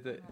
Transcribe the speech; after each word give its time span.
Te- 0.00 0.14
te- 0.14 0.22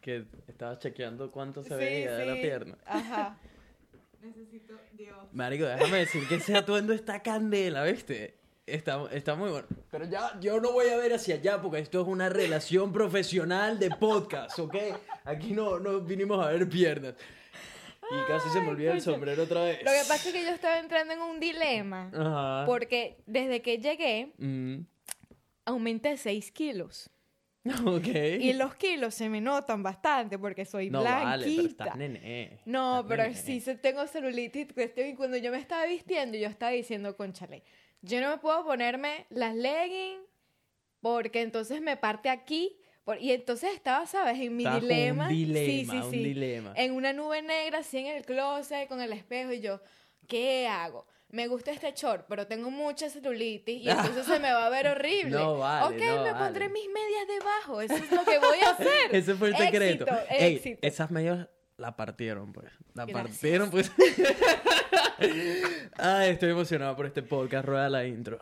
que 0.00 0.24
estabas 0.48 0.78
chequeando 0.78 1.30
cuánto 1.30 1.62
se 1.62 1.70
Sí, 1.70 1.74
veía 1.74 2.12
de 2.16 2.26
la 2.26 2.34
sí. 2.34 2.40
pierna. 2.40 2.78
Ajá. 2.86 3.38
Necesito, 4.22 4.74
Dios. 4.92 5.16
Marico, 5.32 5.64
déjame 5.64 5.98
decir 5.98 6.26
que 6.28 6.36
ese 6.36 6.56
atuendo 6.56 6.92
está 6.92 7.22
candela, 7.22 7.84
¿viste? 7.84 8.36
Está, 8.66 9.02
está 9.12 9.34
muy 9.34 9.50
bueno. 9.50 9.66
Pero 9.90 10.04
ya, 10.06 10.38
yo 10.40 10.60
no 10.60 10.72
voy 10.72 10.88
a 10.88 10.96
ver 10.96 11.12
hacia 11.14 11.34
allá 11.36 11.60
porque 11.60 11.78
esto 11.80 12.00
es 12.02 12.06
una 12.06 12.28
relación 12.28 12.92
profesional 12.94 13.78
de 13.78 13.90
podcast, 13.90 14.58
¿ok? 14.58 14.76
Aquí 15.24 15.52
no, 15.52 15.78
no 15.80 16.00
vinimos 16.00 16.44
a 16.44 16.50
ver 16.50 16.68
piernas. 16.68 17.14
Y 18.10 18.26
casi 18.26 18.48
se 18.50 18.60
me 18.60 18.68
olvida 18.68 18.92
el 18.92 19.00
sombrero 19.00 19.44
otra 19.44 19.62
vez. 19.64 19.78
Lo 19.84 19.90
que 19.90 19.98
pasa 20.08 20.28
es 20.28 20.34
que 20.34 20.42
yo 20.42 20.50
estaba 20.50 20.78
entrando 20.80 21.12
en 21.14 21.20
un 21.20 21.38
dilema. 21.40 22.10
Ajá. 22.12 22.66
Porque 22.66 23.18
desde 23.26 23.62
que 23.62 23.78
llegué, 23.78 24.32
Mm. 24.38 24.80
aumenté 25.64 26.16
6 26.16 26.50
kilos. 26.50 27.08
Y 28.40 28.52
los 28.54 28.74
kilos 28.76 29.14
se 29.14 29.28
me 29.28 29.40
notan 29.40 29.82
bastante 29.82 30.38
porque 30.38 30.64
soy 30.64 30.90
no 30.90 31.02
vale, 31.04 31.44
pero 31.44 31.54
blanquita. 31.54 31.84
estás 31.84 31.96
nene. 31.98 32.60
No, 32.64 32.96
estás 33.00 33.08
pero 33.08 33.22
nene. 33.24 33.34
sí 33.36 33.62
tengo 33.82 34.06
celulitis. 34.06 34.66
Y 34.96 35.14
cuando 35.14 35.36
yo 35.36 35.50
me 35.50 35.58
estaba 35.58 35.84
vistiendo, 35.86 36.38
yo 36.38 36.48
estaba 36.48 36.72
diciendo, 36.72 37.16
conchale, 37.16 37.62
yo 38.02 38.20
no 38.20 38.30
me 38.30 38.38
puedo 38.38 38.64
ponerme 38.64 39.26
las 39.30 39.54
leggings 39.54 40.22
porque 41.00 41.42
entonces 41.42 41.80
me 41.80 41.96
parte 41.96 42.28
aquí. 42.30 42.76
por- 43.04 43.20
y 43.20 43.32
entonces 43.32 43.72
estaba, 43.74 44.06
¿sabes? 44.06 44.38
En 44.38 44.54
mi 44.56 44.64
dilema. 44.64 45.24
Un 45.24 45.30
dilema, 45.34 45.66
sí, 45.66 45.84
sí, 45.90 45.96
un 45.96 46.10
sí. 46.10 46.18
dilema. 46.24 46.72
En 46.76 46.92
una 46.92 47.12
nube 47.12 47.42
negra, 47.42 47.78
así 47.78 47.98
en 47.98 48.06
el 48.06 48.24
closet, 48.24 48.88
con 48.88 49.00
el 49.00 49.12
espejo. 49.12 49.52
Y 49.52 49.60
yo, 49.60 49.80
¿qué 50.28 50.66
hago? 50.68 51.06
Me 51.32 51.46
gusta 51.46 51.70
este 51.70 51.92
short, 51.92 52.26
pero 52.28 52.46
tengo 52.46 52.70
mucha 52.70 53.08
celulitis 53.08 53.82
y 53.82 53.88
entonces 53.90 54.26
se 54.26 54.38
me 54.40 54.52
va 54.52 54.66
a 54.66 54.70
ver 54.70 54.88
horrible. 54.88 55.30
No 55.30 55.58
vale, 55.58 55.86
Ok, 55.96 56.02
no 56.02 56.24
me 56.24 56.32
vale. 56.32 56.44
pondré 56.44 56.68
mis 56.68 56.88
medias 56.88 57.26
debajo. 57.28 57.80
Eso 57.80 57.94
es 57.94 58.10
lo 58.10 58.24
que 58.24 58.38
voy 58.38 58.58
a 58.66 58.70
hacer. 58.72 59.14
Ese 59.14 59.34
fue 59.34 59.48
el 59.48 59.56
secreto. 59.56 60.04
Éxito, 60.06 60.20
Ey, 60.30 60.54
éxito. 60.56 60.78
esas 60.82 61.10
medias 61.10 61.48
la 61.76 61.96
partieron, 61.96 62.52
pues. 62.52 62.70
La 62.94 63.06
Gracias. 63.06 63.28
partieron, 63.30 63.70
pues. 63.70 63.90
Ay, 65.98 66.30
estoy 66.30 66.50
emocionado 66.50 66.96
por 66.96 67.06
este 67.06 67.22
podcast. 67.22 67.66
Rueda 67.66 67.88
la 67.88 68.06
intro. 68.06 68.38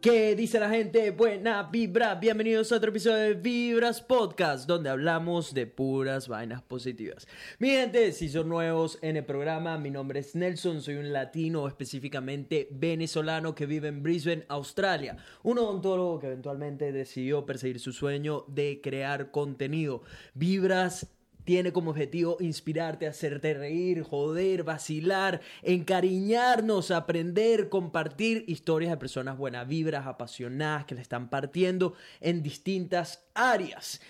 ¿Qué 0.00 0.34
dice 0.34 0.58
la 0.58 0.70
gente? 0.70 1.10
Buena 1.10 1.64
vibra. 1.64 2.14
Bienvenidos 2.14 2.72
a 2.72 2.76
otro 2.76 2.88
episodio 2.88 3.18
de 3.18 3.34
Vibras 3.34 4.00
Podcast, 4.00 4.66
donde 4.66 4.88
hablamos 4.88 5.52
de 5.52 5.66
puras 5.66 6.26
vainas 6.26 6.62
positivas. 6.62 7.28
Mi 7.58 7.68
gente, 7.68 8.12
si 8.12 8.30
son 8.30 8.48
nuevos 8.48 8.98
en 9.02 9.18
el 9.18 9.26
programa, 9.26 9.76
mi 9.76 9.90
nombre 9.90 10.20
es 10.20 10.34
Nelson, 10.34 10.80
soy 10.80 10.94
un 10.94 11.12
latino, 11.12 11.68
específicamente 11.68 12.68
venezolano 12.70 13.54
que 13.54 13.66
vive 13.66 13.88
en 13.88 14.02
Brisbane, 14.02 14.46
Australia. 14.48 15.18
Un 15.42 15.58
odontólogo 15.58 16.18
que 16.18 16.28
eventualmente 16.28 16.92
decidió 16.92 17.44
perseguir 17.44 17.78
su 17.78 17.92
sueño 17.92 18.46
de 18.48 18.80
crear 18.82 19.30
contenido. 19.30 20.02
Vibras 20.32 21.08
tiene 21.50 21.72
como 21.72 21.90
objetivo 21.90 22.36
inspirarte, 22.38 23.08
hacerte 23.08 23.54
reír, 23.54 24.04
joder, 24.04 24.62
vacilar, 24.62 25.40
encariñarnos, 25.62 26.92
aprender, 26.92 27.68
compartir 27.68 28.44
historias 28.46 28.92
de 28.92 28.96
personas 28.98 29.36
buenas 29.36 29.66
vibras, 29.66 30.06
apasionadas, 30.06 30.84
que 30.84 30.94
le 30.94 31.00
están 31.00 31.28
partiendo 31.28 31.94
en 32.20 32.44
distintas 32.44 33.28
áreas. 33.34 34.00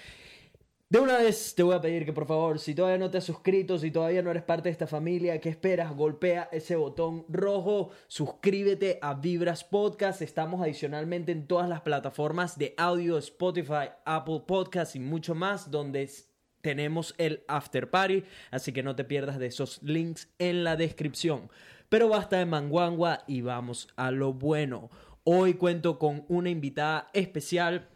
De 0.91 0.99
una 1.01 1.17
vez 1.17 1.55
te 1.55 1.63
voy 1.63 1.75
a 1.75 1.81
pedir 1.81 2.05
que 2.05 2.13
por 2.13 2.27
favor, 2.27 2.59
si 2.59 2.75
todavía 2.75 2.99
no 2.99 3.11
te 3.11 3.17
has 3.17 3.25
suscrito, 3.25 3.79
si 3.79 3.91
todavía 3.91 4.21
no 4.21 4.31
eres 4.31 4.43
parte 4.43 4.69
de 4.69 4.73
esta 4.73 4.87
familia, 4.87 5.41
¿qué 5.41 5.49
esperas? 5.49 5.97
Golpea 5.97 6.51
ese 6.53 6.77
botón 6.77 7.25
rojo, 7.31 7.89
suscríbete 8.07 8.99
a 9.01 9.15
Vibras 9.15 9.65
Podcast. 9.65 10.21
Estamos 10.21 10.61
adicionalmente 10.61 11.33
en 11.33 11.47
todas 11.47 11.71
las 11.71 11.81
plataformas 11.81 12.59
de 12.59 12.75
audio, 12.77 13.17
Spotify, 13.17 13.93
Apple 14.05 14.43
Podcast 14.47 14.95
y 14.95 14.99
mucho 14.99 15.35
más, 15.35 15.71
donde 15.71 16.03
tenemos 16.61 17.15
el 17.19 17.45
after 17.49 17.91
party, 17.91 18.25
así 18.51 18.73
que 18.73 18.83
no 18.83 18.97
te 18.97 19.05
pierdas 19.05 19.39
de 19.39 19.47
esos 19.47 19.83
links 19.83 20.29
en 20.39 20.65
la 20.65 20.77
descripción. 20.77 21.51
Pero 21.89 22.09
basta 22.09 22.39
de 22.39 22.47
manguangua 22.47 23.25
y 23.27 23.41
vamos 23.41 23.89
a 23.97 24.11
lo 24.11 24.33
bueno. 24.33 24.91
Hoy 25.25 25.55
cuento 25.55 25.99
con 25.99 26.25
una 26.29 26.51
invitada 26.51 27.09
especial. 27.13 27.89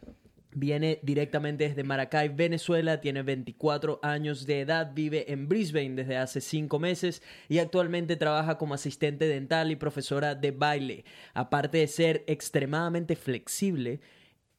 Viene 0.56 1.00
directamente 1.02 1.68
desde 1.68 1.82
Maracay, 1.82 2.28
Venezuela, 2.28 3.00
tiene 3.00 3.22
24 3.22 3.98
años 4.02 4.46
de 4.46 4.60
edad, 4.60 4.92
vive 4.94 5.32
en 5.32 5.48
Brisbane 5.48 5.96
desde 5.96 6.16
hace 6.16 6.40
5 6.40 6.78
meses 6.78 7.22
y 7.48 7.58
actualmente 7.58 8.14
trabaja 8.14 8.56
como 8.56 8.74
asistente 8.74 9.26
dental 9.26 9.72
y 9.72 9.76
profesora 9.76 10.36
de 10.36 10.52
baile. 10.52 11.04
Aparte 11.32 11.78
de 11.78 11.88
ser 11.88 12.24
extremadamente 12.28 13.16
flexible, 13.16 14.00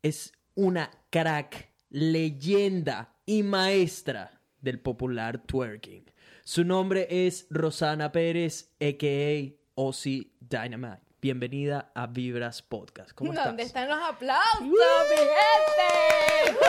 es 0.02 0.34
una 0.54 0.92
crack, 1.12 1.70
leyenda 1.90 3.15
y 3.26 3.44
maestra 3.44 4.40
del 4.62 4.80
popular 4.80 5.40
twerking. 5.40 6.12
Su 6.44 6.64
nombre 6.64 7.08
es 7.10 7.48
Rosana 7.50 8.12
Pérez, 8.12 8.72
a.k.a. 8.80 9.54
Ozzy 9.76 10.32
Dynamite. 10.40 11.02
Bienvenida 11.22 11.92
a 11.96 12.06
Vibras 12.06 12.62
Podcast. 12.62 13.12
¿Cómo 13.14 13.32
estás? 13.32 13.48
¿Dónde 13.48 13.64
están 13.64 13.90
los 13.90 13.98
aplausos, 13.98 14.62
mi 14.62 14.70
gente? 15.18 16.60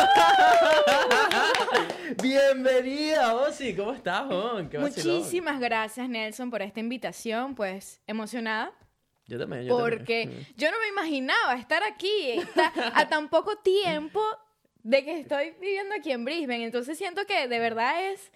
Bienvenida, 2.22 3.34
Ozzy. 3.34 3.77
¿Cómo 3.77 3.93
estás, 3.93 4.27
vacilón. 4.27 4.69
Muchísimas 4.81 5.61
gracias, 5.61 6.09
Nelson, 6.09 6.50
por 6.50 6.62
esta 6.62 6.81
invitación. 6.81 7.55
Pues 7.55 8.00
emocionada. 8.06 8.72
Yo 9.27 9.39
también, 9.39 9.65
yo 9.65 9.77
Porque 9.77 10.25
también. 10.25 10.47
yo 10.56 10.71
no 10.71 10.78
me 10.81 10.89
imaginaba 10.89 11.56
estar 11.56 11.83
aquí 11.83 12.41
a 12.95 13.09
tan 13.09 13.28
poco 13.28 13.56
tiempo 13.56 14.22
de 14.86 15.04
que 15.04 15.19
estoy 15.19 15.50
viviendo 15.60 15.97
aquí 15.97 16.12
en 16.12 16.24
Brisbane. 16.24 16.64
Entonces 16.64 16.97
siento 16.97 17.26
que 17.26 17.48
de 17.48 17.58
verdad 17.58 18.12
es 18.12 18.30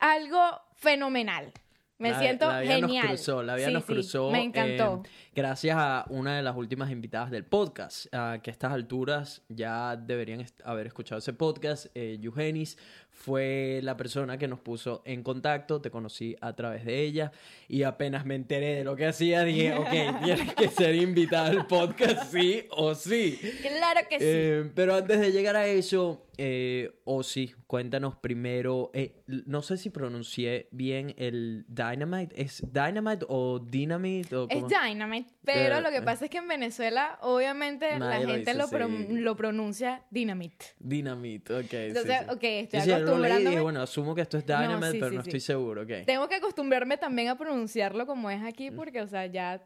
algo 0.00 0.60
fenomenal. 0.74 1.52
Me 2.00 2.10
La- 2.10 2.18
siento 2.18 2.48
la 2.50 2.60
vida 2.60 2.74
genial. 2.76 3.02
Nos 3.08 3.14
cruzó, 3.20 3.42
la 3.42 3.54
vida 3.56 3.66
Sí, 3.68 3.72
nos 3.74 3.84
sí, 3.84 3.92
cruzó. 3.92 4.30
me 4.30 4.42
encantó. 4.42 5.02
eh, 5.04 5.08
gracias 5.34 5.76
a 5.78 6.06
una 6.08 6.36
de 6.36 6.42
las 6.42 6.56
últimas 6.56 6.90
invitadas 6.90 7.30
del 7.30 7.44
podcast, 7.44 8.06
que 8.06 8.16
a 8.16 8.40
estas 8.52 8.72
alturas 8.72 9.42
ya 9.48 9.96
deberían 9.96 10.44
haber 10.64 10.86
escuchado 10.88 11.18
ese 11.18 11.32
podcast. 11.34 11.86
Eh, 11.94 12.18
Eugenis 12.22 12.76
fue 13.10 13.80
la 13.82 13.96
persona 13.98 14.38
que 14.38 14.48
nos 14.48 14.60
puso 14.60 15.02
en 15.04 15.22
contacto, 15.22 15.80
te 15.82 15.90
conocí 15.90 16.36
a 16.40 16.54
través 16.54 16.84
de 16.86 17.00
ella 17.02 17.32
y 17.68 17.82
apenas 17.82 18.24
me 18.24 18.34
enteré 18.34 18.76
de 18.76 18.84
lo 18.84 18.96
que 18.96 19.06
hacía, 19.06 19.44
dije, 19.44 19.74
ok, 19.76 20.22
tienes 20.24 20.54
que 20.54 20.68
ser 20.68 20.94
invitada 20.94 21.48
al 21.50 21.66
podcast, 21.66 22.32
sí 22.32 22.64
o 22.70 22.94
sí. 22.94 23.38
claro 23.62 24.00
que 24.08 24.16
sí. 24.18 24.24
Eh, 24.26 24.70
pero 24.74 24.94
antes 24.94 25.20
de 25.20 25.32
llegar 25.32 25.56
a 25.56 25.66
eso, 25.66 26.24
eh, 26.42 26.90
Ozzy, 27.04 27.54
cuéntanos 27.66 28.16
primero, 28.16 28.90
eh, 28.94 29.22
no 29.26 29.60
sé 29.60 29.76
si 29.76 29.90
pronuncié 29.90 30.68
bien 30.70 31.14
el 31.18 31.66
Dynamite, 31.68 32.40
¿es 32.40 32.62
Dynamite 32.72 33.26
o 33.28 33.58
Dynamite? 33.58 34.34
O 34.36 34.46
Es? 34.48 34.64
Dynamite, 34.66 35.30
pero 35.44 35.76
Eh, 35.76 35.80
lo 35.82 35.90
que 35.90 36.00
pasa 36.00 36.24
es 36.24 36.30
que 36.30 36.38
en 36.38 36.48
Venezuela, 36.48 37.18
obviamente, 37.20 37.98
la 37.98 38.20
lo 38.20 38.28
gente 38.28 38.54
lo, 38.54 38.68
pro- 38.68 38.86
así. 38.86 39.06
lo 39.18 39.36
pronuncia 39.36 40.02
Dynamite. 40.10 40.64
Dynamite, 40.78 41.52
ok. 41.54 41.68
sí, 41.70 41.76
Entonces, 41.76 42.16
sí. 42.20 42.24
ok, 42.30 42.42
estoy 42.42 42.80
Sí, 42.80 42.84
sí, 42.84 42.90
leí 42.90 43.02
acostumbrándome. 43.02 43.60
bueno, 43.60 43.82
asumo 43.82 44.14
que 44.14 44.22
esto 44.22 44.38
es 44.38 44.46
Dynamite, 44.46 44.92
sí, 44.92 44.98
pero 44.98 45.10
sí, 45.10 45.16
no 45.16 45.22
sí. 45.24 45.28
estoy 45.28 45.40
seguro, 45.40 45.82
ok. 45.82 45.90
Tengo 46.06 46.26
que 46.26 46.36
acostumbrarme 46.36 46.96
también 46.96 47.28
a 47.28 47.36
pronunciarlo 47.36 48.06
como 48.06 48.30
es 48.30 48.42
aquí, 48.42 48.70
porque, 48.70 49.02
o 49.02 49.06
sea, 49.06 49.26
ya 49.26 49.62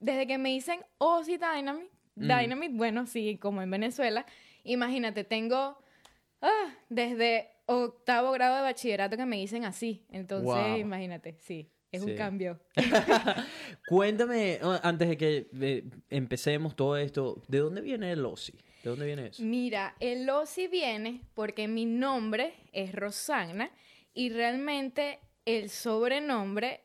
desde 0.00 0.26
que 0.26 0.38
me 0.38 0.48
dicen 0.48 0.80
Ozzy 0.98 1.36
Dynamite, 1.38 1.90
Dynamite, 2.16 2.74
bueno, 2.74 3.06
sí, 3.06 3.38
como 3.40 3.62
en 3.62 3.70
Venezuela, 3.70 4.26
imagínate, 4.64 5.22
tengo 5.22 5.78
ah, 6.42 6.74
desde 6.88 7.50
octavo 7.66 8.32
grado 8.32 8.56
de 8.56 8.62
bachillerato 8.62 9.16
que 9.16 9.26
me 9.26 9.36
dicen 9.36 9.64
así. 9.64 10.04
Entonces, 10.10 10.44
Wow. 10.54 10.76
imagínate, 10.78 11.36
sí, 11.40 11.70
es 11.90 12.02
Sí. 12.02 12.10
un 12.10 12.16
cambio. 12.16 12.60
Cuéntame, 13.86 14.58
oh, 14.62 14.78
antes 14.82 15.08
de 15.08 15.16
que 15.16 15.48
eh, 15.60 15.84
empecemos 16.10 16.76
todo 16.76 16.96
esto, 16.96 17.42
¿de 17.48 17.58
dónde 17.58 17.80
viene 17.80 18.12
el 18.12 18.24
Ozzy? 18.24 18.52
¿De 18.82 18.90
dónde 18.90 19.06
viene 19.06 19.26
eso? 19.28 19.42
Mira, 19.42 19.96
el 20.00 20.28
Ozzy 20.28 20.68
viene 20.68 21.22
porque 21.34 21.68
mi 21.68 21.84
nombre 21.86 22.54
es 22.72 22.92
Rosagna 22.94 23.70
y 24.14 24.30
realmente 24.30 25.18
el 25.44 25.70
sobrenombre 25.70 26.80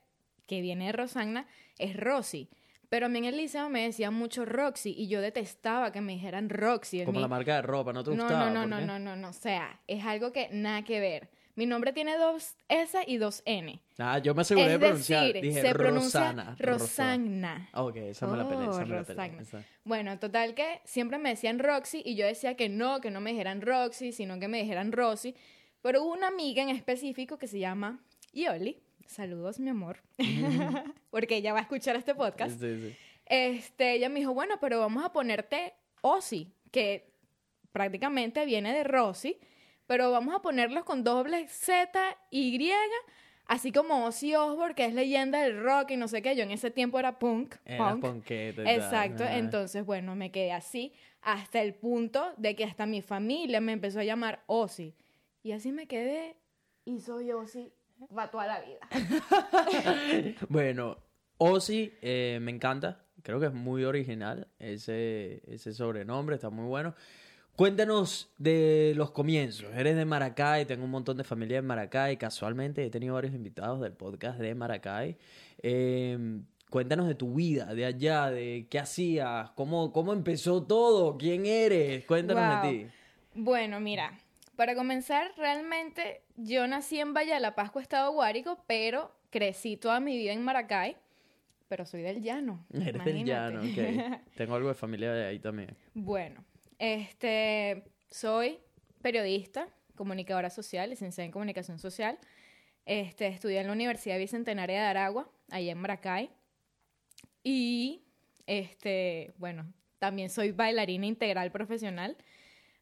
que 0.48 0.62
viene 0.62 0.88
de 0.88 0.92
Rosagna 0.94 1.48
es 1.78 1.96
Rosy. 1.96 2.50
Pero 2.92 3.06
a 3.06 3.10
mí 3.10 3.20
en 3.20 3.24
el 3.26 3.38
liceo 3.38 3.70
me 3.70 3.84
decían 3.84 4.14
mucho 4.14 4.44
Roxy 4.44 4.94
y 4.98 5.08
yo 5.08 5.22
detestaba 5.22 5.94
que 5.94 6.02
me 6.02 6.12
dijeran 6.12 6.50
Roxy. 6.50 7.06
Como 7.06 7.20
mi- 7.20 7.22
la 7.22 7.30
marca 7.30 7.56
de 7.56 7.62
ropa, 7.62 7.94
¿no 7.94 8.04
te 8.04 8.12
no, 8.14 8.24
gustaba? 8.24 8.50
no, 8.50 8.54
no, 8.54 8.60
¿Por 8.64 8.70
no, 8.70 8.82
no, 8.86 9.00
no, 9.00 9.16
no. 9.16 9.30
O 9.30 9.34
sea, 9.34 9.80
es 9.88 10.04
algo 10.04 10.34
que 10.34 10.50
nada 10.52 10.82
que 10.84 11.00
ver. 11.00 11.30
Mi 11.56 11.66
nombre 11.66 11.94
tiene 11.94 12.18
dos 12.18 12.58
S 12.68 12.98
y 13.08 13.16
dos 13.16 13.44
N. 13.46 13.82
Ah, 13.98 14.18
yo 14.20 14.36
me 14.36 14.42
aseguré 14.42 14.68
de 14.68 14.74
es 14.76 14.80
pronunciar. 14.80 15.26
decir, 15.28 15.42
Dije 15.42 15.62
se 15.62 15.74
pronuncia 15.74 16.56
Rosana. 16.60 17.70
Ah, 17.72 17.84
Ok, 17.84 17.96
esa 17.96 18.28
me 18.28 18.36
la 18.38 18.48
peleé, 18.50 18.66
esa 18.70 18.76
Oh, 18.84 18.86
me 18.86 18.96
la 18.96 19.04
peleé. 19.04 19.28
Rosagna. 19.28 19.42
esa. 19.42 19.64
Bueno, 19.86 20.20
total 20.20 20.54
que 20.54 20.82
siempre 20.84 21.18
me 21.18 21.30
decían 21.30 21.60
Roxy 21.60 22.02
y 22.06 22.16
yo 22.16 22.26
decía 22.26 22.56
que 22.56 22.68
no, 22.68 23.00
que 23.00 23.10
no 23.10 23.22
me 23.22 23.32
dijeran 23.32 23.62
Roxy, 23.62 24.12
sino 24.12 24.38
que 24.38 24.50
me 24.50 24.62
dijeran 24.62 24.92
Rosy. 24.92 25.34
Pero 25.82 26.04
hubo 26.04 26.12
una 26.14 26.28
amiga 26.28 26.62
en 26.62 26.70
específico 26.70 27.38
que 27.38 27.48
se 27.48 27.60
llama 27.60 28.00
Yoli. 28.34 28.78
Saludos, 29.12 29.60
mi 29.60 29.70
amor. 29.70 29.98
Porque 31.10 31.36
ella 31.36 31.52
va 31.52 31.60
a 31.60 31.64
escuchar 31.64 31.98
este 31.98 32.16
podcast. 32.16 32.58
Sí, 32.62 32.80
sí. 32.80 32.96
Este, 33.26 33.96
ella 33.96 34.08
me 34.08 34.22
dijo, 34.22 34.34
bueno, 34.34 34.56
pero 34.62 34.80
vamos 34.80 35.04
a 35.04 35.12
ponerte 35.12 35.74
Ozzy, 36.00 36.54
que 36.72 37.12
prácticamente 37.74 38.46
viene 38.46 38.74
de 38.74 38.86
Rosy, 38.86 39.38
pero 39.86 40.12
vamos 40.12 40.34
a 40.34 40.42
ponerlos 40.42 40.86
con 40.86 41.04
doble 41.04 41.46
Z, 41.50 42.00
Y, 42.30 42.72
así 43.48 43.74
como 43.74 44.06
Ozzy 44.06 44.34
Osbourne, 44.34 44.76
que 44.76 44.86
es 44.86 44.94
leyenda 44.94 45.44
del 45.44 45.62
rock 45.62 45.92
y 45.92 45.98
no 45.98 46.08
sé 46.08 46.22
qué. 46.22 46.34
Yo 46.38 46.44
en 46.44 46.52
ese 46.52 46.72
tiempo 46.72 46.98
era 46.98 47.20
punk. 47.20 47.56
Era 47.66 47.98
punk. 47.98 48.24
tal, 48.26 48.66
Exacto, 48.66 49.26
entonces, 49.26 49.86
bueno, 49.86 50.16
me 50.16 50.32
quedé 50.32 50.54
así 50.54 50.94
hasta 51.22 51.62
el 51.62 51.74
punto 51.74 52.34
de 52.38 52.56
que 52.56 52.64
hasta 52.64 52.86
mi 52.86 53.02
familia 53.02 53.60
me 53.60 53.74
empezó 53.74 54.00
a 54.00 54.06
llamar 54.06 54.42
Ozzy. 54.48 54.96
Y 55.44 55.52
así 55.52 55.74
me 55.74 55.86
quedé 55.86 56.38
y 56.86 57.02
soy 57.02 57.32
Ozzy 57.34 57.74
para 58.08 58.32
toda 58.32 58.48
la 58.48 58.62
vida. 58.62 58.80
Bueno, 60.50 60.98
Ozzy 61.38 61.94
eh, 62.02 62.40
me 62.42 62.52
encanta. 62.52 63.06
Creo 63.24 63.40
que 63.40 63.48
es 63.48 63.54
muy 63.54 63.84
original 63.84 64.48
ese, 64.60 65.42
ese 65.48 65.74
sobrenombre, 65.74 66.36
está 66.36 66.50
muy 66.50 66.66
bueno. 66.66 66.96
Cuéntanos 67.56 68.32
de 68.38 68.94
los 68.96 69.12
comienzos. 69.12 69.68
Eres 69.76 69.96
de 69.96 70.06
Maracay, 70.06 70.66
tengo 70.66 70.86
un 70.86 70.92
montón 70.92 71.18
de 71.18 71.24
familia 71.24 71.60
en 71.60 71.66
Maracay. 71.68 72.18
Casualmente 72.18 72.84
he 72.86 72.90
tenido 72.90 73.14
varios 73.14 73.36
invitados 73.36 73.82
del 73.82 73.94
podcast 73.94 74.40
de 74.40 74.56
Maracay. 74.56 75.18
Eh, 75.62 76.40
cuéntanos 76.72 77.08
de 77.08 77.14
tu 77.16 77.36
vida, 77.36 77.76
de 77.76 77.86
allá, 77.86 78.32
de 78.32 78.66
qué 78.70 78.80
hacías, 78.80 79.52
cómo, 79.52 79.92
cómo 79.92 80.14
empezó 80.14 80.64
todo, 80.64 81.18
quién 81.18 81.46
eres. 81.46 82.06
Cuéntanos 82.06 82.62
Wow. 82.64 82.72
de 82.72 82.78
ti. 82.86 82.92
Bueno, 83.36 83.80
mira, 83.80 84.18
para 84.62 84.76
comenzar, 84.76 85.32
realmente 85.38 86.22
yo 86.36 86.68
nací 86.68 87.00
en 87.00 87.16
Valle 87.16 87.34
de 87.34 87.40
la 87.40 87.56
Pascua, 87.56 87.82
Estado 87.82 88.12
Guárico, 88.12 88.64
pero 88.68 89.12
crecí 89.32 89.76
toda 89.76 90.00
mi 90.00 90.16
vida 90.16 90.34
en 90.34 90.44
Maracay, 90.44 90.98
pero 91.68 91.84
soy 91.84 92.04
del 92.04 92.22
llano. 92.22 92.64
Eres 92.72 93.04
del 93.04 93.26
llano, 93.26 93.64
imagínate. 93.64 94.18
ok. 94.18 94.22
Tengo 94.36 94.54
algo 94.54 94.68
de 94.68 94.76
familia 94.76 95.14
de 95.14 95.26
ahí 95.26 95.40
también. 95.40 95.76
Bueno, 95.96 96.46
este, 96.78 97.86
soy 98.12 98.60
periodista, 99.02 99.68
comunicadora 99.96 100.52
social, 100.52 100.92
licenciada 100.92 101.26
en 101.26 101.32
comunicación 101.32 101.80
social. 101.80 102.20
Este, 102.86 103.26
estudié 103.26 103.62
en 103.62 103.66
la 103.66 103.74
Universidad 103.74 104.20
Bicentenaria 104.20 104.80
de 104.80 104.86
Aragua, 104.86 105.28
allá 105.50 105.72
en 105.72 105.80
Maracay. 105.80 106.30
Y, 107.44 108.04
este, 108.46 109.34
bueno, 109.40 109.74
también 109.98 110.30
soy 110.30 110.52
bailarina 110.52 111.08
integral 111.08 111.52
profesional. 111.52 112.16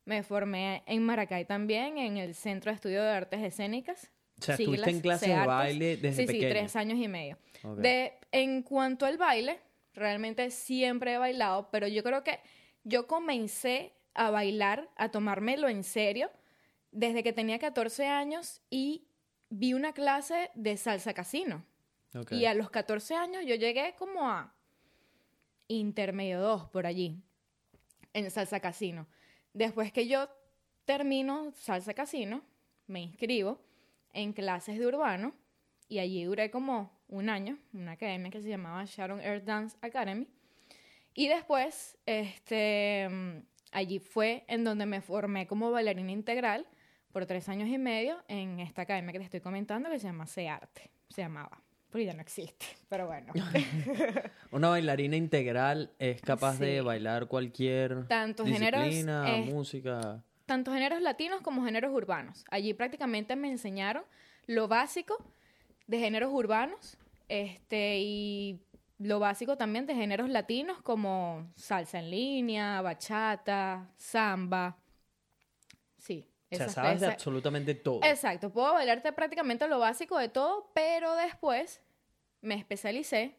Me 0.09 0.23
formé 0.23 0.81
en 0.87 1.03
Maracay 1.03 1.45
también, 1.45 1.99
en 1.99 2.17
el 2.17 2.33
Centro 2.33 2.71
de 2.71 2.75
Estudio 2.77 3.03
de 3.03 3.11
Artes 3.11 3.43
Escénicas. 3.43 4.09
O 4.39 4.43
sea, 4.43 4.55
estuviste 4.55 4.89
en 4.89 5.01
clases 5.01 5.29
de 5.29 5.45
baile 5.45 5.97
desde 5.97 6.23
sí, 6.23 6.25
pequeña. 6.25 6.47
Sí, 6.47 6.49
tres 6.49 6.75
años 6.75 6.97
y 6.97 7.07
medio. 7.07 7.37
Ok. 7.61 7.77
De, 7.77 8.13
en 8.31 8.63
cuanto 8.63 9.05
al 9.05 9.19
baile, 9.19 9.59
realmente 9.93 10.49
siempre 10.49 11.13
he 11.13 11.17
bailado, 11.19 11.69
pero 11.69 11.87
yo 11.87 12.01
creo 12.01 12.23
que 12.23 12.39
yo 12.83 13.05
comencé 13.05 13.93
a 14.15 14.31
bailar, 14.31 14.89
a 14.95 15.11
tomármelo 15.11 15.69
en 15.69 15.83
serio, 15.83 16.31
desde 16.91 17.21
que 17.21 17.31
tenía 17.31 17.59
14 17.59 18.07
años 18.07 18.63
y 18.71 19.05
vi 19.51 19.75
una 19.75 19.93
clase 19.93 20.49
de 20.55 20.75
salsa 20.77 21.13
casino. 21.13 21.63
Ok. 22.15 22.31
Y 22.31 22.47
a 22.47 22.55
los 22.55 22.71
14 22.71 23.13
años 23.13 23.45
yo 23.45 23.53
llegué 23.53 23.93
como 23.95 24.27
a 24.27 24.55
intermedio 25.67 26.39
2 26.41 26.69
por 26.69 26.87
allí, 26.87 27.21
en 28.13 28.31
salsa 28.31 28.59
casino. 28.59 29.05
Después 29.59 29.91
que 29.91 30.07
yo 30.07 30.29
termino 30.85 31.51
salsa 31.51 31.93
casino, 31.93 32.41
me 32.87 33.01
inscribo 33.01 33.59
en 34.13 34.31
clases 34.31 34.79
de 34.79 34.87
urbano 34.87 35.33
y 35.89 35.99
allí 35.99 36.23
duré 36.23 36.49
como 36.49 36.97
un 37.09 37.27
año, 37.27 37.57
una 37.73 37.91
academia 37.91 38.31
que 38.31 38.41
se 38.41 38.47
llamaba 38.47 38.85
Sharon 38.85 39.19
Air 39.19 39.43
Dance 39.43 39.75
Academy. 39.81 40.29
Y 41.13 41.27
después, 41.27 41.97
este, 42.05 43.09
allí 43.73 43.99
fue 43.99 44.45
en 44.47 44.63
donde 44.63 44.85
me 44.85 45.01
formé 45.01 45.45
como 45.45 45.71
bailarina 45.71 46.13
integral 46.13 46.65
por 47.11 47.25
tres 47.25 47.49
años 47.49 47.67
y 47.67 47.77
medio 47.77 48.23
en 48.29 48.61
esta 48.61 48.83
academia 48.83 49.11
que 49.11 49.19
te 49.19 49.25
estoy 49.25 49.41
comentando 49.41 49.89
que 49.89 49.99
se 49.99 50.07
llama 50.07 50.25
CEARTE, 50.25 50.89
se 51.09 51.21
llamaba, 51.21 51.61
ya 51.97 52.13
no 52.13 52.21
existe, 52.21 52.65
pero 52.87 53.07
bueno. 53.07 53.33
Una 54.51 54.69
bailarina 54.69 55.15
integral 55.15 55.91
es 55.99 56.21
capaz 56.21 56.59
de 56.59 56.81
bailar 56.81 57.27
cualquier 57.27 58.07
Tanto 58.07 58.45
géneros, 58.45 58.83
eh, 58.87 59.45
música. 59.51 60.23
tanto 60.45 60.71
géneros 60.71 61.01
latinos 61.01 61.41
como 61.41 61.63
géneros 61.65 61.91
urbanos. 61.93 62.45
Allí 62.51 62.73
prácticamente 62.73 63.35
me 63.35 63.49
enseñaron 63.49 64.03
lo 64.45 64.67
básico 64.67 65.17
de 65.87 65.99
géneros 65.99 66.31
urbanos 66.33 66.97
este, 67.27 67.99
y 67.99 68.59
lo 68.99 69.19
básico 69.19 69.57
también 69.57 69.85
de 69.85 69.95
géneros 69.95 70.29
latinos 70.29 70.81
como 70.81 71.47
salsa 71.55 71.99
en 71.99 72.11
línea, 72.11 72.81
bachata, 72.81 73.89
samba. 73.97 74.77
O 76.51 76.55
sea, 76.55 76.69
sabes 76.69 77.01
de 77.01 77.07
absolutamente 77.07 77.75
todo. 77.75 78.01
Exacto, 78.03 78.51
puedo 78.51 78.73
bailarte 78.73 79.11
prácticamente 79.13 79.67
lo 79.67 79.79
básico 79.79 80.17
de 80.17 80.29
todo, 80.29 80.71
pero 80.73 81.15
después 81.15 81.81
me 82.41 82.55
especialicé 82.55 83.35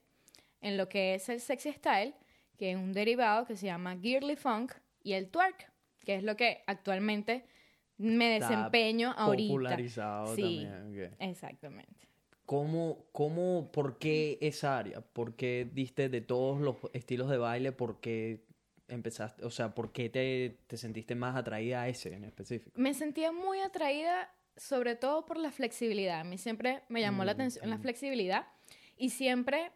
en 0.60 0.76
lo 0.76 0.88
que 0.88 1.14
es 1.14 1.28
el 1.28 1.40
sexy 1.40 1.72
style, 1.72 2.14
que 2.56 2.72
es 2.72 2.76
un 2.76 2.92
derivado 2.92 3.46
que 3.46 3.56
se 3.56 3.66
llama 3.66 3.96
girly 3.96 4.36
funk, 4.36 4.72
y 5.02 5.14
el 5.14 5.28
twerk, 5.30 5.72
que 6.04 6.16
es 6.16 6.22
lo 6.22 6.36
que 6.36 6.62
actualmente 6.66 7.44
me 7.96 8.36
Está 8.36 8.48
desempeño 8.48 9.12
ahorita. 9.16 9.52
Popularizado 9.52 10.34
Sí, 10.36 10.66
también. 10.70 11.06
ok. 11.08 11.16
exactamente. 11.18 12.08
¿Cómo, 12.46 13.06
cómo, 13.12 13.70
por 13.72 13.98
qué 13.98 14.36
esa 14.40 14.78
área? 14.78 15.00
¿Por 15.00 15.36
qué 15.36 15.68
diste 15.72 16.08
de 16.08 16.20
todos 16.20 16.60
los 16.60 16.76
estilos 16.92 17.30
de 17.30 17.38
baile? 17.38 17.72
¿Por 17.72 18.00
qué 18.00 18.44
empezaste, 18.90 19.44
o 19.44 19.50
sea, 19.50 19.74
por 19.74 19.92
qué 19.92 20.08
te, 20.08 20.58
te 20.66 20.76
sentiste 20.76 21.14
más 21.14 21.36
atraída 21.36 21.82
a 21.82 21.88
ese 21.88 22.14
en 22.14 22.24
específico? 22.24 22.72
Me 22.78 22.94
sentía 22.94 23.32
muy 23.32 23.60
atraída 23.60 24.30
sobre 24.56 24.94
todo 24.94 25.24
por 25.24 25.38
la 25.38 25.50
flexibilidad. 25.50 26.20
A 26.20 26.24
mí 26.24 26.36
siempre 26.36 26.82
me 26.88 27.00
llamó 27.00 27.24
la 27.24 27.32
Mm, 27.32 27.36
atención 27.36 27.70
la 27.70 27.78
mm. 27.78 27.82
flexibilidad 27.82 28.46
y 28.96 29.10
siempre 29.10 29.72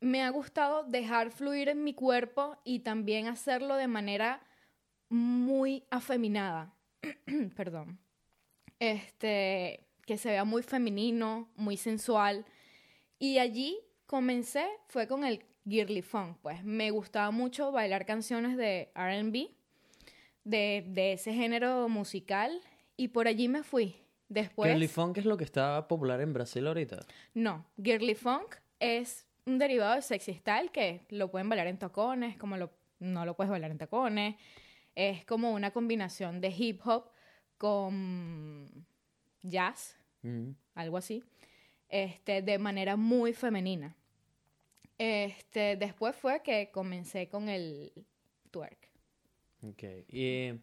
me 0.00 0.22
ha 0.22 0.28
gustado 0.28 0.84
dejar 0.84 1.30
fluir 1.30 1.70
en 1.70 1.82
mi 1.82 1.94
cuerpo 1.94 2.58
y 2.64 2.80
también 2.80 3.26
hacerlo 3.26 3.76
de 3.76 3.88
manera 3.88 4.42
muy 5.08 5.84
afeminada. 5.90 6.74
Perdón. 7.56 7.98
Este, 8.78 9.86
que 10.04 10.18
se 10.18 10.30
vea 10.30 10.44
muy 10.44 10.62
femenino, 10.62 11.48
muy 11.56 11.78
sensual. 11.78 12.44
Y 13.18 13.38
allí 13.38 13.78
comencé, 14.06 14.66
fue 14.88 15.08
con 15.08 15.24
el 15.24 15.44
girly 15.68 16.02
funk, 16.02 16.36
pues 16.42 16.64
me 16.64 16.90
gustaba 16.90 17.30
mucho 17.30 17.72
bailar 17.72 18.04
canciones 18.06 18.56
de 18.56 18.90
R&B, 18.94 19.50
de, 20.44 20.84
de 20.88 21.12
ese 21.14 21.32
género 21.32 21.88
musical, 21.88 22.60
y 22.96 23.08
por 23.08 23.26
allí 23.28 23.48
me 23.48 23.62
fui. 23.62 23.96
Después, 24.28 24.70
Girly 24.72 24.88
Funk 24.88 25.18
es 25.18 25.26
lo 25.26 25.36
que 25.36 25.44
está 25.44 25.86
popular 25.86 26.20
en 26.20 26.32
Brasil 26.32 26.66
ahorita. 26.66 27.04
no, 27.34 27.66
girly 27.82 28.14
funk 28.14 28.56
es 28.80 29.26
un 29.44 29.58
derivado 29.58 29.94
de 29.96 30.02
sexy 30.02 30.32
style 30.34 30.70
que 30.72 31.02
lo 31.10 31.30
pueden 31.30 31.48
bailar 31.50 31.66
en 31.66 31.78
tacones, 31.78 32.36
como 32.38 32.56
lo, 32.56 32.70
no 33.00 33.26
lo 33.26 33.36
puedes 33.36 33.50
bailar 33.50 33.70
en 33.70 33.78
tacones. 33.78 34.36
Es 34.94 35.24
como 35.26 35.52
una 35.52 35.72
combinación 35.72 36.40
de 36.40 36.48
hip 36.56 36.80
hop 36.86 37.10
con 37.58 38.86
jazz, 39.42 39.96
Mm. 40.22 40.52
algo 40.74 40.96
así, 40.96 41.22
este, 41.90 42.40
de 42.40 42.58
manera 42.58 42.96
muy 42.96 43.34
femenina. 43.34 43.94
Este, 44.98 45.76
después 45.76 46.14
fue 46.16 46.42
que 46.42 46.70
comencé 46.70 47.28
con 47.28 47.48
el 47.48 47.92
twerk. 48.50 48.88
Ok. 49.62 49.82
Y, 50.08 50.24
eh, 50.24 50.58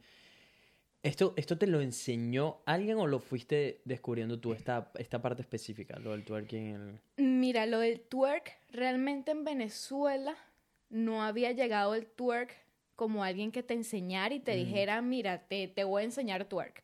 ¿esto, 1.04 1.34
¿Esto 1.36 1.58
te 1.58 1.68
lo 1.68 1.82
enseñó 1.82 2.62
alguien 2.66 2.98
o 2.98 3.08
lo 3.08 3.20
fuiste 3.20 3.82
descubriendo 3.86 4.40
tú, 4.40 4.54
esta, 4.54 4.92
esta 4.98 5.22
parte 5.22 5.42
específica, 5.42 6.00
lo 6.00 6.12
del 6.12 6.24
twerking? 6.24 6.68
el- 6.68 7.00
Mira, 7.18 7.66
lo 7.66 7.80
del 7.80 8.02
twerk, 8.02 8.58
realmente 8.70 9.32
en 9.32 9.44
Venezuela 9.44 10.36
no 10.90 11.24
había 11.24 11.52
llegado 11.52 11.96
el 11.96 12.06
twerk 12.08 12.56
como 12.96 13.24
alguien 13.24 13.52
que 13.52 13.64
te 13.64 13.74
enseñara 13.74 14.34
y 14.36 14.40
te 14.40 14.56
dijera, 14.56 15.02
mira, 15.02 15.48
te, 15.48 15.68
te 15.68 15.84
voy 15.84 16.02
a 16.04 16.06
enseñar 16.06 16.46
twerk. 16.46 16.84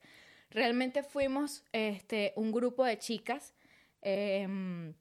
Realmente 0.49 1.03
fuimos 1.03 1.63
este, 1.73 2.33
un 2.35 2.51
grupo 2.51 2.83
de 2.85 2.97
chicas 2.97 3.53
em, 4.01 4.93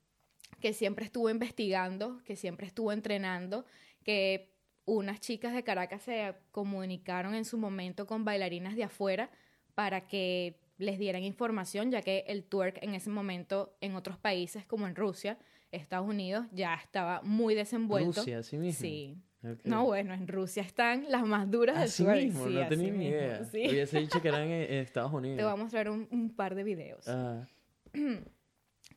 que 0.66 0.72
siempre 0.72 1.04
estuvo 1.04 1.30
investigando, 1.30 2.20
que 2.24 2.34
siempre 2.34 2.66
estuvo 2.66 2.90
entrenando, 2.90 3.64
que 4.02 4.52
unas 4.84 5.20
chicas 5.20 5.54
de 5.54 5.62
Caracas 5.62 6.02
se 6.02 6.34
comunicaron 6.50 7.36
en 7.36 7.44
su 7.44 7.56
momento 7.56 8.04
con 8.08 8.24
bailarinas 8.24 8.74
de 8.74 8.82
afuera 8.82 9.30
para 9.76 10.08
que 10.08 10.58
les 10.78 10.98
dieran 10.98 11.22
información, 11.22 11.92
ya 11.92 12.02
que 12.02 12.24
el 12.26 12.42
twerk 12.42 12.82
en 12.82 12.96
ese 12.96 13.10
momento 13.10 13.76
en 13.80 13.94
otros 13.94 14.18
países 14.18 14.66
como 14.66 14.88
en 14.88 14.96
Rusia, 14.96 15.38
Estados 15.70 16.08
Unidos, 16.08 16.48
ya 16.50 16.74
estaba 16.74 17.22
muy 17.22 17.54
desenvuelto. 17.54 18.22
Rusia, 18.22 18.40
así 18.40 18.56
mismo. 18.56 18.80
Sí. 18.80 19.16
No, 19.62 19.84
bueno, 19.84 20.14
en 20.14 20.26
Rusia 20.26 20.64
están 20.64 21.04
las 21.08 21.24
más 21.24 21.48
duras 21.48 21.78
del 21.78 22.06
twerk. 22.06 22.24
mismo, 22.24 22.48
sí, 22.48 22.54
no 22.54 22.66
tenía 22.66 22.92
ni 22.92 23.06
idea. 23.06 23.44
sí. 23.44 23.68
Hubiese 23.68 24.00
dicho 24.00 24.20
que 24.20 24.26
eran 24.26 24.42
en, 24.42 24.62
en 24.62 24.78
Estados 24.80 25.12
Unidos. 25.12 25.36
Te 25.36 25.44
voy 25.44 25.52
a 25.52 25.56
mostrar 25.56 25.88
un, 25.88 26.08
un 26.10 26.34
par 26.34 26.56
de 26.56 26.64
videos. 26.64 27.06
Ah, 27.06 27.46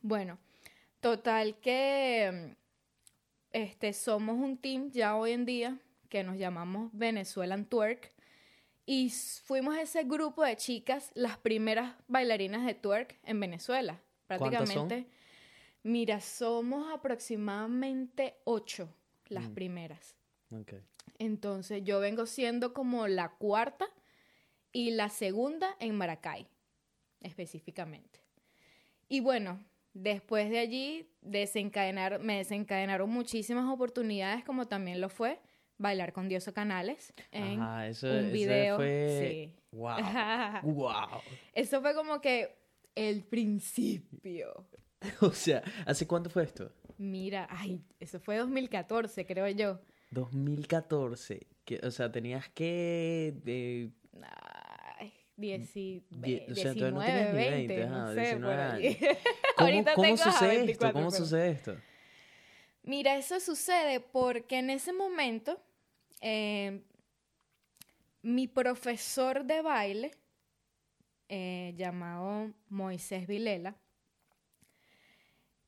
Bueno, 0.02 0.38
total 1.00 1.58
que 1.60 2.30
mm, 2.32 2.56
este, 3.52 3.92
somos 3.92 4.36
un 4.36 4.56
team 4.58 4.90
ya 4.90 5.16
hoy 5.16 5.32
en 5.32 5.44
día 5.44 5.78
que 6.08 6.22
nos 6.24 6.36
llamamos 6.38 6.90
Venezuelan 6.92 7.64
Twerk 7.66 8.12
y 8.86 9.10
fuimos 9.44 9.76
ese 9.78 10.02
grupo 10.04 10.42
de 10.44 10.56
chicas, 10.56 11.10
las 11.14 11.38
primeras 11.38 11.94
bailarinas 12.08 12.66
de 12.66 12.74
twerk 12.74 13.18
en 13.22 13.38
Venezuela. 13.38 14.00
Prácticamente. 14.26 15.06
Mira, 15.84 16.20
somos 16.20 16.92
aproximadamente 16.92 18.34
ocho 18.44 18.92
las 19.28 19.48
Mm. 19.48 19.54
primeras. 19.54 20.16
Entonces 21.18 21.84
yo 21.84 22.00
vengo 22.00 22.26
siendo 22.26 22.72
como 22.74 23.06
la 23.06 23.28
cuarta 23.30 23.86
y 24.72 24.90
la 24.90 25.08
segunda 25.08 25.76
en 25.78 25.94
Maracay, 25.94 26.48
específicamente. 27.20 28.20
Y 29.08 29.20
bueno, 29.20 29.62
después 29.94 30.50
de 30.50 30.58
allí 30.58 31.08
desencadenar, 31.22 32.20
me 32.20 32.38
desencadenaron 32.38 33.10
muchísimas 33.10 33.68
oportunidades, 33.72 34.44
como 34.44 34.66
también 34.68 35.00
lo 35.00 35.08
fue 35.08 35.40
bailar 35.78 36.12
con 36.12 36.28
Dioso 36.28 36.52
Canales 36.52 37.12
en 37.32 37.60
Ajá, 37.60 37.88
eso, 37.88 38.06
un 38.06 38.16
eso 38.26 38.32
video. 38.32 38.76
fue... 38.76 39.52
Sí. 39.52 39.56
Wow. 39.72 39.96
wow. 40.64 41.20
Eso 41.54 41.80
fue 41.80 41.94
como 41.94 42.20
que 42.20 42.56
el 42.94 43.24
principio. 43.24 44.66
O 45.22 45.30
sea, 45.30 45.62
¿hace 45.86 46.06
cuánto 46.06 46.28
fue 46.28 46.42
esto? 46.42 46.70
Mira, 46.98 47.46
ay, 47.50 47.80
eso 48.00 48.20
fue 48.20 48.36
2014, 48.36 49.24
creo 49.24 49.48
yo. 49.48 49.80
2014. 50.10 51.46
Que, 51.64 51.80
o 51.82 51.90
sea, 51.90 52.12
tenías 52.12 52.50
que... 52.50 53.34
eh, 53.46 53.90
Ay, 55.42 55.58
dieci- 55.58 56.02
Die- 56.10 56.44
ve- 56.46 56.46
o 56.52 56.54
sea, 56.54 56.74
todavía 56.74 56.90
no 56.90 57.00
19, 57.00 57.32
tenías 57.32 57.32
ni 57.32 57.66
20, 57.66 57.76
20, 57.76 57.86
no 57.90 58.08
sé, 58.08 58.14
por 58.14 58.22
19 58.24 58.62
allí. 58.62 58.86
años. 58.86 58.98
¿Cómo, 59.56 59.66
Ahorita 59.68 59.94
cómo 59.94 60.04
tengo, 60.04 60.16
sucede 60.18 60.56
24, 60.56 60.88
esto? 60.88 60.92
¿Cómo 60.92 61.10
pero- 61.10 61.24
sucede 61.24 61.50
esto? 61.50 61.76
Mira, 62.82 63.16
eso 63.16 63.40
sucede 63.40 64.00
porque 64.00 64.58
en 64.58 64.70
ese 64.70 64.92
momento 64.92 65.60
eh, 66.22 66.82
mi 68.22 68.46
profesor 68.48 69.44
de 69.44 69.62
baile, 69.62 70.10
eh, 71.28 71.72
llamado 71.76 72.52
Moisés 72.68 73.26
Vilela, 73.26 73.76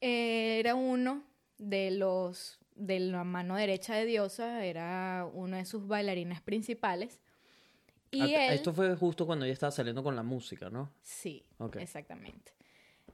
eh, 0.00 0.58
era 0.58 0.74
uno 0.74 1.22
de 1.58 1.90
los 1.92 2.58
de 2.74 2.98
la 3.00 3.22
mano 3.24 3.56
derecha 3.56 3.94
de 3.94 4.06
Diosa, 4.06 4.64
era 4.64 5.28
uno 5.32 5.56
de 5.56 5.64
sus 5.66 5.86
bailarines 5.86 6.40
principales. 6.40 7.20
Y 8.12 8.34
Ah, 8.34 8.46
él, 8.48 8.54
Esto 8.54 8.72
fue 8.72 8.94
justo 8.94 9.26
cuando 9.26 9.44
ella 9.46 9.54
estaba 9.54 9.72
saliendo 9.72 10.02
con 10.02 10.14
la 10.14 10.22
música, 10.22 10.70
¿no? 10.70 10.92
sí, 11.02 11.44
exactamente. 11.78 12.52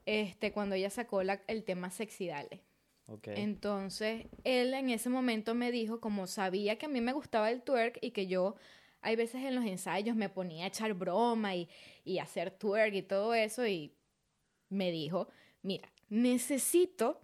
Este, 0.05 0.53
cuando 0.53 0.75
ella 0.75 0.91
sacó 0.91 1.23
la- 1.23 1.43
el 1.47 1.65
tema 1.65 1.91
Sexy 1.91 2.27
Dale. 2.29 2.63
Ok. 3.07 3.29
Entonces, 3.29 4.27
él 4.45 4.75
en 4.75 4.91
ese 4.91 5.09
momento 5.09 5.55
me 5.55 5.71
dijo, 5.71 6.01
como 6.01 6.27
sabía 6.27 6.77
que 6.79 6.87
a 6.87 6.89
mí 6.89 7.01
me 7.01 7.13
gustaba 7.13 7.51
el 7.51 7.63
twerk 7.63 7.99
y 8.03 8.11
que 8.11 8.27
yo, 8.27 8.57
hay 9.01 9.17
veces 9.17 9.45
en 9.45 9.55
los 9.55 9.65
ensayos 9.65 10.17
me 10.17 10.29
ponía 10.29 10.65
a 10.65 10.69
echar 10.69 10.93
broma 10.95 11.55
y, 11.55 11.69
y 12.05 12.19
hacer 12.19 12.51
twerk 12.51 12.95
y 12.95 13.03
todo 13.03 13.35
eso, 13.35 13.67
y 13.67 13.95
me 14.69 14.91
dijo, 14.91 15.29
mira, 15.63 15.89
necesito 16.09 17.21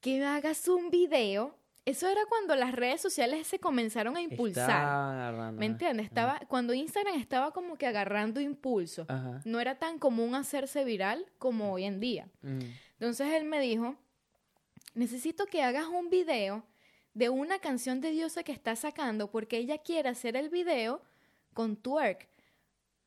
que 0.00 0.24
hagas 0.24 0.68
un 0.68 0.90
video. 0.90 1.57
Eso 1.88 2.06
era 2.06 2.20
cuando 2.28 2.54
las 2.54 2.72
redes 2.72 3.00
sociales 3.00 3.46
se 3.46 3.58
comenzaron 3.58 4.14
a 4.18 4.20
impulsar. 4.20 4.68
Estaba 4.68 5.52
¿Me 5.52 5.64
entiendes? 5.64 6.04
Estaba, 6.04 6.38
cuando 6.46 6.74
Instagram 6.74 7.14
estaba 7.14 7.50
como 7.52 7.78
que 7.78 7.86
agarrando 7.86 8.40
impulso. 8.40 9.06
Ajá. 9.08 9.40
No 9.46 9.58
era 9.58 9.78
tan 9.78 9.98
común 9.98 10.34
hacerse 10.34 10.84
viral 10.84 11.24
como 11.38 11.72
hoy 11.72 11.84
en 11.84 11.98
día. 11.98 12.28
Mm. 12.42 12.58
Entonces 12.92 13.32
él 13.32 13.44
me 13.44 13.58
dijo, 13.58 13.96
necesito 14.94 15.46
que 15.46 15.62
hagas 15.62 15.86
un 15.86 16.10
video 16.10 16.62
de 17.14 17.30
una 17.30 17.58
canción 17.58 18.02
de 18.02 18.10
Diosa 18.10 18.42
que 18.42 18.52
está 18.52 18.76
sacando 18.76 19.30
porque 19.30 19.56
ella 19.56 19.78
quiere 19.78 20.10
hacer 20.10 20.36
el 20.36 20.50
video 20.50 21.00
con 21.54 21.74
twerk. 21.74 22.28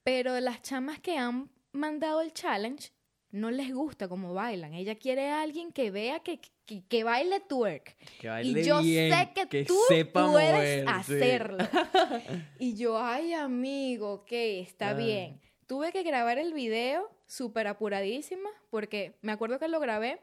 Pero 0.03 0.39
las 0.39 0.63
chamas 0.63 0.99
que 0.99 1.19
han 1.19 1.51
mandado 1.71 2.21
el 2.21 2.33
challenge 2.33 2.91
no 3.31 3.49
les 3.51 3.73
gusta 3.73 4.07
cómo 4.07 4.33
bailan. 4.33 4.73
Ella 4.73 4.95
quiere 4.95 5.29
a 5.29 5.41
alguien 5.41 5.71
que 5.71 5.89
vea 5.91 6.19
que, 6.19 6.39
que, 6.65 6.83
que 6.87 7.03
baile 7.03 7.39
twerk. 7.39 7.95
Que 8.19 8.27
baile 8.27 8.61
Y 8.61 8.63
yo 8.63 8.81
bien, 8.81 9.13
sé 9.13 9.47
que, 9.49 9.65
tú 9.65 9.77
sepa 9.87 10.29
puedes 10.29 10.87
hacerlo. 10.87 11.57
y 12.59 12.75
yo, 12.75 12.97
ay, 12.99 13.33
amigo, 13.33 14.13
ok, 14.13 14.31
está 14.31 14.89
Ah. 14.89 14.93
bien. 14.93 15.39
Tuve 15.67 15.91
que 15.93 16.03
grabar 16.03 16.37
el 16.37 16.53
video 16.53 17.09
súper 17.27 17.67
apuradísima 17.67 18.49
porque 18.69 19.17
me 19.21 19.31
acuerdo 19.31 19.57
que 19.59 19.69
lo 19.69 19.79
grabé 19.79 20.19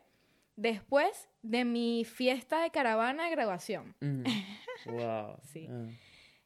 después 0.56 1.28
de 1.42 1.64
mi 1.64 2.04
fiesta 2.04 2.60
de 2.62 2.70
caravana 2.70 3.24
de 3.24 3.30
grabación. 3.30 3.94
Mm. 4.00 4.22
Wow. 4.86 5.36
Sí. 5.52 5.66
Ah. 5.68 5.86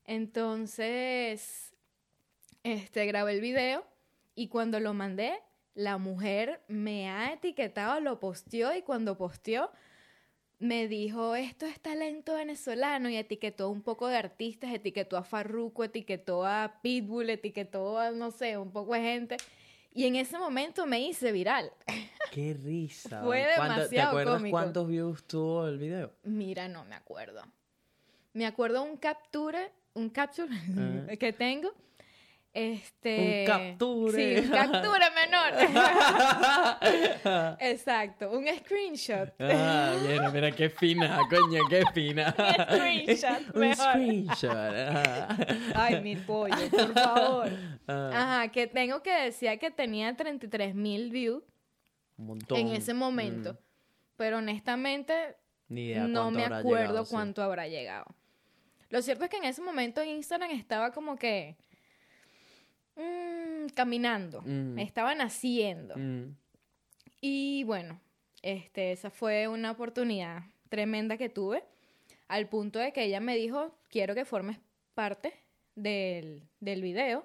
Entonces, 0.07 1.75
este, 2.63 3.07
grabé 3.07 3.33
el 3.33 3.41
video 3.41 3.85
y 4.35 4.49
cuando 4.49 4.81
lo 4.81 4.95
mandé, 4.95 5.35
la 5.75 5.99
mujer 5.99 6.61
me 6.69 7.09
ha 7.11 7.33
etiquetado, 7.33 8.01
lo 8.01 8.21
posteó 8.21 8.75
y 8.75 8.83
cuando 8.83 9.17
posteó 9.17 9.71
me 10.59 10.87
dijo, 10.87 11.35
esto 11.35 11.67
es 11.67 11.81
talento 11.81 12.35
venezolano 12.35 13.09
y 13.09 13.17
etiquetó 13.17 13.69
un 13.69 13.83
poco 13.83 14.07
de 14.07 14.17
artistas, 14.17 14.73
etiquetó 14.73 15.17
a 15.17 15.25
Farruko, 15.25 15.83
etiquetó 15.83 16.47
a 16.47 16.79
Pitbull, 16.83 17.31
etiquetó 17.31 17.99
a, 17.99 18.13
no 18.13 18.31
sé, 18.31 18.57
un 18.59 18.71
poco 18.71 18.95
de 18.95 19.01
gente. 19.01 19.37
Y 19.93 20.07
en 20.07 20.15
ese 20.17 20.39
momento 20.39 20.87
me 20.87 21.01
hice 21.01 21.33
viral. 21.33 21.73
Qué 22.31 22.55
risa. 22.55 23.23
Fue 23.25 23.45
¿Cuánto- 23.57 23.75
¿Te 23.75 23.81
demasiado 23.81 24.09
acuerdas 24.11 24.35
cómico. 24.37 24.55
cuántos 24.55 24.89
views 24.89 25.25
tuvo 25.27 25.67
el 25.67 25.79
video? 25.79 26.13
Mira, 26.23 26.69
no 26.69 26.85
me 26.85 26.95
acuerdo. 26.95 27.43
Me 28.33 28.47
acuerdo 28.47 28.83
un 28.85 28.97
capture, 28.97 29.71
un 29.95 30.09
capture 30.11 30.49
Ajá. 30.55 31.17
que 31.19 31.33
tengo. 31.33 31.73
Este. 32.55 33.41
Un 33.41 33.47
capture. 33.47 34.13
Sí, 34.43 34.45
un 34.47 34.51
capture 34.53 35.07
menor. 35.15 35.53
Exacto, 37.61 38.31
un 38.31 38.45
screenshot. 38.59 39.33
Ah, 39.41 39.95
mira, 40.07 40.31
mira 40.31 40.51
qué 40.53 40.69
fina, 40.69 41.19
coño, 41.31 41.63
qué 41.71 41.83
fina. 41.95 42.35
Un 42.39 42.77
screenshot, 42.77 43.55
Un 43.55 43.61
mejor. 43.61 43.91
screenshot. 43.93 44.51
ajá. 44.51 45.37
Ay, 45.75 46.01
mi 46.03 46.17
pollo, 46.17 46.69
por 46.71 46.93
favor. 46.93 47.51
Ah, 47.89 48.11
Ajá, 48.15 48.49
que 48.53 48.67
tengo 48.67 49.03
que 49.03 49.11
decía 49.13 49.57
que 49.57 49.71
tenía 49.71 50.15
33 50.15 50.75
mil 50.75 51.11
views 51.11 51.43
un 52.19 52.27
montón. 52.27 52.59
en 52.59 52.69
ese 52.69 52.93
momento. 52.95 53.55
Mm, 53.55 53.57
Pero 54.17 54.39
honestamente, 54.39 55.37
Ni 55.69 55.87
idea 55.87 56.07
no 56.07 56.31
me 56.31 56.45
acuerdo 56.45 56.89
llegado, 56.89 57.05
sí. 57.07 57.11
cuánto 57.13 57.43
habrá 57.43 57.67
llegado. 57.67 58.05
Lo 58.91 59.01
cierto 59.01 59.25
es 59.25 59.31
que 59.31 59.39
en 59.39 59.45
ese 59.45 59.63
momento 59.63 60.05
Instagram 60.05 60.51
estaba 60.51 60.93
como 60.93 61.17
que 61.17 61.57
mm, 62.97 63.69
caminando, 63.75 64.43
Mm. 64.43 64.79
estaba 64.79 65.15
naciendo. 65.15 65.95
Mm, 65.97 66.35
Y 67.25 67.63
bueno, 67.65 68.01
este, 68.43 68.91
esa 68.93 69.09
fue 69.11 69.47
una 69.47 69.71
oportunidad 69.71 70.43
tremenda 70.69 71.17
que 71.17 71.29
tuve, 71.29 71.63
al 72.29 72.49
punto 72.49 72.79
de 72.81 72.93
que 72.93 73.05
ella 73.05 73.21
me 73.21 73.37
dijo, 73.37 73.73
quiero 73.89 74.15
que 74.15 74.25
formes 74.25 74.59
parte 74.95 75.33
del, 75.77 76.43
del 76.59 76.83
video, 76.83 77.25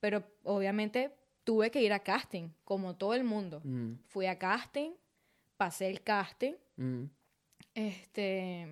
pero 0.00 0.22
obviamente 0.44 1.10
tuve 1.42 1.70
que 1.70 1.82
ir 1.82 1.92
a 1.92 1.98
casting, 1.98 2.50
como 2.64 2.94
todo 2.96 3.14
el 3.14 3.24
mundo. 3.24 3.60
mm, 3.64 3.94
Fui 4.06 4.26
a 4.26 4.38
casting, 4.38 4.92
pasé 5.56 5.88
el 5.88 6.02
casting, 6.02 6.54
mm. 6.76 7.04
este, 7.74 8.68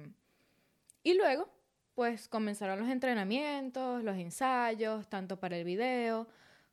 y 1.02 1.14
luego, 1.14 1.48
pues 1.94 2.28
comenzaron 2.28 2.78
los 2.80 2.88
entrenamientos, 2.88 4.02
los 4.02 4.16
ensayos, 4.16 5.08
tanto 5.08 5.38
para 5.38 5.56
el 5.58 5.64
video 5.64 6.26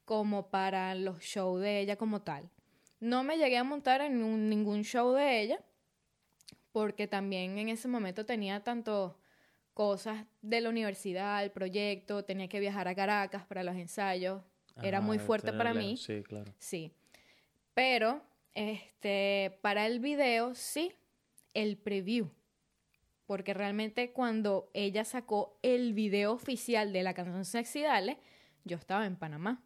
como 0.05 0.49
para 0.49 0.95
los 0.95 1.19
shows 1.19 1.61
de 1.61 1.79
ella 1.81 1.95
como 1.95 2.21
tal. 2.21 2.49
No 2.99 3.23
me 3.23 3.37
llegué 3.37 3.57
a 3.57 3.63
montar 3.63 4.01
en 4.01 4.23
un- 4.23 4.49
ningún 4.49 4.83
show 4.83 5.13
de 5.13 5.41
ella, 5.41 5.59
porque 6.71 7.07
también 7.07 7.57
en 7.57 7.69
ese 7.69 7.87
momento 7.87 8.25
tenía 8.25 8.63
tanto 8.63 9.17
cosas 9.73 10.25
de 10.41 10.61
la 10.61 10.69
universidad, 10.69 11.43
el 11.43 11.51
proyecto, 11.51 12.25
tenía 12.25 12.47
que 12.49 12.59
viajar 12.59 12.87
a 12.87 12.95
Caracas 12.95 13.45
para 13.45 13.63
los 13.63 13.75
ensayos, 13.75 14.41
era 14.81 14.99
muy 15.01 15.17
fuerte 15.19 15.51
para 15.53 15.73
mí. 15.73 15.97
Sí, 15.97 16.23
claro. 16.23 16.53
Sí. 16.57 16.91
Pero, 17.73 18.21
este, 18.53 19.57
para 19.61 19.85
el 19.85 19.99
video, 19.99 20.53
sí, 20.55 20.91
el 21.53 21.77
preview. 21.77 22.29
Porque 23.29 23.53
realmente 23.53 24.11
cuando 24.11 24.71
ella 24.73 25.05
sacó 25.05 25.59
el 25.61 25.93
video 25.93 26.31
oficial 26.31 26.91
de 26.91 27.03
la 27.03 27.13
canción 27.13 27.45
Sexy 27.45 27.83
Dale, 27.83 28.17
yo 28.65 28.75
estaba 28.75 29.05
en 29.05 29.17
Panamá. 29.17 29.61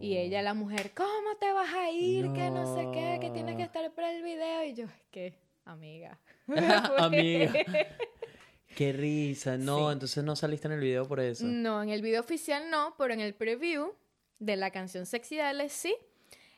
Y 0.00 0.16
ella, 0.16 0.40
la 0.40 0.54
mujer, 0.54 0.92
¿cómo 0.94 1.36
te 1.38 1.52
vas 1.52 1.70
a 1.74 1.90
ir? 1.90 2.32
Que 2.32 2.48
no 2.48 2.74
sé 2.74 2.88
qué, 2.94 3.18
que 3.20 3.28
tienes 3.28 3.56
que 3.56 3.58
No. 3.58 3.64
estar 3.66 3.92
para 3.92 4.10
el 4.10 4.22
video. 4.22 4.64
Y 4.64 4.72
yo, 4.72 4.86
es 4.86 5.02
que, 5.10 5.38
amiga. 5.66 6.18
Amiga. 6.98 7.52
Qué 8.74 8.90
risa. 8.94 9.58
No, 9.58 9.88
Sí. 9.88 9.92
entonces 9.92 10.24
no 10.24 10.34
saliste 10.34 10.66
en 10.68 10.72
el 10.72 10.80
video 10.80 11.06
por 11.06 11.20
eso. 11.20 11.44
No, 11.44 11.82
en 11.82 11.90
el 11.90 12.00
video 12.00 12.22
oficial 12.22 12.70
no, 12.70 12.94
pero 12.96 13.12
en 13.12 13.20
el 13.20 13.34
preview 13.34 13.92
de 14.38 14.56
la 14.56 14.70
canción 14.70 15.04
Sexy 15.04 15.36
Dale 15.36 15.68
sí. 15.68 15.94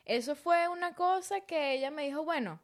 Eso 0.05 0.37
fue 0.37 0.69
una 0.69 0.93
cosa 0.95 1.41
que 1.41 1.73
ella 1.73 1.91
me 1.91 2.05
dijo, 2.05 2.23
bueno, 2.23 2.61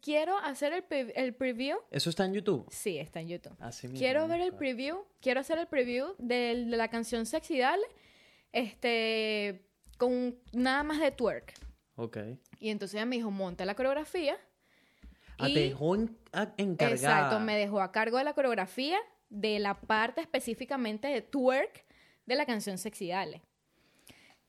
quiero 0.00 0.36
hacer 0.38 0.72
el, 0.72 0.82
pre- 0.84 1.12
el 1.16 1.34
preview. 1.34 1.78
¿Eso 1.90 2.10
está 2.10 2.24
en 2.24 2.34
YouTube? 2.34 2.66
Sí, 2.70 2.98
está 2.98 3.20
en 3.20 3.28
YouTube. 3.28 3.56
Así 3.60 3.86
mismo, 3.86 3.98
Quiero 3.98 4.28
ver 4.28 4.40
el 4.40 4.48
claro. 4.48 4.58
preview, 4.58 5.04
quiero 5.20 5.40
hacer 5.40 5.58
el 5.58 5.66
preview 5.66 6.14
de, 6.18 6.54
la 6.54 6.88
canción 6.88 7.26
Sexy 7.26 7.58
Dale, 7.58 7.86
este, 8.52 9.66
con 9.98 10.38
nada 10.52 10.82
más 10.82 11.00
de 11.00 11.10
twerk. 11.10 11.54
Ok. 11.96 12.18
Y 12.60 12.70
entonces 12.70 12.94
ella 12.94 13.06
me 13.06 13.16
dijo, 13.16 13.30
monta 13.30 13.64
la 13.64 13.74
coreografía. 13.74 14.36
Ah, 15.38 15.48
y- 15.48 15.54
te 15.54 15.60
dejó 15.60 15.94
encargada. 15.96 16.90
Exacto, 16.94 17.40
me 17.40 17.56
dejó 17.56 17.80
a 17.80 17.90
cargo 17.92 18.18
de 18.18 18.24
la 18.24 18.34
coreografía 18.34 18.98
de 19.30 19.58
la 19.58 19.80
parte 19.80 20.20
específicamente 20.20 21.08
de 21.08 21.22
twerk 21.22 21.84
de 22.26 22.34
la 22.36 22.46
canción 22.46 22.78
Sexy 22.78 23.08
Dale. 23.08 23.42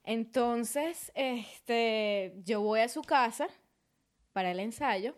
Entonces, 0.03 1.11
este, 1.15 2.33
yo 2.43 2.61
voy 2.61 2.81
a 2.81 2.89
su 2.89 3.01
casa 3.01 3.47
para 4.35 4.51
el 4.51 4.59
ensayo 4.59 5.15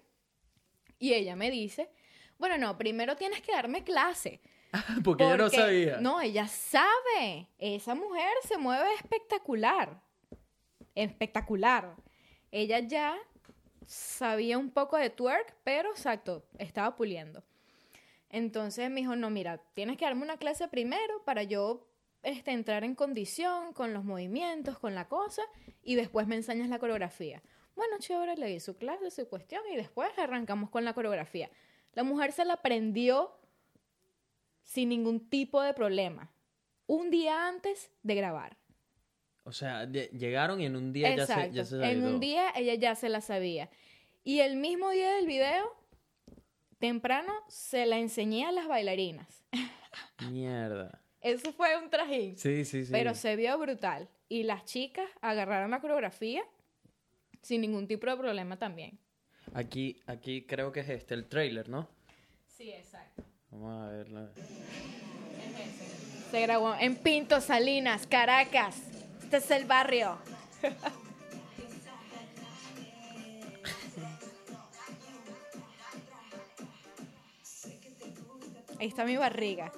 y 1.00 1.13
ella 1.15 1.36
me 1.36 1.50
dice, 1.50 1.89
bueno, 2.38 2.55
no, 2.59 2.77
primero 2.77 3.15
tienes 3.15 3.41
que 3.41 3.51
darme 3.51 3.83
clase. 3.83 4.41
Porque 5.03 5.24
yo 5.24 5.36
no 5.38 5.45
porque- 5.45 5.57
sabía. 5.57 5.97
No, 6.00 6.21
ella 6.21 6.47
sabe. 6.47 7.47
Esa 7.57 7.95
mujer 7.95 8.31
se 8.43 8.59
mueve 8.59 8.93
espectacular. 8.93 10.00
Espectacular. 10.93 11.95
Ella 12.51 12.77
ya 12.79 13.17
sabía 13.88 14.59
un 14.59 14.69
poco 14.69 14.97
de 14.97 15.09
twerk, 15.09 15.55
pero 15.63 15.89
exacto, 15.89 16.45
estaba 16.59 16.95
puliendo. 16.95 17.43
Entonces 18.29 18.91
me 18.91 19.00
dijo, 19.01 19.15
no, 19.15 19.31
mira, 19.31 19.57
tienes 19.74 19.97
que 19.97 20.05
darme 20.05 20.21
una 20.21 20.38
clase 20.38 20.67
primero 20.67 21.24
para 21.25 21.41
yo 21.41 21.88
este, 22.21 22.51
entrar 22.51 22.83
en 22.83 22.93
condición 22.93 23.74
con 23.74 23.93
los 23.93 24.03
movimientos, 24.03 24.77
con 24.77 24.93
la 24.93 25.07
cosa, 25.07 25.41
y 25.81 25.95
después 25.95 26.27
me 26.27 26.36
enseñas 26.36 26.69
la 26.69 26.77
coreografía. 26.77 27.41
Bueno, 27.77 27.98
chévere, 28.00 28.36
le 28.36 28.48
di 28.48 28.60
su 28.60 28.75
clase, 28.75 29.10
su 29.12 29.27
cuestión, 29.29 29.62
y 29.72 29.75
después 29.77 30.10
arrancamos 30.17 30.69
con 30.69 30.84
la 30.84 30.93
coreografía. 30.93 31.50
La 31.93 32.03
mujer 32.03 32.31
se 32.34 32.43
la 32.43 32.53
aprendió 32.55 33.31
sin 34.63 34.89
ningún 34.89 35.29
tipo 35.29 35.62
de 35.62 35.74
problema. 35.74 36.29
Un 36.88 37.10
día 37.12 37.48
antes 37.48 37.91
de 38.01 38.15
grabar. 38.15 38.57
O 39.43 39.51
sea, 39.51 39.86
lle- 39.86 40.10
llegaron 40.10 40.60
y 40.60 40.65
en 40.65 40.75
un 40.75 40.91
día 40.91 41.15
ya 41.15 41.25
se, 41.27 41.51
ya 41.51 41.63
se 41.63 41.75
en 41.75 41.81
sabía 42.01 42.07
un 42.10 42.19
día 42.19 42.51
ella 42.55 42.74
ya 42.74 42.96
se 42.96 43.10
la 43.10 43.22
sabía. 43.22 43.69
Y 44.24 44.39
el 44.41 44.57
mismo 44.57 44.89
día 44.89 45.13
del 45.13 45.25
video, 45.27 45.74
temprano, 46.79 47.31
se 47.48 47.86
la 47.86 47.98
enseñé 48.00 48.46
a 48.46 48.51
las 48.51 48.67
bailarinas. 48.67 49.46
Mierda. 50.31 51.01
Eso 51.22 51.53
fue 51.53 51.77
un 51.77 51.89
trajín. 51.89 52.38
Sí, 52.38 52.65
sí, 52.65 52.86
sí. 52.86 52.91
Pero 52.91 53.13
se 53.15 53.36
vio 53.36 53.57
brutal. 53.57 54.10
Y 54.29 54.43
las 54.43 54.65
chicas 54.65 55.10
agarraron 55.22 55.72
la 55.72 55.79
coreografía 55.79 56.43
sin 57.47 57.61
ningún 57.61 57.87
tipo 57.87 58.05
de 58.07 58.17
problema 58.17 58.57
también. 58.57 58.99
Aquí, 59.53 60.01
aquí 60.05 60.45
creo 60.45 60.73
que 60.73 60.81
es 60.81 60.89
este, 60.89 61.13
el 61.13 61.29
trailer, 61.29 61.69
¿no? 61.69 61.87
Sí, 62.45 62.69
exacto. 62.71 63.23
Vamos 63.51 63.87
a 63.87 63.89
verlo. 63.89 64.29
Se 66.29 66.41
grabó 66.41 66.75
en 66.75 66.97
Pinto, 66.97 67.39
Salinas, 67.39 68.05
Caracas. 68.05 68.75
Este 69.23 69.37
es 69.37 69.49
el 69.51 69.63
barrio. 69.63 70.17
Ahí 78.79 78.89
está 78.89 79.05
mi 79.05 79.15
barriga. 79.15 79.71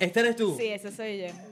¿Este 0.00 0.20
eres 0.20 0.34
tú? 0.34 0.56
Sí, 0.58 0.66
ese 0.66 0.90
soy 0.90 1.20
yo. 1.20 1.51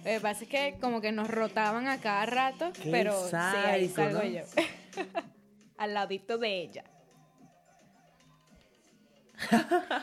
Lo 0.00 0.04
que 0.04 0.20
pasa 0.20 0.44
es 0.44 0.48
que 0.50 0.76
como 0.80 1.00
que 1.00 1.12
nos 1.12 1.28
rotaban 1.28 1.86
a 1.88 2.00
cada 2.00 2.26
rato, 2.26 2.72
Qué 2.72 2.90
pero 2.90 3.28
sí, 3.28 3.36
ahí 3.36 3.88
salgo 3.88 4.18
¿no? 4.22 4.24
yo. 4.28 4.42
Al 5.78 5.94
ladito 5.94 6.38
de 6.38 6.60
ella. 6.62 6.84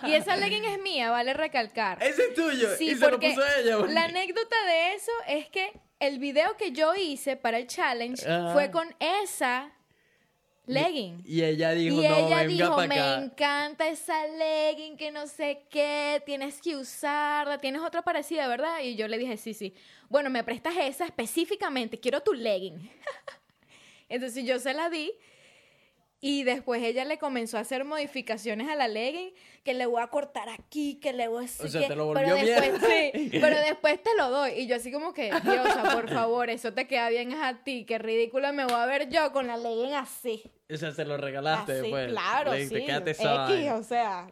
y 0.04 0.14
esa 0.14 0.36
legging 0.36 0.66
es 0.66 0.82
mía, 0.82 1.12
vale 1.12 1.34
recalcar. 1.34 2.02
Ese 2.02 2.24
es 2.30 2.34
tuyo. 2.34 2.76
Sí, 2.76 2.92
y 2.92 2.96
se 2.96 3.10
lo 3.10 3.20
puso 3.20 3.42
ella. 3.60 3.78
porque- 3.78 3.94
la 3.94 4.06
anécdota 4.06 4.56
de 4.66 4.94
eso 4.96 5.12
es 5.28 5.48
que 5.50 5.72
el 6.00 6.18
video 6.20 6.58
que 6.58 6.72
yo 6.72 6.96
hice 6.96 7.36
para 7.36 7.58
el 7.60 7.68
challenge 7.68 8.24
fue 8.54 8.72
con 8.72 8.96
esa 9.00 9.72
legging. 10.68 11.22
Y 11.26 11.44
ella 11.44 11.72
dijo, 11.72 12.02
Y 12.02 12.08
no, 12.08 12.16
ella 12.16 12.44
venga 12.44 12.66
dijo, 12.66 12.78
me 12.88 12.96
acá. 13.00 13.24
encanta 13.24 13.88
esa 13.90 14.28
legging, 14.28 14.98
que 14.98 15.12
no 15.12 15.26
sé 15.28 15.66
qué, 15.70 16.22
tienes 16.26 16.62
que 16.62 16.76
usarla, 16.76 17.58
tienes 17.58 17.82
otra 17.82 18.02
parecida, 18.04 18.48
¿verdad? 18.48 18.82
Y 18.84 18.96
yo 18.96 19.08
le 19.08 19.18
dije, 19.18 19.38
sí, 19.38 19.54
sí. 19.54 19.74
Bueno, 20.10 20.30
me 20.30 20.44
prestas 20.44 20.76
esa 20.78 21.06
específicamente, 21.06 22.00
quiero 22.00 22.22
tu 22.22 22.34
legging. 22.34 22.78
Entonces 24.10 24.46
yo 24.46 24.60
se 24.60 24.74
la 24.74 24.90
di 24.90 25.12
y 26.20 26.44
después 26.44 26.82
ella 26.82 27.06
le 27.06 27.20
comenzó 27.20 27.58
a 27.58 27.62
hacer 27.62 27.84
modificaciones 27.86 28.68
a 28.70 28.76
la 28.76 28.88
legging, 28.88 29.34
que 29.64 29.74
le 29.76 29.86
voy 29.86 30.02
a 30.02 30.08
cortar 30.08 30.50
aquí, 30.50 30.96
que 31.00 31.14
le 31.14 31.28
voy 31.28 31.44
a... 31.44 31.46
O 31.46 31.68
sea, 31.68 31.82
que- 31.82 31.88
te 31.88 31.96
lo 31.96 32.12
pero 32.14 32.36
después, 32.36 32.72
mierda. 32.72 32.88
sí, 32.88 33.30
pero 33.40 33.60
después 33.60 34.02
te 34.02 34.16
lo 34.18 34.30
doy. 34.30 34.52
Y 34.54 34.68
yo 34.68 34.78
así 34.78 34.92
como 34.92 35.14
que, 35.14 35.26
Diosa, 35.44 35.84
por 35.94 36.10
favor, 36.14 36.50
eso 36.50 36.74
te 36.74 36.88
queda 36.88 37.10
bien 37.10 37.32
es 37.34 37.40
a 37.40 37.64
ti, 37.64 37.86
qué 37.86 37.98
ridícula 38.00 38.52
me 38.52 38.64
voy 38.66 38.74
a 38.76 38.86
ver 38.88 39.10
yo 39.10 39.32
con 39.32 39.46
la 39.48 39.58
legging 39.58 39.94
así. 39.94 40.42
O 40.70 40.76
sea, 40.76 40.92
se 40.92 41.06
lo 41.06 41.16
regalaste 41.18 41.72
Así, 41.72 41.82
después. 41.82 42.08
claro, 42.10 42.52
Le 42.52 42.68
sí. 42.68 42.86
"Quédate 42.86 43.12
esa 43.12 43.46
X, 43.46 43.56
vaina". 43.56 43.76
o 43.76 43.84
sea, 43.84 44.28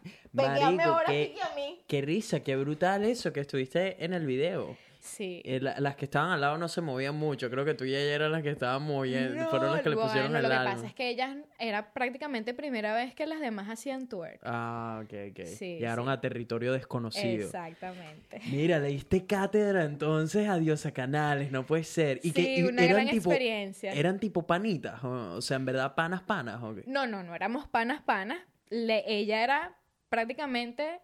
ahora 0.83 1.13
y 1.13 1.35
a 1.39 1.55
mí. 1.55 1.81
Qué 1.87 2.01
risa, 2.01 2.41
qué 2.41 2.55
brutal 2.57 3.05
eso 3.05 3.31
que 3.31 3.39
estuviste 3.39 4.03
en 4.03 4.13
el 4.13 4.25
video. 4.25 4.75
Sí. 5.05 5.41
Eh, 5.45 5.59
la- 5.61 5.79
las 5.79 5.95
que 5.95 6.05
estaban 6.05 6.31
al 6.31 6.41
lado 6.41 6.57
no 6.57 6.67
se 6.67 6.81
movían 6.81 7.15
mucho. 7.15 7.49
Creo 7.51 7.63
que 7.63 7.73
tú 7.75 7.85
y 7.85 7.95
ella 7.95 8.15
eran 8.15 8.31
las 8.31 8.41
que 8.41 8.49
estaban 8.49 8.81
moviendo. 8.81 9.43
No, 9.43 9.49
fueron 9.49 9.71
las 9.71 9.81
que 9.81 9.89
le 9.91 9.95
pusieron 9.97 10.35
el 10.35 10.41
Lo 10.43 10.49
que 10.49 10.55
alma. 10.55 10.71
pasa 10.73 10.87
es 10.87 10.93
que 10.95 11.09
ellas 11.09 11.37
era 11.59 11.93
prácticamente 11.93 12.53
primera 12.53 12.93
vez 12.95 13.13
que 13.13 13.25
las 13.27 13.39
demás 13.39 13.69
hacían 13.69 14.07
twerk. 14.09 14.39
Ah, 14.43 15.01
ok, 15.03 15.13
ok. 15.31 15.45
Sí, 15.45 15.75
Llegaron 15.75 16.05
sí. 16.07 16.11
a 16.11 16.19
territorio 16.21 16.73
desconocido. 16.73 17.45
Exactamente. 17.45 18.41
Mira, 18.51 18.79
le 18.79 18.87
diste 18.87 19.25
cátedra 19.25 19.83
entonces 19.85 20.49
a 20.49 20.57
Diosa 20.57 20.91
Canales, 20.91 21.51
no 21.51 21.65
puede 21.65 21.83
ser. 21.83 22.19
Y 22.23 22.31
que 22.31 22.41
Sí, 22.43 22.55
y 22.57 22.63
una 22.63 22.83
eran 22.83 22.95
gran 23.05 23.09
tipo, 23.09 23.29
experiencia. 23.29 23.93
Eran 23.93 24.19
tipo 24.19 24.47
panitas, 24.47 25.03
o 25.03 25.41
sea, 25.41 25.57
en 25.57 25.65
verdad 25.65 25.93
panas 25.95 26.23
panas, 26.23 26.61
¿o 26.63 26.73
qué? 26.73 26.83
No, 26.87 27.05
no, 27.05 27.21
no 27.23 27.35
éramos 27.35 27.67
panas 27.67 28.01
panas. 28.01 28.39
Le- 28.69 29.03
ella 29.07 29.43
era 29.43 29.75
prácticamente, 30.09 31.01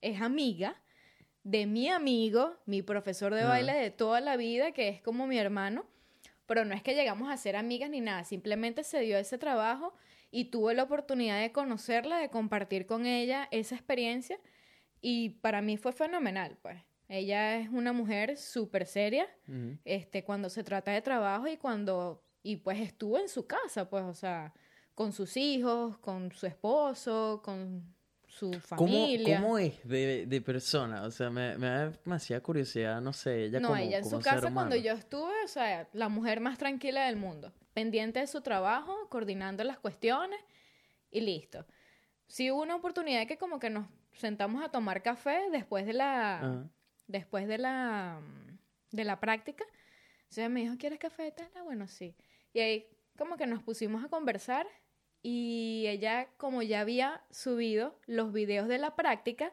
es 0.00 0.20
amiga 0.20 0.76
de 1.44 1.66
mi 1.66 1.88
amigo, 1.88 2.56
mi 2.66 2.82
profesor 2.82 3.34
de 3.34 3.42
Ah. 3.42 3.48
baile 3.48 3.72
de 3.74 3.90
toda 3.90 4.20
la 4.20 4.36
vida, 4.36 4.72
que 4.72 4.88
es 4.88 5.02
como 5.02 5.26
mi 5.26 5.38
hermano. 5.38 5.84
Pero 6.46 6.64
no 6.64 6.74
es 6.74 6.82
que 6.82 6.94
llegamos 6.94 7.30
a 7.30 7.36
ser 7.36 7.56
amigas 7.56 7.88
ni 7.90 8.00
nada, 8.00 8.24
simplemente 8.24 8.84
se 8.84 9.00
dio 9.00 9.16
ese 9.16 9.38
trabajo 9.38 9.94
y 10.30 10.46
tuve 10.46 10.74
la 10.74 10.82
oportunidad 10.82 11.40
de 11.40 11.52
conocerla, 11.52 12.18
de 12.18 12.30
compartir 12.30 12.86
con 12.86 13.06
ella 13.06 13.48
esa 13.50 13.74
experiencia 13.74 14.38
y 15.00 15.30
para 15.40 15.62
mí 15.62 15.76
fue 15.76 15.92
fenomenal, 15.92 16.58
pues. 16.62 16.78
Ella 17.08 17.58
es 17.58 17.68
una 17.68 17.92
mujer 17.92 18.36
súper 18.38 18.86
seria, 18.86 19.26
este, 19.84 20.24
cuando 20.24 20.48
se 20.48 20.64
trata 20.64 20.92
de 20.92 21.02
trabajo 21.02 21.46
y 21.46 21.56
cuando, 21.58 22.24
y 22.42 22.56
pues 22.56 22.80
estuvo 22.80 23.18
en 23.18 23.28
su 23.28 23.46
casa, 23.46 23.88
pues, 23.90 24.02
o 24.04 24.14
sea, 24.14 24.52
con 24.94 25.12
sus 25.12 25.36
hijos, 25.36 25.98
con 25.98 26.32
su 26.32 26.46
esposo, 26.46 27.40
con 27.44 27.94
su 28.38 28.50
¿Cómo, 28.76 28.88
familia. 28.88 29.40
cómo 29.40 29.58
es 29.58 29.86
de, 29.86 30.26
de 30.26 30.40
persona? 30.40 31.02
O 31.02 31.10
sea, 31.10 31.28
me, 31.30 31.56
me 31.58 31.66
da 31.66 31.90
demasiada 31.90 32.42
curiosidad, 32.42 33.00
no 33.00 33.12
sé, 33.12 33.44
ella 33.44 33.60
no, 33.60 33.68
como, 33.68 33.80
ella 33.80 33.98
en 33.98 34.04
su 34.04 34.10
como 34.10 34.22
casa 34.22 34.50
cuando 34.52 34.74
yo 34.76 34.92
estuve, 34.92 35.44
o 35.44 35.48
sea, 35.48 35.86
la 35.92 36.08
mujer 36.08 36.40
más 36.40 36.56
tranquila 36.58 37.04
del 37.06 37.16
mundo, 37.16 37.52
pendiente 37.74 38.20
de 38.20 38.26
su 38.26 38.40
trabajo, 38.40 38.96
coordinando 39.10 39.62
las 39.64 39.78
cuestiones 39.78 40.40
y 41.10 41.20
listo. 41.20 41.66
Sí 42.26 42.50
hubo 42.50 42.62
una 42.62 42.76
oportunidad 42.76 43.26
que 43.26 43.36
como 43.36 43.58
que 43.58 43.68
nos 43.68 43.86
sentamos 44.14 44.64
a 44.64 44.70
tomar 44.70 45.02
café 45.02 45.50
después 45.50 45.84
de 45.84 45.92
la 45.92 46.38
Ajá. 46.38 46.70
después 47.06 47.46
de 47.46 47.58
la 47.58 48.18
de 48.90 49.04
la 49.04 49.20
práctica. 49.20 49.64
Entonces 50.22 50.48
me 50.48 50.60
dijo, 50.60 50.76
¿quieres 50.78 50.98
café? 50.98 51.30
Tal, 51.32 51.48
Ah, 51.54 51.62
bueno, 51.62 51.86
sí. 51.86 52.14
Y 52.54 52.60
ahí 52.60 52.86
como 53.18 53.36
que 53.36 53.46
nos 53.46 53.62
pusimos 53.62 54.02
a 54.02 54.08
conversar 54.08 54.66
y 55.22 55.84
ella 55.88 56.28
como 56.36 56.62
ya 56.62 56.80
había 56.80 57.22
subido 57.30 57.98
los 58.06 58.32
videos 58.32 58.68
de 58.68 58.78
la 58.78 58.96
práctica 58.96 59.52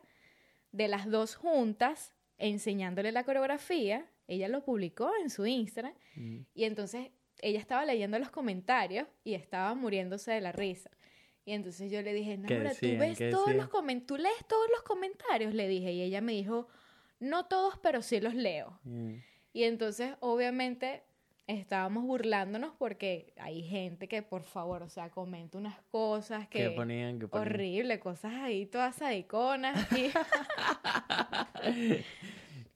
de 0.72 0.88
las 0.88 1.10
dos 1.10 1.36
juntas 1.36 2.14
enseñándole 2.38 3.12
la 3.12 3.24
coreografía, 3.24 4.06
ella 4.28 4.48
lo 4.48 4.64
publicó 4.64 5.12
en 5.22 5.30
su 5.30 5.46
Instagram 5.46 5.94
Ujú. 6.16 6.46
y 6.54 6.64
entonces 6.64 7.10
ella 7.42 7.60
estaba 7.60 7.86
leyendo 7.86 8.20
los 8.20 8.30
comentarios 8.30 9.08
y 9.24 9.34
estaba 9.34 9.74
muriéndose 9.76 10.32
de 10.32 10.42
la 10.42 10.52
risa. 10.52 10.90
Y 11.46 11.54
entonces 11.54 11.92
yo 11.92 12.02
le 12.02 12.14
dije, 12.14 12.38
no, 12.38 12.48
¿Qué 12.48 12.58
ahora 12.58 12.72
tú 12.76 12.86
ves 13.00 13.18
¿Qué 13.18 13.30
todos 13.32 13.48
decían? 13.48 13.58
los 13.58 13.70
comentarios, 13.70 14.08
tú 14.08 14.18
lees 14.18 14.48
todos 14.48 14.68
los 14.72 14.84
comentarios, 14.84 15.54
le 15.54 15.68
dije. 15.68 15.92
Y 15.94 16.02
ella 16.02 16.22
me 16.22 16.34
dijo, 16.34 16.68
no 17.20 17.46
todos, 17.48 17.80
pero 17.82 18.02
sí 18.02 18.20
los 18.20 18.36
leo. 18.36 18.80
Mm. 18.84 19.16
Y 19.54 19.64
entonces, 19.64 20.14
obviamente, 20.20 21.02
estábamos 21.58 22.04
burlándonos 22.04 22.74
porque 22.78 23.34
hay 23.38 23.64
gente 23.64 24.08
que, 24.08 24.22
por 24.22 24.44
favor, 24.44 24.84
o 24.84 24.90
sea, 24.90 25.10
comenta 25.10 25.58
unas 25.58 25.80
cosas 25.92 26.48
que... 26.48 26.60
¿Qué 26.60 26.70
ponían? 26.72 27.20
¿Qué 27.20 27.28
ponían? 27.28 27.48
Horrible, 27.48 28.00
cosas 28.00 28.34
ahí 28.34 28.66
todas 28.68 28.96
sadiconas 28.96 29.88
y... 29.98 30.12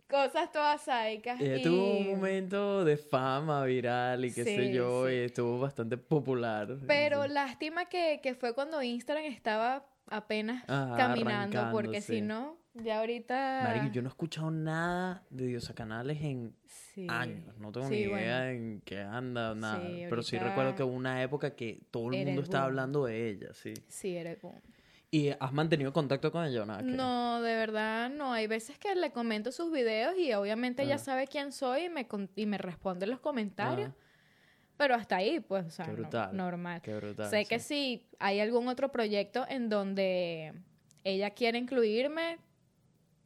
cosas 0.10 0.52
todas 0.52 0.82
sádicas 0.82 1.40
Ella 1.40 1.58
y... 1.58 1.64
tuvo 1.64 1.98
un 1.98 2.08
momento 2.12 2.84
de 2.86 2.98
fama 2.98 3.64
viral 3.66 4.26
y 4.26 4.34
qué 4.34 4.44
sé 4.44 4.68
Sí, 4.68 4.74
yo, 4.74 5.08
sí. 5.08 5.14
y 5.14 5.18
estuvo 5.18 5.60
bastante 5.60 5.98
popular. 5.98 6.76
Pero 6.88 7.24
Sí. 7.24 7.30
lástima 7.30 7.86
que, 7.86 8.20
que 8.22 8.36
fue 8.36 8.54
cuando 8.54 8.82
Instagram 8.82 9.26
estaba 9.26 9.86
apenas 10.08 10.64
Ajá, 10.68 10.98
caminando, 10.98 11.70
porque 11.72 12.02
si 12.02 12.22
no, 12.22 12.58
ya 12.74 13.00
ahorita... 13.00 13.62
Marico, 13.64 13.94
yo 13.94 14.02
no 14.02 14.10
he 14.10 14.12
escuchado 14.12 14.52
nada 14.52 15.24
de 15.30 15.48
Diosa 15.48 15.74
Canales 15.74 16.22
en 16.22 16.56
Sí. 16.66 17.08
años. 17.10 17.58
No 17.58 17.72
tengo 17.72 17.88
Sí, 17.88 17.96
ni 17.96 18.02
idea 18.02 18.52
en 18.52 18.82
qué 18.86 19.02
anda, 19.02 19.56
nada. 19.56 19.82
Sí, 19.82 20.06
Pero 20.10 20.22
sí 20.22 20.38
recuerdo 20.38 20.76
que 20.76 20.84
hubo 20.84 20.94
una 20.94 21.24
época 21.24 21.56
que 21.56 21.82
todo 21.90 22.12
el 22.12 22.26
mundo 22.26 22.42
estaba 22.42 22.66
boom. 22.66 22.72
hablando 22.72 23.06
de 23.06 23.30
ella, 23.30 23.54
sí. 23.54 23.74
Sí, 23.88 24.16
era 24.16 24.36
como... 24.36 24.62
¿Y 25.10 25.30
has 25.30 25.54
mantenido 25.54 25.94
contacto 25.94 26.32
con 26.32 26.44
ella 26.46 26.64
o 26.64 26.66
nada? 26.66 26.82
No, 26.82 27.40
de 27.42 27.56
verdad 27.56 28.10
no. 28.10 28.34
Hay 28.34 28.48
veces 28.48 28.80
que 28.80 28.96
le 28.96 29.12
comento 29.12 29.52
sus 29.52 29.72
videos 29.72 30.16
y 30.18 30.34
obviamente 30.34 30.82
Ah. 30.82 30.86
ella 30.86 30.98
sabe 30.98 31.28
quién 31.28 31.52
soy 31.52 31.86
y 31.86 31.90
me, 31.90 32.08
con- 32.08 32.30
y 32.36 32.46
me 32.48 32.58
responde 32.58 33.06
los 33.08 33.20
comentarios. 33.20 33.92
Ah, 33.92 33.96
Pero 34.78 34.96
hasta 34.96 35.18
ahí, 35.18 35.40
pues, 35.40 35.66
o 35.68 35.70
sea, 35.70 35.86
Qué 35.86 35.92
no- 35.92 35.98
brutal, 35.98 36.36
normal. 36.36 36.82
qué 36.82 36.96
brutal, 36.96 37.30
sé 37.30 37.46
que 37.46 37.60
si 37.60 38.08
hay 38.20 38.40
algún 38.40 38.68
otro 38.68 38.92
proyecto 38.92 39.46
en 39.48 39.70
donde 39.70 40.54
ella 41.04 41.30
quiere 41.32 41.60
incluirme, 41.60 42.40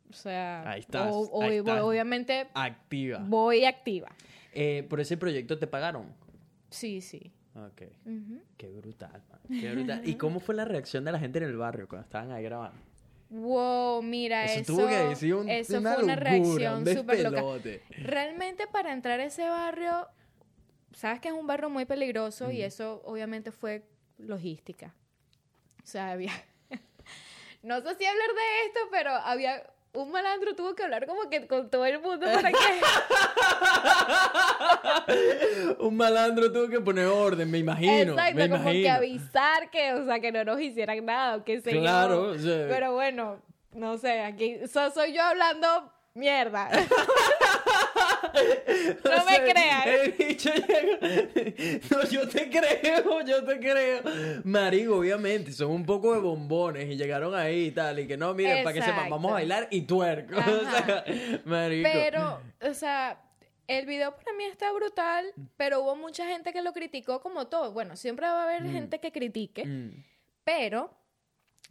o 0.09 0.13
sea, 0.13 0.69
Ahí 0.69 0.79
estás, 0.81 1.11
o- 1.13 1.19
o- 1.31 1.43
ahí 1.43 1.57
estás. 1.57 1.81
obviamente 1.81 2.47
Activa. 2.53 3.19
voy 3.27 3.65
activa. 3.65 4.09
Eh, 4.53 4.85
¿Por 4.89 4.99
ese 4.99 5.17
proyecto 5.17 5.57
te 5.59 5.67
pagaron? 5.67 6.13
Sí, 6.69 7.01
sí. 7.01 7.31
Ok. 7.55 7.83
Qué 8.57 8.69
brutal, 8.69 9.23
man. 9.29 9.39
Qué 9.59 9.71
brutal. 9.71 10.07
¿Y 10.07 10.15
cómo 10.15 10.39
fue 10.39 10.55
la 10.55 10.65
reacción 10.65 11.03
de 11.05 11.11
la 11.11 11.19
gente 11.19 11.39
en 11.39 11.45
el 11.45 11.57
barrio 11.57 11.87
cuando 11.87 12.03
estaban 12.05 12.31
ahí 12.31 12.43
grabando? 12.43 12.77
Wow, 13.29 14.01
mira, 14.03 14.45
Eso, 14.45 14.59
eso, 14.61 14.73
tuvo 14.73 14.87
que 14.87 14.95
decir 14.95 15.35
un, 15.35 15.49
eso 15.49 15.77
una 15.79 15.93
fue 15.95 16.03
una 16.03 16.15
locura, 16.15 16.29
reacción 16.31 16.87
un 16.87 16.87
súper 16.95 17.19
loca. 17.31 17.43
Realmente 17.97 18.67
para 18.67 18.93
entrar 18.93 19.19
a 19.19 19.25
ese 19.25 19.47
barrio, 19.49 20.07
sabes 20.93 21.19
que 21.19 21.27
es 21.27 21.33
un 21.33 21.45
barrio 21.45 21.69
muy 21.69 21.83
peligroso 21.85 22.51
y 22.51 22.61
eso 22.61 23.01
obviamente 23.03 23.51
fue 23.51 23.83
logística. 24.17 24.95
O 25.83 25.85
sea, 25.85 26.11
había... 26.11 26.31
no 27.63 27.81
sé 27.81 27.95
si 27.95 28.05
hablar 28.05 28.27
de 28.29 28.65
esto, 28.67 28.79
pero 28.91 29.11
había... 29.11 29.63
Un 29.97 30.11
malandro 30.11 30.53
tuvo 30.55 30.75
que 30.75 30.83
hablar 30.83 31.07
como 31.07 31.27
que 31.29 31.47
con 31.47 31.69
todo 31.71 31.83
el 31.85 31.99
mundo 31.99 32.27
para 32.31 32.51
que... 32.51 32.57
Un 35.79 35.95
malandro 35.97 36.51
tuvo 36.51 36.67
que 36.69 36.79
poner 36.81 37.07
orden, 37.07 37.49
me 37.49 37.57
imagino. 37.57 38.11
Exacto, 38.13 38.35
me 38.35 38.49
como 38.49 38.63
que 38.63 38.69
imagino. 38.81 38.93
avisar 38.95 39.71
que, 39.71 39.93
o 39.93 40.05
sea, 40.05 40.19
que 40.19 40.31
no 40.31 40.43
nos 40.43 40.61
hicieran 40.61 41.03
nada, 41.05 41.43
yo. 41.43 41.79
Claro, 41.81 42.37
sea- 42.37 42.67
Pero 42.67 42.93
bueno, 42.93 43.41
no 43.73 43.97
sé, 43.97 44.21
aquí 44.21 44.57
so- 44.71 44.91
soy 44.91 45.13
yo 45.13 45.23
hablando 45.23 45.91
mierda. 46.13 46.69
O 49.03 49.09
No 49.09 49.25
me 49.25 49.35
sea, 49.35 49.43
creas. 49.43 49.85
El 49.87 50.11
bicho 50.13 50.49
llega. 50.53 51.79
No, 51.91 52.03
yo 52.09 52.27
te 52.27 52.49
creo, 52.49 53.21
yo 53.25 53.43
te 53.43 53.59
creo. 53.59 54.01
Marico, 54.43 54.97
obviamente, 54.97 55.51
son 55.51 55.71
un 55.71 55.85
poco 55.85 56.13
de 56.13 56.19
bombones 56.19 56.85
y 56.89 56.95
llegaron 56.95 57.33
ahí 57.35 57.65
y 57.67 57.71
tal. 57.71 57.99
Y 57.99 58.07
que 58.07 58.17
no, 58.17 58.33
miren, 58.33 58.63
para 58.63 58.73
que 58.73 58.81
sepan, 58.81 59.09
vamos 59.09 59.31
a 59.31 59.33
bailar 59.35 59.67
y 59.71 59.81
tuerco. 59.81 60.35
O 60.47 60.71
sea, 60.71 61.03
marico. 61.45 61.89
Pero, 61.91 62.41
o 62.61 62.73
sea, 62.73 63.19
el 63.67 63.85
video 63.85 64.15
para 64.15 64.33
mí 64.37 64.43
está 64.45 64.71
brutal, 64.71 65.25
pero 65.57 65.81
hubo 65.81 65.95
mucha 65.95 66.25
gente 66.27 66.53
que 66.53 66.61
lo 66.61 66.73
criticó 66.73 67.21
como 67.21 67.47
todo. 67.47 67.71
Bueno, 67.71 67.95
siempre 67.95 68.25
va 68.27 68.41
a 68.41 68.43
haber 68.43 68.63
Mm. 68.63 68.71
gente 68.71 68.99
que 68.99 69.11
critique, 69.11 69.65
Mm, 69.65 70.03
pero 70.43 70.91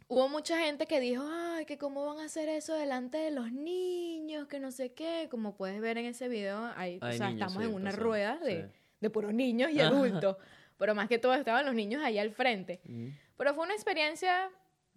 hubo 0.07 0.29
mucha 0.29 0.57
gente 0.59 0.85
que 0.85 0.99
dijo, 0.99 1.23
ay, 1.29 1.65
que 1.65 1.77
cómo 1.77 2.05
van 2.05 2.19
a 2.19 2.25
hacer 2.25 2.47
eso 2.49 2.73
delante 2.75 3.17
de 3.17 3.31
los 3.31 3.51
niños, 3.51 4.47
que 4.47 4.59
no 4.59 4.71
sé 4.71 4.93
qué. 4.93 5.27
Como 5.29 5.55
puedes 5.55 5.79
ver 5.81 5.97
en 5.97 6.05
ese 6.05 6.27
video, 6.29 6.71
ahí, 6.75 6.99
o 7.01 7.05
Hay 7.05 7.17
sea, 7.17 7.27
niños, 7.29 7.41
estamos 7.47 7.63
sí, 7.63 7.69
en 7.69 7.75
una 7.75 7.91
pasó, 7.91 8.01
rueda 8.03 8.37
de, 8.39 8.63
sí. 8.63 8.69
de 9.01 9.09
puros 9.09 9.33
niños 9.33 9.71
y 9.71 9.79
adultos. 9.81 10.37
Pero 10.77 10.93
más 10.95 11.07
que 11.09 11.17
todo 11.17 11.33
estaban 11.33 11.65
los 11.65 11.75
niños 11.75 12.03
allá 12.03 12.21
al 12.21 12.31
frente. 12.31 12.79
mm. 12.85 13.07
Pero 13.37 13.53
fue 13.53 13.65
una 13.65 13.73
experiencia 13.73 14.49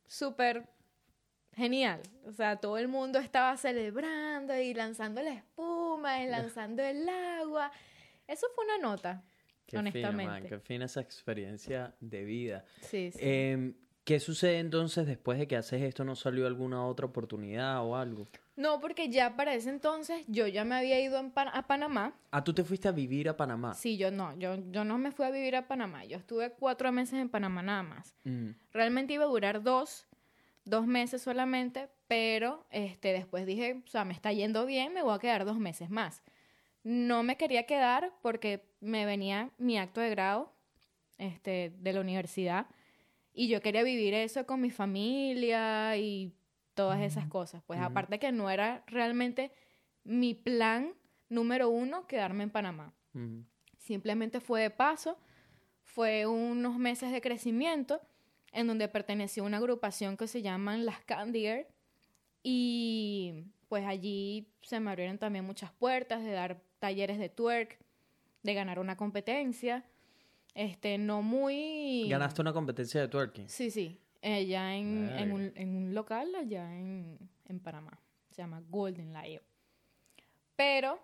súper 0.06 0.66
genial. 1.54 2.00
O 2.26 2.32
sea, 2.32 2.56
todo 2.56 2.78
el 2.78 2.88
mundo 2.88 3.18
estaba 3.18 3.56
celebrando 3.56 4.56
y 4.58 4.72
lanzando 4.74 5.22
la 5.22 5.32
espuma 5.34 6.22
y 6.22 6.28
lanzando 6.28 6.82
el 6.82 7.08
agua. 7.08 7.70
Eso 8.26 8.46
fue 8.54 8.64
una 8.64 8.78
nota, 8.78 9.22
Qué 9.66 9.76
fina, 9.78 10.10
man, 10.10 10.20
honestamente. 10.20 10.48
qué 10.48 10.58
fina 10.60 10.84
esa 10.86 11.00
experiencia 11.00 11.94
de 12.00 12.24
vida. 12.24 12.64
Sí, 12.82 13.10
sí. 13.12 13.18
Em, 13.20 13.74
¿Qué 14.04 14.18
sucede 14.18 14.58
entonces 14.58 15.06
después 15.06 15.38
de 15.38 15.46
que 15.46 15.56
haces 15.56 15.82
esto? 15.82 16.04
¿No 16.04 16.16
salió 16.16 16.46
alguna 16.46 16.84
otra 16.86 17.06
oportunidad 17.06 17.84
o 17.84 17.96
algo? 17.96 18.26
No, 18.56 18.80
porque 18.80 19.08
ya 19.08 19.36
para 19.36 19.54
ese 19.54 19.70
entonces 19.70 20.24
yo 20.26 20.46
ya 20.46 20.64
me 20.64 20.74
había 20.74 21.00
ido 21.00 21.18
en 21.18 21.30
Pan- 21.30 21.50
a 21.52 21.66
Panamá. 21.66 22.14
Ah, 22.30 22.42
tú 22.42 22.52
te 22.52 22.64
fuiste 22.64 22.88
a 22.88 22.92
vivir 22.92 23.28
a 23.28 23.36
Panamá. 23.36 23.74
Sí, 23.74 23.96
yo 23.96 24.10
no, 24.10 24.36
yo, 24.38 24.56
yo 24.70 24.84
no 24.84 24.98
me 24.98 25.12
fui 25.12 25.26
a 25.26 25.30
vivir 25.30 25.54
a 25.56 25.68
Panamá. 25.68 26.04
Yo 26.04 26.16
estuve 26.18 26.50
cuatro 26.52 26.90
meses 26.92 27.14
en 27.20 27.28
Panamá 27.28 27.62
nada 27.62 27.82
más. 27.82 28.14
Mm, 28.24 28.50
Realmente 28.72 29.12
iba 29.14 29.24
a 29.24 29.28
durar 29.28 29.62
dos, 29.62 30.06
dos 30.64 30.86
meses 30.86 31.22
solamente, 31.22 31.88
pero 32.08 32.66
este, 32.70 33.12
después 33.12 33.46
dije, 33.46 33.80
o 33.86 33.88
sea, 33.88 34.04
me 34.04 34.12
está 34.14 34.32
yendo 34.32 34.66
bien, 34.66 34.92
me 34.92 35.02
voy 35.02 35.14
a 35.14 35.18
quedar 35.18 35.44
dos 35.44 35.58
meses 35.58 35.88
más. 35.90 36.22
No 36.82 37.22
me 37.22 37.36
quería 37.36 37.64
quedar 37.66 38.12
porque 38.22 38.64
me 38.80 39.04
venía 39.06 39.50
mi 39.58 39.78
acto 39.78 40.00
de 40.00 40.10
grado 40.10 40.52
este, 41.18 41.72
de 41.78 41.92
la 41.92 42.00
universidad 42.00 42.66
y 43.40 43.48
yo 43.48 43.62
quería 43.62 43.82
vivir 43.82 44.12
eso 44.12 44.44
con 44.44 44.60
mi 44.60 44.70
familia 44.70 45.96
y 45.96 46.34
todas 46.74 47.00
esas 47.00 47.24
cosas. 47.24 47.62
Pues 47.66 47.78
Ujú. 47.80 47.88
aparte 47.88 48.18
que 48.18 48.32
no 48.32 48.50
era 48.50 48.84
realmente 48.86 49.50
mi 50.04 50.34
plan 50.34 50.92
número 51.30 51.70
uno 51.70 52.06
quedarme 52.06 52.42
en 52.42 52.50
Panamá. 52.50 52.92
mm. 53.14 53.38
Simplemente 53.78 54.40
fue 54.40 54.60
de 54.60 54.68
paso, 54.68 55.16
fue 55.84 56.26
unos 56.26 56.76
meses 56.76 57.12
de 57.12 57.22
crecimiento 57.22 58.02
en 58.52 58.66
donde 58.66 58.88
pertenecí 58.88 59.40
a 59.40 59.44
una 59.44 59.56
agrupación 59.56 60.18
que 60.18 60.26
se 60.26 60.42
llaman 60.42 60.84
las 60.84 61.00
Candy 61.00 61.64
y 62.42 63.46
pues 63.70 63.86
allí 63.86 64.52
se 64.60 64.80
me 64.80 64.90
abrieron 64.90 65.16
también 65.16 65.46
muchas 65.46 65.72
puertas 65.72 66.22
de 66.22 66.32
dar 66.32 66.60
talleres 66.78 67.18
de 67.18 67.30
twerk, 67.30 67.78
de 68.42 68.52
ganar 68.52 68.78
una 68.78 68.98
competencia, 68.98 69.82
este, 70.54 70.98
no 70.98 71.22
muy... 71.22 72.08
¿Ganaste 72.08 72.40
una 72.40 72.52
competencia 72.52 73.00
de 73.00 73.08
twerking? 73.08 73.48
Sí, 73.48 73.70
sí, 73.70 73.98
allá 74.22 74.74
en, 74.74 75.08
en, 75.08 75.16
Verga. 75.16 75.34
un, 75.34 75.52
en 75.54 75.76
un 75.76 75.94
local 75.94 76.34
allá 76.34 76.74
en, 76.76 77.18
en 77.46 77.60
Panamá, 77.60 77.98
se 78.30 78.42
llama 78.42 78.62
Golden 78.68 79.12
Lion. 79.12 79.42
Pero, 80.56 81.00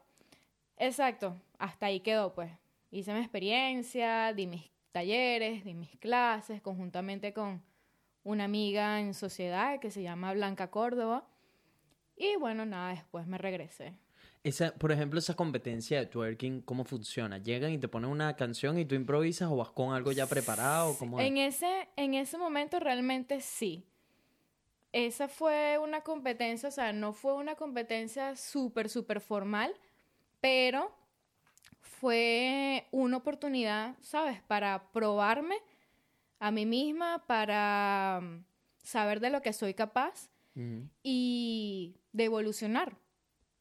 exacto, 0.77 1.37
hasta 1.59 1.87
ahí 1.87 2.01
quedó 2.01 2.35
pues. 2.35 2.51
Hice 2.91 3.13
mi 3.13 3.21
experiencia, 3.21 4.33
di 4.33 4.47
mis 4.47 4.71
talleres, 4.93 5.65
di 5.65 5.75
mis 5.75 5.97
clases, 5.99 6.63
conjuntamente 6.63 7.33
con 7.33 7.63
una 8.23 8.45
amiga 8.45 9.01
en 9.01 9.15
sociedad 9.15 9.79
que 9.81 9.91
se 9.91 10.03
llama 10.03 10.33
Blanca 10.33 10.71
Córdoba. 10.71 11.27
Y 12.17 12.37
bueno, 12.37 12.65
nada, 12.65 12.91
después 12.91 13.27
me 13.27 13.39
regresé. 13.39 13.93
Esa, 14.47 14.73
por 14.75 14.93
ejemplo, 14.93 15.19
esa 15.19 15.35
competencia 15.35 15.99
de 15.99 16.07
twerking, 16.07 16.61
¿cómo 16.61 16.85
funciona? 16.85 17.39
¿Llegan 17.39 17.73
y 17.73 17.79
te 17.79 17.89
ponen 17.89 18.09
una 18.09 18.37
canción 18.37 18.79
y 18.79 18.85
tú 18.85 18.95
improvisas 18.95 19.51
o 19.51 19.57
vas 19.57 19.71
con 19.71 19.93
algo 19.93 20.13
ya 20.13 20.29
preparado? 20.29 20.97
¿Cómo 21.01 21.19
es? 21.19 21.27
En 21.27 21.37
ese, 21.37 21.89
en 21.97 22.15
ese 22.15 22.39
momento 22.39 22.79
realmente 22.79 23.41
sí. 23.41 23.85
Esa 24.93 25.27
fue 25.27 25.79
una 25.83 26.03
competencia, 26.03 26.69
o 26.69 26.73
sea, 26.73 26.93
no 26.93 27.13
fue 27.13 27.35
una 27.35 27.57
competencia 27.57 28.37
súper, 28.37 28.89
súper 28.89 29.21
formal, 29.21 29.75
pero 30.41 30.95
fue 31.81 32.87
una 32.93 33.17
oportunidad, 33.17 33.97
¿sabes? 34.01 34.41
Para 34.43 34.93
probarme 34.93 35.57
a 36.39 36.53
mí 36.53 36.67
misma, 36.67 37.27
para 37.27 38.21
mm, 38.23 38.45
saber 38.85 39.19
de 39.19 39.31
lo 39.31 39.43
que 39.43 39.53
soy 39.53 39.75
capaz 39.75 40.31
Ujú. 40.55 40.89
y 41.03 41.97
de 42.13 42.25
evolucionar. 42.27 42.97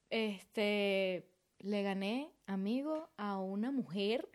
Este, 0.09 1.27
le 1.59 1.83
gané, 1.83 2.31
amigo, 2.45 3.09
a 3.17 3.37
una 3.39 3.71
mujer 3.71 4.29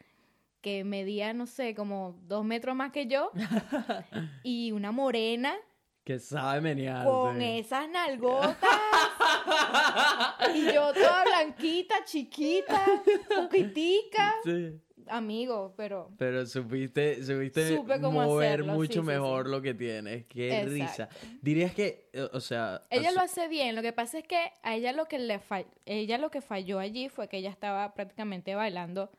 que 0.60 0.84
medía, 0.84 1.32
no 1.32 1.46
sé, 1.46 1.74
como 1.74 2.18
dos 2.26 2.44
metros 2.44 2.76
más 2.76 2.92
que 2.92 3.06
yo 3.06 3.30
y 4.42 4.72
una 4.72 4.92
morena 4.92 5.56
Que 6.04 6.18
sabe 6.18 6.60
menear. 6.60 7.04
con 7.06 7.40
esas 7.42 7.88
nalgotas 7.88 8.56
y 10.54 10.72
yo 10.72 10.92
toda 10.92 11.24
blanquita, 11.24 12.04
chiquita, 12.04 12.84
poquitica. 13.34 14.34
Sí. 14.44 14.80
Amigo, 15.06 15.74
pero 15.76 16.10
Pero 16.18 16.46
supiste, 16.46 17.22
supiste 17.24 17.80
mover 18.00 18.46
hacerlo, 18.60 18.74
mucho 18.74 19.00
sí, 19.00 19.06
mejor 19.06 19.46
sí. 19.46 19.50
lo 19.50 19.60
que 19.62 19.74
tienes. 19.74 20.24
Qué 20.26 20.48
Exacto. 20.60 20.70
risa. 20.72 21.08
Dirías 21.42 21.74
que, 21.74 22.08
eh, 22.12 22.28
o 22.32 22.38
sea... 22.40 22.82
ella 22.90 23.10
lo 23.10 23.20
hace 23.20 23.48
bien. 23.48 23.74
Lo 23.74 23.82
que 23.82 23.92
pasa 23.92 24.18
es 24.18 24.24
que 24.24 24.52
a 24.62 24.76
ella 24.76 24.92
lo 24.92 25.06
que 25.06 25.18
le 25.18 25.40
fa- 25.40 25.64
ella 25.84 26.16
lo 26.16 26.30
que 26.30 26.40
falló 26.40 26.78
allí 26.78 27.08
fue 27.08 27.28
que 27.28 27.38
ella 27.38 27.50
estaba 27.50 27.92
prácticamente 27.92 28.54
bailando 28.54 29.10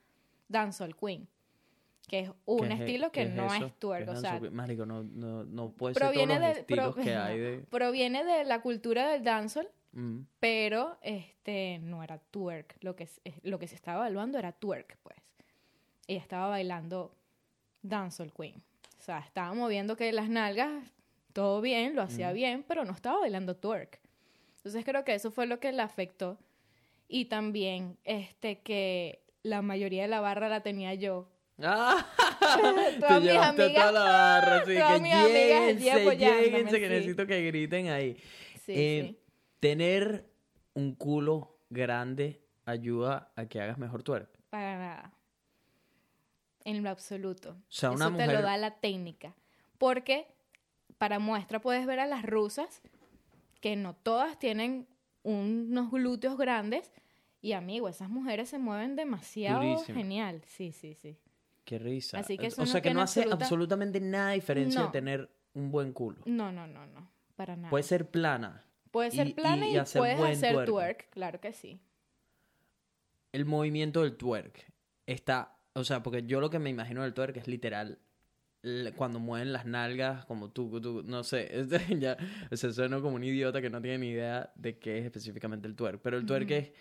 dancehall 0.48 0.96
queen, 0.96 1.28
que 2.12 2.20
es 2.20 2.30
un 2.46 2.68
¿Qué 2.68 2.74
es- 2.74 2.80
estilo 2.82 3.12
que 3.12 3.24
qué 3.24 3.30
no 3.30 3.46
eso? 3.54 3.66
es 3.68 3.74
twerk, 3.80 4.04
¿Qué 4.04 4.10
o 4.12 4.14
es 4.14 4.20
sea? 4.20 4.40
Marico, 4.52 4.86
no, 4.86 5.02
no, 5.04 5.46
no 5.46 5.72
puede 5.72 5.94
ser 5.96 6.12
todos 6.12 6.28
los 6.28 6.40
de, 6.40 6.52
estilos 6.52 6.94
pro- 6.94 7.04
que 7.04 7.16
hay 7.16 7.40
de... 7.40 7.58
proviene 7.70 8.24
de 8.26 8.44
la 8.44 8.62
cultura 8.62 9.08
del 9.10 9.24
dancehall, 9.24 9.70
Mm. 9.94 10.22
pero 10.40 10.98
este 11.02 11.80
no 11.84 12.02
era 12.04 12.18
twerk, 12.18 12.78
lo 12.82 12.96
que, 12.96 13.04
es- 13.06 13.22
lo 13.44 13.60
que 13.60 13.68
se 13.68 13.76
estaba 13.76 14.00
evaluando 14.06 14.38
era 14.40 14.52
twerk, 14.54 14.98
pues. 15.04 15.18
Ella 16.08 16.20
estaba 16.22 16.48
bailando 16.48 17.14
dancehall 17.82 18.32
queen. 18.34 18.62
O 19.00 19.02
sea, 19.04 19.20
estaba 19.20 19.54
moviendo 19.54 19.96
que 19.98 20.12
las 20.14 20.30
nalgas, 20.30 20.70
todo 21.34 21.60
bien, 21.62 21.96
lo 21.96 22.02
hacía 22.04 22.32
bien, 22.34 22.64
pero 22.68 22.86
no 22.86 22.92
estaba 22.94 23.20
bailando 23.20 23.56
twerk. 23.56 24.00
Entonces 24.58 24.86
creo 24.86 25.04
que 25.04 25.14
eso 25.16 25.32
fue 25.32 25.46
lo 25.48 25.60
que 25.60 25.72
la 25.72 25.84
afectó. 25.84 26.38
Y 27.08 27.26
también 27.26 27.98
este 28.04 28.60
que 28.60 29.24
la 29.44 29.62
mayoría 29.62 30.04
de 30.04 30.08
la 30.08 30.22
barra 30.22 30.48
la 30.50 30.62
tenía 30.62 30.94
yo. 30.94 31.28
¡Ah! 31.64 32.06
Te 33.00 33.20
llevaste 33.22 33.64
amigas- 33.64 33.74
toda 33.74 33.92
la 33.92 34.04
barra, 34.04 34.56
así 34.58 34.66
que 34.72 34.74
lléguense, 34.76 36.18
lléguense, 36.18 36.80
que 36.80 36.88
sí. 36.88 36.94
necesito 36.94 37.28
que 37.28 37.42
griten 37.48 37.90
ahí. 37.90 38.16
Sí, 38.66 38.74
Eh, 38.76 39.06
sí. 39.10 39.18
Tener 39.60 40.26
un 40.74 40.96
culo 40.96 41.58
grande 41.70 42.42
ayuda 42.66 43.32
a 43.36 43.46
que 43.46 43.62
hagas 43.62 43.78
mejor 43.78 44.02
twerk. 44.04 44.30
Para 44.50 44.78
nada. 44.78 45.14
En 46.64 46.84
lo 46.84 46.90
absoluto. 46.90 47.58
sea, 47.70 47.90
Eso 47.90 47.96
una 48.08 48.16
te 48.18 48.28
lo 48.32 48.42
da 48.42 48.58
la 48.58 48.72
técnica. 48.80 49.36
Porque, 49.78 50.28
para 50.98 51.20
muestra, 51.20 51.60
puedes 51.62 51.86
ver 51.86 52.00
a 52.00 52.06
las 52.08 52.24
rusas, 52.24 52.82
que 53.62 53.76
no 53.76 53.96
todas 53.96 54.38
tienen 54.40 54.88
unos 55.24 55.92
glúteos 55.92 56.38
grandes. 56.38 56.92
Y, 57.42 57.54
amigo, 57.54 57.88
esas 57.90 58.10
mujeres 58.10 58.50
se 58.50 58.60
mueven 58.60 58.96
demasiado 58.96 59.62
Durísimo. 59.64 59.98
genial. 59.98 60.42
Sí, 60.46 60.72
sí, 60.72 60.94
sí. 60.96 61.18
Qué 61.64 61.80
risa. 61.80 62.20
Así 62.20 62.38
que 62.38 62.48
eso 62.48 62.62
o 62.62 62.66
no 62.66 62.72
sea 62.72 62.82
que 62.82 62.94
no 62.94 63.02
hace 63.02 63.22
absoluta- 63.22 63.44
absolutamente 63.46 64.00
nada 64.02 64.30
de 64.30 64.36
diferencia 64.36 64.80
No. 64.82 64.86
de 64.88 64.92
tener 64.92 65.30
un 65.54 65.72
buen 65.72 65.94
culo. 65.94 66.22
No, 66.26 66.52
no, 66.52 66.68
no, 66.68 66.86
no. 66.88 67.12
Para 67.36 67.56
nada. 67.56 67.70
Puede 67.70 67.84
ser 67.84 68.10
plana. 68.10 68.64
Puede 68.92 69.12
ser 69.12 69.28
y- 69.28 69.34
plana 69.34 69.68
y 69.68 69.74
y, 69.74 69.78
hacer 69.78 70.00
puedes 70.00 70.20
hacer 70.20 70.54
twerk. 70.54 70.68
twerk. 70.68 71.10
Claro 71.12 71.40
que 71.40 71.54
sí. 71.54 71.80
El 73.32 73.46
movimiento 73.46 74.02
del 74.04 74.18
twerk 74.18 74.66
está, 75.06 75.58
o 75.74 75.84
sea, 75.84 76.04
porque 76.04 76.24
yo 76.24 76.42
lo 76.42 76.50
que 76.50 76.60
me 76.60 76.70
imagino 76.70 77.04
del 77.04 77.14
twerk 77.14 77.38
es 77.38 77.48
literal 77.48 78.00
cuando 78.96 79.20
mueven 79.20 79.54
las 79.54 79.66
nalgas 79.66 80.26
como 80.26 80.52
tú, 80.52 80.80
tú 80.82 81.02
no 81.04 81.24
sé, 81.24 81.48
este, 81.60 82.00
ya, 82.00 82.18
o 82.52 82.56
sea, 82.58 82.72
sueno 82.74 83.02
como 83.02 83.16
un 83.16 83.24
idiota 83.24 83.62
que 83.62 83.70
no 83.70 83.82
tiene 83.82 83.98
ni 84.00 84.10
idea 84.10 84.52
de 84.56 84.78
qué 84.78 85.00
es 85.00 85.06
específicamente 85.06 85.68
el 85.68 85.76
twerk, 85.76 86.02
pero 86.02 86.18
el 86.18 86.26
twerk 86.26 86.52
es, 86.52 86.72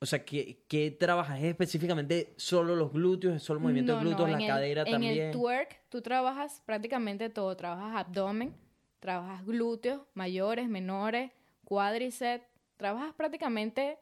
o 0.00 0.06
sea, 0.06 0.24
¿qué, 0.24 0.64
qué 0.68 0.90
trabajas? 0.90 1.38
¿Es 1.38 1.44
específicamente 1.44 2.34
solo 2.36 2.76
los 2.76 2.92
glúteos, 2.92 3.42
solo 3.42 3.58
el 3.58 3.62
movimiento 3.62 3.92
de 3.92 3.98
No, 3.98 4.04
no, 4.04 4.08
glúteos, 4.10 4.28
en 4.28 4.32
la 4.34 4.40
el- 4.40 4.46
cadera 4.46 4.82
en 4.82 4.90
también? 4.92 5.18
el 5.18 5.32
twerk 5.32 5.82
tú 5.88 6.02
trabajas 6.02 6.62
prácticamente 6.66 7.30
todo. 7.30 7.56
Trabajas 7.56 7.96
abdomen, 8.06 8.54
trabajas 9.00 9.44
glúteos, 9.46 10.02
mayores, 10.14 10.68
menores, 10.68 11.30
cuádriceps. 11.64 12.44
Trabajas 12.76 13.14
prácticamente 13.14 13.98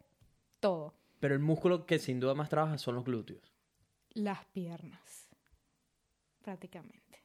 todo. 0.60 0.94
Pero 1.20 1.34
el 1.34 1.40
músculo 1.40 1.86
que 1.86 1.98
sin 1.98 2.18
duda 2.18 2.34
más 2.34 2.48
trabaja 2.48 2.78
son 2.78 2.96
los 2.96 3.04
glúteos. 3.04 3.54
Las 4.14 4.44
piernas. 4.46 5.28
Prácticamente. 6.42 7.22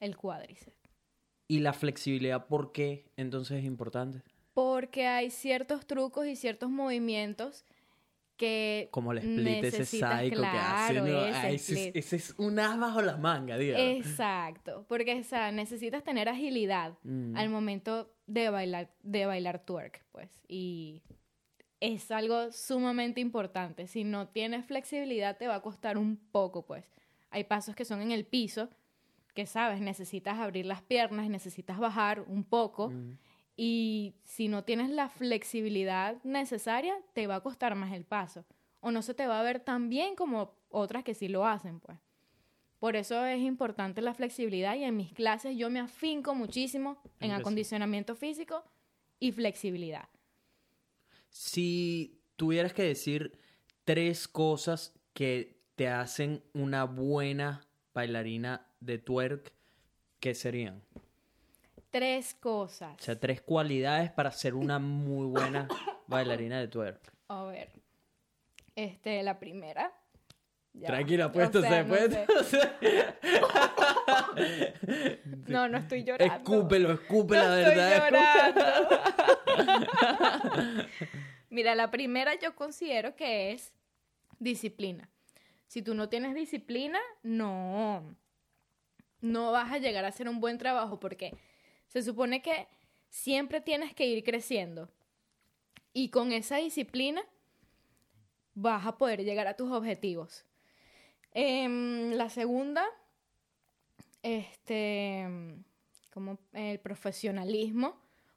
El 0.00 0.16
cuádriceps. 0.16 0.76
Y 1.48 1.60
la 1.60 1.72
flexibilidad, 1.72 2.46
¿por 2.46 2.72
qué 2.72 3.10
entonces 3.16 3.58
es 3.58 3.64
importante? 3.64 4.22
Porque 4.54 5.06
hay 5.06 5.30
ciertos 5.30 5.86
trucos 5.86 6.26
y 6.26 6.36
ciertos 6.36 6.68
movimientos 6.70 7.64
que 8.38 8.88
Como 8.92 9.12
el 9.12 9.18
split 9.18 9.64
ese 9.64 9.84
psycho 9.84 10.40
que 10.40 10.46
hace. 10.46 10.94
claro, 10.94 11.06
¿no? 11.06 11.24
ese 11.26 11.54
es- 11.54 11.68
split. 11.68 11.96
ese 11.96 12.16
es 12.16 12.34
un 12.38 12.58
as 12.58 12.78
bajo 12.78 13.02
la 13.02 13.16
manga, 13.18 13.58
dígame. 13.58 13.98
Exacto, 13.98 14.86
porque 14.88 15.20
o 15.20 15.24
sea, 15.24 15.52
necesitas 15.52 16.02
tener 16.04 16.28
agilidad 16.30 16.94
Mm. 17.02 17.36
al 17.36 17.50
momento 17.50 18.10
de 18.26 18.48
bailar, 18.48 18.90
de 19.02 19.26
bailar 19.26 19.58
twerk, 19.66 20.04
pues. 20.12 20.30
Y 20.48 21.02
es 21.80 22.10
algo 22.10 22.50
sumamente 22.52 23.20
importante. 23.20 23.86
Si 23.86 24.04
no 24.04 24.28
tienes 24.28 24.64
flexibilidad, 24.66 25.36
te 25.36 25.46
va 25.48 25.56
a 25.56 25.60
costar 25.62 25.98
un 25.98 26.16
poco, 26.16 26.64
pues. 26.64 26.84
Hay 27.30 27.44
pasos 27.44 27.76
que 27.76 27.84
son 27.84 28.00
en 28.00 28.10
el 28.12 28.24
piso, 28.24 28.70
que 29.34 29.46
sabes, 29.46 29.80
necesitas 29.80 30.38
abrir 30.38 30.64
las 30.66 30.82
piernas, 30.82 31.28
necesitas 31.28 31.78
bajar 31.78 32.22
un 32.26 32.42
poco. 32.44 32.90
Mm. 32.90 33.18
Y 33.60 34.14
si 34.22 34.46
no 34.46 34.62
tienes 34.62 34.88
la 34.88 35.08
flexibilidad 35.08 36.22
necesaria, 36.22 36.94
te 37.12 37.26
va 37.26 37.34
a 37.34 37.40
costar 37.40 37.74
más 37.74 37.92
el 37.92 38.04
paso. 38.04 38.44
O 38.78 38.92
no 38.92 39.02
se 39.02 39.14
te 39.14 39.26
va 39.26 39.40
a 39.40 39.42
ver 39.42 39.58
tan 39.58 39.88
bien 39.88 40.14
como 40.14 40.54
otras 40.68 41.02
que 41.02 41.12
sí 41.12 41.26
lo 41.26 41.44
hacen, 41.44 41.80
pues. 41.80 41.98
Por 42.78 42.94
eso 42.94 43.26
es 43.26 43.40
importante 43.40 44.00
la 44.00 44.14
flexibilidad 44.14 44.76
y 44.76 44.84
en 44.84 44.96
mis 44.96 45.12
clases 45.12 45.56
yo 45.56 45.70
me 45.70 45.80
afinco 45.80 46.36
muchísimo 46.36 47.02
en 47.18 47.32
acondicionamiento 47.32 48.14
físico 48.14 48.62
y 49.18 49.32
flexibilidad. 49.32 50.08
Si 51.28 52.20
tuvieras 52.36 52.72
que 52.72 52.84
decir 52.84 53.40
tres 53.84 54.28
cosas 54.28 54.94
que 55.14 55.60
te 55.74 55.88
hacen 55.88 56.44
una 56.54 56.84
buena 56.84 57.66
bailarina 57.92 58.68
de 58.78 58.98
twerk, 58.98 59.52
¿qué 60.20 60.36
serían? 60.36 60.84
Tres 61.90 62.34
cosas. 62.34 62.94
O 63.00 63.02
sea, 63.02 63.18
tres 63.18 63.40
cualidades 63.40 64.10
para 64.10 64.30
ser 64.30 64.54
una 64.54 64.78
muy 64.78 65.26
buena 65.26 65.68
bailarina 66.06 66.58
de 66.60 66.68
twerk. 66.68 67.00
A 67.28 67.44
ver. 67.44 67.70
Este, 68.74 69.22
la 69.22 69.38
primera. 69.38 69.92
Ya. 70.74 70.88
Tranquila, 70.88 71.32
pues, 71.32 71.54
O 71.54 71.60
sea, 71.60 71.84
se 71.84 72.26
no 72.26 72.42
sé. 72.44 72.70
No, 75.46 75.68
no 75.68 75.78
estoy 75.78 76.04
llorando. 76.04 76.34
Escúpelo, 76.34 76.92
escupe 76.92 77.34
la 77.36 77.48
No 77.48 77.50
verdad. 77.56 78.54
llorando. 78.54 78.98
Mira, 81.50 81.74
la 81.74 81.90
primera 81.90 82.38
yo 82.38 82.54
considero 82.54 83.16
que 83.16 83.52
es 83.52 83.72
disciplina. 84.38 85.10
Si 85.66 85.82
tú 85.82 85.94
no 85.94 86.08
tienes 86.08 86.34
disciplina, 86.34 86.98
no, 87.22 88.16
no 89.20 89.52
vas 89.52 89.72
a 89.72 89.78
llegar 89.78 90.04
a 90.04 90.08
hacer 90.08 90.28
un 90.28 90.40
buen 90.40 90.58
trabajo 90.58 91.00
porque 91.00 91.36
se 91.88 92.02
supone 92.02 92.42
que 92.42 92.68
siempre 93.08 93.60
tienes 93.60 93.94
que 93.94 94.06
ir 94.06 94.22
creciendo. 94.24 94.88
Y 95.92 96.10
con 96.10 96.32
esa 96.32 96.56
disciplina 96.56 97.22
vas 98.54 98.86
a 98.86 98.98
poder 98.98 99.24
llegar 99.24 99.46
a 99.46 99.56
tus 99.56 99.70
objetivos. 99.70 100.44
Em, 101.32 102.12
la 102.12 102.28
segunda, 102.30 102.84
este, 104.22 105.26
como 106.12 106.38
el 106.52 106.78
profesionalismo, 106.80 107.96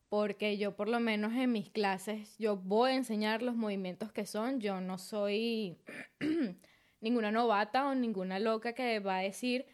porque 0.10 0.58
yo 0.58 0.76
por 0.76 0.90
lo 0.90 1.00
menos 1.00 1.34
en 1.34 1.52
mis 1.52 1.70
clases, 1.70 2.38
yo 2.38 2.58
voy 2.58 2.92
a 2.92 2.96
enseñar 2.96 3.42
los 3.42 3.56
movimientos 3.56 4.12
que 4.12 4.26
son, 4.26 4.60
yo 4.60 4.82
no 4.82 4.98
soy 4.98 5.78
ninguna 7.02 7.32
novata 7.32 7.88
o 7.88 7.96
ninguna 7.96 8.38
loca 8.38 8.74
que 8.74 9.00
va 9.00 9.20
a 9.20 9.22
decir, 9.22 9.66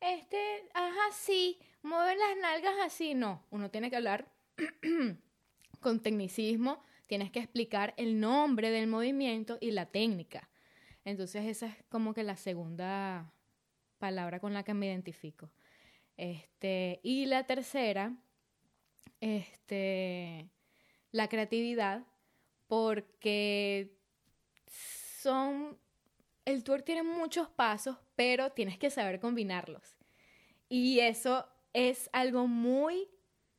este, 0.00 0.38
ajá, 0.74 1.12
sí, 1.12 1.60
mueve 1.82 2.16
las 2.16 2.36
nalgas 2.40 2.74
así, 2.84 3.14
no, 3.14 3.44
uno 3.50 3.70
tiene 3.70 3.90
que 3.90 3.96
hablar 3.96 4.32
con 5.80 6.00
tecnicismo, 6.00 6.82
tienes 7.06 7.30
que 7.30 7.40
explicar 7.40 7.94
el 7.96 8.20
nombre 8.20 8.70
del 8.70 8.86
movimiento 8.86 9.58
y 9.60 9.72
la 9.72 9.86
técnica. 9.86 10.48
Entonces 11.04 11.44
esa 11.46 11.66
es 11.66 11.76
como 11.88 12.14
que 12.14 12.22
la 12.22 12.36
segunda 12.36 13.32
palabra 13.98 14.40
con 14.40 14.54
la 14.54 14.62
que 14.62 14.74
me 14.74 14.86
identifico. 14.86 15.50
Este, 16.16 17.00
y 17.02 17.26
la 17.26 17.44
tercera, 17.44 18.16
este, 19.20 20.48
la 21.10 21.28
creatividad, 21.28 22.06
porque 22.66 23.96
son, 24.66 25.78
el 26.44 26.64
tour 26.64 26.82
tiene 26.82 27.02
muchos 27.02 27.48
pasos, 27.48 27.98
pero 28.16 28.52
tienes 28.52 28.78
que 28.78 28.90
saber 28.90 29.20
combinarlos. 29.20 29.96
Y 30.68 31.00
eso 31.00 31.46
es 31.72 32.10
algo 32.12 32.46
muy 32.46 33.08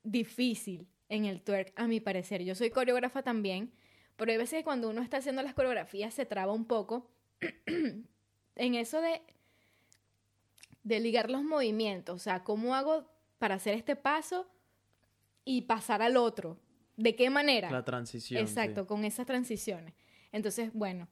difícil 0.04 0.88
en 1.10 1.26
el 1.26 1.42
twerk, 1.42 1.74
a 1.76 1.88
mi 1.88 2.00
parecer. 2.00 2.44
Yo 2.44 2.56
soy 2.56 2.70
coreógrafa 2.70 3.24
también, 3.24 3.72
pero 4.16 4.32
hay 4.32 4.38
veces 4.38 4.60
que 4.60 4.64
cuando 4.64 4.90
uno 4.90 5.02
está 5.02 5.18
haciendo 5.18 5.42
las 5.42 5.54
coreografías 5.54 6.14
se 6.14 6.26
traba 6.26 6.54
un 6.54 6.66
poco 6.66 7.10
en 8.56 8.76
eso 8.76 9.02
de, 9.02 9.22
de 10.84 11.00
ligar 11.00 11.30
los 11.30 11.44
movimientos. 11.44 12.16
O 12.16 12.20
sea, 12.20 12.44
¿cómo 12.44 12.76
hago 12.76 13.10
para 13.40 13.56
hacer 13.56 13.74
este 13.74 13.96
paso 13.96 14.48
y 15.46 15.64
pasar 15.64 16.02
al 16.02 16.18
otro? 16.18 16.58
¿De 16.96 17.16
qué 17.16 17.30
manera? 17.30 17.72
La 17.72 17.84
transición. 17.84 18.42
Exacto, 18.42 18.82
sí. 18.82 18.88
con 18.88 19.04
esas 19.06 19.26
transiciones. 19.26 19.94
Entonces, 20.32 20.72
bueno, 20.74 21.08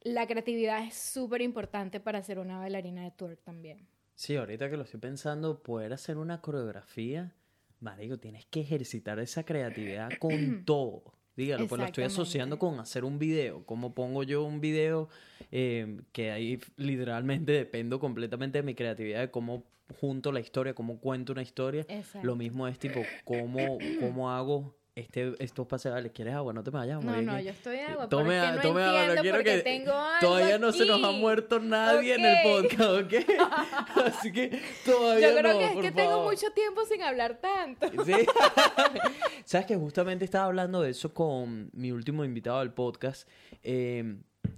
la 0.00 0.26
creatividad 0.26 0.84
es 0.84 0.94
súper 0.94 1.42
importante 1.42 2.00
para 2.00 2.22
ser 2.22 2.38
una 2.38 2.58
bailarina 2.58 3.04
de 3.04 3.10
twerk 3.10 3.42
también. 3.42 3.86
Sí, 4.22 4.36
ahorita 4.36 4.70
que 4.70 4.76
lo 4.76 4.84
estoy 4.84 5.00
pensando, 5.00 5.64
poder 5.64 5.92
hacer 5.92 6.16
una 6.16 6.40
coreografía, 6.40 7.34
marico, 7.80 8.20
tienes 8.20 8.46
que 8.46 8.60
ejercitar 8.60 9.18
esa 9.18 9.42
creatividad 9.42 10.10
con 10.20 10.30
todo. 10.64 11.02
Dígalo, 11.34 11.66
pues 11.66 11.80
lo 11.80 11.86
estoy 11.86 12.04
asociando 12.04 12.56
con 12.56 12.78
hacer 12.78 13.04
un 13.04 13.18
video. 13.18 13.66
¿Cómo 13.66 13.96
pongo 13.96 14.22
yo 14.22 14.44
un 14.44 14.60
video? 14.60 15.08
Eh, 15.50 16.02
que 16.12 16.30
ahí 16.30 16.60
literalmente 16.76 17.50
dependo 17.50 17.98
completamente 17.98 18.58
de 18.58 18.62
mi 18.62 18.76
creatividad, 18.76 19.22
de 19.22 19.30
cómo 19.32 19.64
junto 20.00 20.30
la 20.30 20.38
historia, 20.38 20.72
cómo 20.72 21.00
cuento 21.00 21.32
una 21.32 21.42
historia. 21.42 21.84
Lo 22.22 22.36
mismo 22.36 22.68
es 22.68 22.78
tipo, 22.78 23.00
cómo, 23.24 23.78
cómo 23.98 24.30
hago 24.30 24.76
este, 24.94 25.34
estos 25.42 25.66
paseales, 25.66 26.12
¿quieres 26.12 26.34
agua? 26.34 26.52
No 26.52 26.62
te 26.62 26.70
vayas. 26.70 27.02
No, 27.02 27.22
no, 27.22 27.40
yo 27.40 27.50
estoy 27.50 27.76
de 27.76 27.82
agua. 27.82 28.08
Tome, 28.10 28.38
no 28.38 28.60
tome 28.60 28.82
agua, 28.82 29.14
no 29.14 29.22
quiero 29.22 29.42
que. 29.42 29.58
Tengo 29.58 29.92
todavía 30.20 30.58
no 30.58 30.70
se 30.70 30.84
nos 30.84 31.02
ha 31.02 31.12
muerto 31.12 31.58
nadie 31.60 32.14
en 32.14 32.24
el 32.24 32.36
podcast, 32.42 32.90
¿ok? 32.90 34.06
Así 34.06 34.30
que 34.32 34.60
todavía 34.84 35.30
no. 35.30 35.34
Yo 35.34 35.38
creo 35.40 35.58
que 35.58 35.64
es 35.64 35.76
que 35.76 35.92
tengo 35.92 36.24
mucho 36.24 36.50
tiempo 36.52 36.84
sin 36.84 37.02
hablar 37.02 37.40
tanto. 37.40 37.86
Sí. 38.04 38.12
Sabes 39.44 39.66
que 39.66 39.76
justamente 39.76 40.26
estaba 40.26 40.44
hablando 40.44 40.82
de 40.82 40.90
eso 40.90 41.14
con 41.14 41.70
mi 41.72 41.90
último 41.90 42.24
invitado 42.24 42.58
al 42.58 42.74
podcast. 42.74 43.26
Eh, 43.62 44.16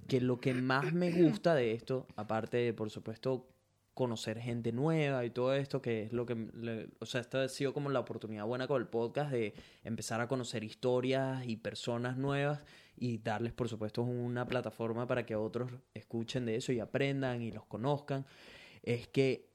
que 0.08 0.20
lo 0.20 0.40
que 0.40 0.52
más 0.52 0.92
me 0.92 1.10
gusta 1.12 1.54
de 1.54 1.72
esto, 1.72 2.06
aparte 2.16 2.56
de, 2.56 2.72
por 2.72 2.90
supuesto, 2.90 3.46
conocer 3.94 4.40
gente 4.40 4.72
nueva 4.72 5.24
y 5.24 5.30
todo 5.30 5.54
esto, 5.54 5.80
que 5.80 6.02
es 6.02 6.12
lo 6.12 6.26
que, 6.26 6.88
o 6.98 7.06
sea, 7.06 7.20
esta 7.20 7.44
ha 7.44 7.48
sido 7.48 7.72
como 7.72 7.90
la 7.90 8.00
oportunidad 8.00 8.44
buena 8.44 8.66
con 8.66 8.80
el 8.80 8.88
podcast 8.88 9.30
de 9.30 9.54
empezar 9.84 10.20
a 10.20 10.28
conocer 10.28 10.64
historias 10.64 11.46
y 11.46 11.56
personas 11.56 12.16
nuevas 12.16 12.64
y 12.96 13.18
darles, 13.18 13.52
por 13.52 13.68
supuesto, 13.68 14.02
una 14.02 14.46
plataforma 14.46 15.06
para 15.06 15.24
que 15.24 15.36
otros 15.36 15.70
escuchen 15.94 16.44
de 16.44 16.56
eso 16.56 16.72
y 16.72 16.80
aprendan 16.80 17.40
y 17.40 17.52
los 17.52 17.64
conozcan, 17.66 18.26
es 18.82 19.06
que 19.08 19.48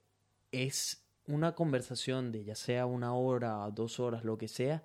es 0.51 1.05
una 1.27 1.53
conversación 1.53 2.31
de 2.31 2.43
ya 2.45 2.55
sea 2.55 2.85
una 2.85 3.13
hora, 3.13 3.69
dos 3.71 3.99
horas, 3.99 4.23
lo 4.23 4.37
que 4.37 4.47
sea, 4.47 4.83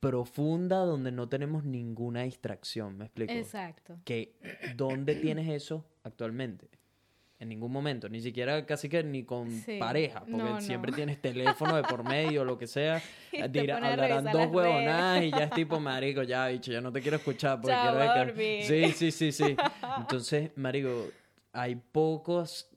profunda 0.00 0.78
donde 0.78 1.12
no 1.12 1.28
tenemos 1.28 1.64
ninguna 1.64 2.22
distracción, 2.22 2.98
¿me 2.98 3.04
explico? 3.04 3.32
Exacto. 3.32 4.00
Que, 4.04 4.34
¿dónde 4.74 5.14
tienes 5.14 5.48
eso 5.48 5.84
actualmente? 6.02 6.68
En 7.42 7.48
ningún 7.48 7.72
momento, 7.72 8.08
ni 8.08 8.20
siquiera 8.20 8.64
casi 8.64 8.88
que 8.88 9.02
ni 9.02 9.24
con 9.24 9.48
pareja, 9.80 10.24
porque 10.30 10.60
siempre 10.60 10.92
tienes 10.92 11.20
teléfono 11.20 11.74
de 11.74 11.82
por 11.82 12.04
medio, 12.04 12.44
lo 12.44 12.56
que 12.56 12.68
sea, 12.68 13.02
hablarán 13.42 14.24
dos 14.24 14.46
huevonadas 14.46 15.24
y 15.24 15.30
ya 15.32 15.44
es 15.44 15.50
tipo, 15.50 15.80
marico, 15.80 16.22
ya, 16.22 16.46
bicho, 16.46 16.70
ya 16.70 16.80
no 16.80 16.92
te 16.92 17.00
quiero 17.00 17.16
escuchar 17.16 17.60
porque 17.60 17.76
quiero 17.82 18.34
que... 18.34 18.64
Sí, 18.64 18.92
sí, 18.92 19.10
sí, 19.10 19.32
sí. 19.32 19.56
Entonces, 19.98 20.52
marico, 20.54 21.08
hay 21.52 21.74
pocos, 21.74 22.70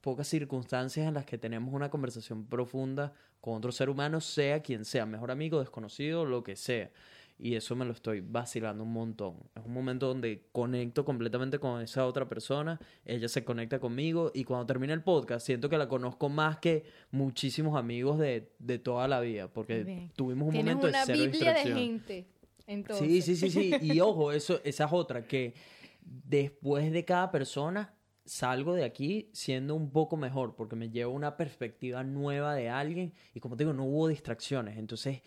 pocas 0.00 0.28
circunstancias 0.28 1.08
en 1.08 1.14
las 1.14 1.26
que 1.26 1.36
tenemos 1.36 1.74
una 1.74 1.90
conversación 1.90 2.46
profunda 2.46 3.12
con 3.40 3.54
otro 3.54 3.72
ser 3.72 3.90
humano, 3.90 4.20
sea 4.20 4.62
quien 4.62 4.84
sea, 4.84 5.04
mejor 5.04 5.32
amigo, 5.32 5.58
desconocido, 5.58 6.24
lo 6.24 6.44
que 6.44 6.54
sea 6.54 6.90
y 7.38 7.54
eso 7.54 7.76
me 7.76 7.84
lo 7.84 7.92
estoy 7.92 8.20
vacilando 8.20 8.82
un 8.82 8.92
montón. 8.92 9.36
Es 9.54 9.64
un 9.64 9.72
momento 9.72 10.08
donde 10.08 10.48
conecto 10.52 11.04
completamente 11.04 11.58
con 11.58 11.82
esa 11.82 12.06
otra 12.06 12.28
persona, 12.28 12.80
ella 13.04 13.28
se 13.28 13.44
conecta 13.44 13.78
conmigo 13.78 14.30
y 14.34 14.44
cuando 14.44 14.66
termina 14.66 14.94
el 14.94 15.02
podcast 15.02 15.44
siento 15.44 15.68
que 15.68 15.76
la 15.76 15.88
conozco 15.88 16.28
más 16.28 16.58
que 16.58 16.84
muchísimos 17.10 17.76
amigos 17.78 18.18
de, 18.18 18.52
de 18.58 18.78
toda 18.78 19.06
la 19.06 19.20
vida, 19.20 19.48
porque 19.52 20.10
tuvimos 20.16 20.48
un 20.48 20.56
momento 20.56 20.86
de 20.86 20.94
cero 21.04 21.22
Biblia 21.24 21.52
de 21.54 21.72
gente. 21.72 22.26
Entonces. 22.66 23.06
Sí, 23.06 23.22
sí, 23.22 23.36
sí, 23.36 23.50
sí. 23.50 23.74
Y 23.80 24.00
ojo, 24.00 24.32
eso, 24.32 24.60
esa 24.64 24.86
es 24.86 24.92
otra, 24.92 25.26
que 25.26 25.54
después 26.02 26.90
de 26.90 27.04
cada 27.04 27.30
persona 27.30 27.92
salgo 28.26 28.74
de 28.74 28.84
aquí 28.84 29.30
siendo 29.32 29.74
un 29.74 29.90
poco 29.90 30.16
mejor, 30.16 30.56
porque 30.56 30.74
me 30.76 30.90
llevo 30.90 31.12
una 31.14 31.36
perspectiva 31.36 32.02
nueva 32.02 32.54
de 32.54 32.68
alguien 32.68 33.12
y 33.34 33.40
como 33.40 33.56
te 33.56 33.64
digo, 33.64 33.72
no 33.72 33.84
hubo 33.84 34.08
distracciones. 34.08 34.78
Entonces 34.78 35.22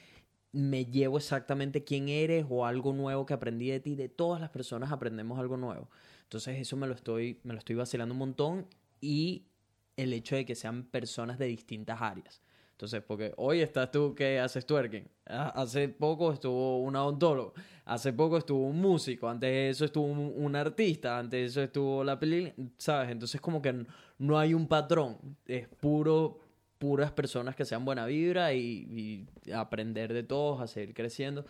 me 0.52 0.86
llevo 0.86 1.18
exactamente 1.18 1.84
quién 1.84 2.10
eres 2.10 2.46
o 2.50 2.66
algo 2.66 2.94
nuevo 2.94 3.26
que 3.26 3.34
aprendí 3.34 3.70
de 3.70 3.80
ti. 3.80 3.96
De 3.96 4.10
todas 4.10 4.42
las 4.42 4.50
personas 4.50 4.92
aprendemos 4.92 5.40
algo 5.40 5.58
nuevo. 5.58 5.90
Entonces 6.24 6.60
eso 6.60 6.78
me 6.78 6.88
lo 6.88 6.94
estoy, 6.94 7.40
me 7.44 7.54
lo 7.54 7.60
estoy 7.60 7.76
vacilando 7.76 8.14
un 8.14 8.20
montón 8.20 8.68
y 9.02 9.46
el 9.98 10.14
hecho 10.14 10.36
de 10.36 10.46
que 10.46 10.56
sean 10.56 10.84
personas 10.84 11.38
de 11.38 11.46
distintas 11.46 12.02
áreas. 12.02 12.42
Entonces, 12.80 13.04
porque 13.06 13.34
hoy 13.36 13.60
estás 13.60 13.92
tú 13.92 14.16
que 14.16 14.40
haces 14.40 14.66
twerking. 14.66 15.06
Ah, 15.26 15.50
hace 15.54 15.90
poco 15.90 16.32
estuvo 16.32 16.82
un 16.82 16.96
odontólogo. 16.96 17.54
Hace 17.84 18.14
poco 18.14 18.38
estuvo 18.38 18.66
un 18.66 18.80
músico. 18.80 19.28
Antes 19.28 19.50
de 19.50 19.70
eso 19.70 19.84
estuvo 19.84 20.06
un, 20.06 20.56
artista. 20.56 21.20
Antes 21.20 21.40
de 21.42 21.46
eso 21.46 21.62
estuvo 21.62 22.06
la 22.06 22.18
película. 22.18 22.54
¿Sabes? 22.78 23.10
Entonces, 23.10 23.42
como 23.42 23.62
que 23.62 23.86
no 24.20 24.40
hay 24.40 24.54
un 24.54 24.66
patrón. 24.66 25.18
Es 25.46 25.68
puro 25.68 26.40
puras 26.80 27.12
personas 27.12 27.56
que 27.56 27.66
sean 27.66 27.86
buena 27.86 28.06
vibra 28.06 28.54
y, 28.54 29.28
aprender 29.54 30.14
de 30.14 30.24
todos, 30.24 30.62
a 30.62 30.68
seguir 30.68 30.96
creciendo. 30.96 31.46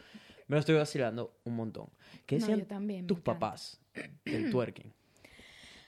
Me 0.47 0.55
lo 0.55 0.59
estoy 0.59 0.75
vacilando 0.75 1.39
un 1.45 1.55
montón. 1.55 1.89
¿Qué 2.25 2.39
decían 2.39 2.67
tus 3.07 3.19
papás 3.21 3.79
del 4.25 4.49
twerking? 4.49 4.91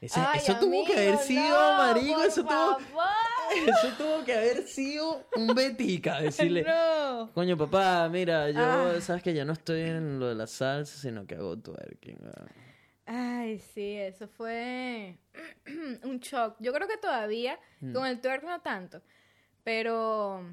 eso 0.01 0.58
tuvo 0.60 0.84
que 0.86 0.93
haber 0.93 1.17
sido, 1.17 1.77
marico, 1.77 2.23
eso 2.23 2.43
tuvo, 2.43 2.77
eso 3.67 3.88
tuvo 3.97 4.25
que 4.25 4.34
haber 4.34 4.67
sido 4.67 5.27
un 5.36 5.54
betica, 5.54 6.19
decirle, 6.21 6.65
coño 7.36 7.56
papá, 7.56 8.10
mira, 8.10 8.49
yo, 8.49 8.60
ah. 8.60 8.95
sabes 8.99 9.21
que 9.21 9.34
ya 9.34 9.45
no 9.45 9.54
estoy 9.54 9.82
en 9.82 10.19
lo 10.19 10.30
de 10.30 10.36
la 10.36 10.47
salsa, 10.47 10.97
sino 10.97 11.27
que 11.27 11.36
hago 11.36 11.58
twerking. 11.58 12.17
Ay, 13.06 13.60
sí, 13.60 13.95
eso 13.97 14.27
fue 14.27 15.17
un 16.04 16.19
shock. 16.19 16.56
Yo 16.60 16.73
creo 16.73 16.88
que 16.88 16.97
todavking 16.97 17.51
mm. 17.82 17.93
con 17.93 18.08
el 18.08 18.19
twerk 18.21 18.43
no 18.43 18.60
tanto, 18.62 19.01
pero, 19.63 20.43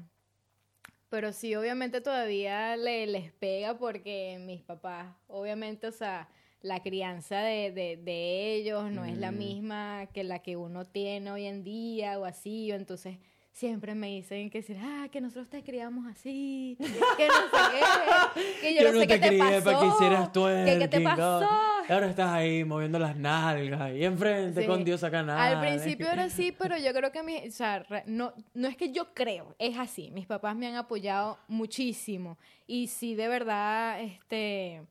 pero 1.09 1.33
sí, 1.33 1.55
obviamente 1.55 2.01
todavía 2.01 2.75
le, 2.77 3.07
les 3.07 3.31
pega 3.33 3.77
porque 3.77 4.39
mis 4.45 4.61
papás, 4.61 5.07
obviamente, 5.27 5.87
o 5.87 5.91
sea, 5.91 6.29
la 6.61 6.81
crianza 6.81 7.39
de, 7.39 7.71
de, 7.71 7.97
de 7.97 8.53
ellos 8.55 8.91
no 8.91 9.05
es 9.05 9.17
la 9.17 9.31
misma 9.31 10.07
que 10.13 10.23
la 10.23 10.39
que 10.39 10.57
uno 10.57 10.85
tiene 10.85 11.31
hoy 11.31 11.45
en 11.45 11.63
día 11.63 12.19
o 12.19 12.25
así, 12.25 12.71
o 12.71 12.75
entonces 12.75 13.17
siempre 13.53 13.95
me 13.95 14.07
dicen 14.07 14.49
que 14.49 14.63
ah, 14.81 15.07
que 15.11 15.21
nosotros 15.21 15.49
te 15.49 15.63
criamos 15.63 16.05
así, 16.07 16.77
que 16.79 16.87
no 16.87 16.93
sé 16.93 17.01
qué, 17.17 18.61
que 18.61 18.75
yo, 18.75 18.91
no, 18.93 18.99
sé 18.99 19.07
qué 19.07 19.19
te 19.19 19.37
pasó, 19.37 19.63
para 19.63 19.79
que 19.79 19.87
hicieras 19.87 20.29
que 20.29 20.77
qué 20.79 20.87
te 20.87 21.01
pasó. 21.01 21.49
Ahora 21.89 22.07
estás 22.07 22.29
ahí 22.29 22.63
moviendo 22.63 22.99
las 22.99 23.15
nalgas 23.15 23.91
y 23.93 24.05
enfrente 24.05 24.67
con 24.67 24.83
Dios 24.83 25.03
acá 25.03 25.23
nada. 25.23 25.43
Al 25.43 25.59
principio 25.59 26.07
era 26.07 26.25
así, 26.25 26.51
pero 26.51 26.77
yo 26.77 26.93
creo 26.93 27.11
que 27.11 27.23
mi, 27.23 27.47
o 27.47 27.51
sea, 27.51 27.83
no, 28.05 28.33
no 28.53 28.67
es 28.67 28.77
que 28.77 28.91
yo 28.91 29.13
creo, 29.15 29.55
es 29.57 29.77
así. 29.77 30.11
Mis 30.11 30.27
papás 30.27 30.55
me 30.55 30.67
han 30.67 30.75
apoyado 30.75 31.39
muchísimo 31.47 32.37
y 32.67 32.87
sí, 32.87 33.15
de 33.15 33.27
verdad, 33.27 34.01
este, 34.01 34.83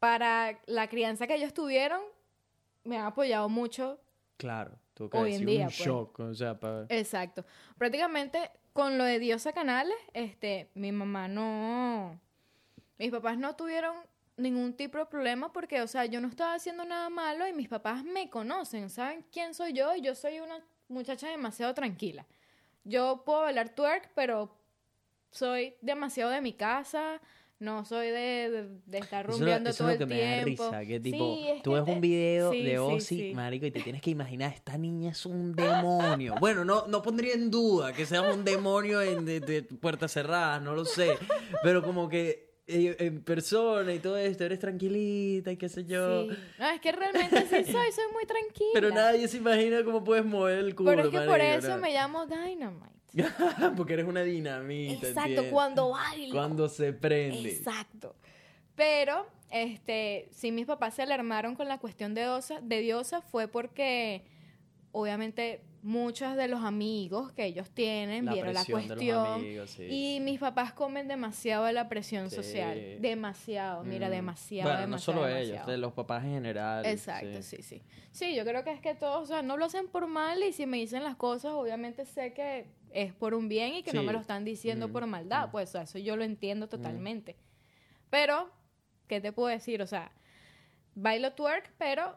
para 0.00 0.58
la 0.66 0.88
crianza 0.88 1.28
que 1.28 1.36
ellos 1.36 1.54
tuvieron, 1.54 2.00
me 2.82 2.98
han 2.98 3.06
apoyado 3.06 3.48
mucho. 3.48 4.00
Claro, 4.38 4.72
tú 4.94 5.08
que 5.08 5.16
hoy 5.16 5.34
en 5.34 5.46
día, 5.46 5.60
un 5.60 5.66
pues. 5.66 5.78
shock, 5.78 6.18
o 6.18 6.34
sea, 6.34 6.58
para... 6.58 6.86
Exacto. 6.88 7.44
Prácticamente 7.78 8.50
con 8.72 8.98
lo 8.98 9.04
de 9.04 9.20
Diosa 9.20 9.52
Canales, 9.52 9.96
este, 10.12 10.68
mi 10.74 10.90
mamá 10.90 11.28
no, 11.28 12.20
mis 12.98 13.10
papás 13.12 13.38
no 13.38 13.54
tuvieron 13.54 13.94
ningún 14.36 14.74
tipo 14.74 14.98
de 14.98 15.06
problema 15.06 15.52
porque, 15.52 15.80
o 15.80 15.86
sea, 15.86 16.04
yo 16.04 16.20
no 16.20 16.28
estaba 16.28 16.54
haciendo 16.54 16.84
nada 16.84 17.08
malo 17.08 17.46
y 17.48 17.52
mis 17.52 17.68
papás 17.68 18.04
me 18.04 18.28
conocen, 18.28 18.90
saben 18.90 19.24
quién 19.32 19.54
soy 19.54 19.72
yo 19.72 19.94
y 19.94 20.02
yo 20.02 20.14
soy 20.14 20.40
una 20.40 20.60
muchacha 20.88 21.28
demasiado 21.28 21.74
tranquila. 21.74 22.26
Yo 22.84 23.22
puedo 23.24 23.42
bailar 23.42 23.70
twerk, 23.70 24.10
pero 24.14 24.50
soy 25.30 25.74
demasiado 25.80 26.30
de 26.30 26.40
mi 26.40 26.52
casa, 26.52 27.20
no 27.58 27.86
soy 27.86 28.08
de, 28.08 28.68
de, 28.84 28.98
estar 28.98 29.26
rumbeando 29.26 29.72
todo 29.72 29.88
el 29.88 29.96
tiempo. 29.96 30.14
Eso 30.14 30.28
es 30.28 30.50
lo 30.50 30.54
que 30.58 30.60
me 30.60 30.70
da 30.70 30.70
risa, 30.70 30.86
que 30.86 31.00
tipo, 31.00 31.38
tú 31.64 31.72
ves 31.72 31.84
un 31.86 32.00
video 32.02 32.50
de 32.50 32.78
Ozzy, 32.78 33.32
marico, 33.34 33.66
y 33.66 33.70
te 33.70 33.80
tienes 33.80 34.02
que 34.02 34.10
imaginar, 34.10 34.52
esta 34.52 34.76
niña 34.76 35.12
es 35.12 35.24
un 35.24 35.54
demonio. 35.54 36.34
bueno, 36.38 36.64
no, 36.64 36.86
no 36.86 37.02
pondría 37.02 37.32
en 37.32 37.50
duda 37.50 37.94
que 37.94 38.04
sea 38.04 38.22
un 38.22 38.44
demonio 38.44 39.00
en, 39.00 39.24
de 39.24 39.62
puertas 39.62 40.12
cerradas, 40.12 40.60
no 40.60 40.74
lo 40.74 40.84
sé, 40.84 41.16
pero 41.62 41.82
como 41.82 42.08
que 42.08 42.45
en 42.66 43.22
persona 43.22 43.92
y 43.92 43.98
todo 43.98 44.16
esto, 44.16 44.44
eres 44.44 44.58
tranquilita 44.58 45.52
y 45.52 45.56
qué 45.56 45.68
sé 45.68 45.84
yo. 45.84 46.24
Sí. 46.24 46.36
No, 46.58 46.70
es 46.70 46.80
que 46.80 46.92
realmente 46.92 47.40
sí 47.42 47.48
soy, 47.72 47.92
soy 47.92 48.04
muy 48.12 48.26
tranquila. 48.26 48.70
Pero 48.74 48.90
nadie 48.90 49.28
se 49.28 49.36
imagina 49.36 49.84
cómo 49.84 50.02
puedes 50.02 50.24
mover 50.24 50.58
el 50.58 50.74
culo. 50.74 50.90
Pero 50.90 51.02
es 51.04 51.08
que 51.10 51.20
por 51.20 51.40
eso 51.40 51.78
me 51.78 51.92
llamo 51.92 52.26
Dynamite. 52.26 52.96
Porque 53.76 53.94
eres 53.94 54.06
una 54.06 54.22
dinamita. 54.22 55.08
Exacto, 55.08 55.44
cuando 55.50 55.90
bailo. 55.90 56.34
Cuando 56.34 56.68
se 56.68 56.92
prende. 56.92 57.50
Exacto. 57.50 58.14
Pero, 58.74 59.26
este, 59.50 60.28
si 60.32 60.52
mis 60.52 60.66
papás 60.66 60.94
se 60.94 61.02
alarmaron 61.02 61.54
con 61.54 61.68
la 61.68 61.78
cuestión 61.78 62.14
de, 62.14 62.22
Diosa, 62.22 62.60
de 62.60 62.80
Diosa 62.80 63.22
fue 63.22 63.48
porque, 63.48 64.24
obviamente, 64.92 65.62
muchos 65.86 66.36
de 66.36 66.48
los 66.48 66.62
amigos 66.62 67.32
que 67.32 67.44
ellos 67.44 67.70
tienen 67.70 68.26
vieron 68.26 68.52
la 68.52 68.64
cuestión 68.64 69.44
y 69.78 70.18
mis 70.20 70.38
papás 70.38 70.72
comen 70.72 71.08
demasiado 71.08 71.64
de 71.64 71.72
la 71.72 71.88
presión 71.88 72.30
social 72.30 73.00
demasiado 73.00 73.84
mira 73.84 74.08
mm. 74.08 74.10
demasiado 74.10 74.70
bueno, 74.70 74.86
no 74.86 74.98
solo 74.98 75.26
ellos 75.28 75.66
de 75.66 75.78
los 75.78 75.92
papás 75.92 76.24
en 76.24 76.32
general 76.32 76.84
exacto 76.84 77.42
sí. 77.42 77.62
sí 77.62 77.82
sí 78.10 78.34
yo 78.34 78.44
creo 78.44 78.64
que 78.64 78.72
es 78.72 78.80
que 78.80 78.94
todos 78.94 79.22
o 79.22 79.26
sea 79.26 79.42
no 79.42 79.56
lo 79.56 79.64
hacen 79.64 79.88
por 79.88 80.06
mal 80.06 80.42
y 80.42 80.52
si 80.52 80.66
me 80.66 80.76
dicen 80.76 81.02
las 81.02 81.16
cosas 81.16 81.52
obviamente 81.52 82.04
sé 82.04 82.32
que 82.32 82.66
es 82.90 83.12
por 83.14 83.34
un 83.34 83.48
bien 83.48 83.74
y 83.74 83.82
que 83.82 83.92
no 83.92 84.02
me 84.02 84.12
lo 84.12 84.20
están 84.20 84.44
diciendo 84.44 84.88
mm, 84.88 84.92
por 84.92 85.06
maldad 85.06 85.48
mm. 85.48 85.50
pues 85.52 85.74
eso 85.74 85.98
yo 85.98 86.16
lo 86.16 86.24
entiendo 86.24 86.68
totalmente 86.68 87.36
pero 88.10 88.50
¿qué 89.06 89.20
te 89.20 89.32
puedo 89.32 89.48
decir? 89.48 89.82
O 89.82 89.86
sea, 89.86 90.12
bailo 90.94 91.32
twerk, 91.32 91.72
pero 91.78 92.16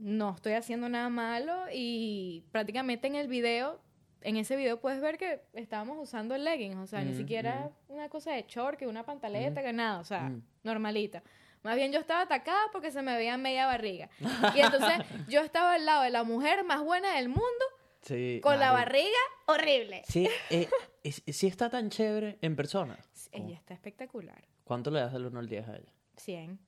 no 0.00 0.34
estoy 0.34 0.54
haciendo 0.54 0.88
nada 0.88 1.08
malo 1.08 1.64
y 1.72 2.44
prácticamente 2.52 3.06
en 3.06 3.14
el 3.14 3.28
video, 3.28 3.80
en 4.22 4.36
ese 4.36 4.56
video 4.56 4.80
puedes 4.80 5.00
ver 5.00 5.16
que 5.18 5.42
estábamos 5.54 5.96
usando 6.00 6.34
el 6.34 6.44
leggings, 6.44 6.76
o 6.76 6.86
sea, 6.86 7.02
ni 7.04 7.12
Mm, 7.12 7.16
siquiera 7.16 7.70
una 7.88 8.08
cosa 8.08 8.32
de 8.32 8.44
short, 8.48 8.78
que 8.78 8.86
una 8.86 9.04
pantaleta, 9.04 9.62
que 9.62 9.72
nada, 9.72 9.98
o 10.00 10.04
sea, 10.04 10.28
Mm. 10.30 10.42
normalita. 10.64 11.22
Más 11.62 11.76
bien 11.76 11.92
yo 11.92 11.98
estaba 12.00 12.22
atacada 12.22 12.60
porque 12.72 12.90
se 12.90 13.02
me 13.02 13.14
veía 13.16 13.36
media 13.36 13.66
barriga. 13.66 14.08
Y 14.56 14.60
entonces 14.60 14.92
yo 15.28 15.40
estaba 15.42 15.74
al 15.74 15.84
lado 15.84 16.02
de 16.02 16.10
la 16.10 16.24
mujer 16.24 16.64
más 16.64 16.82
buena 16.82 17.16
del 17.16 17.28
mundo 17.28 17.64
Sí, 18.02 18.40
con 18.42 18.58
la 18.58 18.72
barriga 18.72 19.18
horrible. 19.46 20.02
Sí, 20.08 20.26
eh, 20.48 20.68
sí 21.04 21.46
está 21.46 21.68
tan 21.68 21.90
chévere 21.90 22.38
en 22.40 22.56
persona. 22.56 22.98
Ella 23.30 23.54
está 23.56 23.74
espectacular. 23.74 24.42
¿Cuánto 24.64 24.90
le 24.90 25.00
das 25.00 25.12
del 25.12 25.26
1 25.26 25.38
al 25.38 25.48
10 25.48 25.68
a 25.68 25.76
ella? 25.76 25.92
100. 26.16 26.58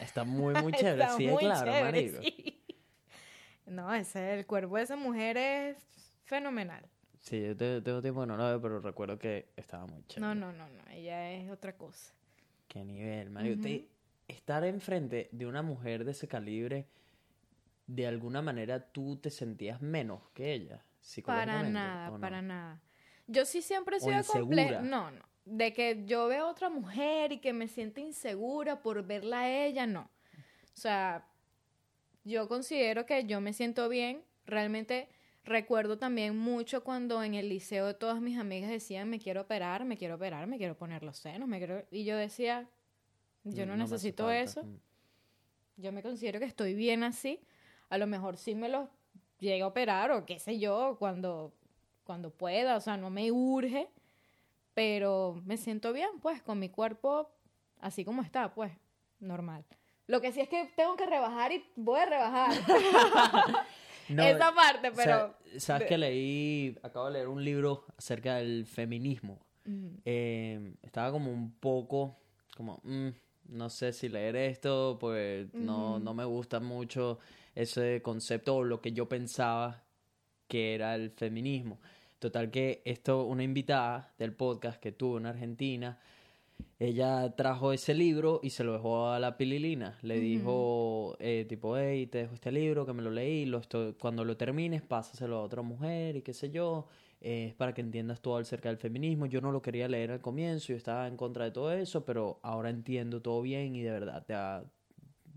Está 0.00 0.24
muy, 0.24 0.54
muy 0.54 0.72
chévere. 0.72 1.02
Está 1.04 1.16
sí, 1.16 1.28
muy 1.28 1.38
claro, 1.44 1.64
chévere, 1.72 1.84
marico. 1.84 2.22
sí. 2.22 2.61
No, 3.66 3.92
ese, 3.94 4.34
el 4.38 4.46
cuerpo 4.46 4.76
de 4.76 4.82
esa 4.82 4.96
mujer 4.96 5.36
es 5.36 5.76
fenomenal. 6.24 6.84
Sí, 7.20 7.40
yo 7.40 7.56
te- 7.56 7.80
tengo 7.82 8.02
tiempo 8.02 8.20
que 8.22 8.26
no 8.26 8.36
la 8.36 8.48
veo, 8.48 8.60
pero 8.60 8.80
recuerdo 8.80 9.18
que 9.18 9.48
estaba 9.56 9.86
muy 9.86 10.02
chévere. 10.06 10.34
No, 10.34 10.34
no, 10.34 10.52
no, 10.52 10.68
no. 10.68 10.90
Ella 10.90 11.32
es 11.32 11.50
otra 11.50 11.76
cosa. 11.76 12.12
Qué 12.68 12.84
nivel, 12.84 13.30
Mario. 13.30 13.58
Te- 13.60 13.86
estar 14.26 14.64
enfrente 14.64 15.28
de 15.30 15.46
una 15.46 15.62
mujer 15.62 16.04
de 16.04 16.10
ese 16.12 16.26
calibre, 16.26 16.86
de 17.86 18.06
alguna 18.06 18.42
manera 18.42 18.80
tú 18.92 19.16
te 19.16 19.30
sentías 19.30 19.80
menos 19.82 20.20
que 20.34 20.52
ella. 20.52 20.82
Para 21.24 21.62
nada, 21.62 22.08
¿o 22.10 22.14
no? 22.14 22.20
para 22.20 22.42
nada. 22.42 22.80
Yo 23.26 23.44
sí 23.44 23.62
siempre 23.62 23.96
he 23.96 24.00
sido 24.00 24.18
insegura. 24.18 24.80
No, 24.82 25.10
no. 25.10 25.22
De 25.44 25.72
que 25.72 26.04
yo 26.06 26.28
veo 26.28 26.46
a 26.46 26.50
otra 26.50 26.70
mujer 26.70 27.32
y 27.32 27.38
que 27.38 27.52
me 27.52 27.66
siento 27.68 28.00
insegura 28.00 28.80
por 28.82 29.04
verla 29.04 29.40
a 29.40 29.48
ella, 29.50 29.86
no. 29.86 30.02
O 30.02 30.76
sea, 30.76 31.26
yo 32.24 32.48
considero 32.48 33.06
que 33.06 33.24
yo 33.24 33.40
me 33.40 33.52
siento 33.52 33.88
bien. 33.88 34.22
Realmente 34.46 35.08
recuerdo 35.44 35.98
también 35.98 36.36
mucho 36.36 36.84
cuando 36.84 37.22
en 37.22 37.34
el 37.34 37.48
liceo 37.48 37.96
todas 37.96 38.20
mis 38.20 38.38
amigas 38.38 38.70
decían, 38.70 39.08
me 39.08 39.18
quiero 39.18 39.42
operar, 39.42 39.84
me 39.84 39.96
quiero 39.96 40.16
operar, 40.16 40.46
me 40.46 40.58
quiero 40.58 40.76
poner 40.76 41.02
los 41.02 41.18
senos, 41.18 41.48
me 41.48 41.58
quiero... 41.58 41.84
Y 41.90 42.04
yo 42.04 42.16
decía, 42.16 42.68
yo 43.44 43.66
no, 43.66 43.76
necesito 43.76 44.30
eso. 44.30 44.64
Yo 45.76 45.92
me 45.92 46.02
considero 46.02 46.38
que 46.38 46.46
estoy 46.46 46.74
bien 46.74 47.02
así. 47.02 47.40
A 47.88 47.98
lo 47.98 48.06
mejor 48.06 48.36
sí 48.36 48.54
me 48.54 48.68
los 48.68 48.88
llegue 49.38 49.62
a 49.62 49.66
operar 49.66 50.10
o 50.12 50.24
qué 50.24 50.38
sé 50.38 50.58
yo, 50.58 50.96
cuando, 50.98 51.52
cuando 52.04 52.30
pueda. 52.30 52.76
O 52.76 52.80
sea, 52.80 52.96
no 52.96 53.10
me 53.10 53.30
urge. 53.32 53.88
Pero 54.74 55.42
me 55.44 55.58
siento 55.58 55.92
bien, 55.92 56.08
pues, 56.22 56.42
con 56.42 56.58
mi 56.58 56.70
cuerpo 56.70 57.30
así 57.80 58.04
como 58.04 58.22
está, 58.22 58.54
pues, 58.54 58.72
normal. 59.20 59.66
Lo 60.12 60.20
que 60.20 60.30
sí 60.30 60.42
es 60.42 60.48
que 60.50 60.70
tengo 60.76 60.94
que 60.94 61.06
rebajar 61.06 61.52
y 61.52 61.64
voy 61.74 61.98
a 61.98 62.04
rebajar 62.04 62.52
No, 64.10 64.22
esa 64.26 64.54
parte, 64.54 64.92
pero... 64.94 65.34
Sabes 65.56 65.88
que 65.88 65.96
leí, 65.96 66.76
acabo 66.82 67.06
de 67.06 67.12
leer 67.12 67.28
un 67.28 67.42
libro 67.42 67.86
acerca 67.96 68.34
del 68.36 68.66
feminismo. 68.66 69.38
Eh, 70.04 70.74
estaba 70.82 71.12
como 71.12 71.30
un 71.30 71.52
poco, 71.52 72.18
como, 72.54 72.82
mm, 72.82 73.08
no 73.54 73.70
sé 73.70 73.94
si 73.94 74.10
leer 74.10 74.36
esto, 74.36 74.98
pues 75.00 75.46
no, 75.54 75.98
no 75.98 76.12
me 76.12 76.26
gusta 76.26 76.60
mucho 76.60 77.18
ese 77.54 78.02
concepto 78.02 78.56
o 78.56 78.64
lo 78.64 78.82
que 78.82 78.92
yo 78.92 79.08
pensaba 79.08 79.82
que 80.46 80.74
era 80.74 80.94
el 80.94 81.10
feminismo. 81.12 81.80
Total 82.18 82.50
que 82.50 82.82
esto, 82.84 83.24
una 83.24 83.44
invitada 83.44 84.12
del 84.18 84.34
podcast 84.34 84.78
que 84.78 84.92
tuve 84.92 85.20
en 85.20 85.26
Argentina, 85.26 85.98
ella 86.78 87.34
trajo 87.36 87.72
ese 87.72 87.94
libro 87.94 88.40
y 88.42 88.50
se 88.50 88.64
lo 88.64 88.72
dejó 88.72 89.08
a 89.10 89.18
la 89.20 89.36
pililina. 89.36 89.98
Le 90.02 90.18
dijo, 90.20 91.16
eh, 91.20 91.46
tipo, 91.48 91.76
hey, 91.76 92.06
te 92.06 92.18
dejo 92.18 92.34
este 92.34 92.50
libro 92.52 92.84
que 92.86 92.92
me 92.92 93.02
lo 93.02 93.10
leí, 93.10 93.44
lo 93.46 93.58
estoy- 93.58 93.94
cuando 93.94 94.24
lo 94.24 94.36
termines, 94.36 94.82
pásaselo 94.82 95.36
a 95.38 95.42
otra 95.42 95.62
mujer 95.62 96.16
y 96.16 96.22
qué 96.22 96.32
sé 96.34 96.50
yo. 96.50 96.86
eh, 97.24 97.46
es 97.50 97.54
para 97.54 97.72
que 97.72 97.80
entiendas 97.82 98.20
todo 98.20 98.36
acerca 98.38 98.68
del 98.68 98.78
feminismo. 98.78 99.26
Yo 99.26 99.40
no 99.40 99.52
lo 99.52 99.62
quería 99.62 99.86
leer 99.86 100.10
al 100.10 100.20
comienzo, 100.20 100.68
yo 100.72 100.76
estaba 100.76 101.06
en 101.06 101.16
contra 101.16 101.44
de 101.44 101.52
todo 101.52 101.72
eso, 101.72 102.04
pero 102.04 102.40
ahora 102.42 102.68
entiendo 102.68 103.22
todo 103.22 103.42
bien 103.42 103.76
y 103.76 103.82
de 103.82 103.92
verdad 103.92 104.24
te 104.26 104.34
va 104.34 104.56
a 104.56 104.64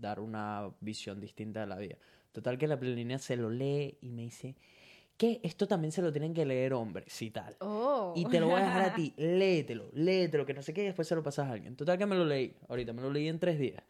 dar 0.00 0.18
una 0.18 0.68
visión 0.80 1.20
distinta 1.20 1.60
de 1.60 1.66
la 1.68 1.78
vida. 1.78 1.96
Total 2.32 2.58
que 2.58 2.66
la 2.66 2.78
pililina 2.80 3.18
se 3.18 3.36
lo 3.36 3.50
lee 3.50 3.98
y 4.00 4.10
me 4.10 4.22
dice, 4.22 4.56
que 5.16 5.40
esto 5.42 5.66
también 5.66 5.92
se 5.92 6.02
lo 6.02 6.12
tienen 6.12 6.34
que 6.34 6.44
leer 6.44 6.74
hombres 6.74 7.20
y 7.22 7.30
tal. 7.30 7.56
Oh. 7.60 8.12
Y 8.16 8.24
te 8.26 8.38
lo 8.40 8.46
voy 8.48 8.60
a 8.60 8.64
dejar 8.64 8.82
a 8.90 8.94
ti, 8.96 9.14
léetelo, 9.16 9.90
léetelo, 9.94 10.44
que 10.44 10.52
no 10.54 10.62
sé 10.62 10.74
qué, 10.74 10.82
y 10.82 10.86
después 10.86 11.08
se 11.08 11.14
lo 11.14 11.22
pasas 11.22 11.48
a 11.48 11.52
alguien. 11.52 11.74
Total 11.76 11.96
que 11.98 12.06
me 12.06 12.16
lo 12.16 12.24
leí, 12.24 12.54
ahorita 12.68 12.92
me 12.92 13.02
lo 13.02 13.10
leí 13.10 13.28
en 13.28 13.38
tres 13.38 13.58
días. 13.58 13.82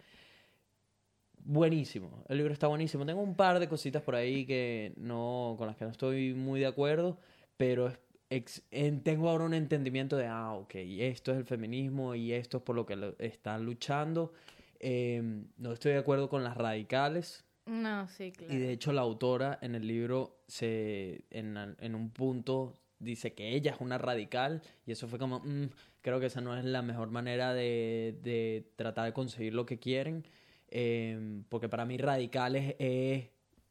Buenísimo, 1.49 2.25
el 2.29 2.39
libro 2.39 2.53
está 2.53 2.67
buenísimo. 2.67 3.07
Tengo 3.07 3.21
un 3.23 3.37
par 3.37 3.61
de 3.61 3.69
cositas 3.69 4.03
por 4.03 4.17
ahí 4.17 4.45
que 4.47 4.93
no, 4.97 5.55
con 5.59 5.69
las 5.69 5.77
que 5.77 5.85
no 5.85 5.93
estoy 5.93 6.35
muy 6.35 6.59
de 6.59 6.67
acuerdo, 6.67 7.19
pero 7.57 7.87
es- 7.89 7.99
ex- 8.31 8.63
en- 8.73 9.03
tengo 9.05 9.29
ahora 9.31 9.45
un 9.45 9.55
entendimiento 9.55 10.17
de, 10.17 10.27
ah, 10.27 10.55
ok, 10.55 10.75
esto 10.75 11.31
es 11.31 11.39
el 11.39 11.45
feminismo 11.45 12.17
y 12.17 12.33
esto 12.33 12.57
es 12.59 12.63
por 12.65 12.75
lo 12.75 12.85
que 12.85 12.97
lo- 12.97 13.17
están 13.21 13.65
luchando. 13.65 14.33
Eh, 14.81 15.23
no 15.57 15.73
estoy 15.73 15.93
de 15.93 15.99
acuerdo 15.99 16.29
con 16.29 16.43
las 16.43 16.57
radicales, 16.57 17.45
No, 17.67 18.09
sí, 18.09 18.33
claro. 18.33 18.55
y 18.55 18.59
de 18.59 18.73
hecho 18.73 18.93
la 18.93 19.03
autora 19.03 19.59
en 19.61 19.75
el 19.75 19.87
libro 19.87 20.39
se 20.47 21.25
en, 21.31 21.57
en 21.81 21.95
un 21.95 22.11
punto 22.11 22.75
dice 22.99 23.35
que 23.35 23.55
ella 23.55 23.73
es 23.73 23.81
una 23.81 23.99
radical 23.99 24.63
y 24.87 24.93
eso 24.93 25.09
fue 25.09 25.19
como, 25.19 25.41
"Mm, 25.41 25.67
creo 26.01 26.21
que 26.21 26.27
esa 26.27 26.41
no 26.41 26.57
es 26.57 26.65
la 26.65 26.83
mejor 26.83 27.11
manera 27.11 27.53
de, 27.53 28.19
de 28.23 28.71
tratar 28.77 29.05
de 29.07 29.13
conseguir 29.13 29.53
lo 29.55 29.67
que 29.67 29.79
quieren, 29.79 30.25
em, 30.69 31.45
porque 31.49 31.69
para 31.69 31.85
mí 31.85 31.97
radical 31.99 32.57
es, 32.57 33.31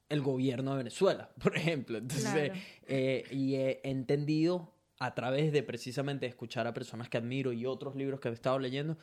el 0.10 0.22
gobierno 0.22 0.72
de 0.72 0.78
Venezuela, 0.78 1.30
por 1.41 1.56
ejemplo. 1.58 1.98
Entonces, 1.98 2.52
Claro. 2.52 2.54
eh, 2.88 3.24
y 3.32 3.56
he 3.56 3.82
entendido 3.84 4.72
a 5.00 5.16
través 5.16 5.52
de 5.52 5.64
precisamente 5.64 6.26
escuchar 6.28 6.68
a 6.68 6.74
personas 6.74 7.10
que 7.10 7.18
admiro 7.18 7.52
y 7.54 7.66
otros 7.66 7.96
libros 7.96 8.20
que 8.20 8.30
he 8.30 8.32
estado 8.34 8.60
leyendo, 8.60 8.98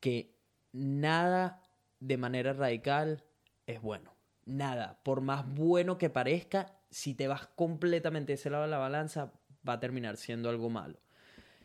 que 0.00 0.34
nada 0.72 1.62
de 2.00 2.16
manera 2.18 2.52
radical 2.52 3.24
es 3.66 3.80
bueno. 3.80 4.13
Nada. 4.46 4.98
Por 5.02 5.20
más 5.20 5.46
bueno 5.54 5.98
que 5.98 6.10
parezca, 6.10 6.76
si 6.90 7.14
te 7.14 7.28
vas 7.28 7.46
completamente 7.56 8.32
de 8.32 8.34
ese 8.34 8.50
lado 8.50 8.64
de 8.64 8.70
la 8.70 8.78
balanza, 8.78 9.32
va 9.66 9.74
a 9.74 9.80
terminar 9.80 10.16
siendo 10.16 10.48
algo 10.48 10.70
malo. 10.70 10.98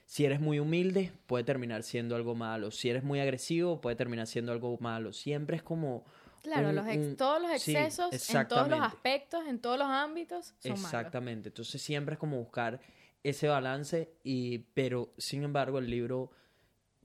Si 0.05 0.25
eres 0.25 0.39
muy 0.39 0.59
humilde, 0.59 1.11
puede 1.27 1.43
terminar 1.43 1.83
siendo 1.83 2.15
algo 2.15 2.33
malo. 2.33 2.71
Si 2.71 2.89
eres 2.89 3.03
muy 3.03 3.19
agresivo, 3.19 3.79
puede 3.79 3.95
terminar 3.95 4.25
siendo 4.27 4.51
algo 4.51 4.75
malo. 4.79 5.13
Siempre 5.13 5.55
es 5.57 5.63
como... 5.63 6.03
Claro, 6.41 6.69
un- 6.69 6.75
los 6.75 6.87
ex- 6.87 6.97
un- 7.09 7.15
todos 7.17 7.41
los 7.41 7.61
sí, 7.61 7.75
excesos 7.75 8.29
en 8.33 8.47
todos 8.47 8.69
los 8.69 8.79
aspectos, 8.79 9.45
en 9.45 9.59
todos 9.59 9.77
los 9.77 9.87
ámbitos, 9.87 10.55
son 10.59 10.71
malos. 10.71 10.83
Exactamente. 10.85 11.49
Entonces 11.49 11.81
siempre 11.81 12.13
es 12.13 12.19
como 12.19 12.37
buscar 12.37 12.79
ese 13.23 13.49
balance 13.49 14.13
y 14.23 14.59
pero 14.73 15.13
sin 15.17 15.43
embargo 15.43 15.77
el 15.79 15.89
libro 15.89 16.31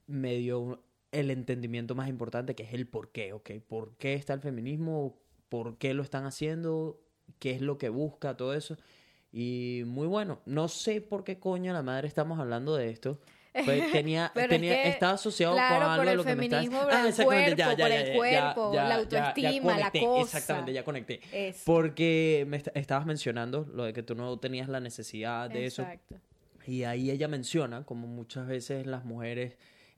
me 0.07 0.35
dio 0.37 0.83
el 1.12 1.31
entendimiento 1.31 1.95
más 1.95 2.09
importante 2.09 2.55
que 2.55 2.62
es 2.62 2.72
el 2.72 2.87
por 2.87 3.11
qué, 3.11 3.33
¿ok? 3.33 3.51
¿Por 3.66 3.97
qué 3.97 4.14
está 4.14 4.33
el 4.35 4.41
feminismo? 4.41 5.18
¿Por 5.55 5.78
qué 5.78 5.94
lo 5.94 6.02
están 6.02 6.26
haciendo? 6.26 7.00
¿Qué 7.38 7.52
es 7.52 7.61
lo 7.61 7.78
que 7.78 7.88
busca? 7.88 8.36
Todo 8.36 8.55
eso. 8.55 8.76
Y 9.32 9.82
muy 9.86 10.09
bueno. 10.09 10.40
No 10.46 10.66
sé 10.66 11.00
por 11.00 11.22
qué 11.22 11.38
coño 11.38 11.72
la 11.72 11.82
madre 11.82 12.09
estamos 12.09 12.40
hablando 12.40 12.74
de 12.74 12.90
esto. 12.90 13.20
Pues 13.64 13.92
tenía, 13.92 14.32
Pero 14.34 14.46
es 14.46 14.50
tenía, 14.61 14.82
que, 14.82 14.88
estaba 14.88 15.12
asociado 15.12 15.55
claro, 15.55 15.76
con 15.76 15.84
algo 15.84 15.96
por 15.96 16.07
de 16.07 16.11
el 16.11 16.16
lo 16.16 16.24
que 16.24 16.34
me 16.34 16.44
estás... 16.46 16.61
feminismo, 16.64 16.82
por 16.84 16.92
el 16.92 17.07
exactamente, 17.07 17.55
cuerpo, 17.62 17.76
por 17.76 17.92
el 17.92 18.16
cuerpo, 18.16 18.72
la 18.74 18.94
autoestima, 18.96 19.72
la 19.78 19.90
conecté, 19.90 20.00
cosa. 20.00 20.22
Exactamente, 20.38 20.72
ya 20.72 20.84
conecté. 20.84 21.20
Eso. 21.32 21.62
Porque 21.64 22.44
me 22.48 22.57
est- 22.57 22.68
estabas 22.76 23.07
mencionando 23.07 23.64
lo 23.72 23.84
de 23.84 23.92
que 23.92 24.02
tú 24.02 24.16
no 24.16 24.36
tenías 24.40 24.68
la 24.68 24.80
necesidad 24.80 25.48
de 25.50 25.66
eso. 25.66 25.82
Exacto. 25.82 26.16
Y 26.66 26.82
ahí 26.82 27.12
ella 27.12 27.28
menciona 27.28 27.84
como 27.84 28.09
muchas 28.09 28.48
veces 28.48 28.86
las 28.88 29.05
mujeres 29.05 29.57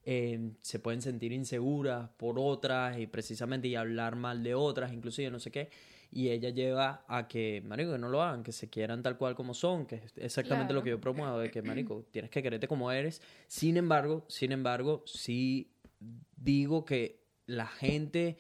eh, 0.09 0.53
se 0.61 0.79
pueden 0.79 1.03
sentir 1.03 1.33
inseguras 1.33 2.09
por 2.17 2.39
otras 2.39 2.97
y 2.97 3.09
precisamente 3.09 3.67
y 3.67 3.75
hablar 3.75 4.15
mal 4.15 4.45
de 4.45 4.55
otras, 4.55 4.93
inclusive 4.93 5.33
no 5.33 5.41
sé 5.41 5.51
qué. 5.51 5.69
Y 6.13 6.29
ella 6.29 6.51
lleva 6.51 7.05
a 7.09 7.27
que, 7.27 7.61
marico, 7.67 7.91
que 7.91 7.99
no 7.99 8.09
lo 8.09 8.23
hagan, 8.23 8.45
que 8.45 8.53
se 8.53 8.71
quieran 8.71 9.03
tal 9.03 9.19
cual 9.19 9.35
como 9.35 9.53
son, 9.53 9.85
que 9.85 9.97
es 9.97 10.13
exactamente 10.17 10.73
lo 10.73 10.85
que 10.85 10.91
yo 10.91 11.01
promuevo, 11.01 11.41
de 11.41 11.51
que, 11.51 11.61
marico, 11.61 12.07
tienes 12.13 12.31
que 12.31 12.41
quererte 12.41 12.69
como 12.69 12.93
eres. 12.93 13.21
Sin 13.49 13.77
embargo, 13.77 14.25
sin 14.29 14.53
embargo, 14.53 15.03
sí 15.07 15.73
digo 16.37 16.85
que 16.85 17.25
la 17.47 17.67
gente, 17.67 18.39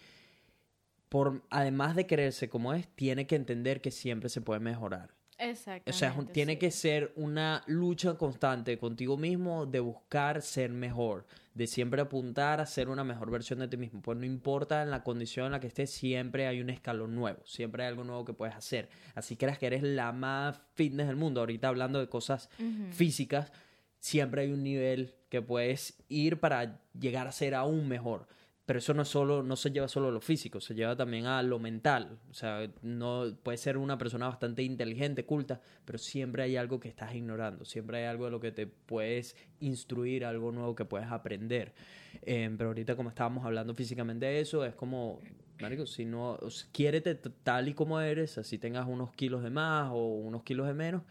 por, 1.08 1.42
además 1.50 1.96
de 1.96 2.06
quererse 2.06 2.48
como 2.48 2.74
es, 2.74 2.86
tiene 2.94 3.26
que 3.26 3.34
entender 3.34 3.80
que 3.80 3.90
siempre 3.90 4.28
se 4.28 4.40
puede 4.40 4.60
mejorar. 4.60 5.15
Exactamente. 5.39 5.91
O 5.91 5.93
sea, 5.93 6.14
tiene 6.32 6.53
sí. 6.55 6.59
que 6.59 6.70
ser 6.70 7.12
una 7.16 7.62
lucha 7.66 8.14
constante 8.14 8.78
contigo 8.78 9.16
mismo 9.16 9.66
de 9.66 9.80
buscar 9.80 10.41
ser 10.41 10.70
mejor, 10.70 11.26
de 11.55 11.66
siempre 11.66 12.01
apuntar 12.01 12.61
a 12.61 12.66
ser 12.66 12.89
una 12.89 13.05
mejor 13.05 13.30
versión 13.30 13.59
de 13.59 13.68
ti 13.68 13.76
mismo. 13.76 14.01
Pues 14.01 14.16
no 14.18 14.24
importa 14.24 14.82
en 14.82 14.91
la 14.91 15.03
condición 15.03 15.47
en 15.47 15.53
la 15.53 15.61
que 15.61 15.66
estés, 15.66 15.91
siempre 15.91 16.47
hay 16.47 16.61
un 16.61 16.70
escalón 16.70 17.14
nuevo, 17.14 17.41
siempre 17.45 17.82
hay 17.82 17.89
algo 17.89 18.05
nuevo 18.05 18.24
que 18.24 18.32
puedes 18.32 18.55
hacer. 18.55 18.89
Así 19.14 19.37
creas 19.37 19.59
que 19.59 19.66
eres 19.66 19.82
la 19.82 20.12
más 20.12 20.61
fitness 20.74 21.07
del 21.07 21.16
mundo, 21.16 21.41
ahorita 21.41 21.68
hablando 21.68 22.01
de 22.01 22.09
cosas 22.09 22.49
físicas, 22.91 23.53
siempre 23.99 24.43
hay 24.43 24.53
un 24.53 24.62
nivel 24.62 25.14
que 25.28 25.43
puedes 25.43 25.99
ir 26.09 26.39
para 26.41 26.80
llegar 26.99 27.26
a 27.26 27.32
ser 27.32 27.55
aún 27.55 27.89
mejor. 27.89 28.26
Pero 28.66 28.80
eso 28.80 28.92
no 28.94 29.04
solo, 29.04 29.44
no 29.44 29.54
se 29.54 29.70
lleva 29.70 29.86
solo 29.86 30.08
a 30.08 30.10
lo 30.10 30.20
físico, 30.20 30.60
se 30.60 30.74
lleva 30.74 30.96
también 30.96 31.26
a 31.26 31.40
lo 31.44 31.60
mental. 31.60 32.18
O 32.28 32.34
sea, 32.34 32.68
no 32.82 33.32
puede 33.44 33.58
ser 33.58 33.78
una 33.78 33.96
persona 33.96 34.26
bastante 34.26 34.64
inteligente, 34.64 35.24
culta, 35.24 35.60
pero 35.84 35.98
siempre 35.98 36.42
hay 36.42 36.56
algo 36.56 36.80
que 36.80 36.88
estás 36.88 37.14
ignorando, 37.14 37.64
siempre 37.64 37.98
hay 37.98 38.04
algo 38.06 38.24
de 38.24 38.32
lo 38.32 38.40
que 38.40 38.50
te 38.50 38.66
puedes 38.66 39.36
instruir, 39.60 40.24
algo 40.24 40.50
nuevo 40.50 40.74
que 40.74 40.84
puedes 40.84 41.06
aprender. 41.06 41.74
Eh, 42.22 42.52
pero 42.58 42.70
ahorita 42.70 42.96
como 42.96 43.08
estábamos 43.08 43.46
hablando 43.46 43.72
físicamente 43.72 44.26
de 44.26 44.40
eso, 44.40 44.64
es 44.64 44.74
como, 44.74 45.20
marico, 45.60 45.86
si 45.86 46.04
no, 46.04 46.36
quiérete 46.72 47.14
tal 47.14 47.68
y 47.68 47.74
como 47.74 48.00
eres, 48.00 48.36
así 48.36 48.58
tengas 48.58 48.88
unos 48.88 49.12
kilos 49.12 49.44
de 49.44 49.50
más 49.50 49.90
o 49.92 50.16
unos 50.16 50.42
kilos 50.42 50.66
de 50.66 50.74
menos, 50.74 51.02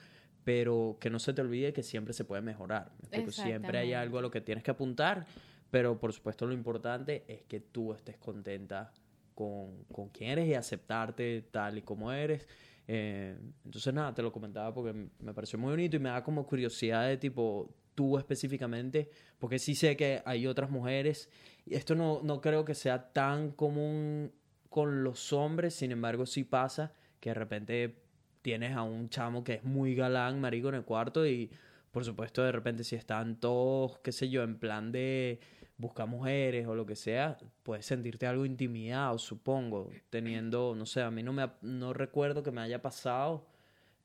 pero 0.43 0.97
que 0.99 1.09
no 1.09 1.19
se 1.19 1.31
te 1.31 1.41
olvide 1.41 1.71
que 1.71 1.83
siempre 1.83 2.13
se 2.13 2.25
puede 2.25 2.41
mejorar. 2.41 2.91
¿me 2.99 3.19
explico? 3.19 3.31
Siempre 3.31 3.77
hay 3.77 3.93
algo 3.93 4.17
a 4.19 4.21
lo 4.21 4.29
que 4.29 4.41
tienes 4.41 4.61
que 4.61 4.71
apuntar, 4.71 5.25
pero 5.71 5.99
por 5.99 6.13
supuesto 6.13 6.45
lo 6.45 6.53
importante 6.53 7.23
es 7.27 7.43
que 7.43 7.59
tú 7.59 7.93
estés 7.93 8.17
contenta 8.17 8.93
con, 9.33 9.83
con 9.91 10.09
quién 10.09 10.31
eres 10.31 10.47
y 10.47 10.53
aceptarte 10.53 11.47
tal 11.51 11.77
y 11.77 11.81
como 11.81 12.11
eres. 12.11 12.47
Eh, 12.87 13.37
entonces 13.65 13.93
nada, 13.93 14.13
te 14.13 14.21
lo 14.21 14.31
comentaba 14.31 14.73
porque 14.73 15.09
me 15.19 15.33
pareció 15.33 15.57
muy 15.59 15.71
bonito 15.71 15.97
y 15.97 15.99
me 15.99 16.09
da 16.09 16.23
como 16.23 16.45
curiosidad 16.45 17.07
de 17.07 17.17
tipo 17.17 17.73
tú 17.95 18.17
específicamente, 18.17 19.09
porque 19.39 19.57
sí 19.57 19.73
sé 19.73 19.95
que 19.95 20.21
hay 20.25 20.45
otras 20.47 20.69
mujeres, 20.69 21.29
y 21.65 21.75
esto 21.75 21.95
no, 21.95 22.21
no 22.23 22.41
creo 22.41 22.65
que 22.65 22.75
sea 22.75 23.13
tan 23.13 23.51
común 23.51 24.31
con 24.69 25.03
los 25.03 25.31
hombres, 25.31 25.73
sin 25.73 25.91
embargo 25.91 26.25
sí 26.25 26.43
pasa 26.43 26.91
que 27.21 27.29
de 27.29 27.33
repente 27.33 27.95
tienes 28.41 28.75
a 28.75 28.83
un 28.83 29.09
chamo 29.09 29.43
que 29.43 29.53
es 29.53 29.63
muy 29.63 29.95
galán, 29.95 30.41
marico, 30.41 30.69
en 30.69 30.75
el 30.75 30.83
cuarto 30.83 31.25
y 31.25 31.49
por 31.91 32.03
supuesto 32.03 32.43
de 32.43 32.51
repente 32.51 32.83
si 32.83 32.95
están 32.97 33.39
todos, 33.39 33.97
qué 33.99 34.11
sé 34.11 34.29
yo, 34.29 34.43
en 34.43 34.59
plan 34.59 34.91
de 34.91 35.39
buscar 35.77 36.07
mujeres 36.07 36.67
o 36.67 36.75
lo 36.75 36.85
que 36.85 36.95
sea, 36.95 37.37
puedes 37.63 37.85
sentirte 37.85 38.27
algo 38.27 38.45
intimidado, 38.45 39.17
supongo, 39.17 39.89
teniendo, 40.09 40.73
no 40.75 40.85
sé, 40.85 41.01
a 41.01 41.11
mí 41.11 41.21
no 41.23 41.33
me 41.33 41.49
no 41.61 41.93
recuerdo 41.93 42.43
que 42.43 42.51
me 42.51 42.61
haya 42.61 42.81
pasado, 42.81 43.45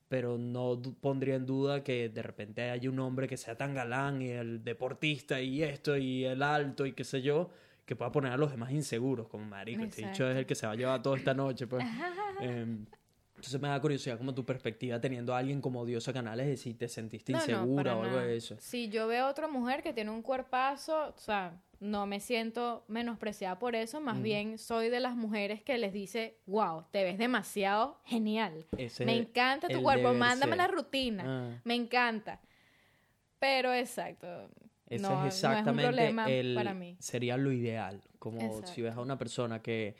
pero 0.09 0.37
no 0.37 0.81
pondría 0.99 1.35
en 1.35 1.45
duda 1.45 1.83
que 1.83 2.09
de 2.09 2.21
repente 2.21 2.69
haya 2.69 2.89
un 2.89 2.99
hombre 2.99 3.27
que 3.27 3.37
sea 3.37 3.55
tan 3.55 3.73
galán 3.73 4.21
y 4.21 4.29
el 4.29 4.63
deportista 4.63 5.39
y 5.39 5.63
esto 5.63 5.95
y 5.95 6.25
el 6.25 6.43
alto 6.43 6.85
y 6.85 6.91
qué 6.93 7.05
sé 7.05 7.21
yo, 7.21 7.49
que 7.85 7.95
pueda 7.95 8.11
poner 8.11 8.33
a 8.33 8.37
los 8.37 8.51
demás 8.51 8.71
inseguros, 8.71 9.27
como 9.27 9.45
marico, 9.45 9.83
este 9.83 10.05
dicho 10.05 10.29
es 10.29 10.37
el 10.37 10.45
que 10.45 10.55
se 10.55 10.67
va 10.67 10.73
a 10.73 10.75
llevar 10.75 11.01
toda 11.01 11.17
esta 11.17 11.33
noche, 11.33 11.67
pues. 11.67 11.85
Em, 12.41 12.85
entonces 13.41 13.59
me 13.59 13.69
da 13.69 13.81
curiosidad 13.81 14.19
como 14.19 14.35
tu 14.35 14.45
perspectiva 14.45 15.01
teniendo 15.01 15.33
a 15.33 15.39
alguien 15.39 15.61
como 15.61 15.83
Diosa 15.83 16.13
Canales 16.13 16.45
de 16.45 16.57
si 16.57 16.75
te 16.75 16.87
sentiste 16.87 17.31
No, 17.31 17.39
insegura 17.39 17.95
o 17.97 18.03
algo 18.03 18.15
nada. 18.17 18.27
de 18.27 18.37
eso. 18.37 18.55
Si 18.59 18.87
yo 18.89 19.07
veo 19.07 19.25
a 19.25 19.29
otra 19.29 19.47
mujer 19.47 19.81
que 19.81 19.93
tiene 19.93 20.11
un 20.11 20.21
cuerpazo, 20.21 21.07
o 21.09 21.17
sea, 21.17 21.59
no 21.79 22.05
me 22.05 22.19
siento 22.19 22.85
menospreciada 22.87 23.57
por 23.57 23.73
eso, 23.75 23.99
más 23.99 24.21
bien 24.21 24.59
soy 24.59 24.89
de 24.89 24.99
las 24.99 25.15
mujeres 25.15 25.63
que 25.63 25.79
les 25.79 25.91
dice, 25.91 26.37
wow, 26.45 26.83
te 26.91 27.03
ves 27.03 27.17
demasiado 27.17 27.99
genial. 28.05 28.67
Ese 28.77 29.05
me 29.05 29.15
es 29.17 29.21
encanta 29.27 29.67
tu 29.67 29.81
cuerpo, 29.81 30.13
mándame 30.13 30.51
ser. 30.51 30.57
la 30.57 30.67
rutina. 30.67 31.23
Ah. 31.25 31.61
Me 31.63 31.73
encanta. 31.73 32.39
Pero 33.39 33.73
exacto. 33.73 34.27
Ese 34.87 35.01
no, 35.01 35.07
es 35.07 35.13
no 35.15 35.19
un 35.21 35.25
exactamente 35.27 35.83
problema 35.83 36.29
el, 36.29 36.53
para 36.53 36.75
mí. 36.75 36.95
sería 36.99 37.37
lo 37.37 37.51
ideal. 37.51 38.01
Como 38.19 38.61
si 38.67 38.83
ves 38.83 38.95
a 38.95 39.01
una 39.01 39.17
persona 39.17 39.63
que 39.63 39.95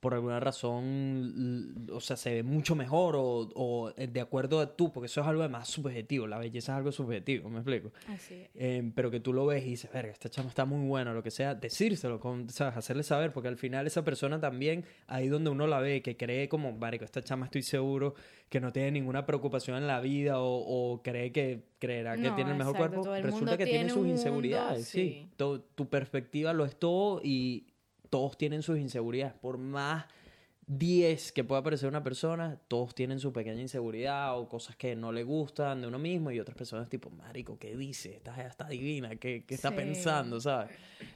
por 0.00 0.14
alguna 0.14 0.40
razón, 0.40 1.86
o 1.92 2.00
sea, 2.00 2.16
se 2.16 2.34
ve 2.34 2.42
mucho 2.42 2.74
mejor 2.74 3.16
o, 3.16 3.48
o 3.54 3.92
de 3.96 4.20
acuerdo 4.20 4.60
a 4.60 4.74
tú, 4.76 4.90
porque 4.92 5.06
eso 5.06 5.20
es 5.20 5.26
algo 5.26 5.46
más 5.48 5.68
subjetivo, 5.68 6.26
la 6.26 6.38
belleza 6.38 6.72
es 6.72 6.76
algo 6.78 6.92
subjetivo, 6.92 7.50
¿me 7.50 7.58
explico? 7.58 7.92
Así 8.08 8.34
es. 8.34 8.48
Eh, 8.54 8.90
pero 8.94 9.10
que 9.10 9.20
tú 9.20 9.32
lo 9.32 9.46
ves 9.46 9.62
y 9.64 9.70
dices, 9.70 9.92
verga, 9.92 10.12
esta 10.12 10.28
chama 10.28 10.48
está 10.48 10.64
muy 10.64 10.86
buena, 10.88 11.12
lo 11.12 11.22
que 11.22 11.30
sea, 11.30 11.54
decírselo, 11.54 12.18
con, 12.18 12.48
¿sabes? 12.48 12.76
hacerle 12.76 13.02
saber, 13.02 13.32
porque 13.32 13.48
al 13.48 13.56
final 13.56 13.86
esa 13.86 14.04
persona 14.04 14.40
también, 14.40 14.84
ahí 15.06 15.28
donde 15.28 15.50
uno 15.50 15.66
la 15.66 15.80
ve, 15.80 16.02
que 16.02 16.16
cree 16.16 16.48
como, 16.48 16.72
marico, 16.72 17.04
esta 17.04 17.22
chama 17.22 17.46
estoy 17.46 17.62
seguro 17.62 18.14
que 18.48 18.60
no 18.60 18.72
tiene 18.72 18.90
ninguna 18.92 19.26
preocupación 19.26 19.76
en 19.76 19.86
la 19.86 20.00
vida 20.00 20.40
o, 20.40 20.92
o 20.94 21.02
cree 21.02 21.30
que 21.30 21.62
creerá 21.78 22.16
que 22.16 22.22
No, 22.28 22.34
tiene 22.34 22.50
el 22.52 22.56
mejor 22.58 22.74
exacto, 22.74 22.96
cuerpo, 23.02 23.14
el 23.14 23.22
resulta 23.22 23.56
que 23.56 23.64
tiene 23.66 23.88
sus 23.88 23.98
un 23.98 24.02
mundo, 24.06 24.18
inseguridades, 24.18 24.88
sí. 24.88 24.98
sí. 25.22 25.28
To- 25.36 25.60
tu 25.60 25.88
perspectiva 25.88 26.52
lo 26.52 26.64
es 26.64 26.74
todo 26.76 27.20
y 27.22 27.66
todos 28.10 28.36
tienen 28.36 28.62
sus 28.62 28.78
inseguridades, 28.78 29.34
por 29.34 29.56
más 29.58 30.04
10 30.66 31.32
que 31.32 31.42
pueda 31.42 31.62
parecer 31.64 31.88
una 31.88 32.02
persona, 32.04 32.60
todos 32.68 32.94
tienen 32.94 33.18
su 33.18 33.32
pequeña 33.32 33.60
inseguridad 33.60 34.38
o 34.38 34.48
cosas 34.48 34.76
que 34.76 34.94
no 34.94 35.10
le 35.10 35.24
gustan 35.24 35.80
de 35.80 35.88
uno 35.88 35.98
mismo 35.98 36.30
y 36.30 36.38
otras 36.38 36.56
personas 36.56 36.88
tipo, 36.88 37.10
marico, 37.10 37.58
¿qué 37.58 37.74
dice? 37.76 38.14
Esta 38.16 38.40
está 38.46 38.68
divina, 38.68 39.16
¿qué, 39.16 39.44
qué 39.46 39.54
está 39.56 39.70
Sí. 39.70 39.74
pensando? 39.76 40.40
¿Sabes? 40.40 40.70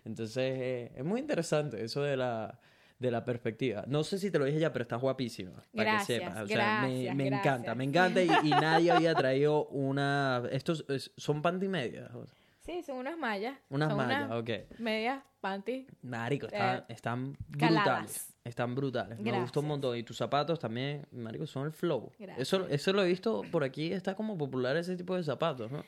Entonces, 0.04 0.58
eh, 0.58 0.92
es 0.96 1.04
muy 1.04 1.20
interesante 1.20 1.84
eso 1.84 2.02
de 2.02 2.16
la, 2.16 2.58
de 2.98 3.10
la 3.12 3.24
perspectiva. 3.24 3.84
No 3.86 4.02
sé 4.02 4.18
si 4.18 4.32
te 4.32 4.40
lo 4.40 4.44
dije 4.44 4.58
ya, 4.58 4.72
pero 4.72 4.82
estás 4.82 5.00
guapísima. 5.00 5.52
Para 5.72 5.92
Gracias, 5.92 6.18
que 6.18 6.24
sepas. 6.26 6.42
O 6.42 6.46
sea, 6.48 6.80
me, 6.82 6.88
gracias, 7.04 7.14
me 7.16 7.26
encanta, 7.28 7.50
gracias. 7.74 7.76
me 7.76 7.84
encanta 7.84 8.22
y, 8.24 8.28
y 8.48 8.50
nadie 8.50 8.90
había 8.90 9.14
traído 9.14 9.66
una... 9.68 10.42
Estos 10.50 10.84
es- 10.88 11.12
son 11.16 11.42
panty 11.42 11.68
medias. 11.68 12.10
Sí, 12.64 12.82
son 12.82 12.96
unas 12.98 13.16
mallas. 13.18 13.58
Unas 13.68 13.88
son 13.90 13.96
mallas, 13.98 14.26
unas 14.26 14.40
ok. 14.40 14.78
medias, 14.78 15.22
panty. 15.40 15.86
Marico, 16.02 16.46
está- 16.46 16.78
Eh, 16.78 16.84
están 16.88 17.36
caladas. 17.58 17.84
brutales. 17.84 18.34
Están 18.44 18.74
brutales. 18.74 19.20
Me 19.20 19.40
gustó 19.40 19.60
un 19.60 19.68
montón. 19.68 19.96
Y 19.96 20.02
tus 20.02 20.16
zapatos 20.16 20.58
también, 20.58 21.06
Marico, 21.12 21.46
son 21.46 21.66
el 21.66 21.72
flow. 21.72 22.10
Gracias. 22.18 22.38
Eso, 22.48 22.66
eso 22.68 22.92
lo 22.92 23.02
he 23.02 23.08
visto 23.08 23.42
por 23.50 23.64
aquí. 23.64 23.92
Está 23.92 24.14
como 24.14 24.36
popular 24.38 24.76
ese 24.76 24.96
tipo 24.96 25.14
de 25.16 25.22
zapatos, 25.22 25.70
¿no? 25.70 25.84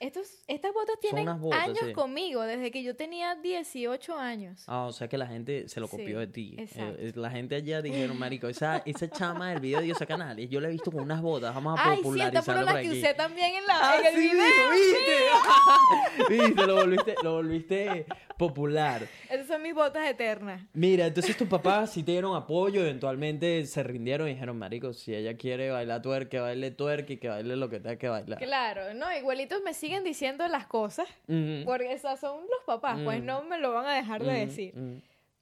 Estos, 0.00 0.28
estas 0.46 0.72
botas 0.72 0.94
tienen 1.00 1.40
botas, 1.40 1.60
años 1.60 1.78
sí. 1.86 1.92
conmigo, 1.92 2.42
desde 2.42 2.70
que 2.70 2.84
yo 2.84 2.94
tenía 2.94 3.34
18 3.34 4.16
años. 4.16 4.62
Ah, 4.68 4.84
o 4.84 4.92
sea 4.92 5.08
que 5.08 5.18
la 5.18 5.26
gente 5.26 5.68
se 5.68 5.80
lo 5.80 5.88
copió 5.88 6.06
Sí, 6.06 6.12
de 6.14 6.26
ti. 6.28 6.54
Eh, 6.56 6.62
exacto. 6.62 6.96
eh, 7.00 7.12
la 7.16 7.30
gente 7.30 7.56
allá 7.56 7.82
dijeron, 7.82 8.16
marico, 8.16 8.46
esa, 8.46 8.80
esa 8.86 9.10
chama 9.10 9.50
del 9.50 9.60
video 9.60 9.80
de 9.80 9.86
Diosa 9.86 10.06
Canales, 10.06 10.48
yo 10.48 10.60
la 10.60 10.68
he 10.68 10.70
visto 10.70 10.92
con 10.92 11.00
unas 11.02 11.20
botas, 11.20 11.52
vamos 11.52 11.76
a 11.80 11.90
Ay, 11.90 11.96
sí, 11.96 12.02
popularizarlo 12.04 12.42
fueron 12.44 12.64
por 12.64 12.74
las 12.74 12.82
que 12.84 12.90
usé 12.90 13.14
también 13.14 13.56
en, 13.56 13.66
la, 13.66 13.74
Ah, 13.80 13.96
en 13.98 14.06
el 14.06 14.14
sí, 14.14 14.20
video. 14.20 14.70
¿viste? 14.70 16.28
¿Viste? 16.46 16.66
Lo 16.66 16.74
volviste, 16.76 17.14
lo 17.24 17.32
volviste 17.34 18.06
popular. 18.36 19.02
Esas 19.28 19.48
son 19.48 19.62
mis 19.62 19.74
botas 19.74 20.08
eternas. 20.08 20.62
Mira, 20.74 21.06
entonces 21.06 21.36
tus 21.36 21.48
papás 21.48 21.90
sí 21.92 22.04
te 22.04 22.12
dieron 22.12 22.36
apoyo, 22.36 22.82
eventualmente 22.82 23.66
se 23.66 23.82
rindieron 23.82 24.28
y 24.28 24.34
dijeron, 24.34 24.56
marico, 24.56 24.92
si 24.92 25.12
ella 25.12 25.36
quiere 25.36 25.70
bailar 25.72 26.02
tuerque, 26.02 26.28
que 26.28 26.38
baile 26.40 26.70
tuerque 26.70 27.14
y 27.14 27.16
que 27.16 27.28
baile 27.28 27.56
lo 27.56 27.68
que 27.68 27.80
tenga 27.80 27.96
que 27.96 28.08
bailar. 28.08 28.38
Claro, 28.38 28.94
no, 28.94 29.12
igualitos 29.12 29.60
me 29.64 29.74
siguen 29.74 29.87
diciendo 30.04 30.46
las 30.48 30.66
cosas, 30.66 31.08
Ujú. 31.26 31.64
porque 31.64 31.92
esas 31.92 32.20
son 32.20 32.40
los 32.42 32.64
papás, 32.66 32.98
pues 33.04 33.20
Mm. 33.22 33.26
no 33.26 33.42
me 33.44 33.58
lo 33.58 33.72
van 33.72 33.86
a 33.86 33.94
dejar 33.94 34.22
de 34.24 34.32
decir. 34.46 34.74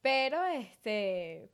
Pero, 0.02 0.44
este, 0.44 1.48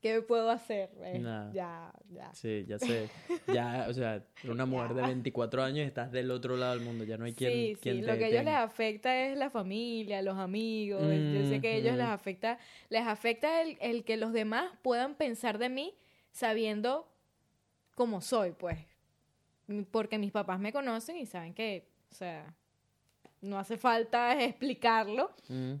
¿qué 0.00 0.22
puedo 0.22 0.48
hacer? 0.50 0.90
Eh, 1.02 1.18
Nada. 1.18 1.52
Ya, 1.52 1.92
ya. 2.10 2.32
Sí, 2.34 2.64
ya 2.66 2.78
sé. 2.78 3.08
Ya, 3.48 3.86
o 3.88 3.92
sea, 3.92 4.24
una 4.44 4.64
mujer 4.66 4.94
de 4.94 5.02
24 5.02 5.62
años 5.62 5.86
estás 5.86 6.12
del 6.12 6.30
otro 6.30 6.56
lado 6.56 6.72
del 6.74 6.84
mundo, 6.84 7.04
ya 7.04 7.16
no 7.18 7.24
hay 7.24 7.34
quien, 7.34 7.50
sí, 7.52 7.76
quien 7.80 7.96
sí, 7.96 8.02
te 8.02 8.06
lo 8.12 8.16
que 8.18 8.24
a 8.24 8.28
ellos 8.28 8.44
les 8.44 8.54
afecta 8.54 9.24
es 9.26 9.36
la 9.36 9.50
familia, 9.50 10.22
los 10.22 10.38
amigos. 10.38 11.02
Yo 11.02 11.44
sé 11.48 11.60
que 11.60 11.68
a 11.68 11.74
ellos 11.74 11.94
Mm, 11.94 11.98
les 11.98 12.06
afecta, 12.06 12.58
les 12.88 13.06
afecta 13.06 13.60
el, 13.62 13.76
el 13.80 14.04
que 14.04 14.16
los 14.16 14.32
demás 14.32 14.70
puedan 14.82 15.14
pensar 15.16 15.58
de 15.58 15.68
mí 15.68 15.94
sabiendo 16.30 17.08
cómo 17.96 18.20
soy, 18.20 18.52
pues. 18.52 18.78
Porque 19.90 20.18
mis 20.18 20.32
papás 20.32 20.58
me 20.60 20.72
conocen 20.72 21.16
y 21.16 21.26
saben 21.26 21.54
que, 21.54 21.86
o 22.10 22.14
sea, 22.14 22.54
no 23.40 23.58
hace 23.58 23.76
falta 23.76 24.40
explicarlo, 24.44 25.30
Mm, 25.48 25.74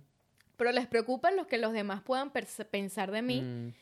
pero 0.56 0.72
les 0.72 0.86
preocupa 0.86 1.30
lo 1.30 1.46
que 1.46 1.56
los 1.58 1.72
demás 1.72 2.02
puedan 2.02 2.30
pensar 2.30 3.10
de 3.10 3.22
mí, 3.22 3.40
mm. 3.40 3.72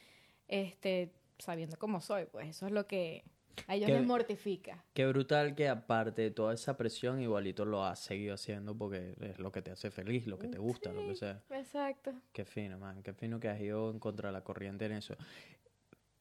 este, 0.49 1.13
sabiendo 1.39 1.77
cómo 1.79 2.01
soy, 2.01 2.27
pues 2.27 2.49
eso 2.49 2.67
es 2.67 2.73
lo 2.73 2.87
que 2.87 3.25
a 3.67 3.75
ellos 3.75 3.87
Que- 3.89 3.95
les 3.99 4.07
mortifica. 4.07 4.85
Qué 4.95 5.05
brutal 5.07 5.57
que 5.57 5.69
aparte 5.69 6.23
de 6.23 6.31
toda 6.31 6.55
esa 6.55 6.77
presión, 6.77 7.21
igualito 7.21 7.65
lo 7.65 7.85
has 7.85 7.99
seguido 7.99 8.35
haciendo 8.35 8.77
porque 8.77 9.15
es 9.21 9.39
lo 9.41 9.51
que 9.51 9.63
te 9.63 9.73
hace 9.73 9.91
feliz, 9.91 10.27
lo 10.29 10.39
que 10.39 10.47
te 10.47 10.59
gusta, 10.59 10.93
lo 10.93 11.07
que 11.09 11.17
sea. 11.17 11.43
Exacto. 11.51 12.13
Qué 12.33 12.45
fino, 12.45 12.79
man. 12.79 13.03
Qué 13.03 13.13
fino 13.13 13.41
que 13.41 13.49
has 13.49 13.61
ido 13.61 13.91
en 13.91 13.99
contra 13.99 14.29
de 14.29 14.33
la 14.35 14.43
corriente 14.45 14.87
en 14.87 14.93
eso. 14.93 15.17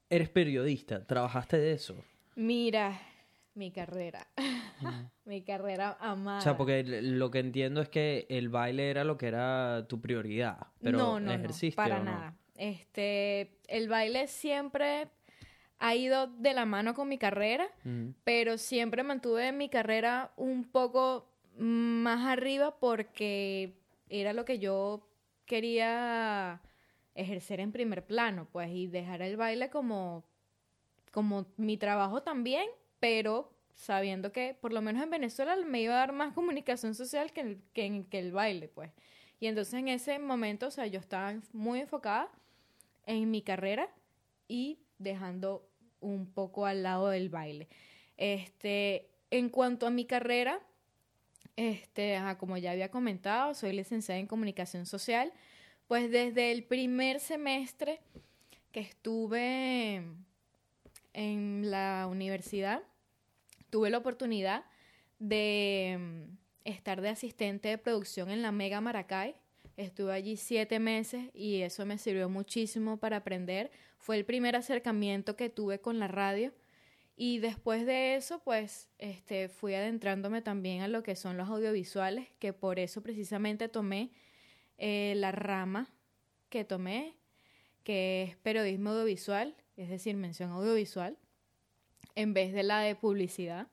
Eres 0.09 0.30
periodista, 0.30 1.05
¿trabajaste 1.05 1.57
de 1.57 1.73
eso? 1.73 2.03
Mira, 2.36 2.99
mi 3.58 3.72
carrera. 3.72 4.28
mi 5.26 5.41
carrera 5.43 5.97
amada. 5.99 6.39
O 6.39 6.41
sea, 6.41 6.58
porque 6.58 6.84
lo 6.84 7.32
que 7.32 7.39
entiendo 7.39 7.82
es 7.82 7.89
que 7.89 8.26
el 8.30 8.49
baile 8.49 8.89
era 8.89 9.03
lo 9.03 9.18
que 9.18 9.28
era 9.28 9.86
tu 9.88 9.99
prioridad, 9.99 10.68
pero 10.82 10.97
no, 10.97 11.20
no, 11.20 11.32
ejerciste 11.32 11.82
no, 11.82 11.88
para 11.88 12.01
o 12.01 12.03
no? 12.03 12.12
nada. 12.12 12.38
Este, 12.55 13.60
el 13.68 13.89
baile 13.89 14.28
siempre 14.28 15.10
ha 15.80 15.95
ido 15.95 16.28
de 16.28 16.53
la 16.53 16.66
mano 16.66 16.93
con 16.93 17.08
mi 17.08 17.18
carrera, 17.18 17.68
pero 18.24 18.58
siempre 18.58 19.03
mantuve 19.03 19.51
mi 19.51 19.70
carrera 19.70 20.32
un 20.36 20.64
poco 20.64 21.30
más 21.58 22.26
arriba 22.26 22.80
porque 22.80 23.78
era 24.10 24.34
lo 24.34 24.45
que 24.45 24.58
yo 24.58 25.08
quería 25.45 26.62
ejercer 27.14 27.60
en 27.60 27.72
primer 27.72 28.05
plano, 28.05 28.47
pues, 28.51 28.70
y 28.72 28.88
dejar 28.88 29.22
el 29.22 29.38
baile 29.38 29.70
como, 29.70 30.24
como 31.12 31.45
mi 31.58 31.78
trabajo 31.78 32.24
también, 32.24 32.68
pero 33.00 33.54
sabiendo 33.78 34.32
que 34.32 34.56
por 34.60 34.74
lo 34.74 34.82
menos 34.82 35.04
en 35.04 35.10
Venezuela 35.10 35.56
me 35.56 35.82
iba 35.82 35.93
a 35.93 35.98
dar 35.98 36.12
más 36.12 36.34
comunicación 36.34 36.95
social 36.95 37.32
que 37.32 37.41
el, 37.41 37.62
que, 37.74 38.20
el 38.20 38.32
baile, 38.32 38.68
pues. 38.68 38.91
Y 39.39 39.48
entonces 39.48 39.76
en 39.76 39.88
ese 39.88 40.18
momento, 40.20 40.68
o 40.68 40.72
sea, 40.72 40.88
yo 40.88 41.00
estaba 41.00 41.36
muy 41.54 41.82
enfocada 41.82 42.30
en 43.06 43.30
mi 43.30 43.41
carrera 43.41 43.88
y 44.48 44.80
dejando 44.98 45.70
un 46.00 46.26
poco 46.26 46.66
al 46.66 46.84
lado 46.84 47.10
del 47.10 47.30
baile. 47.30 47.68
Este, 48.18 49.10
en 49.30 49.50
cuanto 49.50 49.86
a 49.86 49.91
mi 49.91 50.06
carrera, 50.06 50.60
este, 51.56 52.20
como 52.39 52.58
ya 52.58 52.72
había 52.72 52.89
comentado, 52.89 53.54
soy 53.54 53.74
licenciada 53.74 54.20
en 54.20 54.28
comunicación 54.28 54.88
social. 54.88 55.32
Pues 55.88 56.12
desde 56.12 56.52
el 56.52 56.64
primer 56.64 57.20
semestre 57.20 58.00
que 58.72 58.80
estuve 58.80 60.04
en 61.18 61.72
la 61.72 62.07
universidad, 62.07 62.84
tuve 63.72 63.89
la 63.89 63.97
oportunidad 63.97 64.65
de 65.18 65.97
mm, 65.99 66.38
estar 66.63 67.01
de 67.01 67.09
asistente 67.09 67.70
de 67.70 67.80
producción 67.80 68.30
en 68.30 68.43
la 68.43 68.51
Mega 68.51 68.82
Maracay. 68.82 69.36
Estuve 69.78 70.13
allí 70.13 70.38
siete 70.38 70.78
meses 70.78 71.32
y 71.34 71.61
eso 71.61 71.88
me 71.88 71.97
sirvió 71.97 72.30
muchísimo 72.30 72.97
para 72.97 73.18
aprender. 73.18 73.72
Fue 73.97 74.15
el 74.15 74.26
primer 74.26 74.55
acercamiento 74.55 75.36
que 75.36 75.49
tuve 75.49 75.82
con 75.82 75.97
la 75.97 76.07
radio. 76.07 76.53
Y 77.15 77.39
después 77.39 77.88
de 77.88 78.15
eso, 78.15 78.39
pues, 78.43 78.88
este, 78.99 79.49
fui 79.49 79.74
adentrándome 79.74 80.43
también 80.43 80.84
a 80.84 80.88
lo 80.88 81.01
que 81.01 81.15
son 81.15 81.36
los 81.36 81.49
audiovisuales, 81.49 82.28
que 82.38 82.53
por 82.53 82.78
eso 82.78 83.01
precisamente 83.01 83.70
tomé 83.70 84.11
eh, 84.78 85.13
la 85.15 85.32
rama 85.32 85.89
que 86.49 86.63
tomé, 86.63 87.15
que 87.84 88.22
es 88.22 88.38
periodismo 88.38 88.91
audiovisual, 88.91 89.55
es 89.78 89.89
decir, 89.89 90.17
mención 90.17 90.51
audiovisual, 90.51 91.17
en 92.15 92.34
vez 92.34 92.51
de 92.53 92.63
la 92.63 92.82
de 92.82 92.95
publicidad 92.95 93.67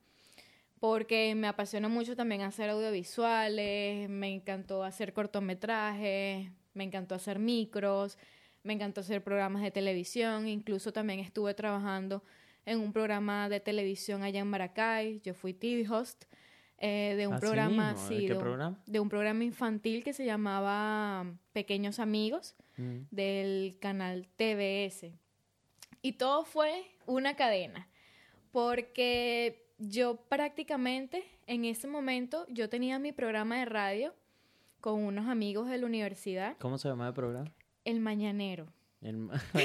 porque 0.79 1.33
me 1.35 1.47
apasiona 1.47 1.87
mucho 1.87 2.15
también 2.15 2.41
hacer 2.41 2.69
audiovisuales, 2.69 4.07
me 4.07 4.33
encantó 4.33 4.83
hacer 4.83 5.13
cortometrajes, 5.13 6.51
me 6.75 6.83
encantó 6.83 7.15
hacer 7.15 7.39
micros, 7.39 8.19
me 8.61 8.73
encantó 8.73 9.01
hacer 9.01 9.23
programas 9.23 9.63
de 9.63 9.71
televisión, 9.71 10.47
incluso 10.47 10.93
también 10.93 11.19
estuve 11.19 11.55
trabajando 11.55 12.23
en 12.65 12.79
un 12.79 12.93
programa 12.93 13.49
de 13.49 13.59
televisión 13.59 14.21
allá 14.21 14.41
en 14.41 14.47
Maracay, 14.47 15.21
yo 15.23 15.33
fui 15.33 15.53
TV 15.53 15.89
host 15.89 16.25
eh, 16.77 17.15
de 17.17 17.25
un 17.25 17.39
programa, 17.39 17.95
sí, 17.95 18.27
¿De, 18.27 18.35
programa? 18.35 18.79
de 18.85 18.99
un 18.99 19.07
programa 19.07 19.43
infantil 19.43 20.03
que 20.03 20.13
se 20.13 20.25
llamaba 20.25 21.25
Pequeños 21.53 21.99
Amigos 21.99 22.55
mm. 22.77 22.97
del 23.11 23.77
canal 23.79 24.27
TBS. 24.35 25.13
Y 26.05 26.11
todo 26.13 26.45
fue 26.45 26.85
una 27.07 27.35
cadena, 27.35 27.87
porque 28.51 29.65
yo 29.79 30.17
prácticamente 30.17 31.23
en 31.47 31.65
ese 31.65 31.87
momento 31.87 32.45
yo 32.47 32.69
tenía 32.69 32.99
mi 32.99 33.11
programa 33.11 33.57
de 33.57 33.65
radio 33.65 34.13
con 34.81 35.03
unos 35.03 35.27
amigos 35.27 35.67
de 35.67 35.79
la 35.79 35.87
universidad. 35.87 36.57
¿Cómo 36.59 36.77
se 36.77 36.89
llama 36.89 37.07
el 37.07 37.15
programa? 37.15 37.51
El 37.85 38.01
Mañanero. 38.01 38.67
El 39.01 39.31
sí, 39.53 39.63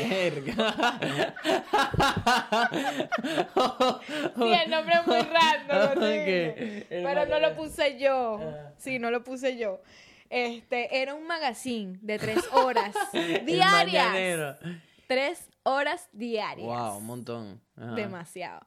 el 4.64 4.70
nombre 4.70 4.95
es 4.95 5.07
muy 5.07 5.20
raro, 5.20 6.01
pero 6.88 7.26
no 7.26 7.38
lo 7.38 7.55
puse 7.55 7.99
yo. 7.99 8.41
Ah. 8.41 8.72
Sí, 8.78 8.99
no 8.99 9.11
lo 9.11 9.22
puse 9.24 9.59
yo. 9.59 9.82
Este, 10.30 11.03
era 11.03 11.14
un 11.14 11.26
magazine 11.26 11.99
de 12.01 12.18
tres 12.18 12.43
horas 12.53 12.95
diarias. 13.45 14.57
Tres 15.07 15.50
horas 15.63 16.09
diarias. 16.13 16.67
Wow, 16.67 16.99
un 16.99 17.07
montón. 17.07 17.61
Demasiado. 17.77 18.67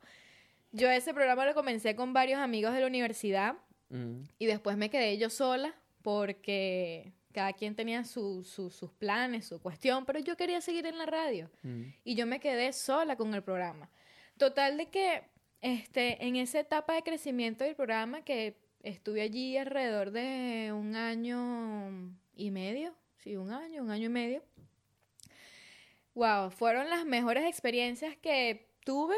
Yo 0.71 0.89
ese 0.89 1.13
programa 1.13 1.45
lo 1.45 1.53
comencé 1.53 1.95
con 1.95 2.13
varios 2.13 2.39
amigos 2.39 2.73
de 2.73 2.81
la 2.81 2.87
universidad 2.87 3.55
mm. 3.89 4.21
y 4.39 4.45
después 4.47 4.75
me 4.75 4.89
quedé 4.89 5.17
yo 5.17 5.29
sola 5.29 5.75
porque 6.01 7.13
cada 7.31 7.53
quien 7.53 7.75
tenía 7.75 8.03
sus 8.03 8.91
planes, 8.97 9.45
su 9.45 9.61
cuestión, 9.61 10.05
pero 10.05 10.19
yo 10.19 10.35
quería 10.35 10.61
seguir 10.61 10.85
en 10.85 10.97
la 10.97 11.05
radio 11.05 11.49
mm. 11.63 11.83
y 12.03 12.15
yo 12.15 12.25
me 12.25 12.39
quedé 12.39 12.73
sola 12.73 13.15
con 13.15 13.33
el 13.33 13.43
programa. 13.43 13.89
Total 14.37 14.77
de 14.77 14.87
que 14.87 15.23
este, 15.61 16.25
en 16.25 16.35
esa 16.35 16.59
etapa 16.59 16.93
de 16.93 17.03
crecimiento 17.03 17.63
del 17.63 17.75
programa 17.75 18.23
que 18.23 18.57
estuve 18.81 19.21
allí 19.21 19.57
alrededor 19.57 20.11
de 20.11 20.71
un 20.73 20.95
año 20.95 22.15
y 22.35 22.51
medio, 22.51 22.93
sí, 23.17 23.37
un 23.37 23.51
año, 23.51 23.83
un 23.83 23.91
año 23.91 24.07
y 24.07 24.09
medio. 24.09 24.43
Wow, 26.15 26.51
fueron 26.51 26.89
las 26.89 27.05
mejores 27.05 27.45
experiencias 27.45 28.15
que 28.17 28.69
tuve 28.85 29.15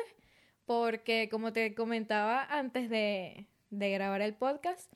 porque 0.66 1.30
como 1.30 1.54
te 1.54 1.76
comentaba 1.76 2.44
antes 2.44 2.90
de, 2.90 3.48
grabar 3.70 4.22
el 4.22 4.34
podcast, 4.34 4.92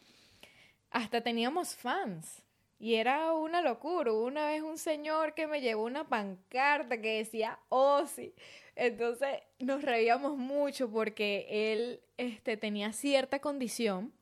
hasta 0.89 1.21
teníamos 1.21 1.75
fans. 1.75 2.43
Y 2.79 2.95
era 2.95 3.33
una 3.33 3.61
locura. 3.61 4.13
una 4.13 4.47
vez 4.47 4.61
un 4.61 4.77
señor 4.77 5.33
que 5.33 5.47
me 5.47 5.59
llevó 5.59 5.83
una 5.83 6.07
pancarta 6.07 7.01
que 7.01 7.17
decía 7.17 7.59
Ozzy. 7.67 8.33
Entonces 8.75 9.41
nos 9.59 9.81
reíamos 9.81 10.37
mucho 10.37 10.89
porque 10.89 11.73
él 11.73 11.99
este, 12.17 12.55
tenía 12.55 12.93
cierta 12.93 13.39
condición 13.39 14.13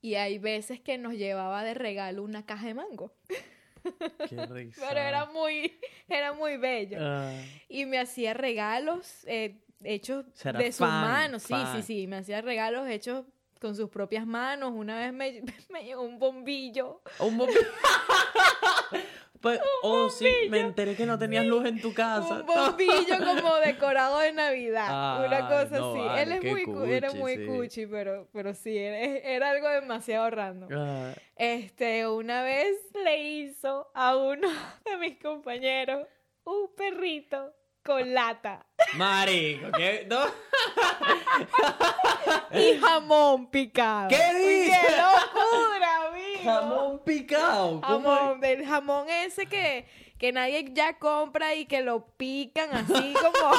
y 0.00 0.14
hay 0.14 0.38
veces 0.38 0.80
que 0.80 0.98
nos 0.98 1.14
llevaba 1.14 1.64
de 1.64 1.74
regalo 1.74 2.22
una 2.22 2.46
caja 2.46 2.68
de 2.68 2.74
mango. 2.74 3.12
Qué 4.28 4.46
risa. 4.46 4.86
Pero 4.88 5.00
era 5.00 5.26
muy, 5.26 5.78
era 6.08 6.32
muy 6.32 6.56
bello. 6.56 6.98
Ah. 7.00 7.32
Y 7.68 7.86
me 7.86 7.98
hacía 7.98 8.34
regalos. 8.34 9.24
Eh, 9.26 9.60
hechos 9.82 10.24
de 10.42 10.72
sus 10.72 10.80
manos. 10.86 11.42
Sí, 11.42 11.54
sí, 11.74 11.82
sí. 11.82 12.06
Me 12.06 12.16
hacía 12.16 12.40
regalos 12.40 12.88
hechos 12.88 13.24
con 13.60 13.76
sus 13.76 13.90
propias 13.90 14.26
manos. 14.26 14.72
Una 14.74 14.98
vez 14.98 15.12
me, 15.12 15.42
me 15.70 15.84
llegó 15.84 16.02
un 16.02 16.18
bombillo. 16.18 17.02
Un 17.18 17.38
bombillo. 17.38 17.60
Pues, 19.44 19.60
oh, 19.82 20.08
sí, 20.08 20.26
me 20.48 20.60
enteré 20.60 20.96
que 20.96 21.04
no 21.04 21.18
tenías 21.18 21.44
luz 21.44 21.66
en 21.66 21.78
tu 21.78 21.92
casa. 21.92 22.36
Un 22.36 22.46
bombillo 22.46 23.18
como 23.18 23.54
decorado 23.64 24.20
de 24.20 24.32
Navidad. 24.32 25.26
una 25.26 25.40
cosa 25.40 25.76
así. 25.76 26.22
Él 26.22 26.32
es 26.32 26.66
muy, 26.66 26.90
era 26.90 27.12
muy 27.12 27.46
cuchi, 27.46 27.86
pero, 27.86 28.26
pero 28.32 28.54
sí, 28.54 28.74
era, 28.74 29.50
algo 29.50 29.68
demasiado 29.68 30.30
random. 30.30 30.70
Ah. 30.72 31.12
Este, 31.36 32.08
una 32.08 32.42
vez 32.42 32.74
le 33.04 33.22
hizo 33.22 33.90
a 33.92 34.16
uno 34.16 34.48
de 34.86 34.96
mis 34.96 35.20
compañeros 35.20 36.06
un 36.44 36.74
perrito 36.74 37.52
con 37.84 38.14
lata. 38.14 38.66
Marico, 38.94 39.70
¿qué? 39.76 40.06
¿No? 40.08 40.24
y 42.58 42.78
jamón 42.78 43.50
picado. 43.50 44.08
¿Qué 44.08 44.34
dices? 44.34 44.78
¡Qué 44.80 44.96
locura, 44.96 46.06
amigo! 46.08 46.44
Jamón 46.44 47.02
picado. 47.04 47.82
¿Cómo 47.82 48.10
jamón, 48.10 48.40
del 48.40 48.66
jamón 48.66 49.06
ese 49.08 49.46
que, 49.46 49.86
que 50.18 50.32
nadie 50.32 50.64
ya 50.72 50.98
compra 50.98 51.54
y 51.54 51.66
que 51.66 51.82
lo 51.82 52.06
pican 52.16 52.70
así 52.72 53.14
como... 53.14 53.52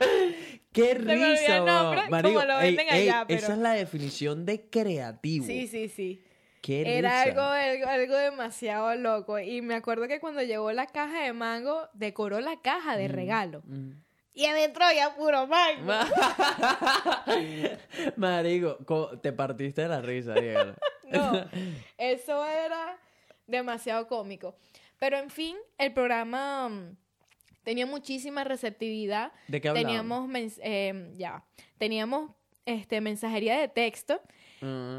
¡Qué 0.72 0.94
risa, 0.94 1.60
nombre, 1.60 2.08
Marico, 2.08 2.34
como 2.34 2.44
lo 2.46 2.56
venden 2.58 2.88
allá, 2.88 3.24
pero... 3.28 3.38
Esa 3.38 3.52
es 3.52 3.58
la 3.58 3.74
definición 3.74 4.44
de 4.46 4.68
creativo. 4.70 5.44
Sí, 5.46 5.68
sí, 5.68 5.88
sí. 5.88 6.24
Era 6.64 7.22
algo, 7.22 7.40
algo, 7.40 8.16
demasiado 8.16 8.94
loco. 8.94 9.38
Y 9.38 9.62
me 9.62 9.74
acuerdo 9.74 10.06
que 10.06 10.20
cuando 10.20 10.42
llegó 10.42 10.70
la 10.72 10.86
caja 10.86 11.22
de 11.22 11.32
mango, 11.32 11.88
decoró 11.92 12.40
la 12.40 12.60
caja 12.60 12.96
de 12.96 13.08
mm, 13.08 13.12
regalo. 13.12 13.62
Mm. 13.64 13.90
Y 14.34 14.46
adentro 14.46 14.84
había 14.84 15.14
puro 15.14 15.46
mango. 15.46 15.92
Marico, 18.16 18.78
te 19.20 19.32
partiste 19.32 19.82
de 19.82 19.88
la 19.88 20.00
risa, 20.00 20.34
Diego. 20.34 20.74
no, 21.10 21.46
eso 21.98 22.46
era 22.46 22.96
demasiado 23.46 24.06
cómico. 24.06 24.54
Pero 24.98 25.18
en 25.18 25.30
fin, 25.30 25.56
el 25.78 25.92
programa 25.92 26.68
mm, 26.68 26.96
tenía 27.64 27.86
muchísima 27.86 28.44
receptividad. 28.44 29.32
¿De 29.48 29.60
qué 29.60 29.70
Teníamos, 29.72 30.30
eh, 30.62 31.10
ya, 31.16 31.44
teníamos 31.76 32.30
este, 32.64 33.00
mensajería 33.00 33.58
de 33.58 33.68
texto. 33.68 34.20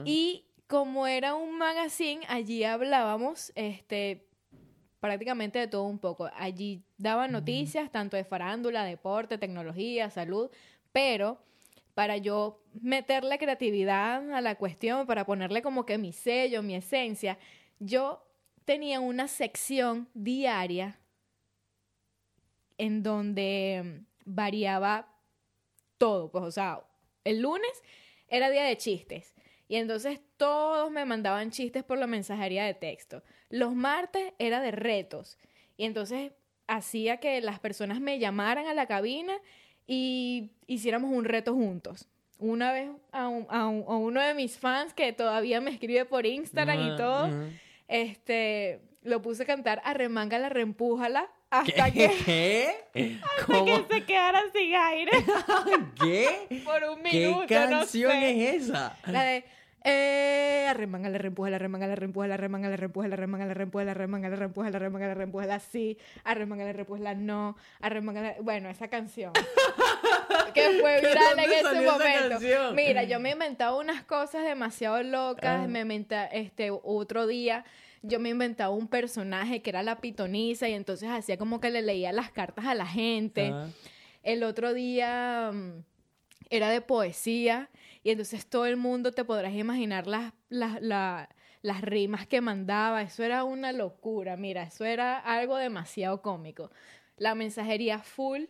Y 0.03 0.43
como 0.73 1.05
era 1.05 1.35
un 1.35 1.59
magazine, 1.59 2.25
allí 2.27 2.63
hablábamos 2.63 3.51
este, 3.53 4.25
prácticamente 4.99 5.59
de 5.59 5.67
todo 5.67 5.83
un 5.83 5.99
poco. 5.99 6.31
Allí 6.33 6.83
daban 6.97 7.31
noticias 7.31 7.91
tanto 7.91 8.17
de 8.17 8.23
farándula, 8.23 8.83
deporte, 8.83 9.37
tecnología, 9.37 10.09
salud, 10.09 10.49
pero 10.91 11.37
para 11.93 12.17
yo 12.17 12.63
meterle 12.81 13.37
creatividad 13.37 14.33
a 14.33 14.41
la 14.41 14.55
cuestión, 14.55 15.05
para 15.05 15.27
ponerle 15.27 15.61
como 15.61 15.85
que 15.85 15.99
mi 15.99 16.11
sello, 16.11 16.63
mi 16.63 16.73
esencia, 16.73 17.37
yo 17.77 18.25
tenía 18.65 18.99
una 18.99 19.27
sección 19.27 20.09
diaria 20.15 20.99
en 22.79 23.03
donde 23.03 24.01
variaba 24.25 25.07
todo, 25.99 26.31
pues 26.31 26.43
o 26.45 26.51
sea, 26.51 26.81
el 27.25 27.43
lunes 27.43 27.83
era 28.27 28.49
día 28.49 28.63
de 28.63 28.75
chistes, 28.75 29.35
y 29.73 29.77
entonces 29.77 30.19
todos 30.37 30.91
me 30.91 31.03
mandaban 31.03 31.49
chistes 31.49 31.83
por 31.83 31.97
la 31.97 32.05
mensajería 32.05 32.63
de 32.63 32.75
texto. 32.75 33.23
Los 33.49 33.73
martes 33.73 34.31
era 34.37 34.61
de 34.61 34.69
retos. 34.69 35.39
Y 35.77 35.85
entonces 35.85 36.31
hacía 36.67 37.17
que 37.17 37.41
las 37.41 37.57
personas 37.57 37.99
me 37.99 38.19
llamaran 38.19 38.67
a 38.67 38.75
la 38.75 38.85
cabina 38.85 39.33
y 39.87 40.51
hiciéramos 40.67 41.11
un 41.11 41.25
reto 41.25 41.55
juntos. 41.55 42.07
Una 42.37 42.71
vez 42.71 42.91
a, 43.11 43.27
uno 43.29 44.21
de 44.21 44.35
mis 44.35 44.59
fans 44.59 44.93
que 44.93 45.11
todavía 45.11 45.59
me 45.59 45.71
escribe 45.71 46.05
por 46.05 46.27
Instagram 46.27 46.93
y 46.93 46.95
todo, 46.95 47.31
este, 47.87 48.79
lo 49.01 49.23
puse 49.23 49.41
a 49.41 49.47
cantar 49.47 49.81
Arremángala, 49.85 50.49
reempújala, 50.49 51.31
¿Qué? 51.65 51.81
hasta 51.81 51.91
que, 51.91 52.11
¿Qué? 52.93 53.19
hasta 53.23 53.45
¿Cómo? 53.47 53.65
que 53.87 53.95
se 53.95 54.05
quedara 54.05 54.39
sin 54.53 54.75
aire 54.75 55.11
¿Qué? 55.99 56.61
por 56.63 56.83
un 56.83 57.01
¿Qué 57.01 57.25
minuto, 57.25 57.47
canción 57.47 58.11
no 58.13 58.21
sé. 58.21 58.55
es 58.55 58.69
esa? 58.69 58.99
La 59.07 59.23
de 59.23 59.43
eh, 59.83 60.65
arremángala, 60.69 61.17
reempújala, 61.17 61.55
arremángala, 61.57 61.95
reempújala, 61.95 62.33
arremángala, 62.35 62.75
reempújala, 62.75 63.13
arremángala, 63.13 63.53
reempújala, 63.53 63.91
arremángala, 63.91 64.35
reempújala, 64.35 64.77
arremángala, 64.77 65.13
reempújala, 65.13 65.59
sí, 65.59 65.97
arremángala, 66.23 66.73
reempújala, 66.73 67.13
no, 67.15 67.57
arremángala, 67.81 68.35
bueno, 68.41 68.69
esa 68.69 68.87
canción. 68.87 69.33
que 70.53 70.79
fue 70.79 71.01
¿De 71.01 71.07
viral 71.07 71.39
en 71.39 71.51
ese 71.51 71.81
momento. 71.81 72.73
Mira, 72.75 73.03
yo 73.03 73.19
me 73.19 73.31
inventaba 73.31 73.77
unas 73.77 74.03
cosas 74.03 74.43
demasiado 74.45 75.01
locas, 75.03 75.63
Ah. 75.63 75.67
me 75.67 75.81
inventaba, 75.81 76.25
este, 76.27 76.71
otro 76.71 77.27
día 77.27 77.65
yo 78.05 78.19
me 78.19 78.29
inventaba 78.29 78.73
un 78.73 78.89
personaje 78.89 79.61
que 79.61 79.69
era 79.69 79.81
la 79.81 80.01
pitonisa 80.01 80.67
y 80.67 80.73
entonces 80.73 81.09
hacía 81.09 81.37
como 81.37 81.61
que 81.61 81.69
le 81.69 81.81
leía 81.81 82.11
las 82.11 82.31
cartas 82.31 82.65
a 82.65 82.75
la 82.75 82.85
gente. 82.85 83.51
Ah. 83.53 83.67
El 84.23 84.43
otro 84.43 84.73
día 84.73 85.51
mm, 85.53 85.83
era 86.49 86.69
de 86.69 86.81
poesía 86.81 87.69
y 88.03 88.11
entonces 88.11 88.45
todo 88.45 88.65
el 88.65 88.77
mundo 88.77 89.11
te 89.11 89.23
podrás 89.25 89.53
imaginar 89.53 90.07
las, 90.07 90.33
las, 90.49 90.81
la- 90.81 91.29
las 91.61 91.81
rimas 91.81 92.27
que 92.27 92.41
mandaba. 92.41 93.01
Eso 93.01 93.23
era 93.23 93.43
una 93.45 93.71
locura, 93.71 94.35
mira, 94.37 94.63
eso 94.63 94.83
era 94.85 95.17
algo 95.19 95.55
demasiado 95.57 96.21
cómico. 96.21 96.69
La 97.17 97.35
mensajería 97.35 97.99
full 97.99 98.43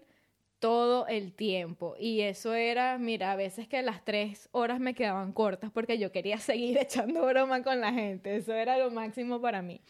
todo 0.59 1.07
el 1.07 1.33
tiempo 1.33 1.95
y 1.99 2.21
eso 2.21 2.53
era, 2.53 2.97
mira, 2.97 3.33
a 3.33 3.35
veces 3.35 3.67
que 3.67 3.81
las 3.81 4.03
tres 4.05 4.47
horas 4.53 4.79
me 4.79 4.93
quedaban 4.95 5.33
cortas 5.33 5.71
porque 5.71 5.97
yo 5.99 6.11
quería 6.11 6.37
seguir 6.39 6.77
echando 6.77 7.25
broma 7.25 7.61
con 7.63 7.79
la 7.81 7.91
gente. 7.93 8.35
Eso 8.37 8.53
era 8.53 8.77
lo 8.77 8.89
máximo 8.89 9.41
para 9.41 9.61
mí. 9.61 9.81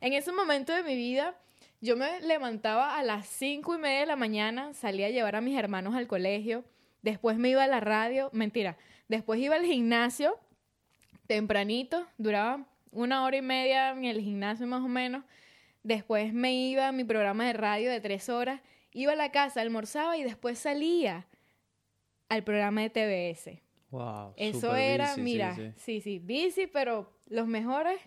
En 0.00 0.12
ese 0.12 0.32
momento 0.32 0.72
de 0.72 0.82
mi 0.82 0.96
vida, 0.96 1.34
yo 1.80 1.96
me 1.96 2.20
levantaba 2.20 2.96
a 2.98 3.02
las 3.02 3.26
cinco 3.26 3.74
y 3.74 3.78
media 3.78 4.00
de 4.00 4.06
la 4.06 4.16
mañana, 4.16 4.72
salía 4.74 5.06
a 5.08 5.10
llevar 5.10 5.36
a 5.36 5.40
mis 5.40 5.58
hermanos 5.58 5.94
al 5.94 6.06
colegio, 6.06 6.64
después 7.02 7.36
me 7.36 7.50
iba 7.50 7.64
a 7.64 7.68
la 7.68 7.80
radio, 7.80 8.30
mentira, 8.32 8.76
después 9.08 9.40
iba 9.40 9.56
al 9.56 9.64
gimnasio 9.64 10.38
tempranito, 11.26 12.06
duraba 12.18 12.66
una 12.90 13.24
hora 13.24 13.36
y 13.36 13.42
media 13.42 13.90
en 13.90 14.04
el 14.04 14.20
gimnasio 14.20 14.66
más 14.66 14.82
o 14.82 14.88
menos, 14.88 15.24
después 15.82 16.32
me 16.32 16.54
iba 16.54 16.88
a 16.88 16.92
mi 16.92 17.04
programa 17.04 17.46
de 17.46 17.52
radio 17.54 17.90
de 17.90 18.00
tres 18.00 18.28
horas, 18.28 18.60
iba 18.92 19.12
a 19.12 19.16
la 19.16 19.32
casa, 19.32 19.60
almorzaba 19.60 20.16
y 20.16 20.22
después 20.22 20.58
salía 20.58 21.26
al 22.28 22.44
programa 22.44 22.82
de 22.82 22.90
TBS. 22.90 23.60
Wow, 23.90 24.34
Eso 24.36 24.74
era, 24.74 25.10
busy, 25.10 25.14
sí, 25.14 25.20
mira, 25.22 25.54
sí. 25.54 25.72
sí, 25.76 26.00
sí, 26.00 26.18
bici, 26.18 26.66
pero 26.66 27.12
los 27.28 27.46
mejores 27.46 28.00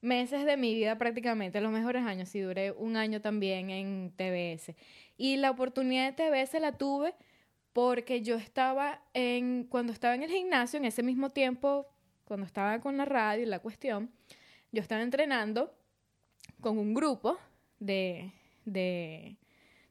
meses 0.00 0.44
de 0.44 0.56
mi 0.56 0.74
vida 0.74 0.98
prácticamente, 0.98 1.60
los 1.60 1.72
mejores 1.72 2.04
años, 2.04 2.28
sí, 2.28 2.40
duré 2.40 2.70
un 2.72 2.96
año 2.96 3.20
también 3.20 3.70
en 3.70 4.12
TBS. 4.16 4.74
Y 5.16 5.36
la 5.36 5.50
oportunidad 5.50 6.12
de 6.12 6.44
TBS 6.46 6.60
la 6.60 6.72
tuve 6.72 7.14
porque 7.74 8.22
yo 8.22 8.36
estaba 8.36 9.02
en, 9.14 9.64
cuando 9.64 9.92
estaba 9.92 10.14
en 10.14 10.22
el 10.22 10.30
gimnasio, 10.30 10.78
en 10.78 10.86
ese 10.86 11.02
mismo 11.02 11.30
tiempo, 11.30 11.86
cuando 12.24 12.46
estaba 12.46 12.80
con 12.80 12.96
la 12.96 13.04
radio 13.04 13.42
y 13.42 13.46
la 13.46 13.58
cuestión, 13.58 14.10
yo 14.70 14.80
estaba 14.80 15.02
entrenando 15.02 15.74
con 16.60 16.78
un 16.78 16.94
grupo 16.94 17.36
de, 17.80 18.32
de, 18.64 19.36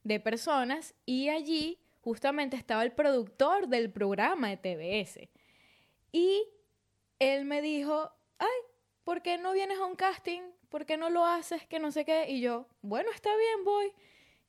de 0.03 0.19
personas 0.21 0.95
y 1.05 1.27
allí 1.27 1.77
justamente 1.99 2.55
estaba 2.55 2.84
el 2.84 2.93
productor 2.93 3.67
del 3.67 3.91
programa 3.91 4.49
de 4.49 4.57
TBS. 4.57 5.29
Y 6.13 6.47
él 7.19 7.43
me 7.43 7.61
dijo, 7.61 8.13
ay, 8.39 8.47
¿por 9.03 9.21
qué 9.21 9.38
no 9.38 9.51
vienes 9.51 9.77
a 9.79 9.86
un 9.86 9.95
casting? 9.95 10.41
¿Por 10.69 10.86
qué 10.86 10.95
no 10.95 11.09
lo 11.09 11.25
haces? 11.25 11.67
Que 11.67 11.79
no 11.79 11.91
sé 11.91 12.05
qué. 12.05 12.29
Y 12.29 12.39
yo, 12.39 12.65
bueno, 12.81 13.11
está 13.13 13.29
bien, 13.36 13.65
voy. 13.65 13.91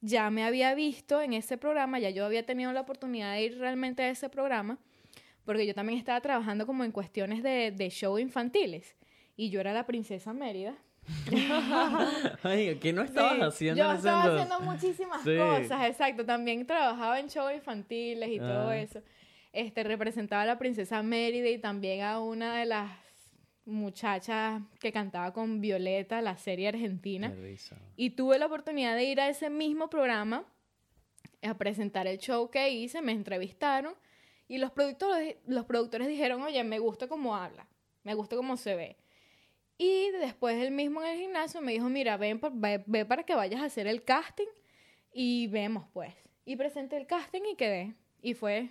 Ya 0.06 0.28
me 0.30 0.44
había 0.44 0.74
visto 0.74 1.22
en 1.22 1.32
ese 1.32 1.56
programa, 1.56 1.98
ya 1.98 2.10
yo 2.10 2.26
había 2.26 2.44
tenido 2.44 2.72
la 2.72 2.82
oportunidad 2.82 3.32
de 3.32 3.42
ir 3.44 3.58
realmente 3.58 4.02
a 4.02 4.10
ese 4.10 4.28
programa, 4.28 4.76
porque 5.46 5.66
yo 5.66 5.74
también 5.74 5.98
estaba 5.98 6.20
trabajando 6.20 6.66
como 6.66 6.84
en 6.84 6.92
cuestiones 6.92 7.42
de, 7.42 7.70
de 7.70 7.88
show 7.90 8.18
infantiles. 8.18 8.94
Y 9.36 9.48
yo 9.50 9.60
era 9.60 9.72
la 9.72 9.86
princesa 9.86 10.32
Mérida. 10.34 10.74
Ay, 12.42 12.76
¿qué 12.80 12.92
no 12.92 13.02
estabas 13.02 13.34
Sí, 13.36 13.42
haciendo 13.42 13.82
Yo 13.82 13.92
estaba 13.92 14.24
entonces? 14.26 14.50
haciendo 14.52 14.70
muchísimas 14.72 15.22
Sí. 15.22 15.36
cosas, 15.36 15.86
exacto. 15.88 16.24
También 16.24 16.66
trabajaba 16.66 17.18
en 17.20 17.28
shows 17.28 17.54
infantiles 17.54 18.28
y 18.30 18.38
todo 18.38 18.68
Ah. 18.70 18.76
eso. 18.76 19.00
Este, 19.52 19.84
representaba 19.84 20.42
a 20.42 20.46
la 20.46 20.58
princesa 20.58 21.02
Mérida 21.02 21.48
y 21.48 21.58
también 21.58 22.02
a 22.02 22.20
una 22.20 22.56
de 22.58 22.66
las 22.66 22.90
muchachas 23.66 24.62
que 24.80 24.92
cantaba 24.92 25.32
con 25.32 25.60
Violeta, 25.60 26.20
la 26.20 26.36
serie 26.36 26.68
argentina. 26.68 27.32
Y 27.96 28.10
tuve 28.10 28.38
la 28.38 28.46
oportunidad 28.46 28.94
de 28.96 29.04
ir 29.04 29.20
a 29.20 29.28
ese 29.28 29.50
mismo 29.50 29.88
programa 29.88 30.44
a 31.42 31.54
presentar 31.56 32.06
el 32.06 32.18
show 32.18 32.50
que 32.50 32.70
hice, 32.70 33.02
me 33.02 33.12
entrevistaron 33.12 33.94
y 34.48 34.58
los 34.58 34.70
productores, 34.72 35.36
los 35.46 35.64
productores 35.64 36.08
dijeron, 36.08 36.42
oye, 36.42 36.62
me 36.64 36.78
gusta 36.78 37.08
cómo 37.08 37.36
habla, 37.36 37.66
me 38.02 38.14
gusta 38.14 38.36
cómo 38.36 38.56
se 38.56 38.74
ve. 38.74 38.96
Y 39.76 40.10
después 40.20 40.56
él 40.62 40.70
mismo 40.70 41.02
en 41.02 41.08
el 41.08 41.18
gimnasio 41.18 41.60
me 41.60 41.72
dijo, 41.72 41.88
mira, 41.88 42.16
ven, 42.16 42.40
ve, 42.54 42.84
ve 42.86 43.04
para 43.04 43.24
que 43.24 43.34
vayas 43.34 43.60
a 43.60 43.64
hacer 43.64 43.86
el 43.86 44.04
casting 44.04 44.46
y 45.12 45.48
vemos 45.48 45.86
pues. 45.92 46.14
Y 46.44 46.56
presenté 46.56 46.96
el 46.96 47.06
casting 47.06 47.42
y 47.52 47.56
quedé. 47.56 47.94
Y 48.22 48.34
fue 48.34 48.70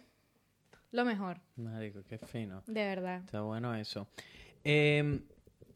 lo 0.91 1.06
mejor, 1.06 1.41
Marico, 1.56 2.04
qué 2.08 2.20
fino. 2.20 2.64
de 2.68 2.86
verdad. 2.86 3.24
Está 3.26 3.41
bueno 3.41 3.74
eso. 3.76 4.08
Em, 4.64 5.22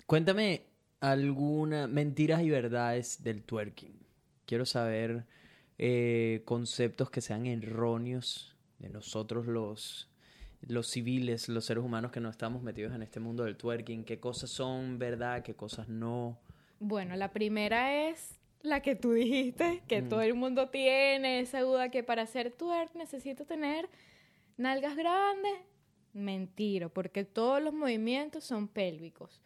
cuéntame 0.06 0.64
algunas 1.00 1.90
mentiras 1.90 2.42
y 2.42 2.50
verdades 2.50 3.24
del 3.24 3.44
twerking. 3.44 3.98
Quiero 4.46 4.66
saber 4.66 5.26
eh, 5.78 6.42
conceptos 6.46 7.10
que 7.10 7.22
sean 7.22 7.46
erróneos 7.46 8.56
de 8.80 8.90
nosotros 8.90 9.46
los, 9.46 10.10
los 10.62 10.88
civiles, 10.88 11.50
los 11.50 11.66
seres 11.66 11.84
humanos 11.84 12.12
que 12.12 12.20
no 12.20 12.30
estamos 12.30 12.64
metidos 12.64 12.94
en 12.96 13.04
este 13.04 13.20
mundo 13.20 13.44
del 13.44 13.58
twerking. 13.58 14.04
¿Qué 14.06 14.20
cosas 14.20 14.50
son 14.50 14.98
verdad? 15.00 15.44
¿Qué 15.44 15.54
cosas 15.54 15.88
no? 15.90 16.40
Bueno, 16.80 17.16
la 17.16 17.32
primera 17.32 18.08
es 18.10 18.40
la 18.62 18.82
que 18.82 18.96
tú 18.96 19.14
dijiste, 19.14 19.84
que 19.88 20.02
Mm. 20.02 20.10
todo 20.10 20.22
el 20.22 20.34
mundo 20.34 20.70
tiene 20.70 21.40
esa 21.42 21.62
duda 21.62 21.90
que 21.90 22.04
para 22.04 22.24
hacer 22.24 22.52
twerk 22.52 22.96
necesito 22.96 23.46
tener 23.46 23.88
nalgas 24.58 24.96
grandes. 24.96 25.54
Mentira, 26.14 26.90
porque 26.90 27.24
todos 27.24 27.62
los 27.62 27.74
movimientos 27.74 28.44
son 28.44 28.68
pélvicos. 28.68 29.42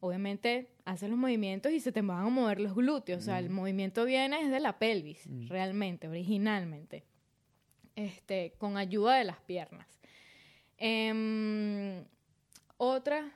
Obviamente 0.00 0.70
haces 0.84 1.10
los 1.10 1.18
movimientos 1.18 1.72
y 1.72 1.80
se 1.80 1.92
te 1.92 2.02
van 2.02 2.26
a 2.26 2.28
mover 2.28 2.60
los 2.60 2.74
glúteos. 2.74 3.20
O 3.20 3.24
sea, 3.24 3.38
el 3.38 3.50
movimiento 3.50 4.04
viene 4.04 4.44
desde 4.44 4.60
la 4.60 4.78
pelvis, 4.78 5.28
realmente, 5.48 6.08
originalmente. 6.08 7.04
Este, 7.96 8.54
con 8.58 8.76
ayuda 8.76 9.16
de 9.16 9.24
las 9.24 9.40
piernas. 9.40 9.98
Em, 10.76 12.04
otra 12.76 13.32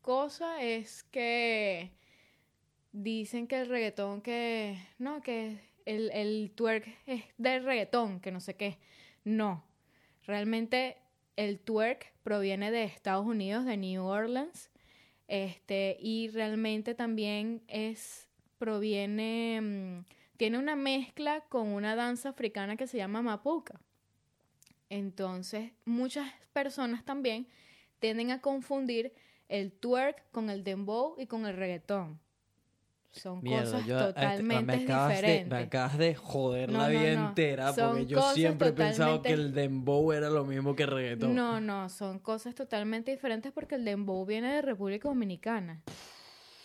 cosa 0.00 0.62
es 0.62 1.02
que 1.04 1.92
dicen 2.92 3.46
que 3.46 3.60
el 3.60 3.68
reggaetón 3.68 4.22
que 4.22 4.78
no 4.98 5.20
que 5.20 5.58
el, 5.84 6.10
el 6.10 6.52
twerk 6.54 6.86
es 7.06 7.24
del 7.38 7.64
reggaetón 7.64 8.20
que 8.20 8.30
no 8.30 8.40
sé 8.40 8.54
qué 8.54 8.78
no 9.24 9.64
realmente 10.26 10.96
el 11.36 11.60
twerk 11.60 12.12
proviene 12.22 12.70
de 12.70 12.84
Estados 12.84 13.26
Unidos 13.26 13.64
de 13.64 13.76
New 13.76 14.04
Orleans 14.04 14.70
este 15.28 15.96
y 16.00 16.28
realmente 16.28 16.94
también 16.94 17.62
es 17.68 18.28
proviene 18.58 19.60
mm, 19.60 20.04
tiene 20.36 20.58
una 20.58 20.76
mezcla 20.76 21.40
con 21.48 21.68
una 21.68 21.96
danza 21.96 22.30
africana 22.30 22.76
que 22.76 22.86
se 22.86 22.98
llama 22.98 23.22
mapuca 23.22 23.80
entonces 24.88 25.72
muchas 25.84 26.30
personas 26.52 27.04
también 27.04 27.48
tienden 27.98 28.30
a 28.30 28.40
confundir 28.40 29.12
el 29.48 29.70
twerk 29.70 30.30
con 30.30 30.48
el 30.48 30.64
dembow 30.64 31.14
y 31.18 31.26
con 31.26 31.44
el 31.46 31.56
reggaetón. 31.56 32.18
Son 33.12 33.42
cosas 33.42 33.84
yo, 33.86 33.98
este, 33.98 34.12
totalmente 34.14 34.64
me 34.78 34.84
acabas, 34.84 35.08
de, 35.10 35.14
diferentes. 35.16 35.50
me 35.50 35.58
acabas 35.58 35.98
de 35.98 36.14
joder 36.14 36.72
No, 36.72 36.78
la 36.78 36.84
no, 36.88 36.90
vida 36.98 37.14
no. 37.20 37.28
entera 37.28 37.72
Son 37.74 37.90
porque 37.90 38.06
yo 38.06 38.16
cosas 38.18 38.34
siempre 38.34 38.68
he 38.68 38.72
pensado 38.72 39.16
totalmente- 39.16 39.28
que 39.28 39.34
el 39.34 39.54
dembow 39.54 40.12
era 40.12 40.30
lo 40.30 40.44
mismo 40.44 40.74
que 40.74 40.82
el 40.84 40.90
reggaetón. 40.90 41.34
No, 41.34 41.60
no, 41.60 41.88
son 41.90 42.18
cosas 42.18 42.54
totalmente 42.54 43.10
diferentes 43.10 43.52
porque 43.52 43.74
el 43.74 43.84
dembow 43.84 44.24
viene 44.24 44.52
de 44.54 44.62
República 44.62 45.08
Dominicana. 45.08 45.82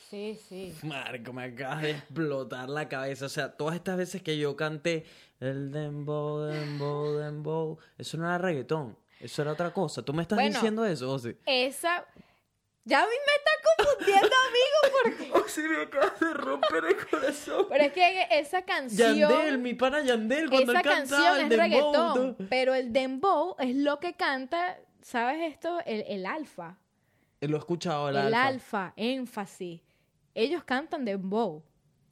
Sí, 0.10 0.40
sí. 0.48 0.74
Marco, 0.84 1.34
me 1.34 1.44
acabas 1.44 1.82
de 1.82 1.92
explotar 1.92 2.70
la 2.70 2.88
cabeza. 2.88 3.26
O 3.26 3.30
sea, 3.30 3.52
todas 3.52 3.76
estas 3.76 3.98
veces 3.98 4.22
que 4.22 4.38
yo 4.38 4.56
canté 4.56 5.04
el 5.42 5.70
dembow, 5.70 6.46
dembow, 6.46 7.18
dembow, 7.18 7.78
eso 7.98 8.18
no 8.18 8.26
era 8.26 8.38
reggaetón. 8.38 8.98
Eso 9.20 9.42
era 9.42 9.52
otra 9.52 9.74
cosa. 9.74 10.04
¿Tú 10.04 10.14
me 10.14 10.22
estás 10.22 10.38
Bueno. 10.38 10.54
diciendo 10.54 10.86
eso, 10.86 11.12
Ozzy? 11.12 11.36
Esa... 11.46 12.06
Ya 12.88 13.02
a 13.02 13.06
mí 13.06 13.12
me 13.12 13.34
está 13.36 13.52
confundiendo, 13.76 14.36
amigo, 14.48 15.28
porque... 15.34 15.46
Ozzy, 15.46 15.62
me 15.68 15.82
acabas 15.82 16.20
de 16.22 16.34
romper 16.34 16.86
el 16.86 17.08
corazón. 17.08 17.66
Pero 17.68 17.84
es 17.84 17.92
que 17.92 18.28
esa 18.32 18.62
canción... 18.62 19.18
Yandel, 19.18 19.58
mi 19.58 19.74
pana 19.74 20.02
Yandel, 20.02 20.50
cuando 20.50 20.72
esa 20.72 20.80
él 20.82 20.88
cantaba 20.88 21.24
canción 21.24 21.36
el 21.36 21.42
es 21.42 21.50
dembow. 21.50 22.16
reggaetón, 22.16 22.48
pero 22.50 22.74
el 22.76 22.94
dembow 22.94 23.56
es 23.60 23.76
lo 23.76 24.00
que 24.00 24.14
canta, 24.14 24.80
¿sabes 25.02 25.52
esto? 25.52 25.80
El, 25.86 26.06
el 26.08 26.26
alfa. 26.26 26.78
Lo 27.42 27.58
he 27.58 27.60
escuchado, 27.60 28.08
el, 28.08 28.16
El, 28.16 28.34
alfa. 28.34 28.48
alfa. 28.86 28.94
énfasis. 28.96 29.82
ellos 30.34 30.64
cantan 30.64 31.04
dembow, 31.04 31.62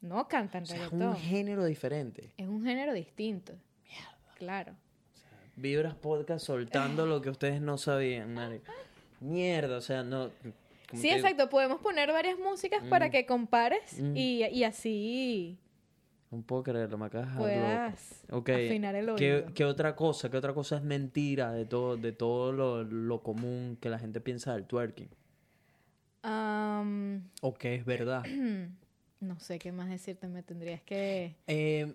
no 0.02 0.28
cantan 0.28 0.64
O 0.64 0.66
sea, 0.66 0.84
es 0.84 0.92
un 0.92 1.16
género 1.16 1.64
diferente. 1.64 2.34
Es 2.36 2.46
un 2.46 2.62
género 2.62 2.92
distinto. 2.92 3.54
Claro. 4.36 4.76
Vibras 5.56 5.94
Podcast 5.94 6.44
soltando 6.44 7.06
lo 7.06 7.22
que 7.22 7.30
ustedes 7.30 7.62
no 7.62 7.78
sabían, 7.78 8.34
marico. 8.34 8.70
Mierda, 9.20 9.78
o 9.78 9.80
sea, 9.80 10.02
no... 10.02 10.30
Sí, 10.94 11.10
exacto. 11.10 11.48
Podemos 11.48 11.80
poner 11.80 12.10
varias 12.12 12.38
músicas 12.38 12.82
para 12.88 13.08
Mm. 13.08 13.10
que 13.10 13.26
compares 13.26 14.00
Mm. 14.00 14.16
y, 14.16 14.44
y 14.46 14.64
así 14.64 15.58
No 16.30 16.42
puedo 16.42 16.62
creerlo, 16.64 16.98
me 16.98 17.06
acabas 17.06 17.36
puedas 17.36 18.22
loco. 18.28 18.38
Ok, 18.40 18.48
afinar 18.50 18.94
el 18.96 19.14
¿Qué, 19.16 19.34
oído. 19.34 19.54
qué 19.54 19.64
otra 19.64 19.94
cosa? 19.96 20.30
¿Qué 20.30 20.36
otra 20.36 20.52
cosa 20.54 20.76
es 20.76 20.82
mentira 20.82 21.52
de 21.52 21.64
todo, 21.66 21.96
de 21.96 22.12
todo 22.12 22.52
lo, 22.52 22.82
lo 22.84 23.22
común 23.22 23.78
que 23.80 23.88
la 23.88 23.98
gente 23.98 24.20
piensa 24.20 24.52
del 24.54 24.66
twerking? 24.66 25.08
Am, 26.22 27.30
¿O 27.40 27.54
qué 27.54 27.74
es 27.76 27.84
verdad? 27.84 28.24
no 29.20 29.38
sé 29.38 29.58
qué 29.58 29.72
más 29.72 29.88
decirte. 29.88 30.26
Me 30.26 30.42
tendrías 30.42 30.82
que... 30.82 31.36
Eh, 31.46 31.94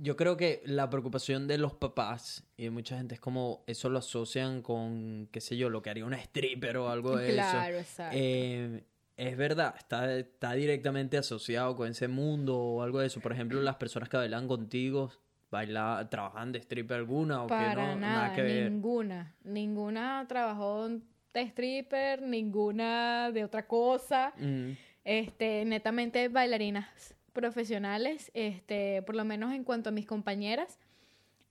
yo 0.00 0.16
creo 0.16 0.36
que 0.36 0.62
la 0.64 0.88
preocupación 0.88 1.46
de 1.48 1.58
los 1.58 1.74
papás 1.74 2.44
y 2.56 2.64
de 2.64 2.70
mucha 2.70 2.96
gente 2.96 3.14
es 3.16 3.20
como 3.20 3.64
eso 3.66 3.90
lo 3.90 3.98
asocian 3.98 4.62
con, 4.62 5.28
qué 5.32 5.40
sé 5.40 5.56
yo, 5.56 5.68
lo 5.70 5.82
que 5.82 5.90
haría 5.90 6.04
una 6.04 6.16
stripper 6.18 6.76
o 6.78 6.88
algo 6.88 7.16
de 7.16 7.32
Claro, 7.34 7.76
eso. 7.78 7.80
exacto. 7.80 8.16
Eh, 8.18 8.84
es 9.16 9.36
verdad, 9.36 9.74
está, 9.76 10.14
está 10.16 10.52
directamente 10.52 11.18
asociado 11.18 11.74
con 11.74 11.88
ese 11.88 12.06
mundo 12.06 12.56
o 12.56 12.82
algo 12.82 13.00
de 13.00 13.08
eso. 13.08 13.20
Por 13.20 13.32
ejemplo, 13.32 13.60
las 13.60 13.74
personas 13.76 14.08
que 14.08 14.16
bailan 14.16 14.46
contigo, 14.46 15.10
bailan, 15.50 16.08
trabajan 16.08 16.52
de 16.52 16.60
stripper 16.60 16.98
alguna 16.98 17.42
o 17.42 17.48
Para 17.48 17.70
que 17.70 17.76
no, 17.76 17.96
nada, 17.96 18.32
que 18.32 18.42
ver. 18.42 18.70
ninguna. 18.70 19.34
Ninguna 19.42 20.24
trabajó 20.28 20.88
de 20.88 21.42
stripper, 21.42 22.22
ninguna 22.22 23.32
de 23.32 23.42
otra 23.44 23.66
cosa. 23.66 24.32
Mm, 24.38 24.70
Este, 25.04 25.64
netamente 25.64 26.28
bailarinas 26.28 27.14
profesionales, 27.38 28.32
este, 28.34 29.00
por 29.02 29.14
lo 29.14 29.24
menos 29.24 29.54
en 29.54 29.62
cuanto 29.62 29.90
a 29.90 29.92
mis 29.92 30.06
compañeras, 30.06 30.76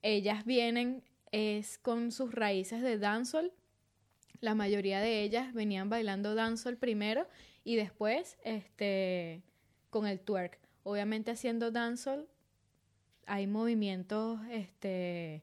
ellas 0.02 0.44
vienen 0.44 1.02
es 1.32 1.78
con 1.78 2.12
sus 2.12 2.34
raíces 2.34 2.82
de 2.82 2.98
dancehall. 2.98 3.54
La 4.40 4.54
mayoría 4.54 5.00
de 5.00 5.22
ellas 5.22 5.54
venían 5.54 5.88
bailando 5.88 6.34
dancehall 6.34 6.76
primero 6.76 7.26
y 7.64 7.76
después 7.76 8.36
este 8.44 9.42
con 9.88 10.06
el 10.06 10.20
twerk. 10.20 10.58
Obviamente 10.82 11.30
haciendo 11.30 11.70
dancehall 11.70 12.28
hay 13.26 13.46
movimientos 13.46 14.40
este 14.50 15.42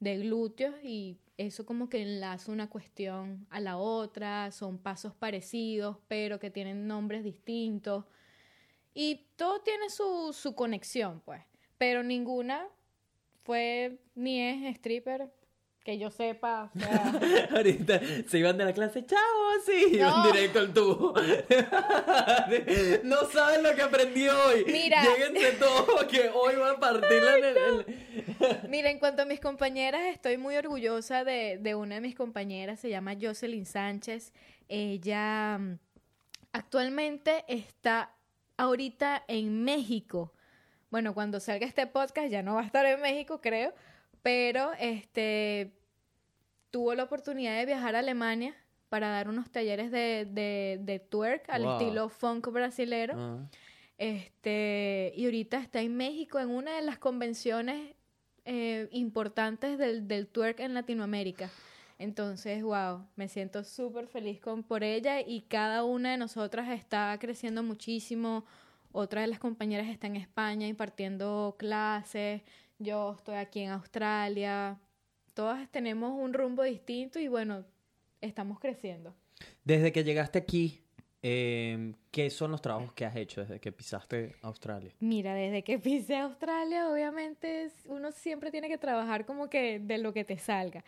de 0.00 0.18
glúteos 0.18 0.74
y 0.82 1.18
eso 1.36 1.66
como 1.66 1.90
que 1.90 2.00
enlaza 2.00 2.50
una 2.50 2.70
cuestión 2.70 3.46
a 3.50 3.60
la 3.60 3.76
otra, 3.76 4.50
son 4.52 4.78
pasos 4.78 5.14
parecidos, 5.14 5.98
pero 6.08 6.38
que 6.38 6.50
tienen 6.50 6.86
nombres 6.86 7.24
distintos. 7.24 8.06
Y 8.94 9.26
todo 9.36 9.60
tiene 9.60 9.88
su, 9.90 10.32
su 10.32 10.54
conexión, 10.54 11.20
pues. 11.24 11.42
Pero 11.78 12.02
ninguna 12.02 12.66
fue 13.42 13.98
ni 14.14 14.40
es 14.40 14.76
stripper, 14.76 15.28
que 15.84 15.98
yo 15.98 16.10
sepa. 16.12 16.70
o 16.74 16.78
sea, 16.78 17.12
Ahorita 17.56 18.00
se 18.28 18.38
iban 18.38 18.56
de 18.56 18.64
la 18.66 18.72
clase, 18.72 19.04
chao, 19.04 19.18
sí, 19.66 19.94
iban 19.96 20.10
No. 20.10 20.26
directo 20.32 20.58
al 20.60 20.72
tubo. 20.72 21.14
no 23.04 23.24
saben 23.30 23.62
lo 23.64 23.74
que 23.74 23.82
aprendí 23.82 24.28
hoy. 24.28 24.64
Mira. 24.66 25.02
Lléguense 25.02 25.52
todos 25.58 26.04
que 26.04 26.28
hoy 26.32 26.54
van 26.56 26.76
a 26.76 26.80
partirla 26.80 27.38
en 27.38 27.44
el- 27.44 27.56
el- 27.56 28.68
Mira, 28.68 28.90
en 28.90 28.98
cuanto 28.98 29.22
a 29.22 29.24
mis 29.24 29.40
compañeras, 29.40 30.02
estoy 30.06 30.36
muy 30.38 30.54
orgullosa 30.56 31.24
de, 31.24 31.58
de 31.58 31.74
una 31.74 31.96
de 31.96 32.00
mis 32.00 32.14
compañeras, 32.14 32.78
se 32.80 32.88
llama 32.90 33.14
Jocelyn 33.20 33.66
Sánchez. 33.66 34.32
Ella 34.68 35.58
mm, 35.58 35.78
actualmente 36.52 37.44
está 37.48 38.14
ahorita 38.62 39.24
en 39.28 39.64
México. 39.64 40.32
Bueno, 40.90 41.14
cuando 41.14 41.40
salga 41.40 41.66
este 41.66 41.86
podcast 41.86 42.28
ya 42.30 42.42
no 42.42 42.54
va 42.54 42.62
a 42.62 42.66
estar 42.66 42.86
en 42.86 43.00
México, 43.00 43.40
creo, 43.40 43.74
pero 44.22 44.72
este 44.78 45.72
tuvo 46.70 46.94
la 46.94 47.02
oportunidad 47.04 47.56
de 47.56 47.66
viajar 47.66 47.96
a 47.96 47.98
Alemania 47.98 48.54
para 48.88 49.08
dar 49.08 49.28
unos 49.28 49.50
talleres 49.50 49.90
de, 49.90 50.26
de, 50.30 50.78
de 50.80 50.98
twerk 51.00 51.48
al 51.50 51.62
Wow. 51.64 51.72
estilo 51.72 52.08
funk 52.08 52.48
brasilero. 52.52 53.14
Ah. 53.16 53.48
Este, 53.98 55.12
y 55.16 55.24
ahorita 55.24 55.58
está 55.58 55.80
en 55.80 55.96
México 55.96 56.38
en 56.38 56.50
una 56.50 56.74
de 56.76 56.82
las 56.82 56.98
convenciones 56.98 57.94
eh, 58.44 58.88
importantes 58.92 59.78
del, 59.78 60.06
del 60.08 60.26
twerk 60.28 60.60
en 60.60 60.74
Latinoamérica. 60.74 61.50
Entonces, 62.02 62.64
wow, 62.64 63.06
me 63.14 63.28
siento 63.28 63.62
súper 63.62 64.08
feliz 64.08 64.40
con, 64.40 64.64
por 64.64 64.82
ella 64.82 65.20
y 65.20 65.42
cada 65.42 65.84
una 65.84 66.10
de 66.10 66.16
nosotras 66.16 66.68
está 66.70 67.16
creciendo 67.20 67.62
muchísimo. 67.62 68.44
Otra 68.90 69.20
de 69.20 69.28
las 69.28 69.38
compañeras 69.38 69.86
está 69.86 70.08
en 70.08 70.16
España 70.16 70.66
impartiendo 70.66 71.54
clases. 71.56 72.42
Yo 72.80 73.14
estoy 73.16 73.36
aquí 73.36 73.60
en 73.60 73.70
Australia. 73.70 74.80
Todas 75.32 75.70
tenemos 75.70 76.12
un 76.20 76.34
rumbo 76.34 76.64
distinto 76.64 77.20
y 77.20 77.28
bueno, 77.28 77.64
estamos 78.20 78.58
creciendo. 78.58 79.14
Desde 79.62 79.92
que 79.92 80.02
llegaste 80.02 80.40
aquí, 80.40 80.82
eh, 81.22 81.92
¿qué 82.10 82.30
son 82.30 82.50
los 82.50 82.60
trabajos 82.60 82.92
que 82.94 83.04
has 83.04 83.14
hecho 83.14 83.42
desde 83.42 83.60
que 83.60 83.70
pisaste 83.70 84.34
Australia? 84.42 84.92
Mira, 84.98 85.34
desde 85.34 85.62
que 85.62 85.78
pisé 85.78 86.16
Australia, 86.16 86.90
obviamente 86.90 87.70
uno 87.86 88.10
siempre 88.10 88.50
tiene 88.50 88.68
que 88.68 88.76
trabajar 88.76 89.24
como 89.24 89.48
que 89.48 89.78
de 89.78 89.98
lo 89.98 90.12
que 90.12 90.24
te 90.24 90.36
salga. 90.36 90.82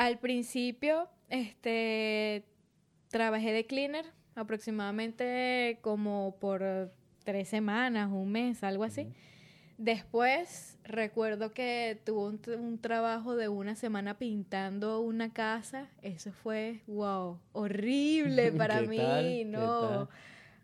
Al 0.00 0.18
principio, 0.18 1.10
este, 1.28 2.46
trabajé 3.10 3.52
de 3.52 3.66
cleaner 3.66 4.06
aproximadamente 4.34 5.78
como 5.82 6.38
por 6.40 6.90
tres 7.22 7.48
semanas, 7.48 8.10
un 8.10 8.32
mes, 8.32 8.64
algo 8.64 8.84
así. 8.84 9.08
Después, 9.76 10.78
recuerdo 10.84 11.52
que 11.52 12.00
tuve 12.02 12.56
un, 12.56 12.78
trabajo 12.78 13.36
de 13.36 13.50
una 13.50 13.74
semana 13.74 14.16
pintando 14.16 15.02
una 15.02 15.34
casa. 15.34 15.90
Eso 16.00 16.32
fue, 16.32 16.80
wow, 16.86 17.38
horrible 17.52 18.52
para 18.56 18.80
¿Qué 18.80 18.86
mí, 18.88 19.44
no. 19.44 20.08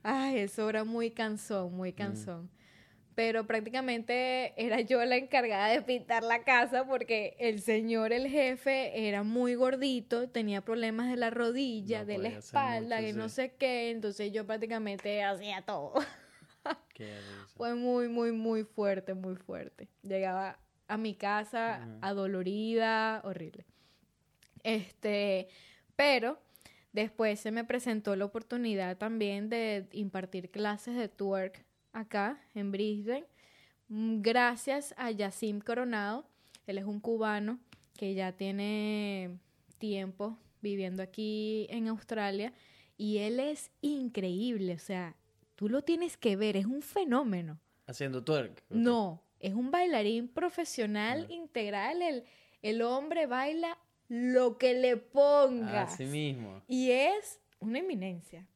Ay, 0.02 0.38
eso 0.38 0.66
era 0.70 0.84
muy 0.84 1.10
cansón, 1.10 1.74
Mm. 1.74 1.76
muy 1.76 1.92
cansón. 1.92 2.48
Pero 3.16 3.46
prácticamente 3.46 4.52
era 4.62 4.82
yo 4.82 5.02
la 5.06 5.16
encargada 5.16 5.68
de 5.68 5.80
pintar 5.80 6.22
la 6.22 6.44
casa 6.44 6.84
porque 6.86 7.34
el 7.40 7.62
señor, 7.62 8.12
el 8.12 8.28
jefe, 8.28 9.08
era 9.08 9.22
muy 9.22 9.54
gordito, 9.54 10.28
tenía 10.28 10.60
problemas 10.60 11.08
de 11.08 11.16
la 11.16 11.30
rodilla, 11.30 12.00
No 12.00 12.04
de 12.04 12.18
la 12.18 12.28
espalda, 12.28 12.96
mucho, 12.96 13.08
y 13.08 13.12
no 13.14 13.30
sí. 13.30 13.36
sé 13.36 13.54
qué. 13.58 13.88
Entonces 13.90 14.32
yo 14.32 14.46
prácticamente 14.46 15.24
hacía 15.24 15.62
todo. 15.62 15.94
Qué. 16.94 17.14
Fue 17.56 17.74
muy, 17.74 18.08
muy, 18.08 18.32
muy 18.32 18.64
fuerte, 18.64 19.14
muy 19.14 19.36
fuerte. 19.36 19.88
Llegaba 20.02 20.58
a 20.86 20.98
mi 20.98 21.14
casa 21.14 21.88
adolorida, 22.02 23.22
horrible. 23.24 23.64
Este, 24.62 25.48
pero 25.94 26.38
después 26.92 27.40
se 27.40 27.50
me 27.50 27.64
presentó 27.64 28.14
la 28.14 28.26
oportunidad 28.26 28.98
también 28.98 29.48
de 29.48 29.88
impartir 29.92 30.50
clases 30.50 30.96
de 30.96 31.08
twerk 31.08 31.65
acá 31.96 32.40
en 32.54 32.70
Brisbane, 32.70 33.26
mm, 33.88 34.20
gracias 34.20 34.94
a 34.96 35.10
Yacim 35.10 35.60
Coronado. 35.60 36.26
Él 36.66 36.78
es 36.78 36.84
un 36.84 37.00
cubano 37.00 37.58
que 37.96 38.14
ya 38.14 38.32
tiene 38.32 39.38
tiempo 39.78 40.38
viviendo 40.60 41.02
aquí 41.02 41.66
en 41.70 41.88
Australia 41.88 42.52
y 42.98 43.18
él 43.18 43.40
es 43.40 43.70
increíble, 43.80 44.74
o 44.74 44.78
sea, 44.78 45.16
tú 45.54 45.68
lo 45.68 45.82
tienes 45.82 46.16
que 46.16 46.36
ver, 46.36 46.56
es 46.56 46.66
un 46.66 46.82
fenómeno. 46.82 47.58
Haciendo 47.86 48.22
twerk. 48.22 48.64
No, 48.68 49.22
es 49.38 49.54
un 49.54 49.70
bailarín 49.70 50.28
profesional 50.28 51.30
integral. 51.30 52.02
El, 52.02 52.24
el 52.62 52.82
hombre 52.82 53.26
baila 53.26 53.78
lo 54.08 54.58
que 54.58 54.74
le 54.74 54.96
pongas. 54.96 55.94
Así 55.94 56.04
mismo. 56.04 56.62
Y 56.66 56.90
es 56.90 57.40
una 57.60 57.78
eminencia. 57.78 58.46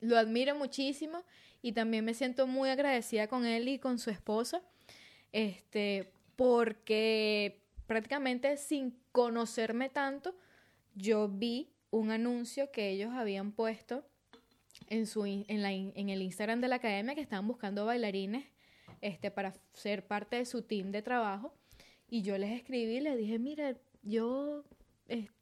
Lo 0.00 0.16
admiro 0.16 0.54
muchísimo 0.54 1.22
y 1.62 1.72
también 1.72 2.04
me 2.04 2.14
siento 2.14 2.46
muy 2.46 2.68
agradecida 2.68 3.28
con 3.28 3.46
él 3.46 3.68
y 3.68 3.78
con 3.78 3.98
su 3.98 4.10
esposa. 4.10 4.62
Este, 5.32 6.12
porque 6.36 7.62
prácticamente 7.86 8.56
sin 8.56 8.98
conocerme 9.12 9.88
tanto, 9.88 10.34
yo 10.94 11.28
vi 11.28 11.72
un 11.90 12.10
anuncio 12.10 12.70
que 12.70 12.90
ellos 12.90 13.12
habían 13.12 13.52
puesto 13.52 14.06
en, 14.88 15.06
su, 15.06 15.24
en, 15.26 15.62
la 15.62 15.72
en 15.72 16.08
el 16.08 16.22
Instagram 16.22 16.60
de 16.60 16.68
la 16.68 16.76
academia 16.76 17.14
que 17.14 17.20
estaban 17.20 17.46
buscando 17.46 17.86
bailarines 17.86 18.44
este, 19.00 19.30
para 19.30 19.54
ser 19.72 20.06
parte 20.06 20.36
de 20.36 20.44
su 20.44 20.62
team 20.62 20.90
de 20.90 21.02
trabajo. 21.02 21.54
Y 22.08 22.22
yo 22.22 22.38
les 22.38 22.52
escribí 22.52 22.96
y 22.96 23.00
les 23.00 23.16
dije, 23.16 23.38
mira, 23.38 23.76
yo 24.02 24.64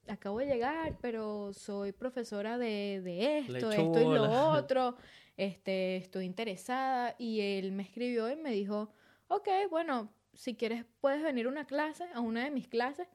acabo 0.09 0.39
de 0.39 0.47
llegar, 0.47 0.97
pero 1.01 1.53
soy 1.53 1.93
profesora 1.93 2.59
de, 2.59 3.01
de 3.03 3.39
esto, 3.39 3.71
esto 3.71 4.01
y 4.01 4.15
lo 4.15 4.25
otro, 4.53 4.97
este, 5.37 5.97
estoy 5.97 6.27
interesada. 6.27 7.15
Y 7.19 7.41
él 7.41 7.73
me 7.73 7.83
escribió 7.83 8.31
y 8.31 8.37
me 8.37 8.51
dijo, 8.51 8.93
ok, 9.29 9.49
bueno, 9.71 10.13
si 10.35 10.55
quieres 10.55 10.85
puedes 11.01 11.23
venir 11.23 11.47
a 11.47 11.49
una 11.49 11.67
clase, 11.67 12.05
a 12.15 12.21
una 12.21 12.45
de 12.45 12.51
mis 12.51 12.69
clases 12.69 13.09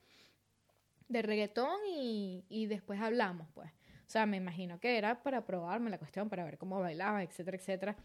de 1.08 1.22
reggaetón 1.22 1.80
y, 1.88 2.46
y 2.50 2.68
después 2.68 3.00
hablamos, 3.02 3.48
pues. 3.54 3.70
O 3.70 4.08
O 4.08 4.12
sea, 4.12 4.26
me 4.26 4.38
imagino 4.38 4.80
que 4.80 4.98
era 4.98 5.22
para 5.22 5.46
probarme 5.46 5.90
la 5.90 5.98
cuestión, 5.98 6.30
para 6.30 6.44
ver 6.44 6.58
cómo 6.58 6.80
bailaba, 6.80 7.24
etcétera, 7.24 7.58
etcétera. 7.58 7.96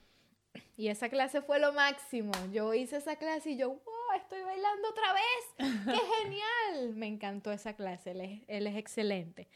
Y 0.76 0.88
esa 0.88 1.08
clase 1.08 1.40
fue 1.40 1.58
lo 1.58 1.72
máximo. 1.72 2.32
Yo 2.52 2.74
hice 2.74 2.96
esa 2.96 3.16
clase 3.16 3.52
y 3.52 3.56
yo, 3.56 3.70
wow, 3.70 3.84
estoy 4.16 4.42
bailando 4.42 4.88
otra 4.88 5.12
vez. 5.12 5.74
¡Qué 5.84 6.00
genial! 6.22 6.94
Me 6.94 7.06
encantó 7.06 7.52
esa 7.52 7.74
clase, 7.74 8.12
él 8.12 8.20
es, 8.20 8.42
él 8.48 8.66
es 8.66 8.76
excelente. 8.76 9.48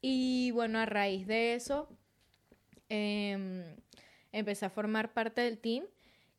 Y 0.00 0.50
bueno, 0.52 0.78
a 0.78 0.86
raíz 0.86 1.26
de 1.26 1.54
eso, 1.54 1.88
em, 2.88 3.76
empecé 4.32 4.66
a 4.66 4.70
formar 4.70 5.12
parte 5.12 5.42
del 5.42 5.58
team 5.58 5.84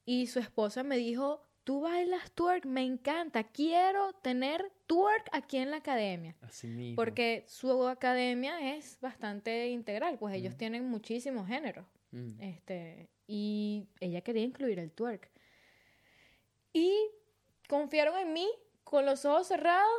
y 0.05 0.27
su 0.27 0.39
esposa 0.39 0.83
me 0.83 0.97
dijo, 0.97 1.45
tú 1.63 1.81
bailas 1.81 2.31
twerk, 2.31 2.65
me 2.65 2.83
encanta, 2.83 3.43
quiero 3.43 4.13
tener 4.13 4.71
twerk 4.87 5.29
aquí 5.31 5.57
en 5.57 5.71
la 5.71 5.77
academia. 5.77 6.35
Así 6.41 6.67
mismo. 6.67 6.95
Porque 6.95 7.43
su 7.47 7.87
academia 7.87 8.75
es 8.75 8.97
bastante 8.99 9.69
integral, 9.69 10.17
pues 10.17 10.35
ellos 10.35 10.57
tienen 10.57 10.89
muchísimos 10.89 11.47
géneros. 11.47 11.85
Mm. 12.11 12.41
Este, 12.41 13.09
y 13.27 13.87
ella 13.99 14.21
quería 14.21 14.43
incluir 14.43 14.79
el 14.79 14.91
twerk. 14.91 15.29
Y 16.73 16.91
confiaron 17.71 18.17
en 18.17 18.33
mí 18.33 18.49
con 18.83 19.05
los 19.05 19.23
ojos 19.23 19.47
cerrados 19.47 19.89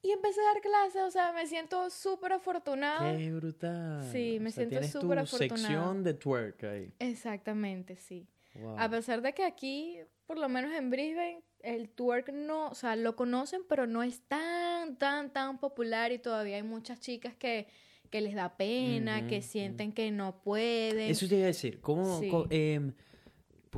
y 0.00 0.10
empecé 0.10 0.40
a 0.40 0.44
dar 0.54 0.62
clases. 0.62 1.02
O 1.02 1.10
sea, 1.10 1.32
me 1.32 1.46
siento 1.46 1.90
súper 1.90 2.32
afortunada. 2.32 3.14
Qué 3.14 3.30
brutal. 3.30 4.02
Sí, 4.10 4.38
me 4.40 4.48
O 4.48 4.52
sea, 4.52 4.66
siento 4.66 4.82
súper 4.88 5.18
afortunada. 5.18 5.58
sección 5.58 6.02
de 6.02 6.14
twerk 6.14 6.64
ahí. 6.64 6.92
Exactamente, 6.98 7.96
sí. 7.96 8.26
Wow. 8.54 8.78
A 8.78 8.88
pesar 8.88 9.20
de 9.20 9.34
que 9.34 9.44
aquí, 9.44 9.98
por 10.26 10.38
lo 10.38 10.48
menos 10.48 10.72
en 10.72 10.88
Brisbane, 10.88 11.42
el 11.60 11.90
twerk 11.90 12.32
no, 12.32 12.68
o 12.68 12.74
sea, 12.74 12.96
lo 12.96 13.14
conocen, 13.16 13.60
pero 13.68 13.86
no 13.86 14.02
es 14.02 14.22
tan, 14.22 14.96
tan, 14.96 15.30
tan 15.30 15.58
popular 15.60 16.10
y 16.12 16.18
todavía 16.18 16.56
hay 16.56 16.62
muchas 16.62 17.00
chicas 17.00 17.34
que, 17.36 17.66
que 18.08 18.22
les 18.22 18.34
da 18.34 18.56
pena, 18.56 19.18
Ujú, 19.18 19.28
que 19.28 19.38
ujú. 19.40 19.46
sienten 19.46 19.92
que 19.92 20.10
no 20.10 20.40
pueden. 20.42 21.10
Eso 21.10 21.28
te 21.28 21.34
iba 21.34 21.44
a 21.44 21.48
decir, 21.48 21.82
¿cómo, 21.82 22.18
Sí. 22.18 22.30
em, 22.48 22.94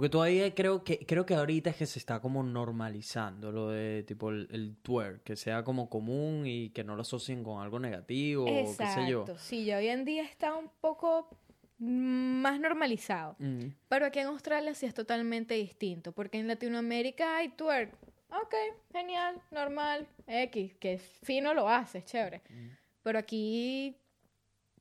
porque 0.01 0.09
todavía 0.09 0.55
creo 0.55 0.83
que 0.83 1.05
creo 1.05 1.27
que 1.27 1.35
ahorita 1.35 1.69
es 1.69 1.77
que 1.77 1.85
se 1.85 1.99
está 1.99 2.21
como 2.21 2.43
normalizando 2.43 3.53
lo 3.53 3.69
de 3.69 4.03
tipo 4.05 4.31
el, 4.31 4.49
el 4.51 4.79
twerk, 4.79 5.23
que 5.25 5.37
sea 5.37 5.63
como 5.63 5.91
común 5.91 6.45
y 6.47 6.71
que 6.71 6.83
no 6.83 6.97
lo 6.97 7.03
asocien 7.03 7.45
con 7.45 7.61
algo 7.61 7.79
negativo 7.79 8.45
o 8.45 8.47
qué 8.47 8.67
sé 8.67 9.11
yo. 9.11 9.21
Exacto, 9.21 9.37
sí, 9.37 9.67
ya 9.67 9.77
hoy 9.77 9.89
en 9.89 10.07
día 10.07 10.23
está 10.23 10.57
un 10.57 10.71
poco 10.81 11.29
más 11.77 12.59
normalizado. 12.59 13.37
Mm, 13.41 13.75
Pero 13.91 14.07
aquí 14.07 14.21
en 14.21 14.29
Australia 14.29 14.73
sí 14.73 14.87
es 14.87 14.95
totalmente 14.95 15.53
distinto, 15.53 16.13
porque 16.13 16.39
en 16.39 16.49
Latinoamérica 16.49 17.37
hay 17.37 17.51
twerk. 17.51 17.93
Ok, 18.31 18.55
genial, 18.93 19.39
normal, 19.51 20.09
X, 20.27 20.77
que 20.77 20.97
fino 20.97 21.53
lo 21.53 21.69
haces, 21.69 22.07
chévere. 22.07 22.41
Pero 23.03 23.19
aquí, 23.19 23.99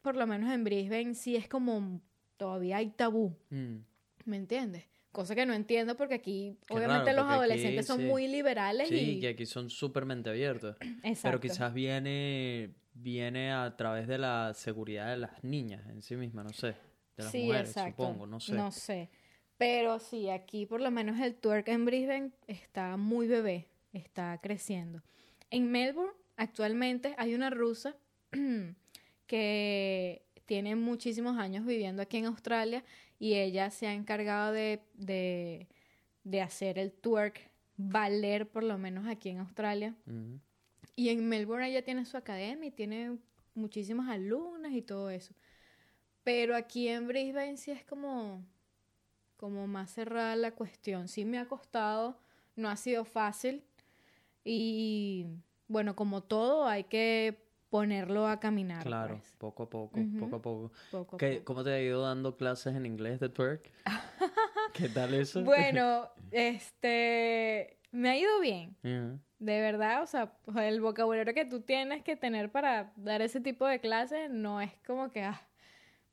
por 0.01 0.15
lo 0.15 0.25
menos 0.25 0.49
en 0.49 0.63
Brisbane, 0.63 1.13
sí 1.13 1.35
es 1.35 1.49
como 1.49 1.99
todavía 2.37 2.77
hay 2.77 2.91
tabú, 2.91 3.35
mm. 3.49 3.79
¿me 4.23 4.37
entiendes? 4.37 4.88
Cosa 5.11 5.33
que 5.33 5.45
no 5.45 5.53
entiendo 5.53 5.97
porque 5.97 6.15
aquí, 6.15 6.55
Qué 6.67 6.73
obviamente, 6.73 7.05
raro, 7.05 7.17
los 7.17 7.25
aquí 7.25 7.33
adolescentes 7.33 7.85
son 7.87 7.99
sí. 7.99 8.05
muy 8.05 8.27
liberales 8.27 8.89
Sí, 8.89 9.17
y... 9.17 9.19
que 9.19 9.29
aquí 9.29 9.45
son 9.45 9.69
súper 9.69 10.05
mente 10.05 10.29
abiertos. 10.29 10.77
Exacto. 11.03 11.21
Pero 11.23 11.39
quizás 11.39 11.73
viene 11.73 12.75
viene 12.93 13.51
a 13.51 13.75
través 13.75 14.07
de 14.07 14.17
la 14.17 14.53
seguridad 14.53 15.09
de 15.09 15.17
las 15.17 15.43
niñas 15.43 15.87
en 15.89 16.01
sí 16.01 16.15
mismas, 16.15 16.45
no 16.45 16.53
sé, 16.53 16.75
de 17.17 17.23
las 17.23 17.31
sí, 17.31 17.43
mujeres, 17.45 17.69
exacto. 17.69 18.03
supongo, 18.03 18.27
no 18.27 18.39
sé. 18.39 18.53
No 18.53 18.71
sé. 18.71 19.09
Pero 19.57 19.99
sí, 19.99 20.29
aquí 20.29 20.65
por 20.65 20.81
lo 20.81 20.91
menos 20.91 21.19
el 21.19 21.35
twerk 21.35 21.67
en 21.69 21.85
Brisbane 21.85 22.31
está 22.47 22.97
muy 22.97 23.27
bebé, 23.27 23.67
está 23.93 24.37
creciendo. 24.41 25.01
En 25.49 25.71
Melbourne 25.71 26.13
actualmente 26.37 27.15
hay 27.17 27.35
una 27.35 27.49
rusa 27.49 27.95
que 29.27 30.25
tiene 30.45 30.75
muchísimos 30.75 31.37
años 31.37 31.65
viviendo 31.65 32.01
aquí 32.01 32.17
en 32.17 32.25
Australia 32.25 32.83
y 33.19 33.35
ella 33.35 33.69
se 33.69 33.85
ha 33.85 33.93
encargado 33.93 34.53
de, 34.53 34.81
de, 34.93 35.67
de 36.23 36.41
hacer 36.41 36.79
el 36.79 36.93
twerk 36.93 37.51
valer 37.75 38.49
por 38.49 38.63
lo 38.63 38.77
menos 38.77 39.07
aquí 39.07 39.29
en 39.29 39.39
Australia. 39.39 39.95
Y 40.95 41.09
en 41.09 41.27
Melbourne 41.27 41.69
ella 41.69 41.83
tiene 41.83 42.05
su 42.05 42.17
academia 42.17 42.67
y 42.67 42.71
tiene 42.71 43.17
muchísimas 43.53 44.09
alumnas 44.09 44.71
y 44.73 44.81
todo 44.81 45.09
eso. 45.09 45.33
Pero 46.23 46.55
aquí 46.55 46.87
en 46.87 47.07
Brisbane 47.07 47.57
sí 47.57 47.71
es 47.71 47.85
como, 47.85 48.45
como 49.37 49.67
más 49.67 49.91
cerrada 49.91 50.35
la 50.35 50.51
cuestión. 50.51 51.07
Sí 51.07 51.23
me 51.25 51.39
ha 51.39 51.47
costado, 51.47 52.19
no 52.55 52.69
ha 52.69 52.75
sido 52.75 53.05
fácil. 53.05 53.63
Y 54.43 55.25
bueno, 55.67 55.95
como 55.95 56.21
todo, 56.21 56.67
hay 56.67 56.83
que 56.85 57.48
ponerlo 57.69 58.27
a 58.27 58.39
caminar. 58.39 58.83
Claro, 58.83 59.17
pues, 59.17 59.33
poco 59.37 59.63
a 59.63 59.69
poco, 59.69 59.99
poco 60.19 60.35
a 60.35 60.41
poco. 60.41 60.71
poco 60.91 61.15
a 61.15 61.19
¿Qué- 61.19 61.33
poco. 61.35 61.45
¿Cómo 61.45 61.63
te 61.63 61.71
ha 61.73 61.81
ido 61.81 62.01
dando 62.03 62.35
clases 62.35 62.75
en 62.75 62.85
inglés 62.85 63.19
de 63.19 63.29
twerk? 63.29 63.71
¿Qué 64.73 64.89
tal 64.89 65.13
eso? 65.13 65.43
Bueno, 65.43 66.09
este, 66.31 67.77
me 67.91 68.09
ha 68.09 68.17
ido 68.17 68.39
bien. 68.39 68.75
De 69.39 69.61
verdad, 69.61 70.01
o 70.03 70.05
sea, 70.05 70.33
el 70.57 70.81
vocabulario 70.81 71.33
que 71.33 71.45
tú 71.45 71.61
tienes 71.61 72.03
que 72.03 72.15
tener 72.15 72.51
para 72.51 72.91
dar 72.97 73.21
ese 73.21 73.39
tipo 73.39 73.65
de 73.65 73.79
clases 73.79 74.29
no 74.29 74.59
es 74.61 74.71
como 74.85 75.11
que 75.11 75.23
ah, 75.23 75.41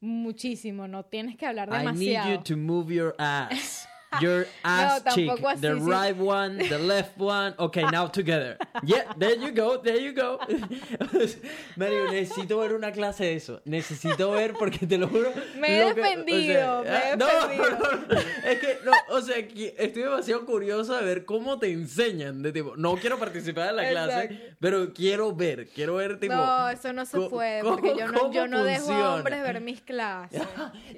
muchísimo, 0.01 0.87
no 0.87 1.05
tienes 1.05 1.37
que 1.37 1.47
hablar 1.47 1.69
I 1.69 1.73
need 1.73 1.79
demasiado. 1.81 2.35
you 2.35 2.43
to 2.43 2.57
move 2.57 2.95
your 2.95 3.15
ass. 3.19 3.76
Your 4.21 4.47
ass 4.63 5.03
cheek. 5.15 5.27
tampoco 5.27 5.49
así, 5.49 5.61
the 5.61 5.75
sí. 5.75 5.81
right 5.91 6.17
one, 6.19 6.59
the 6.69 6.79
left 6.79 7.19
one. 7.19 7.55
Okay, 7.59 7.85
now 7.91 8.07
together. 8.07 8.57
Yeah, 8.83 9.13
there 9.19 9.37
you 9.37 9.51
go, 9.53 9.79
there 9.83 9.99
you 10.01 10.13
go. 10.13 10.39
Mario, 11.77 12.07
necesito 12.13 12.59
ver 12.61 12.73
una 12.75 12.93
clase 12.93 13.25
de 13.25 13.35
eso. 13.37 13.61
Necesito 13.65 14.31
ver 14.31 14.55
porque 14.55 14.87
te 14.87 14.97
lo 14.99 15.09
juro. 15.09 15.33
Me 15.59 15.81
he 15.83 15.89
lo 15.89 15.95
que- 15.95 16.01
o 16.01 16.05
sea, 16.05 16.17
defendido, 16.17 16.83
me 16.85 16.89
he 16.89 16.93
ah, 17.13 17.17
no, 17.17 17.27
defendido. 17.27 17.71
no, 17.71 18.15
no, 18.15 18.21
es 18.49 18.59
que 18.61 18.79
no, 18.85 18.93
o 19.11 19.21
sea, 19.21 19.37
estoy 19.39 20.03
demasiado 20.03 20.47
curioso 20.47 20.97
de 20.97 21.05
ver 21.05 21.25
cómo 21.25 21.59
te 21.59 21.71
enseñan 21.73 22.43
de 22.43 22.53
tipo, 22.53 22.77
no 22.77 22.95
quiero 22.97 23.19
participar 23.19 23.71
en 23.71 23.77
la 23.77 23.89
clase, 23.91 24.25
Exacto. 24.25 24.57
pero 24.61 24.93
quiero 24.95 25.35
ver, 25.35 25.69
quiero 25.69 25.97
ver 25.97 26.19
tipo 26.21 26.35
no, 26.35 26.69
eso 26.71 26.93
no 26.93 27.05
se 27.05 27.21
puede, 27.29 27.63
porque 27.63 27.95
yo 27.99 28.07
no, 28.09 28.33
yo 28.33 28.47
no 28.47 28.65
dejo 28.65 28.93
a 28.93 29.17
hombres 29.17 29.43
ver 29.43 29.61
mis 29.61 29.81
clases. 29.83 30.43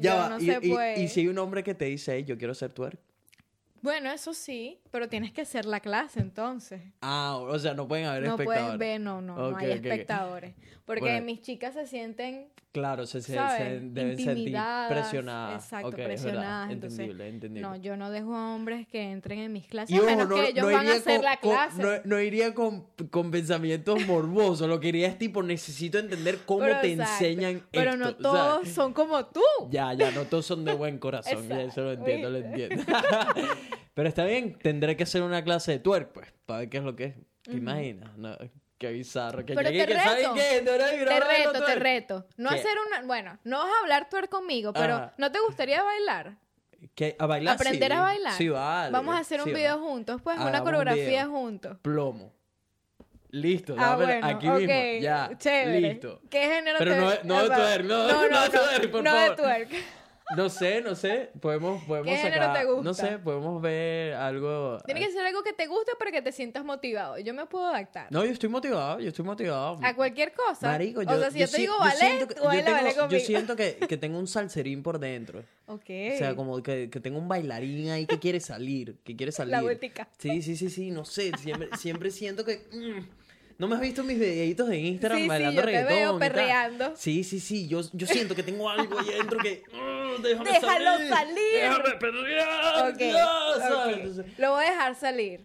Ya 0.00 0.14
Yo 0.14 0.16
va, 0.20 0.28
no 0.30 0.38
y, 0.38 0.46
se 0.46 0.59
y- 0.62 0.70
puede. 0.70 1.00
y 1.00 1.09
si 1.09 1.20
hay 1.20 1.28
un 1.28 1.38
hombre 1.38 1.62
que 1.64 1.74
te 1.74 1.86
dice, 1.86 2.12
"Hey, 2.14 2.24
yo 2.24 2.36
quiero 2.38 2.54
ser 2.54 2.72
twerk. 2.72 2.98
Bueno, 3.83 4.11
eso 4.11 4.35
sí, 4.35 4.81
pero 4.91 5.09
tienes 5.09 5.33
que 5.33 5.43
hacer 5.43 5.64
la 5.64 5.81
clase 5.81 6.20
entonces. 6.20 6.81
Ah, 7.01 7.37
o 7.41 7.59
sea, 7.59 7.74
no 7.74 7.87
pueden 7.89 8.07
haber 8.07 8.22
No 8.24 8.31
espectadores. 8.31 8.64
puedes 8.66 8.79
ver, 8.79 9.01
no, 9.01 9.20
no, 9.20 9.51
no 9.51 9.57
hay 9.57 9.70
espectadores. 9.72 10.55
Porque 10.85 11.01
Bueno. 11.03 11.26
mis 11.26 11.41
chicas 11.43 11.74
se 11.74 11.87
sienten 11.87 12.49
Claro, 12.79 13.07
se, 13.07 13.20
se, 13.22 13.33
se 13.33 13.81
deben 13.83 14.16
sentir 14.18 14.57
presionadas. 14.89 15.64
exacto, 15.64 15.91
presionadas, 15.91 16.70
entonces, 16.70 16.99
Entendible, 17.01 17.29
entendible. 17.29 17.68
No, 17.68 17.76
yo 17.76 17.97
no 17.97 18.11
dejo 18.11 18.35
a 18.37 18.55
hombres 18.55 18.87
que 18.87 19.11
entren 19.11 19.41
en 19.41 19.53
mis 19.53 19.66
clases, 19.66 19.95
Y 19.95 19.99
ojo, 19.99 20.07
menos 20.07 20.29
no, 20.29 20.35
que 20.37 20.49
ellos 20.51 20.64
no 20.66 20.72
van 20.72 20.81
a 20.81 20.85
iría 20.85 20.95
hacer 20.97 21.16
con- 21.16 21.24
la 21.24 21.37
con- 21.39 21.51
clase. 21.51 21.83
no, 21.83 21.89
no 22.05 22.20
iría 22.20 22.55
con, 22.55 22.87
con 23.11 23.31
pensamientos 23.31 24.07
morbosos. 24.07 24.68
Lo 24.68 24.79
que 24.79 24.89
iría 24.89 25.09
es 25.09 25.18
tipo, 25.18 25.43
necesito 25.43 25.99
entender 25.99 26.39
cómo 26.47 26.61
Pero 26.61 26.81
te 26.81 26.93
exacto, 26.93 27.12
enseñan 27.24 27.62
Pero 27.72 27.91
esto. 27.93 27.97
no 28.05 28.07
o 28.07 28.12
sea, 28.12 28.18
todos 28.22 28.68
son 28.68 28.93
como 28.93 29.26
tú. 29.26 29.41
Ya, 29.70 29.93
ya, 29.95 30.11
no 30.12 30.22
todos 30.24 30.47
son 30.47 30.64
de 30.64 30.72
buen 30.74 30.99
corazón. 30.99 31.49
ya, 31.49 31.62
eso 31.62 31.83
lo 31.83 31.93
entiendo, 31.93 32.31
lo 32.31 32.39
entiendo. 32.39 32.83
Pero 33.95 34.09
está 34.09 34.24
bien, 34.24 34.57
tendré 34.62 34.97
que 34.97 35.03
hacer 35.03 35.22
una 35.22 35.43
clase 35.43 35.72
de 35.72 35.79
twerk, 35.81 36.12
pues, 36.12 36.33
para 36.47 36.61
ver 36.61 36.68
qué 36.68 36.76
es 36.79 36.85
lo 36.85 36.95
que 36.95 37.05
es. 37.05 37.14
¿Te 37.43 37.57
imaginas? 37.57 38.16
No, 38.16 38.37
qué 38.79 38.93
bizarro. 38.93 39.45
Que 39.45 39.55
Pero 39.55 39.68
te 39.70 39.87
que, 39.87 39.95
¿saben 39.95 40.16
reto. 40.16 40.35
qué? 40.35 40.41
Te, 40.41 40.62
Te 41.05 41.20
reto, 41.20 41.64
te 41.64 41.74
reto. 41.74 42.26
No 42.37 42.51
¿Qué? 42.51 42.57
hacer 42.57 42.72
una, 42.87 43.03
bueno, 43.07 43.39
no 43.45 43.59
vas 43.59 43.72
a 43.72 43.81
hablar 43.83 44.09
tú 44.09 44.16
conmigo, 44.29 44.72
pero 44.72 44.95
Ajá. 44.95 45.14
¿no 45.18 45.31
te 45.33 45.41
gustaría 45.41 45.83
bailar? 45.83 46.37
¿Qué? 46.95 47.16
¿A 47.18 47.26
bailar? 47.26 47.55
Aprender 47.57 47.91
sí. 47.91 47.97
a 47.97 48.01
bailar. 48.01 48.33
Sí, 48.35 48.49
vale. 48.49 48.93
Vamos 48.93 49.14
a 49.16 49.18
hacer 49.18 49.43
un 49.43 49.53
video 49.53 49.79
juntos, 49.81 50.20
pues, 50.22 50.35
Hagamos 50.37 50.51
una 50.51 50.59
un 50.61 50.64
coreografía 50.64 51.26
juntos. 51.26 51.76
Plomo. 51.83 52.33
Listo, 53.31 53.74
Ah, 53.79 53.95
bueno, 53.97 54.26
aquí 54.26 54.49
ok, 54.49 54.55
mismo. 54.55 54.74
Ya, 55.03 55.31
chévere. 55.37 55.81
listo. 55.81 56.20
¿Qué 56.31 56.41
género 56.49 56.79
Pero 56.79 56.93
te- 56.95 57.01
no 57.24 57.35
no 57.37 57.43
de 57.43 57.55
twerk, 57.57 57.85
no, 57.85 58.29
no 58.29 58.43
de 58.43 58.49
twerk, 58.49 58.91
por 58.91 59.05
no 59.05 59.11
favor. 59.11 59.31
de 59.31 59.37
twerk. 59.43 59.70
No 60.37 60.51
sé, 60.51 60.83
no 60.83 60.95
sé. 60.95 61.31
Podemos, 61.41 61.83
podemos 61.85 62.11
¿Qué 62.12 62.16
género 62.18 62.45
sacar. 62.47 62.61
te 62.61 62.64
gusta? 62.66 62.83
No 62.85 62.95
sé, 62.95 63.18
podemos 63.18 63.62
ver 63.62 64.12
algo. 64.14 64.79
Tiene 64.85 65.01
que 65.01 65.11
ser 65.11 65.24
algo 65.24 65.43
que 65.43 65.53
te 65.55 65.66
guste 65.66 65.93
para 65.99 66.11
que 66.11 66.20
te 66.20 66.33
sientas 66.33 66.64
motivado. 66.64 67.18
Yo 67.18 67.33
me 67.33 67.47
puedo 67.47 67.66
adaptar. 67.66 68.09
No, 68.11 68.24
yo 68.24 68.33
estoy 68.33 68.49
motivado, 68.51 69.01
yo 69.01 69.09
estoy 69.09 69.24
motivado. 69.24 69.79
A 69.83 69.95
cualquier 69.95 70.33
cosa. 70.35 70.66
Marico, 70.68 71.03
yo, 71.03 71.12
o 71.12 71.18
sea, 71.18 71.31
si 71.31 71.39
yo, 71.39 71.47
te 71.47 71.53
si- 71.53 71.61
digo 71.62 71.79
ballet, 71.79 72.26
tú 72.29 72.35
yo 72.37 72.45
baila 72.45 72.64
tengo- 72.64 73.01
ballet 73.03 73.11
Yo 73.11 73.20
siento 73.20 73.57
que, 73.57 73.76
que 73.89 73.97
tengo 73.97 74.18
un 74.18 74.26
salserín 74.26 74.83
por 74.83 74.99
dentro. 74.99 75.43
Ok. 75.66 75.85
O 76.14 76.18
sea, 76.18 76.35
como 76.37 76.62
que, 76.62 76.91
que 76.91 77.01
tengo 77.01 77.18
un 77.18 77.29
bailarín 77.29 77.89
ahí 77.91 78.07
que 78.07 78.18
quiere 78.18 78.41
salir, 78.41 78.97
que 79.05 79.16
quiere 79.16 79.33
salir. 79.33 79.53
La 79.53 79.62
vueltica. 79.62 80.09
Sí, 80.18 80.43
sí, 80.43 80.57
sí, 80.57 80.68
sí, 80.68 80.91
no 80.91 81.05
sé. 81.07 81.33
Siempre, 81.39 81.68
siempre 81.79 82.11
siento 82.11 82.45
que. 82.45 82.66
mm, 82.72 83.28
¿No 83.59 83.66
me 83.66 83.74
has 83.74 83.80
visto 83.80 84.04
mis 84.04 84.18
videitos 84.20 84.68
de 84.68 84.78
Instagram 84.78 85.18
Sí, 85.18 85.22
sí, 85.24 85.28
bailando 85.28 85.54
yo 85.56 85.61
te 85.61 85.66
reggaetón? 85.66 85.88
veo 85.96 86.16
y 86.16 86.18
tal? 86.20 86.30
perreando. 86.32 86.92
Sí, 86.96 87.24
sí, 87.24 87.40
sí. 87.40 87.66
Yo, 87.66 87.80
yo 87.92 88.06
siento 88.06 88.34
que 88.36 88.44
tengo 88.44 88.70
algo 88.70 88.98
ahí 89.00 89.09
adentro 89.14 89.38
que. 89.40 89.64
mm, 89.72 90.22
déjame 90.22 90.52
Déjalo 90.52 90.84
salir. 90.92 91.09
salir. 91.09 91.36
Déjame 91.54 91.90
perrear. 91.98 92.92
Ok, 92.92 92.98
ya, 93.00 93.48
ok. 93.50 93.59
¿sabes? 93.61 93.96
Entonces, 93.96 94.38
Lo 94.38 94.50
voy 94.52 94.64
a 94.64 94.70
dejar 94.70 94.94
salir. 94.94 95.40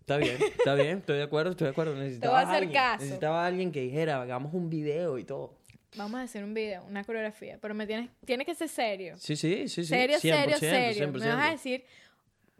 Está 0.00 0.16
bien, 0.18 0.36
está 0.58 0.74
bien, 0.74 0.98
estoy 0.98 1.16
de 1.18 1.22
acuerdo, 1.22 1.50
estoy 1.50 1.66
de 1.66 1.70
acuerdo. 1.72 1.94
Necesitaba 1.96 2.32
voy 2.34 2.40
a 2.40 2.46
hacer 2.48 2.56
alguien, 2.62 2.72
caso. 2.82 3.02
necesitaba 3.04 3.46
alguien 3.46 3.72
que 3.72 3.80
dijera, 3.82 4.20
hagamos 4.22 4.52
un 4.54 4.68
video 4.70 5.18
y 5.18 5.24
todo. 5.24 5.54
vamos 5.96 6.20
a 6.20 6.22
hacer 6.24 6.44
un 6.44 6.52
video, 6.54 6.82
una 6.88 7.04
coreografía, 7.04 7.58
pero 7.60 7.74
me 7.74 7.86
tienes, 7.86 8.10
tiene 8.26 8.44
que 8.44 8.54
ser 8.54 8.68
serio. 8.68 9.16
Sí, 9.18 9.36
sí, 9.36 9.68
sí, 9.68 9.82
sí. 9.82 9.86
Serio, 9.86 10.18
serio, 10.18 10.56
100%, 10.56 10.58
serio. 10.58 11.08
Me 11.12 11.18
vas 11.18 11.26
a 11.26 11.48
100%. 11.48 11.52
decir, 11.52 11.84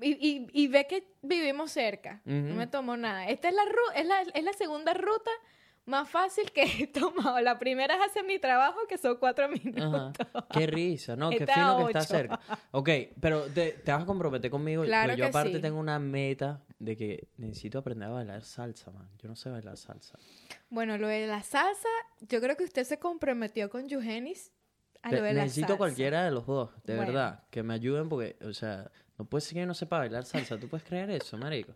y, 0.01 0.13
y, 0.13 0.47
y 0.53 0.69
ve 0.69 0.87
que 0.87 1.07
vivimos 1.23 1.71
cerca, 1.71 2.21
no 2.25 2.49
Ujú. 2.51 2.55
me 2.55 2.67
tomo 2.67 2.97
nada. 2.97 3.29
Esta 3.29 3.49
es 3.49 3.55
la, 3.55 3.63
es 3.95 4.07
la, 4.07 4.23
es 4.23 4.45
la 4.45 4.53
segunda 4.53 4.93
ruta 4.95 5.31
más 5.87 6.09
fácil 6.09 6.51
que 6.51 6.63
he 6.83 6.87
tomado. 6.87 7.41
La 7.41 7.59
primera 7.59 7.95
es 7.97 8.01
hacer 8.03 8.25
mi 8.25 8.39
trabajo, 8.39 8.81
que 8.89 8.97
son 8.99 9.17
cuatro 9.19 9.49
minutos. 9.49 9.83
Ajá. 10.33 10.47
Qué 10.51 10.67
risa, 10.67 11.15
¿no? 11.15 11.31
Qué 11.31 11.47
fino 11.47 11.77
que 11.79 11.85
está 11.93 12.01
cerca. 12.03 12.41
Ok, 12.71 12.89
pero 13.21 13.43
te, 13.43 13.73
te 13.73 13.93
vas 13.93 14.03
a 14.03 14.07
comprometer 14.07 14.51
conmigo. 14.51 14.83
Claro 14.85 15.09
porque 15.11 15.19
yo 15.21 15.25
que 15.27 15.29
aparte 15.29 15.53
sí. 15.57 15.61
tengo 15.61 15.79
una 15.79 15.99
meta 15.99 16.63
de 16.79 16.97
que 16.97 17.29
necesito 17.37 17.79
aprender 17.79 18.09
a 18.09 18.13
bailar 18.13 18.43
salsa, 18.45 18.91
man. 18.91 19.09
Yo 19.19 19.29
no 19.29 19.37
sé 19.37 19.51
bailar 19.51 19.77
salsa. 19.77 20.19
Bueno, 20.71 20.97
lo 20.99 21.07
de 21.07 21.27
la 21.27 21.43
salsa, 21.43 21.89
yo 22.21 22.41
creo 22.41 22.57
que 22.57 22.65
usted 22.65 22.85
se 22.85 22.99
comprometió 22.99 23.69
con 23.71 23.89
Eugenis 23.91 24.53
a 25.03 25.11
Te- 25.11 25.17
lo 25.19 25.23
de 25.23 25.35
la 25.35 25.43
necesito 25.43 25.67
salsa. 25.69 25.79
cualquiera 25.79 26.25
de 26.25 26.31
los 26.31 26.47
dos, 26.47 26.71
de 26.85 26.97
Bueno. 26.97 27.13
verdad. 27.13 27.45
Que 27.51 27.63
me 27.63 27.75
ayuden 27.75 28.09
porque, 28.09 28.37
o 28.43 28.55
sea, 28.55 28.91
no 29.19 29.25
puede 29.25 29.43
ser 29.43 29.55
que 29.55 29.61
yo 29.61 29.67
no 29.67 29.75
sepa 29.75 29.99
bailar 29.99 30.25
salsa. 30.25 30.59
¿Tú 30.59 30.69
puedes 30.69 30.85
creer 30.87 31.11
eso, 31.11 31.37
marico? 31.39 31.75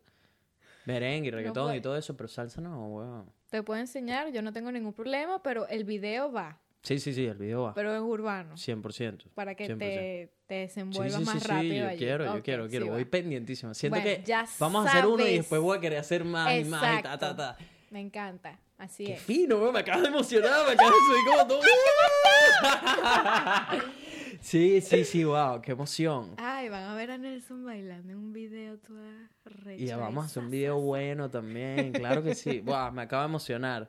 Merengue, 0.87 1.31
reggaetón 1.31 1.75
y 1.77 1.81
todo 1.81 1.97
eso, 1.97 2.17
pero 2.17 2.29
salsa 2.29 2.61
no, 2.61 2.87
weón. 2.89 3.31
Te 3.51 3.63
puedo 3.63 3.79
enseñar, 3.81 4.31
yo 4.33 4.43
no 4.43 4.53
tengo 4.53 4.71
ningún 4.73 4.93
problema, 4.93 5.41
pero 5.43 5.67
el 5.69 5.85
video 5.85 6.31
va, 6.33 6.59
Sí, 6.83 6.99
sí, 7.01 7.13
sí, 7.13 7.27
el 7.27 7.37
video 7.37 7.65
va. 7.65 7.75
pero 7.75 7.93
es 7.95 8.01
urbano. 8.01 8.55
100%. 8.55 9.25
Para 9.35 9.55
que 9.57 9.67
100%. 9.67 9.79
te, 9.79 10.31
te 10.47 10.55
Sí, 10.55 10.61
desenvuelvas 10.61 11.13
sí, 11.15 11.19
sí, 11.19 11.25
más 11.27 11.43
sí, 11.43 11.49
rápido 11.49 11.75
yo 11.75 11.89
allí. 11.89 11.99
quiero, 11.99 12.25
yo 12.37 12.43
quiero, 12.43 12.69
quiero. 12.69 12.85
sí 12.87 12.91
Voy 12.93 13.05
va. 13.05 13.11
pendientísima. 13.11 13.75
Siento 13.75 13.99
Bueno, 14.01 14.17
que 14.17 14.23
ya 14.25 14.47
vamos 14.61 14.87
a 14.87 14.89
hacer 14.89 15.07
uno 15.07 15.27
y 15.27 15.37
después 15.39 15.61
voy 15.61 15.77
a 15.77 15.81
querer 15.81 15.99
hacer 15.99 16.25
más 16.25 16.57
y 16.59 16.65
más 16.65 17.01
y 17.01 17.03
ta, 17.03 17.19
ta, 17.19 17.35
ta. 17.37 17.57
Me 17.91 18.01
encanta, 18.01 18.59
así 18.79 19.05
Qué 19.07 19.15
es. 19.15 19.23
fino, 19.23 19.57
weón, 19.59 19.73
me 19.75 19.81
acabas 19.81 20.03
de 20.03 20.09
emocionar, 20.09 20.65
me 20.67 20.73
acabas 20.73 20.93
de 20.93 20.99
subir 21.07 21.25
como 21.27 21.47
todo. 21.49 21.61
sí, 24.41 24.81
sí, 24.81 25.05
sí, 25.05 25.25
wow, 25.25 25.61
qué 25.63 25.73
emoción. 25.73 26.35
Ay, 26.39 26.69
van 26.69 26.85
a 26.85 26.95
ver 26.95 27.11
a 27.11 27.19
Nelson 27.19 27.65
bailando 27.65 28.13
en 28.13 28.19
un 28.19 28.33
video 28.33 28.79
toda 28.79 29.31
recha. 29.45 29.83
Y 29.83 29.87
ya 29.87 29.97
vamos 29.97 30.25
a 30.25 30.27
hacer 30.27 30.43
un 30.43 30.51
video 30.51 30.81
bueno 30.81 31.31
también, 31.31 31.93
claro 31.93 32.23
que 32.23 32.35
sí. 32.35 32.61
Wow, 32.61 32.93
me 32.93 33.03
acaba 33.03 33.23
de 33.23 33.29
emocionar. 33.29 33.89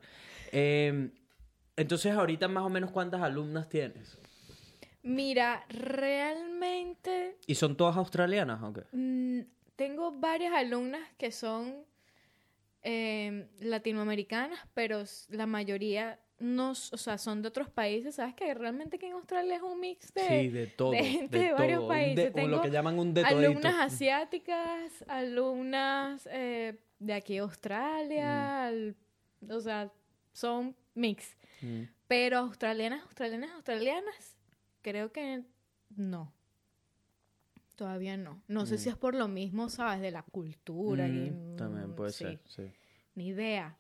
Eh, 0.52 1.12
entonces, 1.76 2.12
ahorita 2.14 2.48
más 2.48 2.64
o 2.64 2.70
menos 2.70 2.92
cuántas 2.92 3.22
alumnas 3.22 3.70
tienes. 3.70 4.18
Mira, 5.02 5.64
realmente 5.70 7.38
¿Y 7.48 7.56
son 7.56 7.78
todas 7.78 7.96
australianas 7.96 8.62
o 8.62 8.74
qué? 8.74 8.84
mm, 8.92 9.42
tengo 9.76 10.12
varias 10.12 10.54
alumnas 10.54 11.02
que 11.18 11.32
son 11.32 11.86
eh, 12.84 13.48
latinoamericanas, 13.62 14.60
pero 14.74 15.04
la 15.30 15.46
mayoría 15.46 16.20
no, 16.40 16.72
o 16.72 16.76
sea, 16.76 17.18
son 17.18 17.42
de 17.42 17.48
otros 17.50 17.70
países. 17.70 18.16
¿Sabes 18.16 18.34
que 18.36 18.54
realmente 18.54 18.98
que 18.98 19.08
en 19.08 19.14
Australia 19.14 19.56
es 19.58 19.62
un 19.62 19.80
mix 19.80 20.14
de, 20.14 20.22
sí, 20.28 20.48
de 20.50 20.68
todo. 20.68 20.92
de 20.92 21.04
gente 21.04 21.38
de, 21.38 21.52
varios 21.54 21.80
todo, 21.80 21.88
países? 21.90 22.16
de- 22.16 22.42
o 22.42 22.48
lo 22.48 22.52
Tengo 22.52 22.62
que 22.62 22.72
llaman 22.72 22.98
un 23.00 23.14
de 23.14 23.24
alumnas 23.24 23.76
asiáticas, 23.80 25.04
alumnas 25.08 26.28
eh, 26.32 26.80
de 27.00 27.14
aquí 27.14 27.34
de 27.34 27.40
Australia, 27.40 28.66
al- 28.68 28.96
o 29.50 29.60
sea, 29.62 29.92
son 30.34 30.76
mix. 30.96 31.36
Mm. 31.62 31.84
Pero 32.08 32.38
australianas, 32.40 33.04
australianas, 33.04 33.52
australianas, 33.52 34.36
creo 34.82 35.12
que 35.12 35.44
no. 35.96 36.34
Todavía 37.76 38.18
no. 38.18 38.42
No 38.48 38.66
sé 38.66 38.76
Mm. 38.76 38.78
si 38.78 38.90
es 38.90 38.98
por 38.98 39.16
lo 39.16 39.28
mismo, 39.28 39.70
¿sabes? 39.70 40.02
De 40.02 40.12
la 40.12 40.24
cultura. 40.24 41.08
y, 41.08 41.32
Mm, 41.32 41.56
También 41.56 41.90
mm, 41.92 41.96
puede 41.96 42.12
sí, 42.12 42.26
ser, 42.26 42.40
sí. 42.48 42.72
Ni 43.16 43.28
idea. 43.28 43.78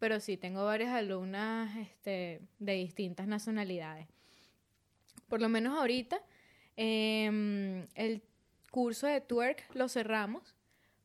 Pero 0.00 0.18
sí, 0.18 0.38
tengo 0.38 0.64
varias 0.64 0.92
alumnas 0.94 1.76
este, 1.76 2.40
de 2.58 2.72
distintas 2.72 3.26
nacionalidades. 3.28 4.08
Por 5.28 5.42
lo 5.42 5.50
menos 5.50 5.78
ahorita, 5.78 6.20
em, 6.74 7.86
el 7.94 8.22
curso 8.70 9.06
de 9.06 9.20
twerk 9.20 9.62
lo 9.74 9.88
cerramos, 9.88 10.56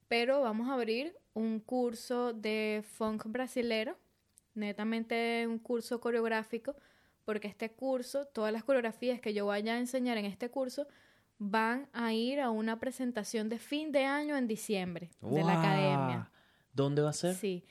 pero 0.07 0.41
vamos 0.41 0.69
a 0.69 0.75
abrir 0.75 1.13
un 1.33 1.59
curso 1.59 2.31
de 2.31 2.85
funk 2.87 3.25
brasilero, 3.25 3.97
netamente 4.53 5.45
un 5.45 5.59
curso 5.59 5.99
coreográfico, 5.99 6.73
porque 7.25 7.49
este 7.49 7.71
curso, 7.71 8.25
todas 8.25 8.53
las 8.53 8.63
coreografías 8.63 9.19
que 9.19 9.33
yo 9.33 9.47
vaya 9.47 9.73
a 9.73 9.77
enseñar 9.77 10.17
en 10.17 10.25
este 10.25 10.49
curso, 10.49 10.87
van 11.37 11.89
a 11.91 12.13
ir 12.13 12.39
a 12.39 12.49
una 12.49 12.79
presentación 12.79 13.49
de 13.49 13.59
fin 13.59 13.91
de 13.91 14.05
año 14.05 14.37
en 14.37 14.47
diciembre 14.47 15.09
de 15.19 15.43
la 15.43 15.59
academia. 15.59 16.31
¿Dónde 16.71 17.01
va 17.01 17.09
a 17.09 17.13
ser? 17.13 17.35
Sí. 17.35 17.65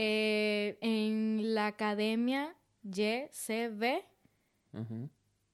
Eh, 0.00 0.78
en 0.80 1.54
la 1.54 1.66
academia 1.66 2.54
YCB, 2.84 4.04
Ujú. 4.72 5.08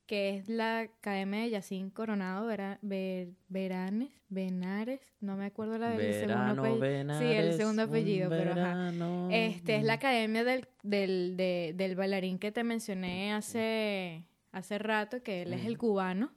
que 0.05 0.36
es 0.36 0.51
la 0.51 0.80
academia 0.80 1.40
de 1.40 1.49
Yacín 1.51 1.88
Coronado 1.88 2.47
Vera- 2.47 2.78
Ver- 2.82 3.30
Veranes, 3.49 4.11
Benares, 4.28 5.01
no 5.20 5.38
me 5.38 5.47
acuerdo 5.47 5.78
la 5.78 5.90
del 5.97 6.12
segundo 6.12 6.62
apellido. 6.62 7.18
Sí, 7.18 7.24
el 7.24 7.53
segundo 7.55 7.84
un 7.84 7.88
apellido, 7.88 8.28
pero 8.28 8.53
ajá. 8.53 8.92
Este 9.30 9.76
es 9.76 9.84
la 9.84 9.95
academia 9.95 10.45
del, 10.45 10.68
del, 10.82 11.38
de- 11.38 11.72
del 11.74 11.97
bailarín 11.97 12.38
que 12.38 12.53
te 12.53 12.64
mencioné 12.64 13.32
hace, 13.32 14.24
hace 14.53 14.78
rato, 14.78 15.22
que 15.22 15.40
él 15.42 15.55
es 15.55 15.64
el 15.64 15.78
cubano. 15.78 16.32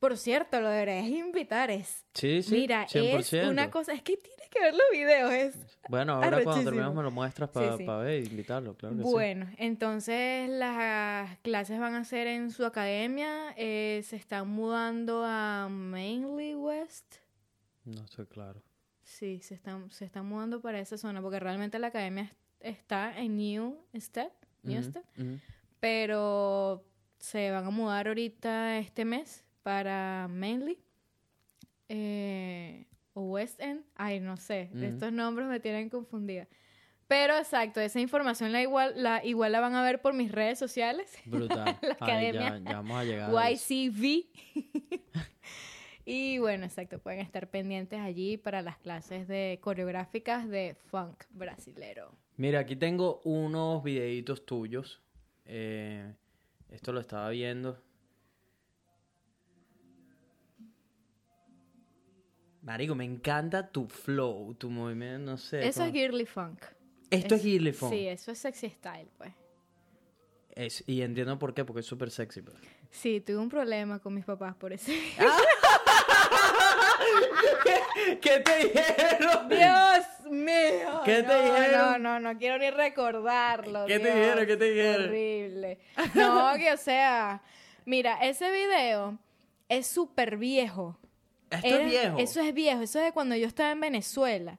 Por 0.00 0.16
cierto, 0.16 0.60
lo 0.60 0.68
deberías 0.70 1.06
invitar. 1.06 1.70
Es, 1.70 2.04
Sí, 2.14 2.42
sí, 2.42 2.52
mira, 2.54 2.82
es 2.84 2.92
100%. 2.92 3.48
una 3.50 3.70
cosa, 3.70 3.92
es 3.92 4.02
que 4.02 4.16
tienes 4.16 4.48
que 4.50 4.58
ver 4.60 4.74
los 4.74 4.82
videos, 4.90 5.30
es 5.32 5.54
Bueno, 5.88 6.14
ahora 6.14 6.42
cuando 6.42 6.64
terminemos 6.64 6.94
me 6.96 7.02
lo 7.02 7.10
muestras 7.12 7.50
para 7.50 7.76
Sí, 7.76 7.84
sí. 7.84 7.86
ver 7.86 8.06
e 8.08 8.18
invitarlo, 8.24 8.74
claro 8.76 8.96
que 8.96 9.02
sí. 9.04 9.08
Bueno, 9.10 9.46
entonces 9.58 10.48
las 10.48 11.38
clases 11.40 11.78
van 11.78 11.94
a 11.94 12.04
ser 12.04 12.26
en 12.26 12.50
su 12.50 12.64
academia. 12.64 13.54
eh, 13.56 14.02
se 14.04 14.16
están 14.16 14.48
mudando 14.48 15.22
a 15.24 15.68
Mainly 15.70 16.54
West. 16.56 17.16
No 17.84 18.02
estoy 18.04 18.26
claro. 18.26 18.62
Sí, 19.02 19.40
se 19.42 19.54
están, 19.54 19.90
se 19.90 20.04
están 20.06 20.26
mudando 20.26 20.60
para 20.60 20.80
esa 20.80 20.96
zona, 20.96 21.20
porque 21.20 21.38
realmente 21.40 21.78
la 21.78 21.88
academia 21.88 22.22
es- 22.60 22.76
está 22.76 23.16
en 23.18 23.32
Ujú, 23.38 24.98
ujú. 25.18 25.38
pero 25.78 26.84
se 27.18 27.50
van 27.50 27.66
a 27.66 27.70
mudar 27.70 28.08
ahorita 28.08 28.78
este 28.78 29.04
mes 29.04 29.44
para 29.62 30.28
Mainly 30.30 30.78
eh, 31.88 32.86
o 33.12 33.22
West 33.22 33.60
End. 33.60 33.84
Ay, 33.96 34.20
no 34.20 34.36
sé, 34.36 34.70
estos 34.80 35.12
nombres 35.12 35.48
me 35.48 35.60
tienen 35.60 35.90
confundida. 35.90 36.48
Pero 37.10 37.36
exacto, 37.36 37.80
esa 37.80 37.98
información 37.98 38.52
la 38.52 38.62
igual, 38.62 38.92
la 38.94 39.24
igual 39.24 39.50
la 39.50 39.58
van 39.58 39.74
a 39.74 39.82
ver 39.82 40.00
por 40.00 40.14
mis 40.14 40.30
redes 40.30 40.60
sociales. 40.60 41.18
Brutal. 41.24 41.76
La 41.82 41.96
Ay, 41.98 42.32
ya, 42.32 42.46
academia. 42.46 42.58
ya 42.58 42.76
vamos 42.76 42.96
a 42.98 43.04
llegar. 43.04 43.36
a. 43.36 43.50
YCV. 43.50 44.26
y 46.04 46.38
bueno, 46.38 46.66
exacto, 46.66 47.00
pueden 47.00 47.18
estar 47.18 47.50
pendientes 47.50 47.98
allí 47.98 48.36
para 48.36 48.62
las 48.62 48.78
clases 48.78 49.26
de 49.26 49.58
coreográficas 49.60 50.48
de 50.48 50.76
funk 50.86 51.24
brasilero. 51.30 52.12
Mira, 52.36 52.60
aquí 52.60 52.76
tengo 52.76 53.20
unos 53.24 53.82
videitos 53.82 54.46
tuyos. 54.46 55.02
Eh, 55.46 56.14
esto 56.68 56.92
lo 56.92 57.00
estaba 57.00 57.28
viendo. 57.30 57.82
Marico, 62.62 62.94
me 62.94 63.04
encanta 63.04 63.68
tu 63.70 63.86
flow, 63.86 64.54
tu 64.54 64.70
movimiento, 64.70 65.30
no 65.30 65.36
sé. 65.38 65.66
Eso 65.66 65.84
es 65.84 65.92
girly 65.92 66.26
funk. 66.26 66.62
Esto 67.10 67.34
es 67.34 67.42
girly 67.42 67.72
funk. 67.72 67.92
Sí, 67.92 68.06
eso 68.06 68.32
es 68.32 68.38
sexy 68.38 68.68
style, 68.68 69.08
pues. 69.16 69.32
Es- 70.54 70.84
y 70.86 71.02
entiendo 71.02 71.38
por 71.38 71.54
qué, 71.54 71.64
porque 71.64 71.80
es 71.80 71.86
súper 71.86 72.10
sexy. 72.10 72.42
pues. 72.42 72.56
Sí, 72.90 73.20
tuve 73.20 73.38
un 73.38 73.48
problema 73.48 73.98
con 74.00 74.14
mis 74.14 74.24
papás 74.24 74.54
por 74.56 74.72
eso. 74.72 74.90
¿Qué 78.20 78.40
te 78.40 78.56
dijeron? 78.58 79.48
Dios 79.48 80.30
mío. 80.30 81.00
¿Qué 81.04 81.22
te 81.22 81.28
no, 81.28 81.42
dijeron? 81.44 81.80
No, 81.80 81.98
no, 81.98 82.20
no 82.20 82.38
quiero 82.38 82.58
ni 82.58 82.70
recordarlo. 82.70 83.86
¿Qué 83.86 83.98
te 83.98 84.14
dijeron? 84.14 84.46
¿Qué 84.46 84.56
te 84.56 84.64
dijeron? 84.64 85.08
Horrible. 85.08 85.78
No, 86.14 86.52
que 86.56 86.72
o 86.72 86.76
sea, 86.76 87.42
mira, 87.84 88.18
ese 88.22 88.50
video 88.50 89.18
es 89.68 89.86
súper 89.86 90.36
viejo. 90.36 90.98
Esto 91.50 91.66
Era- 91.66 91.84
es 91.84 91.90
viejo. 91.90 92.18
Eso 92.18 92.40
es 92.40 92.54
viejo, 92.54 92.82
eso 92.82 92.98
es 93.00 93.04
de 93.06 93.12
cuando 93.12 93.34
yo 93.36 93.46
estaba 93.46 93.72
en 93.72 93.80
Venezuela. 93.80 94.58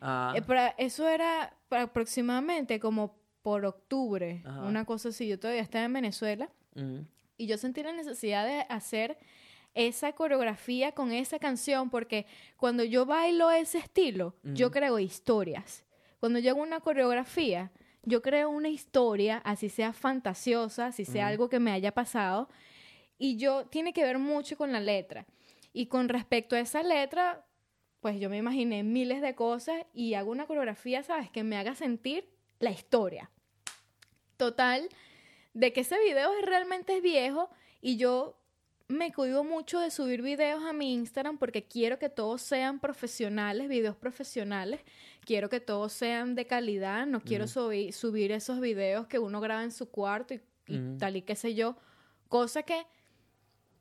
Ah, 0.00 0.32
Eh, 0.36 0.42
para- 0.42 0.74
eso 0.78 1.08
era 1.08 1.54
para 1.68 1.82
aproximadamente 1.84 2.78
como 2.80 3.16
por 3.42 3.64
octubre, 3.64 4.42
Ajá. 4.44 4.62
una 4.62 4.84
cosa 4.84 5.10
así. 5.10 5.28
Yo 5.28 5.38
todavía 5.38 5.62
estaba 5.62 5.84
en 5.84 5.92
Venezuela 5.92 6.48
ujú. 6.74 7.06
y 7.36 7.46
yo 7.46 7.56
sentí 7.58 7.82
la 7.82 7.92
necesidad 7.92 8.44
de 8.46 8.66
hacer 8.68 9.18
esa 9.74 10.12
coreografía 10.12 10.92
con 10.92 11.12
esa 11.12 11.38
canción 11.38 11.90
porque 11.90 12.26
cuando 12.56 12.84
yo 12.84 13.06
bailo 13.06 13.50
ese 13.50 13.78
estilo, 13.78 14.34
yo 14.44 14.70
creo 14.70 14.98
historias. 14.98 15.84
Cuando 16.20 16.38
yo 16.38 16.52
hago 16.52 16.62
una 16.62 16.80
coreografía, 16.80 17.70
yo 18.02 18.22
creo 18.22 18.50
una 18.50 18.68
historia, 18.68 19.38
así 19.44 19.68
sea 19.68 19.92
fantasiosa, 19.92 20.86
así 20.86 21.04
sea 21.04 21.26
algo 21.26 21.48
que 21.48 21.58
me 21.58 21.72
haya 21.72 21.92
pasado, 21.92 22.48
y 23.18 23.36
yo 23.36 23.66
tiene 23.66 23.92
que 23.92 24.04
ver 24.04 24.18
mucho 24.18 24.56
con 24.56 24.72
la 24.72 24.80
letra. 24.80 25.26
Y 25.74 25.86
con 25.86 26.08
respecto 26.08 26.56
a 26.56 26.60
esa 26.60 26.82
letra, 26.82 27.44
pues 28.00 28.18
yo 28.20 28.30
me 28.30 28.38
imaginé 28.38 28.82
miles 28.84 29.20
de 29.20 29.34
cosas 29.34 29.84
y 29.92 30.14
hago 30.14 30.30
una 30.30 30.46
coreografía, 30.46 31.02
¿sabes? 31.02 31.30
Que 31.30 31.42
me 31.42 31.58
haga 31.58 31.74
sentir 31.74 32.30
la 32.60 32.70
historia. 32.70 33.30
Total, 34.36 34.88
de 35.52 35.72
que 35.72 35.80
ese 35.80 35.98
video 35.98 36.30
realmente 36.42 36.96
es 36.96 37.02
viejo 37.02 37.50
y 37.80 37.96
yo 37.96 38.40
me 38.86 39.12
cuido 39.12 39.42
mucho 39.42 39.80
de 39.80 39.90
subir 39.90 40.22
videos 40.22 40.62
a 40.64 40.72
mi 40.72 40.92
Instagram 40.92 41.38
porque 41.38 41.64
quiero 41.64 41.98
que 41.98 42.08
todos 42.08 42.42
sean 42.42 42.78
profesionales, 42.78 43.68
videos 43.68 43.96
profesionales. 43.96 44.80
Quiero 45.24 45.48
que 45.48 45.60
todos 45.60 45.92
sean 45.92 46.34
de 46.34 46.46
calidad. 46.46 47.06
No 47.06 47.20
quiero 47.20 47.48
subir, 47.48 47.92
subir 47.92 48.30
esos 48.30 48.60
videos 48.60 49.06
que 49.06 49.18
uno 49.18 49.40
graba 49.40 49.64
en 49.64 49.72
su 49.72 49.90
cuarto 49.90 50.34
y, 50.34 50.40
tal 50.98 51.16
y 51.16 51.22
qué 51.22 51.34
sé 51.34 51.54
yo. 51.54 51.76
Cosa 52.28 52.62
que 52.62 52.86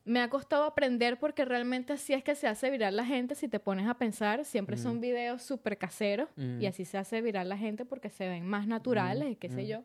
me 0.06 0.20
ha 0.20 0.30
costado 0.30 0.66
aprender 0.66 1.18
porque 1.18 1.46
realmente 1.46 1.94
así 1.94 2.14
es 2.14 2.24
que 2.24 2.36
se 2.36 2.48
hace 2.48 2.70
viral 2.70 2.96
la 2.96 3.06
gente. 3.06 3.36
Si 3.36 3.48
te 3.48 3.60
pones 3.60 3.88
a 3.88 3.94
pensar, 3.94 4.44
siempre 4.46 4.78
son 4.78 5.00
videos 5.00 5.42
súper 5.42 5.78
caseros 5.78 6.30
y 6.36 6.42
Ujú. 6.58 6.68
así 6.68 6.86
se 6.86 6.98
hace 6.98 7.22
viral 7.22 7.48
la 7.50 7.58
gente 7.58 7.86
porque 7.86 8.10
se 8.10 8.28
ven 8.28 8.46
más 8.46 8.68
naturales 8.68 9.32
y 9.32 9.36
qué 9.36 9.50
sé 9.50 9.62
ujú. 9.62 9.70
yo. 9.70 9.84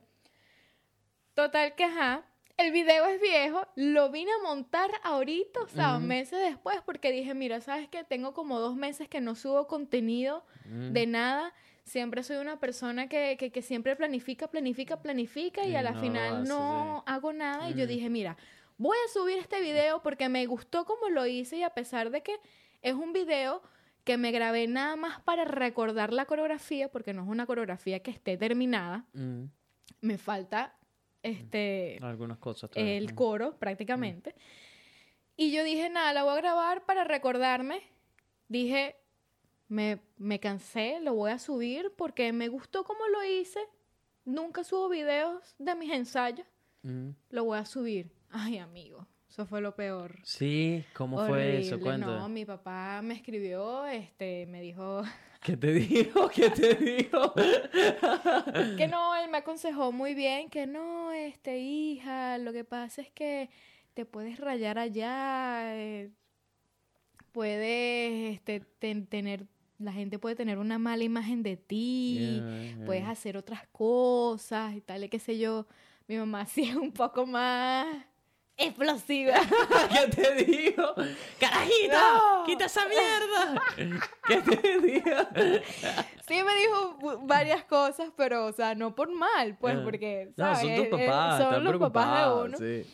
Total 1.35 1.75
que, 1.77 1.85
ajá, 1.85 2.25
el 2.57 2.73
video 2.73 3.07
es 3.07 3.21
viejo, 3.21 3.65
lo 3.77 4.11
vine 4.11 4.33
a 4.33 4.43
montar 4.43 4.91
ahorita, 5.05 5.61
o 5.61 5.69
sea, 5.69 6.01
meses 6.01 6.41
después, 6.41 6.79
porque 6.85 7.13
dije, 7.13 7.33
mira, 7.35 7.61
¿sabes 7.61 7.89
qué? 7.89 8.03
Tengo 8.03 8.35
como 8.35 8.59
dos 8.59 8.75
meses 8.75 9.09
que 9.09 9.21
no 9.21 9.37
subo 9.37 9.69
contenido 9.69 10.45
Mm. 10.65 10.93
de 10.93 11.07
nada. 11.07 11.55
Siempre 11.85 12.23
soy 12.23 12.37
una 12.37 12.59
persona 12.59 13.09
que, 13.09 13.37
que, 13.39 13.51
que 13.51 13.63
siempre 13.63 13.95
planifica, 13.97 14.49
planifica, 14.49 15.01
planifica 15.01 15.65
y 15.65 15.71
Y 15.71 15.77
a 15.77 15.83
la 15.83 15.93
no 15.93 16.01
final 16.01 16.45
no 16.49 17.03
hago 17.07 17.33
nada. 17.33 17.71
Y 17.71 17.75
yo 17.75 17.87
dije, 17.87 18.11
mira, 18.11 18.37
voy 18.79 18.97
a 19.05 19.13
subir 19.13 19.37
este 19.39 19.61
video 19.61 20.01
porque 20.03 20.29
me 20.29 20.47
gustó 20.47 20.85
como 20.87 21.09
lo 21.11 21.27
hice 21.27 21.59
y 21.59 21.63
a 21.63 21.71
pesar 21.71 22.11
de 22.11 22.23
que 22.23 22.35
es 22.81 22.95
un 22.95 23.13
video 23.13 23.63
que 24.05 24.17
me 24.17 24.31
grabé 24.33 24.67
nada 24.67 24.97
más 24.97 25.21
para 25.21 25.45
recordar 25.45 26.13
la 26.15 26.25
coreografía, 26.25 26.91
porque 26.91 27.13
no 27.13 27.23
es 27.23 27.29
una 27.29 27.45
coreografía 27.45 28.01
que 28.03 28.11
esté 28.11 28.37
terminada, 28.39 29.05
Mm. 29.13 29.45
me 30.01 30.17
falta 30.17 30.75
este 31.23 31.99
Algunas 32.01 32.39
cosas. 32.39 32.71
todavía. 32.71 32.97
el 32.97 33.13
Mm. 33.13 33.15
coro 33.17 33.59
prácticamente. 33.59 34.35
Y 35.37 35.53
yo 35.53 35.63
dije, 35.63 35.91
nada, 35.91 36.13
la 36.13 36.23
voy 36.25 36.33
a 36.33 36.37
grabar 36.37 36.85
para 36.87 37.05
recordarme. 37.05 37.83
Dije, 38.49 38.97
me, 39.69 40.01
me 40.17 40.41
cansé, 40.41 41.01
lo 41.01 41.15
voy 41.15 41.31
a 41.31 41.39
subir 41.39 41.93
porque 41.97 42.33
me 42.33 42.49
gustó 42.49 42.85
como 42.85 43.07
lo 43.09 43.23
hice. 43.25 43.61
Nunca 44.25 44.65
subo 44.65 44.89
videos 44.89 45.55
de 45.59 45.75
mis 45.75 45.93
ensayos. 45.93 46.47
Mm. 46.83 47.11
Lo 47.31 47.45
voy 47.45 47.59
a 47.59 47.67
subir. 47.67 48.11
Ay, 48.31 48.59
amigo, 48.59 49.07
eso 49.29 49.47
fue 49.47 49.61
lo 49.61 49.75
peor. 49.75 50.19
Sí, 50.23 50.85
¿cómo 50.95 51.19
fue 51.27 51.59
eso? 51.59 51.81
Cuenta. 51.81 52.07
No, 52.07 52.29
mi 52.29 52.45
papá 52.45 53.01
me 53.03 53.15
escribió, 53.15 53.87
este, 53.87 54.47
me 54.47 54.61
dijo 54.61 55.03
¿Qué 55.43 55.57
te 55.57 55.73
dijo? 55.73 56.29
¿Qué 56.29 56.51
te 56.51 56.75
dijo? 56.75 57.33
que 58.77 58.89
no, 58.89 59.15
él 59.17 59.31
me 59.31 59.39
aconsejó 59.39 59.93
muy 59.93 60.15
bien 60.15 60.49
que 60.51 60.67
no, 60.67 61.13
este, 61.13 61.59
hija, 61.59 62.39
lo 62.39 62.53
que 62.53 62.65
pasa 62.65 63.01
es 63.03 63.11
que 63.11 63.49
te 63.95 64.05
puedes 64.05 64.39
rayar 64.39 64.79
allá, 64.79 65.75
eh, 65.77 66.11
puedes, 67.33 68.35
este, 68.35 68.61
ten- 68.79 69.07
tener, 69.07 69.47
la 69.79 69.93
gente 69.93 70.19
puede 70.19 70.35
tener 70.37 70.59
una 70.59 70.79
mala 70.79 71.05
imagen 71.05 71.43
de 71.43 71.57
ti, 71.57 72.43
Yeah, 72.45 72.85
puedes 72.85 73.05
hacer 73.07 73.37
otras 73.37 73.67
cosas 73.69 74.75
y 74.75 74.81
tal, 74.81 75.05
y 75.05 75.09
qué 75.09 75.19
sé 75.19 75.39
yo. 75.39 75.67
Mi 76.09 76.17
mamá 76.17 76.47
sí 76.47 76.63
es 76.69 76.77
un 76.77 76.93
poco 76.93 77.27
más 77.27 77.87
explosiva. 78.59 79.35
¿Qué 79.91 80.09
te 80.09 80.35
dijo? 80.45 80.95
¡Carajita! 81.41 82.13
No. 82.15 82.45
¡Quita 82.45 82.65
esa 82.67 82.83
mierda! 82.87 83.63
¿Qué 84.27 84.37
te 84.43 84.81
dijo? 84.81 85.11
Sí 86.29 86.43
me 86.43 86.55
dijo 86.61 87.19
varias 87.23 87.65
cosas, 87.65 88.11
pero, 88.17 88.47
o 88.47 88.53
sea, 88.53 88.75
no 88.75 88.95
por 88.95 89.11
mal, 89.11 89.57
pues, 89.61 89.77
Ah. 89.79 89.81
porque, 89.85 90.33
No, 90.37 90.45
¿sabes? 90.55 90.61
son 90.61 90.91
tus 90.91 91.01
Eh, 91.01 91.07
papás, 91.07 91.39
son 91.43 91.65
los 91.65 91.79
papás 91.79 92.19
de 92.27 92.43
uno. 92.43 92.59
sí. 92.59 92.91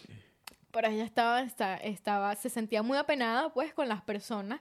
Pero 0.71 0.89
ella 0.89 1.05
estaba, 1.05 1.41
esta- 1.43 1.77
estaba, 1.77 2.35
se 2.35 2.49
sentía 2.51 2.83
muy 2.83 2.99
apenada, 2.99 3.53
pues, 3.53 3.73
con 3.73 3.89
las 3.89 4.03
personas 4.03 4.61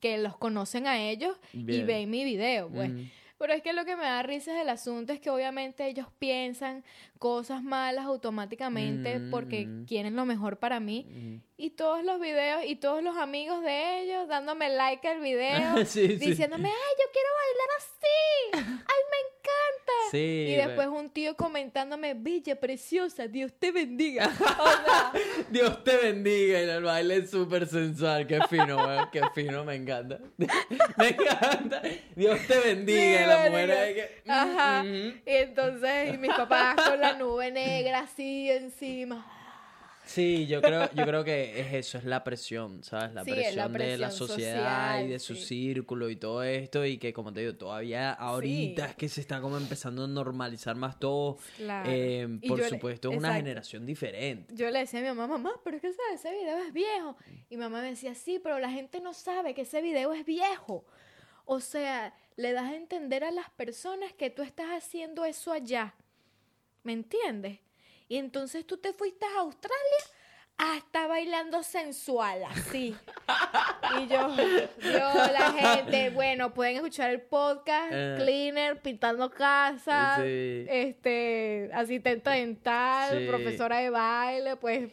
que 0.00 0.16
los 0.18 0.36
conocen 0.36 0.86
a 0.86 0.98
ellos 0.98 1.36
y 1.52 1.62
Bien. 1.62 1.86
ven 1.86 2.10
mi 2.10 2.24
video, 2.24 2.68
pues. 2.68 2.90
Mm. 2.90 3.10
Pero 3.42 3.54
es 3.54 3.62
que 3.62 3.72
lo 3.72 3.84
que 3.84 3.96
me 3.96 4.04
da 4.04 4.22
risa 4.22 4.52
del 4.54 4.68
asunto 4.68 5.12
es 5.12 5.18
que 5.18 5.28
obviamente 5.28 5.84
ellos 5.88 6.06
piensan 6.20 6.84
cosas 7.18 7.60
malas 7.64 8.04
automáticamente 8.04 9.18
porque 9.32 9.66
Mm. 9.66 9.84
quieren 9.86 10.14
lo 10.14 10.24
mejor 10.24 10.60
para 10.60 10.78
mí. 10.78 11.06
Mm. 11.10 11.36
Y 11.62 11.70
todos 11.70 12.02
los 12.02 12.18
videos 12.18 12.64
y 12.66 12.74
todos 12.74 13.04
los 13.04 13.16
amigos 13.16 13.62
de 13.62 14.00
ellos 14.02 14.26
dándome 14.26 14.68
like 14.68 15.06
al 15.06 15.20
video, 15.20 15.76
Sí, 15.86 16.08
sí. 16.08 16.16
diciéndome, 16.16 16.68
ay, 16.68 16.74
yo 16.98 17.04
quiero 17.12 17.28
bailar 17.38 17.68
así, 17.78 18.50
ay, 18.88 19.02
me 19.10 19.18
encanta. 19.28 19.92
Sí, 20.10 20.46
y 20.48 20.56
después 20.56 20.88
un 20.88 21.08
tío 21.10 21.36
comentándome, 21.36 22.14
Villa, 22.14 22.56
preciosa, 22.58 23.28
Dios 23.28 23.52
te 23.60 23.70
bendiga. 23.70 24.28
O 24.58 24.66
sea, 24.66 25.12
Dios 25.50 25.84
te 25.84 25.96
bendiga 25.98 26.60
y 26.62 26.68
el 26.68 26.82
baile 26.82 27.16
es 27.18 27.30
súper 27.30 27.68
sensual. 27.68 28.26
Qué 28.26 28.40
fino, 28.50 28.76
weón. 28.78 29.08
Qué 29.12 29.22
fino, 29.32 29.64
me 29.64 29.76
encanta. 29.76 30.18
me 30.96 31.08
encanta. 31.10 31.80
Dios 32.16 32.40
te 32.48 32.58
bendiga. 32.58 33.22
Y 33.22 33.26
la 33.26 33.38
mujer 33.50 33.70
ahí 33.70 33.94
que... 33.94 34.22
mm, 34.24 34.30
Ajá. 34.32 34.82
mm. 34.82 34.86
Y 34.86 35.20
entonces 35.26 36.14
y 36.14 36.18
mis 36.18 36.32
papás 36.34 36.74
con 36.88 37.00
la 37.00 37.12
nube 37.14 37.52
negra 37.52 38.00
así 38.00 38.50
encima. 38.50 39.24
Sí, 40.04 40.46
yo 40.46 40.60
creo, 40.60 40.90
yo 40.94 41.06
creo 41.06 41.22
que 41.24 41.60
es 41.60 41.72
eso, 41.74 41.96
es 41.98 42.04
la 42.04 42.24
presión, 42.24 42.82
¿sabes? 42.82 43.14
La 43.14 43.24
Sí, 43.24 43.30
presión, 43.30 43.56
la 43.56 43.68
de 43.68 43.96
la 43.98 44.08
presión 44.08 44.28
sociedad 44.28 44.56
social, 44.56 45.04
y 45.04 45.08
de 45.08 45.18
su 45.18 45.34
sí. 45.36 45.44
círculo 45.44 46.10
y 46.10 46.16
todo 46.16 46.42
esto 46.42 46.84
y 46.84 46.98
que 46.98 47.12
como 47.12 47.32
te 47.32 47.40
digo, 47.40 47.54
todavía 47.54 48.12
ahorita 48.12 48.84
Sí. 48.84 48.90
es 48.90 48.96
que 48.96 49.08
se 49.08 49.20
está 49.20 49.40
como 49.40 49.56
empezando 49.56 50.04
a 50.04 50.08
normalizar 50.08 50.74
más 50.76 50.98
todo. 50.98 51.38
Claro. 51.56 51.88
Eh, 51.90 52.28
por 52.48 52.58
yo 52.60 52.68
supuesto, 52.68 53.10
es 53.12 53.16
una 53.16 53.34
generación 53.34 53.86
diferente. 53.86 54.52
Yo 54.54 54.70
le 54.70 54.80
decía 54.80 54.98
a 54.98 55.02
mi 55.02 55.08
mamá, 55.08 55.26
mamá, 55.28 55.52
pero 55.64 55.76
es 55.76 55.82
que 55.82 55.92
¿sabes? 55.92 56.20
ese 56.24 56.32
video 56.34 56.58
es 56.58 56.72
viejo. 56.72 57.16
Y 57.48 57.56
mamá 57.56 57.80
me 57.80 57.90
decía, 57.90 58.14
sí, 58.14 58.40
pero 58.42 58.58
la 58.58 58.70
gente 58.70 59.00
no 59.00 59.14
sabe 59.14 59.54
que 59.54 59.62
ese 59.62 59.80
video 59.82 60.12
es 60.12 60.26
viejo. 60.26 60.84
O 61.44 61.60
sea, 61.60 62.14
le 62.36 62.52
das 62.52 62.64
a 62.64 62.74
entender 62.76 63.24
a 63.24 63.30
las 63.30 63.50
personas 63.50 64.12
que 64.12 64.30
tú 64.30 64.42
estás 64.42 64.66
haciendo 64.70 65.24
eso 65.24 65.52
allá. 65.52 65.94
¿Me 66.82 66.92
entiendes? 66.92 67.60
Y 68.12 68.18
entonces 68.18 68.66
tú 68.66 68.76
te 68.76 68.92
fuiste 68.92 69.24
a 69.24 69.40
Australia 69.40 69.78
hasta 70.58 71.06
bailando 71.06 71.62
sensual, 71.62 72.44
así. 72.44 72.94
Y 73.98 74.06
yo, 74.06 74.28
yo, 74.82 75.14
la 75.32 75.52
gente, 75.56 76.10
bueno, 76.10 76.52
pueden 76.52 76.76
escuchar 76.76 77.08
el 77.10 77.22
podcast, 77.22 77.90
Eh. 77.90 78.14
Cleaner, 78.18 78.82
Pintando 78.82 79.30
Casa, 79.30 80.16
Sí. 80.18 80.66
este, 80.68 81.70
asistente 81.72 82.28
dental, 82.28 83.18
Sí. 83.18 83.26
profesora 83.28 83.78
de 83.78 83.88
baile, 83.88 84.56
pues 84.56 84.92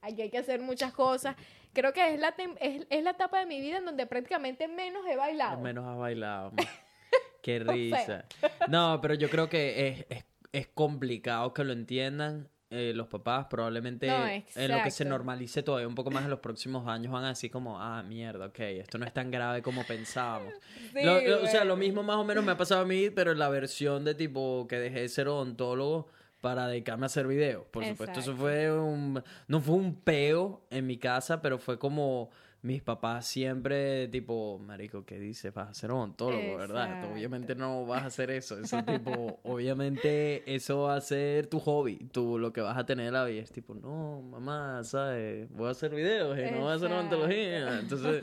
aquí 0.00 0.22
hay 0.22 0.30
que 0.30 0.38
hacer 0.38 0.60
muchas 0.60 0.92
cosas. 0.94 1.36
Creo 1.74 1.92
que 1.92 2.14
es 2.14 2.18
la, 2.18 2.34
es, 2.60 2.86
es 2.88 3.04
la 3.04 3.10
etapa 3.10 3.40
de 3.40 3.46
mi 3.46 3.60
vida 3.60 3.76
en 3.76 3.84
donde 3.84 4.06
prácticamente 4.06 4.68
menos 4.68 5.06
he 5.06 5.16
bailado. 5.16 5.58
Menos 5.60 5.86
has 5.86 5.98
bailado. 5.98 6.52
Qué 7.42 7.58
risa. 7.58 8.24
No, 8.68 8.98
pero 9.02 9.12
yo 9.14 9.28
creo 9.28 9.48
que 9.50 9.88
es, 9.88 10.06
es, 10.08 10.24
es 10.52 10.68
complicado 10.68 11.52
que 11.54 11.64
lo 11.64 11.72
entiendan. 11.72 12.48
eh, 12.70 12.92
los 12.94 13.06
papás 13.06 13.46
probablemente 13.48 14.08
No, 14.08 14.26
en 14.26 14.70
lo 14.70 14.82
que 14.82 14.90
se 14.90 15.04
normalice 15.06 15.62
todavía 15.62 15.88
un 15.88 15.94
poco 15.94 16.10
más 16.10 16.24
en 16.24 16.30
los 16.30 16.40
próximos 16.40 16.86
años 16.86 17.10
van 17.10 17.24
a 17.24 17.28
decir 17.28 17.50
como, 17.50 17.80
ah, 17.80 18.02
mierda, 18.02 18.44
ok, 18.46 18.58
esto 18.60 18.98
no 18.98 19.06
es 19.06 19.14
tan 19.14 19.30
grave 19.30 19.62
como 19.62 19.84
pensábamos. 19.86 20.52
Sí, 20.92 21.02
Lo- 21.02 21.18
lo- 21.20 21.42
o 21.44 21.46
sea, 21.46 21.64
lo 21.64 21.76
mismo 21.76 22.02
más 22.02 22.16
o 22.16 22.24
menos 22.24 22.44
me 22.44 22.52
ha 22.52 22.56
pasado 22.58 22.82
a 22.82 22.84
mí, 22.84 23.08
pero 23.10 23.32
en 23.32 23.38
la 23.38 23.48
versión 23.48 24.04
de 24.04 24.14
tipo 24.14 24.66
que 24.68 24.76
dejé 24.78 25.00
de 25.00 25.08
ser 25.08 25.28
odontólogo 25.28 26.08
para 26.42 26.66
dedicarme 26.68 27.04
a 27.04 27.06
hacer 27.06 27.26
videos. 27.26 27.64
Por 27.70 27.84
supuesto, 27.92 28.20
eso 28.20 28.36
fue 28.36 28.70
un... 28.72 29.22
No 29.48 29.60
fue 29.60 29.74
un 29.74 29.94
peo 30.02 30.62
en 30.70 30.86
mi 30.86 30.98
casa, 30.98 31.40
pero 31.40 31.58
fue 31.58 31.78
como... 31.78 32.30
Mis 32.60 32.82
papás 32.82 33.24
siempre, 33.24 34.08
tipo, 34.08 34.58
marico, 34.58 35.04
¿qué 35.04 35.18
dices? 35.20 35.54
Vas 35.54 35.68
a 35.70 35.74
ser 35.74 35.92
odontólogo, 35.92 36.56
¿verdad? 36.56 36.86
Exacto. 36.88 37.12
Obviamente 37.14 37.54
no 37.54 37.86
vas 37.86 38.02
a 38.02 38.06
hacer 38.06 38.32
eso. 38.32 38.58
Eso, 38.58 38.82
tipo, 38.82 39.38
obviamente 39.44 40.42
eso 40.52 40.80
va 40.82 40.96
a 40.96 41.00
ser 41.00 41.46
tu 41.46 41.60
hobby, 41.60 42.08
tú 42.10 42.36
lo 42.36 42.52
que 42.52 42.60
vas 42.60 42.76
a 42.76 42.84
tener 42.84 43.06
en 43.06 43.12
la 43.12 43.24
vida. 43.24 43.42
Es 43.42 43.52
tipo, 43.52 43.74
no, 43.74 44.22
mamá, 44.22 44.82
¿sabes? 44.82 45.48
Voy 45.50 45.68
a 45.68 45.70
hacer 45.70 45.94
videos 45.94 46.36
y 46.36 46.50
no 46.50 46.62
voy 46.62 46.72
a 46.72 46.74
hacer 46.74 46.90
odontología. 46.92 47.78
Entonces, 47.78 48.22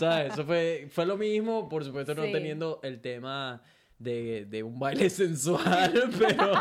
¿sabes? 0.00 0.32
Eso 0.32 0.44
fue, 0.44 0.88
fue 0.90 1.06
lo 1.06 1.16
mismo, 1.16 1.68
por 1.68 1.84
supuesto, 1.84 2.12
no 2.14 2.24
Sí. 2.24 2.32
teniendo 2.32 2.80
el 2.82 3.00
tema 3.00 3.62
de, 4.00 4.46
de 4.46 4.62
un 4.64 4.78
baile 4.80 5.08
sensual, 5.10 6.10
pero, 6.18 6.52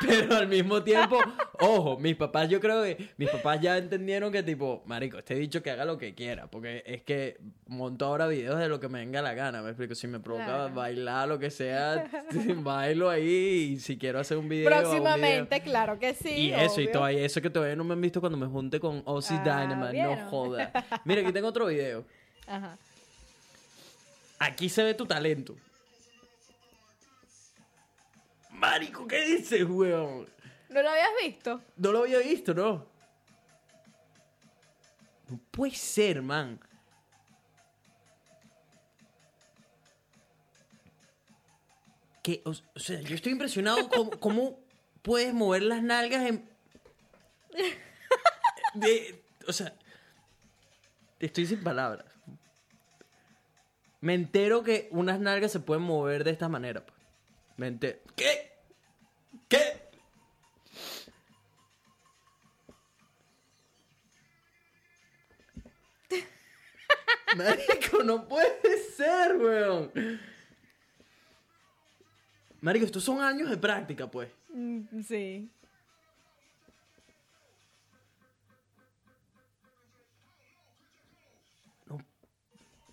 pero 0.00 0.36
al 0.36 0.48
mismo 0.48 0.82
tiempo, 0.82 1.16
ojo, 1.62 1.96
mis 1.98 2.16
papás, 2.16 2.48
yo 2.48 2.60
creo 2.60 2.82
que 2.82 3.08
mis 3.16 3.28
papás 3.30 3.60
ya 3.60 3.78
entendieron 3.78 4.30
que 4.32 4.42
tipo, 4.42 4.82
marico, 4.86 5.18
este 5.18 5.34
dicho 5.36 5.62
que 5.62 5.70
haga 5.70 5.84
lo 5.84 5.96
que 5.98 6.14
quiera, 6.14 6.46
porque 6.48 6.82
es 6.86 7.02
que 7.02 7.38
monto 7.66 8.04
ahora 8.06 8.26
videos 8.26 8.58
de 8.58 8.68
lo 8.68 8.80
que 8.80 8.88
me 8.88 8.98
venga 9.00 9.22
la 9.22 9.34
gana, 9.34 9.62
me 9.62 9.70
explico, 9.70 9.94
si 9.94 10.06
me 10.06 10.20
provoca 10.20 10.44
Claro. 10.46 10.74
bailar, 10.74 11.28
lo 11.28 11.38
que 11.38 11.50
sea, 11.50 12.04
bailo 12.56 13.08
ahí, 13.10 13.72
y 13.74 13.80
si 13.80 13.96
quiero 13.98 14.18
hacer 14.20 14.36
un 14.36 14.48
video. 14.48 14.68
hago 14.68 14.78
un 14.78 14.84
video. 14.90 15.02
Próximamente, 15.04 15.60
claro 15.62 15.98
que 15.98 16.14
sí. 16.14 16.28
Y 16.48 16.52
eso, 16.52 16.80
y 16.80 16.88
todavía, 16.90 17.24
eso 17.24 17.40
que 17.40 17.50
todavía 17.50 17.76
no 17.76 17.84
me 17.84 17.94
han 17.94 18.00
visto 18.00 18.20
cuando 18.20 18.36
me 18.38 18.46
junte 18.46 18.80
con 18.80 19.02
Ozzy 19.04 19.34
Ah, 19.44 19.62
Dynamite, 19.66 20.02
no 20.02 20.16
joda. 20.30 20.72
Mira, 21.04 21.22
aquí 21.22 21.32
tengo 21.32 21.48
otro 21.48 21.66
video. 21.66 22.04
Ajá. 22.46 22.76
Aquí 24.38 24.68
se 24.68 24.82
ve 24.82 24.94
tu 24.94 25.06
talento. 25.06 25.54
Marico, 28.50 29.06
¿qué 29.06 29.24
dices, 29.24 29.64
weón? 29.68 30.26
¿No 30.72 30.82
lo 30.82 30.90
habías 30.90 31.10
visto? 31.22 31.60
No 31.76 31.92
lo 31.92 31.98
había 32.00 32.18
visto, 32.18 32.54
¿no? 32.54 32.86
No 35.28 35.38
puede 35.50 35.74
ser, 35.74 36.22
man. 36.22 36.58
Que, 42.22 42.40
o, 42.44 42.50
o 42.50 42.78
sea, 42.78 43.00
yo 43.00 43.14
estoy 43.16 43.32
impresionado 43.32 43.88
cómo, 43.88 44.10
cómo 44.20 44.58
puedes 45.02 45.34
mover 45.34 45.62
las 45.62 45.82
nalgas 45.82 46.22
en... 46.26 46.48
De- 48.74 49.22
o 49.46 49.52
sea, 49.52 49.74
estoy 51.18 51.46
sin 51.46 51.62
palabras. 51.62 52.06
Me 54.00 54.14
entero 54.14 54.62
que 54.62 54.88
unas 54.92 55.18
nalgas 55.20 55.52
se 55.52 55.60
pueden 55.60 55.82
mover 55.82 56.24
de 56.24 56.30
esta 56.30 56.48
manera. 56.48 56.84
pues. 56.86 56.98
Me 57.56 57.66
entero. 57.68 57.98
¿Qué? 58.16 58.51
Marico, 67.36 68.02
no 68.04 68.26
puede 68.28 68.78
ser, 68.96 69.36
weón. 69.36 69.90
Marico, 72.60 72.84
estos 72.86 73.02
son 73.02 73.20
años 73.20 73.50
de 73.50 73.56
práctica, 73.56 74.10
pues. 74.10 74.30
Mm, 74.52 75.02
Sí. 75.02 75.50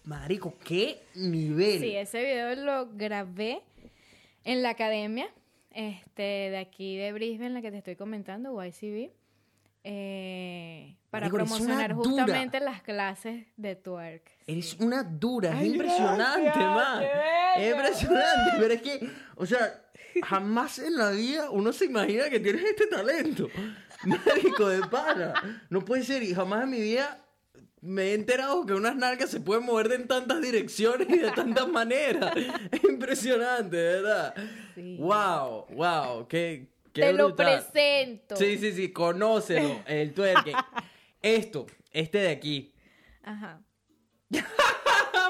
Marico, 0.04 0.58
qué 0.66 1.04
nivel. 1.16 1.80
Sí, 1.80 1.96
ese 1.96 2.24
video 2.24 2.56
lo 2.56 2.88
grabé 2.94 3.62
en 4.44 4.64
la 4.64 4.72
academia 4.72 5.30
este, 5.72 6.24
de 6.24 6.58
aquí 6.58 6.98
de 6.98 7.14
Brisbane, 7.14 7.52
la 7.52 7.62
que 7.62 7.70
te 7.70 7.78
estoy 7.78 7.96
comentando, 7.96 8.64
YCB, 8.64 9.12
eh, 9.84 10.96
para 11.10 11.30
promocionar 11.30 11.96
dura. 11.96 12.10
justamente 12.24 12.60
las 12.60 12.82
clases 12.82 13.46
de 13.58 13.76
twerk. 13.76 14.30
Eres 14.46 14.76
una 14.80 15.04
dura, 15.04 15.50
es 15.50 15.56
Ay, 15.56 15.72
impresionante, 15.72 16.50
gracias, 16.50 16.76
man. 16.76 17.04
qué 17.56 17.66
Es 17.68 17.76
impresionante, 17.76 18.52
pero 18.60 18.74
es 18.74 18.82
que, 18.82 19.10
o 19.36 19.46
sea, 19.46 19.82
jamás 20.24 20.80
en 20.80 20.96
la 20.96 21.12
vida 21.12 21.50
uno 21.50 21.74
se 21.74 21.86
imagina 21.86 22.30
que 22.30 22.40
tienes 22.40 22.64
este 22.64 22.88
talento. 22.88 23.48
Marico, 24.06 24.70
de 24.70 24.82
pana. 24.88 25.66
No 25.70 25.84
puede 25.84 26.04
ser, 26.04 26.24
y 26.24 26.34
jamás 26.34 26.64
en 26.64 26.70
mi 26.70 26.80
vida 26.82 27.26
me 27.82 28.04
he 28.10 28.14
enterado 28.14 28.66
que 28.66 28.74
unas 28.74 28.96
nalgas 28.96 29.30
se 29.30 29.40
pueden 29.40 29.66
mover 29.66 29.90
de 29.90 29.96
en 29.96 30.08
tantas 30.08 30.42
direcciones 30.42 31.10
y 31.10 31.18
de 31.18 31.32
tantas 31.32 31.68
maneras. 31.70 32.34
Es 32.72 32.84
impresionante, 32.84 33.78
¿verdad? 33.78 34.34
Sí. 34.76 34.98
Wow, 35.00 35.66
wow, 35.72 36.28
qué, 36.28 36.68
qué 36.94 37.02
Te 37.02 37.14
lo 37.14 37.36
presento. 37.36 38.36
Sí, 38.36 38.58
sí, 38.58 38.74
sí, 38.74 38.92
conócelo, 38.92 39.82
el 39.88 40.14
twerking. 40.14 40.56
Esto, 41.22 41.66
este 41.92 42.20
de 42.20 42.30
aquí. 42.30 42.74
Ajá. 43.24 43.62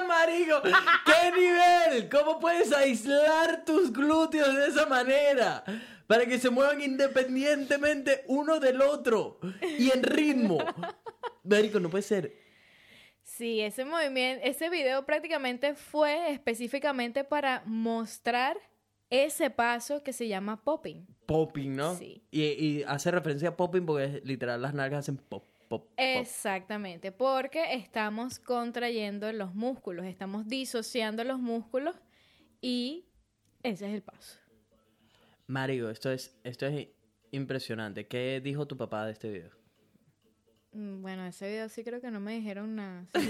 Marico, 0.08 0.60
¿qué 0.62 1.40
nivel? 1.40 2.08
¿Cómo 2.08 2.40
puedes 2.40 2.72
aislar 2.72 3.64
tus 3.64 3.92
glúteos 3.92 4.54
de 4.56 4.66
esa 4.66 4.86
manera? 4.86 5.64
Para 6.06 6.26
que 6.26 6.38
se 6.38 6.50
muevan 6.50 6.80
independientemente 6.80 8.24
uno 8.26 8.58
del 8.58 8.82
otro 8.82 9.38
y 9.78 9.90
en 9.90 10.02
ritmo. 10.02 10.58
Marico, 11.44 11.78
no 11.78 11.88
puede 11.88 12.02
ser. 12.02 12.34
Sí, 13.22 13.60
ese 13.60 13.84
movimiento, 13.84 14.44
ese 14.44 14.68
video 14.68 15.06
prácticamente 15.06 15.74
fue 15.74 16.32
específicamente 16.32 17.22
para 17.22 17.62
mostrar 17.64 18.58
ese 19.08 19.50
paso 19.50 20.02
que 20.02 20.12
se 20.12 20.28
llama 20.28 20.62
popping. 20.62 21.06
Popping, 21.26 21.76
¿no? 21.76 21.94
Sí. 21.94 22.22
Y, 22.30 22.42
y 22.42 22.82
hace 22.82 23.10
referencia 23.10 23.50
a 23.50 23.56
popping 23.56 23.86
porque 23.86 24.20
literal 24.24 24.60
las 24.60 24.74
nalgas 24.74 25.00
hacen 25.00 25.16
pop, 25.16 25.48
pop, 25.70 25.82
pop. 25.86 25.92
Exactamente, 25.96 27.12
porque 27.12 27.74
estamos 27.74 28.38
contrayendo 28.38 29.32
los 29.32 29.54
músculos, 29.54 30.04
estamos 30.06 30.46
disociando 30.48 31.24
los 31.24 31.38
músculos 31.38 31.96
y 32.60 33.06
ese 33.62 33.86
es 33.88 33.94
el 33.94 34.02
paso. 34.02 34.38
Marico, 35.46 35.88
esto 35.90 36.10
es, 36.12 36.38
esto 36.44 36.66
es 36.66 36.88
impresionante. 37.30 38.06
¿Qué 38.06 38.40
dijo 38.42 38.66
tu 38.66 38.76
papá 38.76 39.06
de 39.06 39.12
este 39.12 39.30
video? 39.30 39.50
Mm, 40.72 41.02
Bueno, 41.02 41.26
ese 41.26 41.48
video 41.48 41.68
sí 41.68 41.82
creo 41.82 42.00
que 42.00 42.10
no 42.10 42.20
me 42.20 42.34
dijeron 42.34 42.76
nada. 42.76 43.06
Yo 43.14 43.20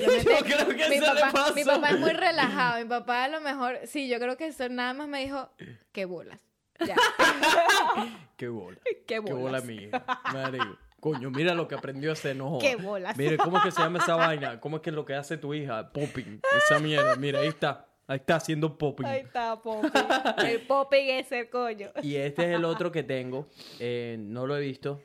creo 0.45 0.69
que 0.69 0.89
mi, 0.89 0.97
se 0.99 1.01
le 1.01 1.21
papá, 1.21 1.33
pasó. 1.33 1.55
mi 1.55 1.65
papá 1.65 1.91
es 1.91 1.99
muy 2.01 2.13
relajado. 2.13 2.83
Mi 2.83 2.89
papá 2.89 3.25
a 3.25 3.29
lo 3.29 3.41
mejor, 3.41 3.79
sí, 3.85 4.09
yo 4.09 4.19
creo 4.19 4.37
que 4.37 4.47
eso 4.49 4.69
nada 4.69 4.93
más 4.95 5.09
me 5.09 5.21
dijo, 5.25 5.51
qué 5.93 6.05
bolas. 6.05 6.41
Ya, 6.87 6.97
Qué 8.37 8.49
bola. 8.49 8.79
qué 8.85 9.03
Qué 9.07 9.21
bolas. 9.21 9.39
bola 9.39 9.61
mía. 9.63 9.91
Marico. 10.33 10.79
Coño, 11.01 11.31
mira 11.31 11.55
lo 11.55 11.67
que 11.67 11.75
aprendió 11.75 12.13
ese 12.13 12.33
enojo. 12.33 12.59
Qué 12.59 12.77
bolas. 12.77 13.17
Mire, 13.17 13.39
¿cómo 13.39 13.57
es 13.59 13.65
que 13.65 13.71
se 13.71 13.81
llama 13.81 13.99
esa 13.99 14.17
vaina? 14.17 14.61
¿Cómo 14.61 14.77
es 14.77 14.83
que 14.83 14.91
es 14.91 14.97
lo 14.97 15.05
que 15.05 15.15
hace 15.15 15.37
tu 15.39 15.55
hija? 15.55 15.91
Popping. 15.93 16.41
Esa 16.59 16.79
mierda. 16.79 17.17
Mira, 17.17 17.41
ahí 17.41 17.49
está. 17.49 17.87
Ahí 18.07 18.17
está 18.17 18.37
haciendo 18.37 18.77
popping. 18.77 19.07
Ahí 19.07 19.21
está, 19.21 19.61
popping. 19.63 19.91
El 20.47 20.61
popping 20.63 21.09
es 21.11 21.31
el 21.33 21.49
coño. 21.49 21.91
Y 22.03 22.17
este 22.17 22.43
es 22.51 22.57
el 22.57 22.65
otro 22.65 22.91
que 22.91 23.03
tengo. 23.05 23.47
Eh, 23.79 24.17
no 24.19 24.47
lo 24.47 24.57
he 24.57 24.61
visto. 24.61 25.01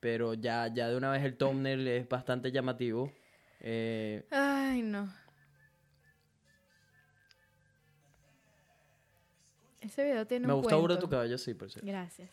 Pero 0.00 0.34
ya, 0.34 0.68
ya 0.72 0.88
de 0.88 0.96
una 0.96 1.10
vez 1.10 1.24
el 1.24 1.36
thumbnail 1.36 1.86
es 1.88 2.08
bastante 2.08 2.52
llamativo. 2.52 3.12
Eh, 3.60 4.24
Ay, 4.30 4.82
no. 4.82 5.12
Ese 9.80 10.04
video 10.04 10.26
tiene 10.26 10.46
me 10.46 10.54
un 10.54 10.60
gusta 10.60 10.76
burda 10.76 10.94
cuento. 10.94 11.06
tu 11.06 11.10
cabello, 11.10 11.38
sí, 11.38 11.54
por 11.54 11.70
cierto. 11.70 11.86
Gracias. 11.86 12.30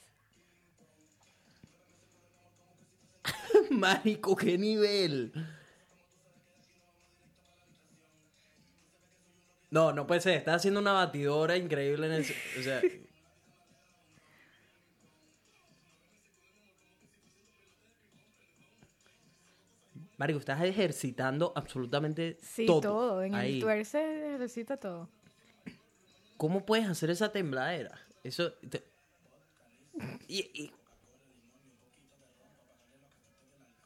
Marico, 3.72 4.35
qué 4.35 4.57
nivel. 4.57 5.31
No, 9.72 9.91
no 9.91 10.06
puede 10.06 10.22
ser. 10.22 10.35
Está 10.38 10.53
haciendo 10.56 10.80
una 10.80 10.94
batidora 10.94 11.57
increíble 11.57 12.07
en 12.07 12.14
el. 12.14 12.22
O 12.60 12.64
sea. 12.64 12.81
Marico, 20.18 20.40
estás 20.40 20.61
ejercitando 20.64 21.53
absolutamente 21.56 22.38
Sí, 22.41 22.65
todo. 22.65 22.81
todo. 22.81 23.23
En 23.23 23.35
ahí. 23.35 23.56
el 23.56 23.61
twerk 23.61 23.85
se 23.85 24.38
recita 24.38 24.77
todo. 24.77 25.10
¿Cómo 26.38 26.65
puedes 26.65 26.88
hacer 26.88 27.10
esa 27.10 27.31
tembladera? 27.31 27.99
Eso. 28.23 28.53
te- 28.53 28.84
Y, 30.27 30.40
y- 30.53 30.72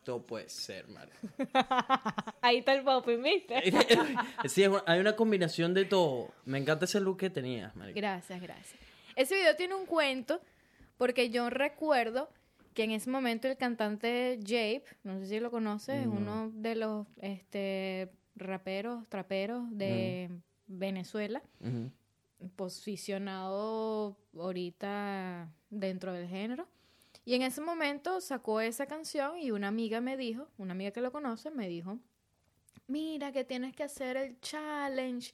No 0.07 0.21
puede 0.21 0.47
ser, 0.49 0.87
marico. 0.87 1.17
Ahí 2.41 2.57
está 2.57 2.73
el 2.73 2.83
popping, 2.83 3.21
¿viste? 3.21 3.55
Sí, 4.47 4.63
hay 4.85 4.99
una 4.99 5.15
combinación 5.15 5.73
de 5.73 5.85
todo. 5.85 6.31
Me 6.45 6.57
encanta 6.57 6.85
ese 6.85 6.99
look 7.01 7.17
que 7.17 7.29
tenías, 7.29 7.75
marico. 7.75 7.97
Gracias, 7.99 8.41
gracias. 8.41 8.79
Ese 9.15 9.35
video 9.35 9.55
tiene 9.55 9.75
un 9.75 9.85
cuento 9.85 10.39
porque 10.97 11.29
yo 11.29 11.49
recuerdo 11.49 12.29
que 12.73 12.83
en 12.83 12.91
ese 12.91 13.09
momento 13.09 13.47
el 13.47 13.57
cantante 13.57 14.39
Jape, 14.41 14.83
no 15.03 15.19
sé 15.19 15.27
si 15.27 15.39
lo 15.39 15.49
conoces, 15.51 16.01
es 16.01 16.05
No. 16.07 16.13
uno 16.13 16.51
de 16.53 16.75
los 16.75 17.07
este, 17.21 18.09
raperos, 18.35 19.07
traperos 19.09 19.63
de 19.71 20.29
Venezuela, 20.67 21.41
posicionado 22.55 24.15
ahorita 24.37 25.49
dentro 25.69 26.13
del 26.13 26.27
género. 26.27 26.67
Y 27.27 27.33
en 27.35 27.41
ese 27.41 27.59
momento 27.59 28.21
sacó 28.21 28.61
esa 28.61 28.85
canción 28.85 29.37
y 29.37 29.51
una 29.51 29.67
amiga 29.67 29.99
me 29.99 30.15
dijo, 30.15 30.47
una 30.57 30.71
amiga 30.71 30.91
que 30.91 31.01
lo 31.01 31.11
conoce, 31.11 31.51
me 31.51 31.67
dijo, 31.67 31.99
mira 32.87 33.33
que 33.33 33.43
tienes 33.43 33.75
que 33.75 33.83
hacer 33.83 34.15
el 34.15 34.39
challenge 34.39 35.33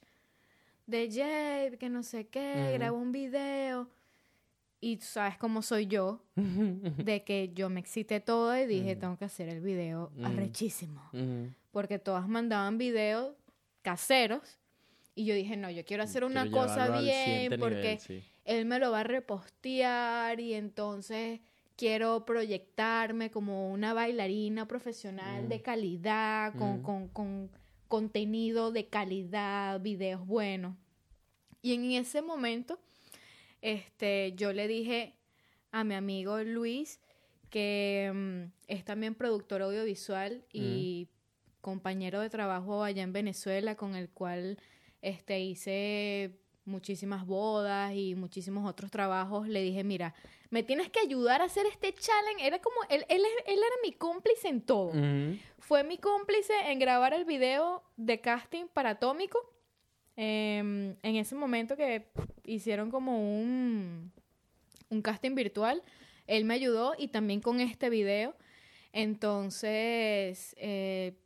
de 0.88 1.08
Jabe, 1.12 1.78
que 1.78 1.90
no 1.90 2.02
sé 2.02 2.26
qué, 2.30 2.62
Ujú. 2.64 2.74
graba 2.74 2.98
un 2.98 3.12
video. 3.12 3.92
Y 4.82 4.98
tú 4.98 5.06
sabes 5.06 5.38
cómo 5.38 5.62
soy 5.62 5.86
yo, 5.86 6.24
de 6.36 7.24
que 7.24 7.52
yo 7.54 7.70
me 7.70 7.80
excité 7.80 8.20
todo 8.20 8.58
y 8.58 8.66
dije, 8.66 8.96
tengo 8.96 9.16
que 9.16 9.26
hacer 9.26 9.48
el 9.50 9.62
video 9.62 10.12
Ujú. 10.18 10.26
arrechísimo. 10.26 11.12
Porque 11.70 12.00
todas 12.00 12.28
mandaban 12.28 12.80
videos 12.80 13.36
caseros. 13.84 14.58
Y 15.14 15.26
yo 15.26 15.36
dije, 15.36 15.58
no, 15.58 15.70
yo 15.70 15.86
quiero 15.86 16.02
hacer 16.02 16.24
una 16.24 16.50
Quiero 16.50 16.66
cosa 16.66 16.90
bien 16.90 17.52
porque 17.60 17.70
nivel, 17.76 18.00
sí. 18.00 18.24
él 18.46 18.66
me 18.66 18.80
lo 18.80 18.90
va 18.90 19.02
a 19.02 19.04
repostear 19.04 20.40
y 20.40 20.56
entonces 20.56 21.40
quiero 21.76 22.26
proyectarme 22.26 23.32
como 23.32 23.72
una 23.72 23.94
bailarina 23.94 24.68
profesional 24.68 25.46
Mm. 25.46 25.48
de 25.50 25.62
calidad, 25.62 26.54
con, 26.56 26.80
Mm. 26.80 26.84
con- 26.84 27.08
con 27.10 27.52
contenido 27.88 28.72
de 28.72 28.88
calidad, 28.88 29.80
videos 29.82 30.26
buenos. 30.26 30.76
Y 31.62 31.74
en 31.74 31.92
ese 31.92 32.22
momento, 32.22 32.80
este, 33.62 34.34
yo 34.36 34.52
le 34.54 34.68
dije 34.68 35.16
a 35.72 35.84
mi 35.84 35.96
amigo 35.96 36.38
Luis, 36.44 37.00
que 37.50 38.12
mm, 38.14 38.52
es 38.68 38.84
también 38.84 39.14
productor 39.16 39.62
audiovisual 39.62 40.44
y 40.52 41.08
compañero 41.62 42.20
de 42.20 42.30
trabajo 42.30 42.84
allá 42.84 43.04
en 43.04 43.14
Venezuela, 43.14 43.76
con 43.76 43.96
el 43.96 44.10
cual 44.10 44.58
este, 45.02 45.40
hice 45.42 46.40
muchísimas 46.66 47.26
bodas 47.26 47.94
y 47.94 48.16
muchísimos 48.16 48.70
otros 48.70 48.90
trabajos, 48.92 49.48
le 49.48 49.62
dije, 49.62 49.84
mira, 49.84 50.14
me 50.50 50.64
tienes 50.64 50.90
que 50.90 51.00
ayudar 51.00 51.42
a 51.42 51.46
hacer 51.46 51.66
este 51.66 51.94
challenge. 51.94 52.46
Era 52.46 52.60
como, 52.60 52.76
él, 52.90 53.06
él, 53.10 53.22
él 53.48 53.58
era 53.58 53.76
mi 53.84 53.92
cómplice 53.92 54.48
en 54.48 54.62
todo. 54.62 54.92
Fue 55.60 55.84
mi 55.84 55.98
cómplice 55.98 56.54
en 56.68 56.80
grabar 56.80 57.14
el 57.14 57.26
video 57.26 57.84
de 57.98 58.22
casting 58.22 58.66
para 58.72 58.92
Atómico. 58.92 59.40
Em, 60.16 60.96
en 61.02 61.16
ese 61.16 61.34
momento 61.34 61.76
que 61.76 62.08
hicieron 62.46 62.92
como 62.92 63.18
un, 63.18 64.12
un 64.90 65.02
casting 65.02 65.34
virtual, 65.34 65.82
él 66.28 66.46
me 66.46 66.54
ayudó 66.54 66.94
y 66.98 67.08
también 67.08 67.42
con 67.42 67.60
este 67.60 67.90
video. 67.90 68.36
Entonces, 68.92 70.56
eh, 70.60 71.18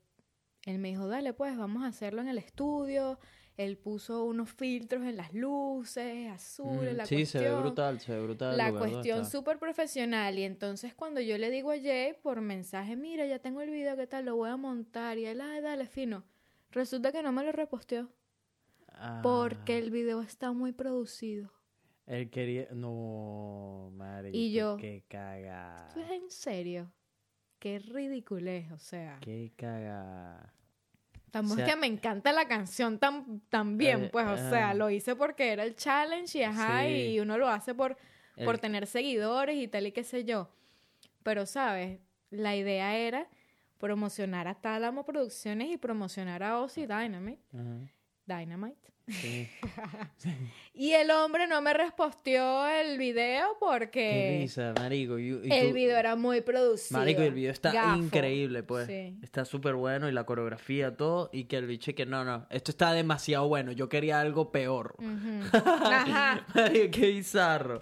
él 0.64 0.80
me 0.80 0.88
dijo, 0.88 1.08
dale, 1.08 1.34
pues 1.34 1.58
vamos 1.58 1.84
a 1.84 1.88
hacerlo 1.88 2.22
en 2.22 2.30
el 2.30 2.38
estudio. 2.38 3.20
Él 3.58 3.76
puso 3.78 4.24
unos 4.26 4.52
filtros 4.52 5.04
en 5.04 5.18
las 5.18 5.34
luces, 5.34 6.30
azules, 6.30 6.94
Mm, 6.94 6.98
la 6.98 7.06
sí, 7.08 7.26
se 7.26 7.40
ve 7.40 7.46
cuestión 7.46 7.62
brutal, 7.64 8.00
se 8.00 8.12
ve 8.16 8.22
brutal. 8.22 8.56
la 8.56 8.72
cuestión 8.72 9.26
súper 9.26 9.58
profesional. 9.58 10.38
Y 10.38 10.44
entonces 10.44 10.94
cuando 10.94 11.22
yo 11.22 11.38
le 11.40 11.50
digo 11.50 11.72
a 11.72 11.78
Jay 11.80 12.14
por 12.22 12.40
mensaje, 12.42 12.96
mira, 12.96 13.26
ya 13.26 13.40
tengo 13.40 13.62
el 13.62 13.72
video, 13.72 13.98
¿qué 13.98 14.06
tal? 14.06 14.26
Lo 14.26 14.36
voy 14.36 14.52
a 14.52 14.58
montar. 14.58 15.18
Y 15.18 15.26
él, 15.26 15.42
ay, 15.42 15.62
dale, 15.62 15.88
fino. 15.88 16.24
Resulta 16.72 17.12
que 17.12 17.24
no 17.24 17.32
me 17.32 17.44
lo 17.44 17.52
reposteó 17.52 18.10
Ah, 18.90 19.22
porque 19.24 19.78
el 19.80 19.90
video 19.92 20.22
está 20.22 20.52
muy 20.52 20.72
producido. 20.72 21.52
Él 22.06 22.30
quería... 22.30 22.68
No, 22.74 23.90
marico, 23.94 24.38
Y 24.38 24.52
yo- 24.54 24.78
Qué 24.78 25.04
caga. 25.08 25.88
¿Eso 25.90 26.00
es 26.02 26.12
en 26.12 26.30
serio? 26.30 26.92
Qué 27.60 27.80
ridiculez, 27.80 28.72
o 28.72 28.78
sea. 28.78 29.18
Qué 29.22 29.52
caga. 29.56 30.54
Tampoco 31.32 31.56
sea- 31.58 31.66
es 31.68 31.74
que 31.74 31.80
me 31.80 31.88
encanta 31.88 32.32
la 32.32 32.48
canción 32.48 33.00
tan, 33.00 33.42
tan 33.50 33.78
bien, 33.78 34.06
Eh, 34.06 34.10
pues, 34.12 34.26
o 34.28 34.38
sea, 34.50 34.70
ah. 34.70 34.74
lo 34.74 34.90
hice 34.90 35.16
porque 35.16 35.52
era 35.52 35.64
el 35.64 35.76
challenge 35.76 36.38
y 36.40 36.44
ajá, 36.44 36.84
Sí. 36.84 37.10
y 37.10 37.20
uno 37.20 37.38
lo 37.38 37.48
hace 37.48 37.74
por, 37.76 37.98
tener 38.62 38.86
seguidores 38.88 39.58
y 39.58 39.68
tal 39.68 39.88
y 39.88 39.92
qué 39.92 40.04
sé 40.04 40.24
yo. 40.24 40.50
Pero, 41.24 41.46
¿sabes? 41.46 42.00
La 42.30 42.56
idea 42.56 42.96
era 42.98 43.28
promocionar 43.78 44.48
a 44.48 44.56
Tálamo 44.56 45.06
Producciones 45.06 45.70
y 45.70 45.78
promocionar 45.78 46.44
a 46.44 46.60
Ozzy 46.60 46.86
Dynamite. 46.86 47.42
Ajá, 47.54 47.78
Dynamite. 48.28 48.92
sí. 49.08 49.50
Y 50.74 50.92
el 50.92 51.10
hombre 51.10 51.48
no 51.48 51.60
me 51.62 51.74
respostió 51.74 52.68
el 52.68 53.00
video 53.00 53.48
Qué 53.54 53.58
porque 53.60 54.38
risa, 54.42 54.74
marico. 54.78 55.18
y- 55.18 55.48
y 55.48 55.52
el 55.52 55.70
tú- 55.70 55.74
video 55.74 55.98
era 55.98 56.16
muy 56.16 56.42
producido. 56.42 57.00
Marico, 57.00 57.24
y 57.24 57.26
el 57.26 57.34
video 57.34 57.52
está 57.52 57.72
Gafo. 57.72 57.98
increíble, 57.98 58.62
pues. 58.62 58.86
Sí. 58.86 59.18
Está 59.24 59.44
súper 59.46 59.74
bueno 59.74 60.08
y 60.08 60.12
la 60.12 60.26
coreografía, 60.26 60.96
todo. 60.96 61.30
Y 61.34 61.46
que 61.46 61.58
el 61.58 61.66
bicho 61.66 61.96
que 61.96 62.06
no, 62.06 62.24
no, 62.26 62.46
esto 62.52 62.70
está 62.70 62.92
demasiado 62.94 63.48
bueno. 63.48 63.72
Yo 63.72 63.90
quería 63.90 64.20
algo 64.22 64.52
peor. 64.52 64.96
Ujú. 65.00 65.42
Ajá. 65.66 66.46
Marico, 66.54 66.92
qué 66.92 67.08
bizarro. 67.08 67.82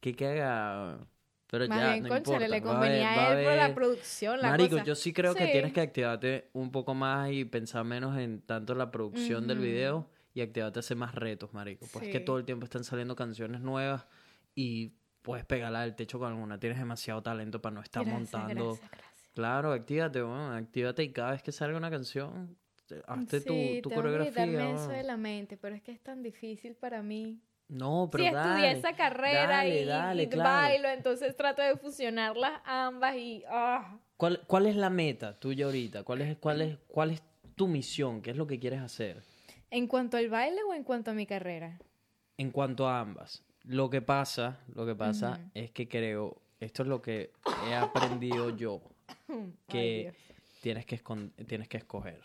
Qué 0.00 0.14
cagado. 0.14 1.06
Pero 1.50 1.66
Más 1.66 1.78
ya, 1.80 1.90
bien, 1.92 2.02
no 2.04 2.08
conchale, 2.10 2.46
importa, 2.46 2.48
le 2.48 2.62
convenía 2.62 3.16
va 3.16 3.22
a 3.22 3.30
a 3.30 3.40
él 3.40 3.44
por 3.46 3.56
la 3.56 3.74
producción, 3.74 4.40
la 4.40 4.50
Marico, 4.50 4.70
cosa. 4.76 4.84
yo 4.84 4.94
sí 4.94 5.12
creo 5.12 5.34
que 5.34 5.46
Sí. 5.46 5.52
tienes 5.52 5.72
que 5.72 5.80
activarte 5.80 6.48
un 6.52 6.70
poco 6.70 6.94
más 6.94 7.30
y 7.32 7.44
pensar 7.44 7.84
menos 7.84 8.16
en 8.18 8.40
tanto 8.42 8.74
la 8.74 8.90
producción 8.92 9.48
del 9.48 9.58
video 9.58 10.08
y 10.32 10.42
activarte 10.42 10.78
a 10.78 10.80
hacer 10.80 10.96
más 10.96 11.14
retos, 11.14 11.52
marico. 11.52 11.86
Pues 11.92 12.06
es 12.06 12.12
que 12.12 12.18
Sí. 12.18 12.24
todo 12.24 12.38
el 12.38 12.44
tiempo 12.44 12.64
están 12.64 12.84
saliendo 12.84 13.16
canciones 13.16 13.60
nuevas 13.62 14.06
y 14.54 14.92
puedes 15.22 15.44
pegarla 15.44 15.82
del 15.82 15.96
techo 15.96 16.20
con 16.20 16.30
alguna. 16.32 16.60
Tienes 16.60 16.78
demasiado 16.78 17.20
talento 17.22 17.60
para 17.60 17.74
no 17.74 17.82
estar 17.82 18.04
Gracias, 18.04 18.32
montando. 18.32 18.64
gracias, 18.66 18.90
gracias. 18.90 19.30
Claro, 19.34 19.72
actívate, 19.72 20.22
bueno, 20.22 20.52
actívate 20.52 21.02
y 21.02 21.12
cada 21.12 21.32
vez 21.32 21.42
que 21.42 21.50
salga 21.50 21.76
una 21.76 21.90
canción, 21.90 22.56
te- 22.86 23.02
hazte 23.08 23.40
Sí, 23.40 23.44
tu, 23.46 23.52
tu 23.52 23.88
tengo 23.88 23.88
que 23.88 23.94
coreografía. 24.08 24.30
quitarme 24.46 24.74
eso 24.74 24.88
de 24.88 25.02
la 25.02 25.16
mente, 25.16 25.56
pero 25.56 25.74
es 25.74 25.82
que 25.82 25.90
es 25.92 26.00
tan 26.00 26.22
difícil 26.22 26.74
para 26.76 27.02
mí. 27.02 27.40
No, 27.70 28.08
pero 28.10 28.24
si 28.24 28.28
estudié 28.28 28.52
dale, 28.66 28.70
esa 28.72 28.94
carrera 28.96 29.46
dale, 29.48 29.80
y, 29.82 29.84
dale, 29.84 30.22
y 30.24 30.28
claro. 30.28 30.50
bailo, 30.50 30.88
entonces 30.88 31.36
trato 31.36 31.62
de 31.62 31.76
fusionarlas 31.76 32.60
ambas 32.64 33.16
y... 33.16 33.44
ah. 33.48 33.96
¿Cuál, 34.16 34.42
¿Cuál 34.46 34.66
es 34.66 34.76
la 34.76 34.90
meta 34.90 35.38
tuya 35.38 35.66
ahorita? 35.66 36.02
¿Cuál 36.02 36.22
es, 36.22 36.36
cuál, 36.38 36.60
es, 36.62 36.78
¿Cuál 36.88 37.12
es 37.12 37.22
tu 37.54 37.68
misión? 37.68 38.22
¿Qué 38.22 38.32
es 38.32 38.36
lo 38.36 38.46
que 38.46 38.58
quieres 38.58 38.80
hacer? 38.80 39.22
¿En 39.70 39.86
cuanto 39.86 40.16
al 40.16 40.28
baile 40.28 40.62
o 40.64 40.74
en 40.74 40.82
cuanto 40.84 41.12
a 41.12 41.14
mi 41.14 41.26
carrera? 41.26 41.78
En 42.36 42.50
cuanto 42.50 42.88
a 42.88 43.00
ambas, 43.00 43.44
lo 43.64 43.88
que 43.88 44.02
pasa, 44.02 44.58
lo 44.74 44.84
que 44.84 44.94
pasa 44.96 45.32
Ujú. 45.40 45.50
es 45.54 45.70
que 45.70 45.88
creo, 45.88 46.42
esto 46.58 46.82
es 46.82 46.88
lo 46.88 47.00
que 47.00 47.30
he 47.68 47.74
aprendido 47.74 48.50
yo, 48.56 48.82
Ay, 49.28 49.52
que 49.68 50.00
Dios. 50.02 50.16
tienes 50.60 50.86
que, 50.86 50.98
tienes 51.46 51.68
que 51.68 51.76
escoger. 51.76 52.20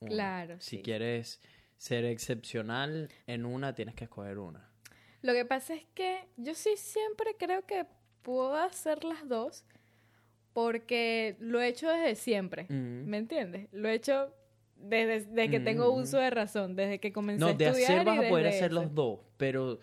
una. 0.00 0.10
Claro, 0.10 0.56
Si 0.60 0.76
sí. 0.78 0.82
quieres 0.82 1.40
ser 1.76 2.04
excepcional 2.04 3.08
en 3.26 3.46
una, 3.46 3.74
tienes 3.74 3.94
que 3.94 4.04
escoger 4.04 4.38
una. 4.38 4.67
Lo 5.22 5.32
que 5.32 5.44
pasa 5.44 5.74
es 5.74 5.84
que 5.94 6.20
yo 6.36 6.54
sí 6.54 6.70
siempre 6.76 7.34
creo 7.38 7.66
que 7.66 7.86
puedo 8.22 8.54
hacer 8.56 9.04
las 9.04 9.28
dos 9.28 9.64
porque 10.52 11.36
lo 11.40 11.60
he 11.60 11.68
hecho 11.68 11.88
desde 11.88 12.14
siempre. 12.14 12.64
Mm. 12.68 13.04
¿Me 13.08 13.18
entiendes? 13.18 13.68
Lo 13.72 13.88
he 13.88 13.94
hecho 13.94 14.32
desde, 14.76 15.20
desde 15.26 15.50
que 15.50 15.60
tengo 15.60 15.92
Mm. 15.94 16.00
uso 16.02 16.18
de 16.18 16.30
razón, 16.30 16.76
desde 16.76 16.98
que 17.00 17.12
comencé 17.12 17.44
a 17.44 17.48
No, 17.48 17.54
de 17.54 17.66
estudiar. 17.66 17.90
hacer 17.92 18.04
vas 18.06 18.18
a 18.18 18.28
poder 18.28 18.46
hacer 18.48 18.70
eso. 18.70 18.74
los 18.82 18.94
dos, 18.94 19.20
pero, 19.36 19.78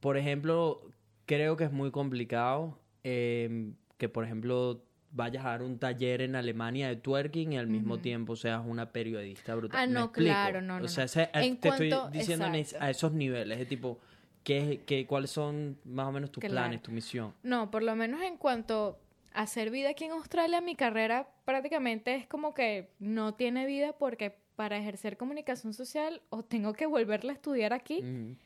por 0.00 0.16
ejemplo, 0.16 0.80
creo 1.26 1.56
que 1.56 1.64
es 1.64 1.72
muy 1.72 1.90
complicado 1.90 2.78
eh, 3.08 3.70
que, 3.98 4.08
por 4.08 4.24
ejemplo, 4.24 4.82
vayas 5.12 5.44
a 5.46 5.50
dar 5.50 5.62
un 5.62 5.78
taller 5.78 6.20
en 6.20 6.34
Alemania 6.36 6.88
de 6.88 6.96
twerking 6.96 7.52
y 7.52 7.56
al 7.58 7.68
mismo 7.68 7.98
tiempo 8.00 8.34
seas 8.36 8.62
una 8.66 8.90
periodista 8.92 9.54
brutal. 9.54 9.78
Ah, 9.80 9.86
¿Me 9.86 9.92
no, 9.92 10.12
claro, 10.12 10.60
no, 10.60 10.76
O 10.76 10.80
no, 10.80 10.88
sea, 10.88 11.02
no. 11.02 11.06
ese- 11.06 11.30
En 11.32 11.56
te 11.58 11.68
estoy 11.68 11.90
diciendo 12.12 12.46
exacto. 12.46 12.84
a 12.84 12.90
esos 12.90 13.12
niveles, 13.12 13.58
de 13.58 13.64
tipo, 13.66 14.00
¿qué, 14.46 14.80
qué, 14.86 15.06
¿cuáles 15.08 15.32
son 15.32 15.76
más 15.84 16.06
o 16.06 16.12
menos 16.12 16.30
tus 16.30 16.40
Claro. 16.40 16.54
planes, 16.54 16.80
tu 16.80 16.92
misión? 16.92 17.34
No, 17.42 17.68
por 17.68 17.82
lo 17.82 17.96
menos 17.96 18.22
en 18.22 18.36
cuanto 18.36 18.96
a 19.34 19.42
hacer 19.42 19.70
vida 19.70 19.90
aquí 19.90 20.04
en 20.04 20.12
Australia, 20.12 20.60
mi 20.60 20.76
carrera 20.76 21.28
prácticamente 21.44 22.14
es 22.14 22.28
como 22.28 22.54
que 22.54 22.92
no 23.00 23.34
tiene 23.34 23.66
vida 23.66 23.92
porque 23.98 24.38
para 24.54 24.78
ejercer 24.78 25.16
comunicación 25.16 25.74
social 25.74 26.22
o 26.30 26.44
tengo 26.44 26.74
que 26.74 26.86
volverla 26.86 27.32
a 27.32 27.34
estudiar 27.34 27.72
aquí 27.72 28.36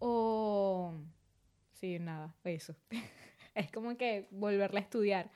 o... 0.00 0.92
Sí, 1.72 2.00
nada, 2.00 2.34
eso. 2.42 2.74
es 3.54 3.70
como 3.70 3.96
que 3.96 4.26
volverla 4.32 4.80
a 4.80 4.82
estudiar. 4.82 5.30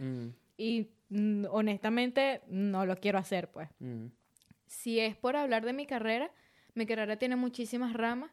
Y 0.57 0.89
mm, 1.11 1.45
honestamente 1.49 2.41
no 2.49 2.85
lo 2.87 2.97
quiero 2.97 3.19
hacer, 3.19 3.53
pues. 3.53 3.69
Si 4.67 4.99
es 4.99 5.15
por 5.17 5.37
hablar 5.37 5.65
de 5.65 5.73
mi 5.73 5.87
carrera, 5.87 6.33
mi 6.75 6.87
carrera 6.87 7.17
tiene 7.17 7.37
muchísimas 7.37 7.93
ramas 7.93 8.33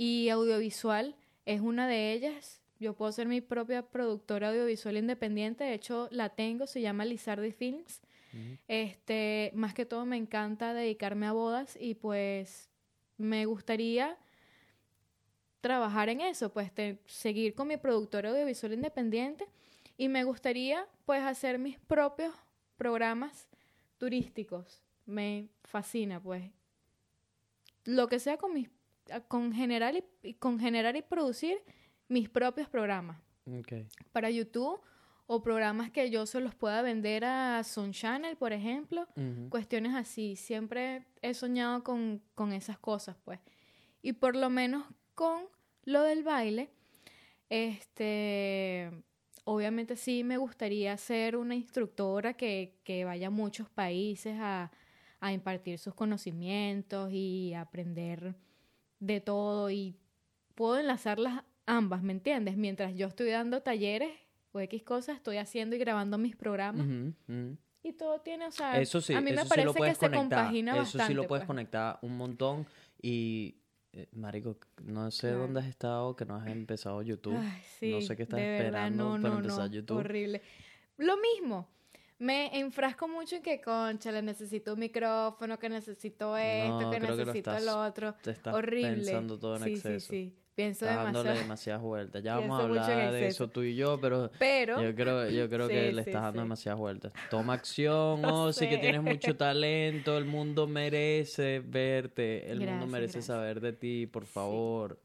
y 0.00 0.28
audiovisual 0.28 1.16
es 1.44 1.60
una 1.60 1.88
de 1.88 2.12
ellas. 2.12 2.62
Yo 2.78 2.94
puedo 2.94 3.10
ser 3.10 3.26
mi 3.26 3.40
propia 3.40 3.82
productora 3.82 4.50
audiovisual 4.50 4.96
independiente, 4.96 5.64
de 5.64 5.74
hecho 5.74 6.06
la 6.12 6.28
tengo, 6.28 6.68
se 6.68 6.80
llama 6.80 7.04
Lizardi 7.04 7.50
Films. 7.50 8.00
Este, 8.68 9.50
más 9.54 9.74
que 9.74 9.84
todo 9.86 10.06
me 10.06 10.16
encanta 10.16 10.72
dedicarme 10.74 11.26
a 11.26 11.32
bodas 11.32 11.76
y 11.80 11.94
pues 11.94 12.68
me 13.16 13.46
gustaría 13.46 14.16
trabajar 15.60 16.08
en 16.10 16.20
eso, 16.20 16.52
pues 16.52 16.72
te- 16.72 16.98
seguir 17.06 17.54
con 17.54 17.66
mi 17.68 17.76
productora 17.76 18.30
audiovisual 18.30 18.74
independiente 18.74 19.46
y 19.96 20.08
me 20.08 20.22
gustaría 20.24 20.86
pues 21.04 21.22
hacer 21.24 21.58
mis 21.58 21.78
propios 21.80 22.32
programas 22.76 23.48
turísticos. 23.98 24.80
Me 25.06 25.48
fascina 25.64 26.22
pues 26.22 26.44
lo 27.84 28.06
que 28.06 28.20
sea 28.20 28.36
con 28.36 28.52
mis 28.52 28.68
con 29.28 29.52
generar 29.52 29.94
y, 30.22 30.34
con 30.34 30.58
generar 30.58 30.96
y 30.96 31.02
producir 31.02 31.58
mis 32.08 32.28
propios 32.28 32.68
programas 32.68 33.20
para 34.12 34.30
YouTube 34.30 34.80
o 35.26 35.42
programas 35.42 35.90
que 35.90 36.10
yo 36.10 36.24
se 36.24 36.40
los 36.40 36.54
pueda 36.54 36.80
vender 36.80 37.24
a 37.24 37.62
Sun 37.62 37.92
Channel, 37.92 38.36
por 38.36 38.52
ejemplo, 38.52 39.06
cuestiones 39.50 39.94
así. 39.94 40.36
Siempre 40.36 41.04
he 41.20 41.34
soñado 41.34 41.84
con, 41.84 42.22
con 42.34 42.52
esas 42.52 42.78
cosas, 42.78 43.16
pues. 43.24 43.38
Y 44.00 44.14
por 44.14 44.36
lo 44.36 44.48
menos 44.48 44.86
con 45.14 45.44
lo 45.84 46.02
del 46.02 46.22
baile, 46.22 46.70
este, 47.50 48.90
obviamente 49.44 49.96
sí 49.96 50.24
me 50.24 50.38
gustaría 50.38 50.96
ser 50.96 51.36
una 51.36 51.54
instructora 51.54 52.34
que, 52.34 52.78
que 52.82 53.04
vaya 53.04 53.26
a 53.26 53.30
muchos 53.30 53.68
países 53.68 54.38
a, 54.40 54.70
a 55.20 55.32
impartir 55.32 55.78
sus 55.78 55.94
conocimientos 55.94 57.10
y 57.12 57.52
aprender 57.54 58.34
de 59.00 59.20
todo 59.20 59.70
y 59.70 59.96
puedo 60.54 60.78
enlazarlas 60.78 61.44
ambas, 61.66 62.02
¿me 62.02 62.12
entiendes? 62.12 62.56
Mientras 62.56 62.94
yo 62.94 63.06
estoy 63.06 63.30
dando 63.30 63.62
talleres 63.62 64.10
o 64.52 64.60
X 64.60 64.82
cosas, 64.82 65.16
estoy 65.16 65.36
haciendo 65.36 65.76
y 65.76 65.78
grabando 65.78 66.18
mis 66.18 66.34
programas 66.36 66.86
y 67.82 67.92
todo 67.92 68.20
tiene, 68.20 68.46
o 68.46 68.50
sea, 68.50 68.80
Eso 68.80 69.00
sí, 69.00 69.14
a 69.14 69.20
mí 69.20 69.30
me 69.30 69.36
eso 69.36 69.42
sí 69.44 69.48
parece 69.50 69.66
lo 69.66 69.74
puedes 69.74 69.98
que 69.98 70.06
se 70.06 70.10
conectar. 70.10 70.38
compagina 70.40 70.72
eso 70.72 70.80
bastante. 70.82 71.06
sí 71.06 71.14
lo 71.14 71.26
puedes 71.28 71.42
pues. 71.42 71.46
conectar 71.46 71.98
un 72.02 72.16
montón. 72.16 72.66
Y, 73.00 73.54
eh, 73.92 74.08
marico, 74.12 74.56
no 74.82 75.10
sé 75.10 75.28
Claro. 75.28 75.42
dónde 75.42 75.60
has 75.60 75.66
estado, 75.66 76.16
que 76.16 76.24
no 76.24 76.34
has 76.34 76.46
empezado 76.48 77.00
YouTube. 77.02 77.36
Ay, 77.38 77.62
sí, 77.78 77.92
no 77.92 78.00
sé 78.00 78.16
qué 78.16 78.24
estás 78.24 78.40
verdad, 78.40 78.56
esperando 78.56 79.04
no, 79.16 79.22
para 79.22 79.34
no, 79.34 79.40
empezar 79.40 79.68
no, 79.68 79.74
YouTube. 79.74 79.98
Horrible. 79.98 80.42
Lo 80.96 81.16
mismo. 81.18 81.68
Me 82.18 82.58
enfrasco 82.58 83.06
mucho 83.08 83.36
en 83.36 83.42
que, 83.42 83.60
concha, 83.60 84.10
le 84.12 84.22
necesito 84.22 84.74
un 84.74 84.80
micrófono, 84.80 85.58
que 85.58 85.68
necesito 85.68 86.36
esto, 86.36 86.80
No, 86.80 86.90
que 86.90 86.98
creo 86.98 87.16
que 87.16 87.16
lo 87.24 87.26
necesito 87.26 87.50
estás- 87.52 87.64
lo 87.64 87.80
otro. 87.84 88.14
Te 88.22 88.30
estás 88.32 88.54
Horrible. 88.54 88.90
pensando 88.94 89.38
todo 89.38 89.56
en 89.56 89.62
sí, 89.64 89.70
exceso. 89.70 90.10
Sí, 90.10 90.30
sí, 90.30 90.34
Pienso 90.58 90.86
Estás 90.86 91.04
dándole 91.04 91.28
demasiado. 91.28 91.42
demasiadas 91.44 91.82
vueltas. 91.82 92.22
Ya 92.24 92.34
vamos 92.40 92.60
a 92.60 92.64
hablar 92.64 93.12
de 93.12 93.28
eso 93.28 93.46
tú 93.48 93.62
y 93.62 93.76
yo, 93.76 94.00
pero 94.00 94.28
Pero, 94.40 94.82
yo 94.82 94.92
creo, 94.92 95.30
yo 95.30 95.48
creo 95.48 95.68
que 95.68 95.86
Sí, 95.90 95.94
le 95.94 96.02
sí, 96.02 96.10
estás 96.10 96.22
dando 96.24 96.40
sí. 96.40 96.44
demasiadas 96.44 96.80
vueltas. 96.80 97.12
Toma 97.30 97.52
acción, 97.52 98.22
Lo 98.22 98.42
Ozzy, 98.46 98.66
que 98.66 98.74
sé. 98.74 98.80
tienes 98.80 99.02
mucho 99.04 99.36
talento. 99.36 100.18
El 100.18 100.24
mundo 100.24 100.66
merece 100.66 101.60
verte. 101.64 102.50
El 102.50 102.58
mundo 102.62 102.88
merece 102.88 103.12
gracias. 103.18 103.26
saber 103.26 103.60
de 103.60 103.72
ti, 103.72 104.06
por 104.08 104.26
favor. 104.26 104.98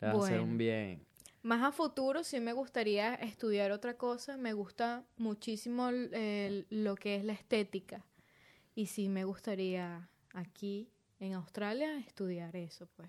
Le 0.00 0.08
vas 0.08 0.16
a 0.16 0.24
hacer 0.24 0.40
un 0.40 0.58
bien. 0.58 1.00
Más 1.46 1.62
a 1.62 1.72
futuro 1.72 2.24
sí 2.24 2.40
me 2.40 2.52
gustaría 2.52 3.14
estudiar 3.14 3.70
otra 3.72 3.96
cosa. 3.96 4.36
Me 4.36 4.52
gusta 4.52 5.04
muchísimo 5.16 5.88
el- 5.88 6.12
el- 6.14 6.66
lo 6.70 6.94
que 6.96 7.16
es 7.16 7.24
la 7.24 7.32
estética. 7.32 8.04
Y 8.74 8.86
sí 8.86 9.08
me 9.08 9.24
gustaría 9.24 10.08
aquí 10.34 10.90
en 11.20 11.32
Australia 11.34 11.96
estudiar 11.98 12.54
eso, 12.56 12.86
pues. 12.96 13.08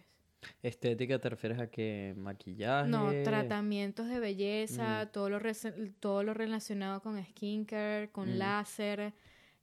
Estética, 0.62 1.20
¿te 1.20 1.30
refieres 1.30 1.60
a 1.60 1.68
que 1.70 2.14
maquillaje? 2.16 2.90
No, 2.90 3.12
tratamientos 3.24 4.08
de 4.08 4.20
belleza, 4.20 5.06
Mm. 5.06 5.12
todo, 5.12 5.30
lo 5.30 5.40
todo 6.00 6.24
lo 6.24 6.34
relacionado 6.34 7.02
con 7.02 7.22
skincare, 7.26 8.10
con 8.12 8.30
Mm. 8.36 8.38
láser, 8.38 9.14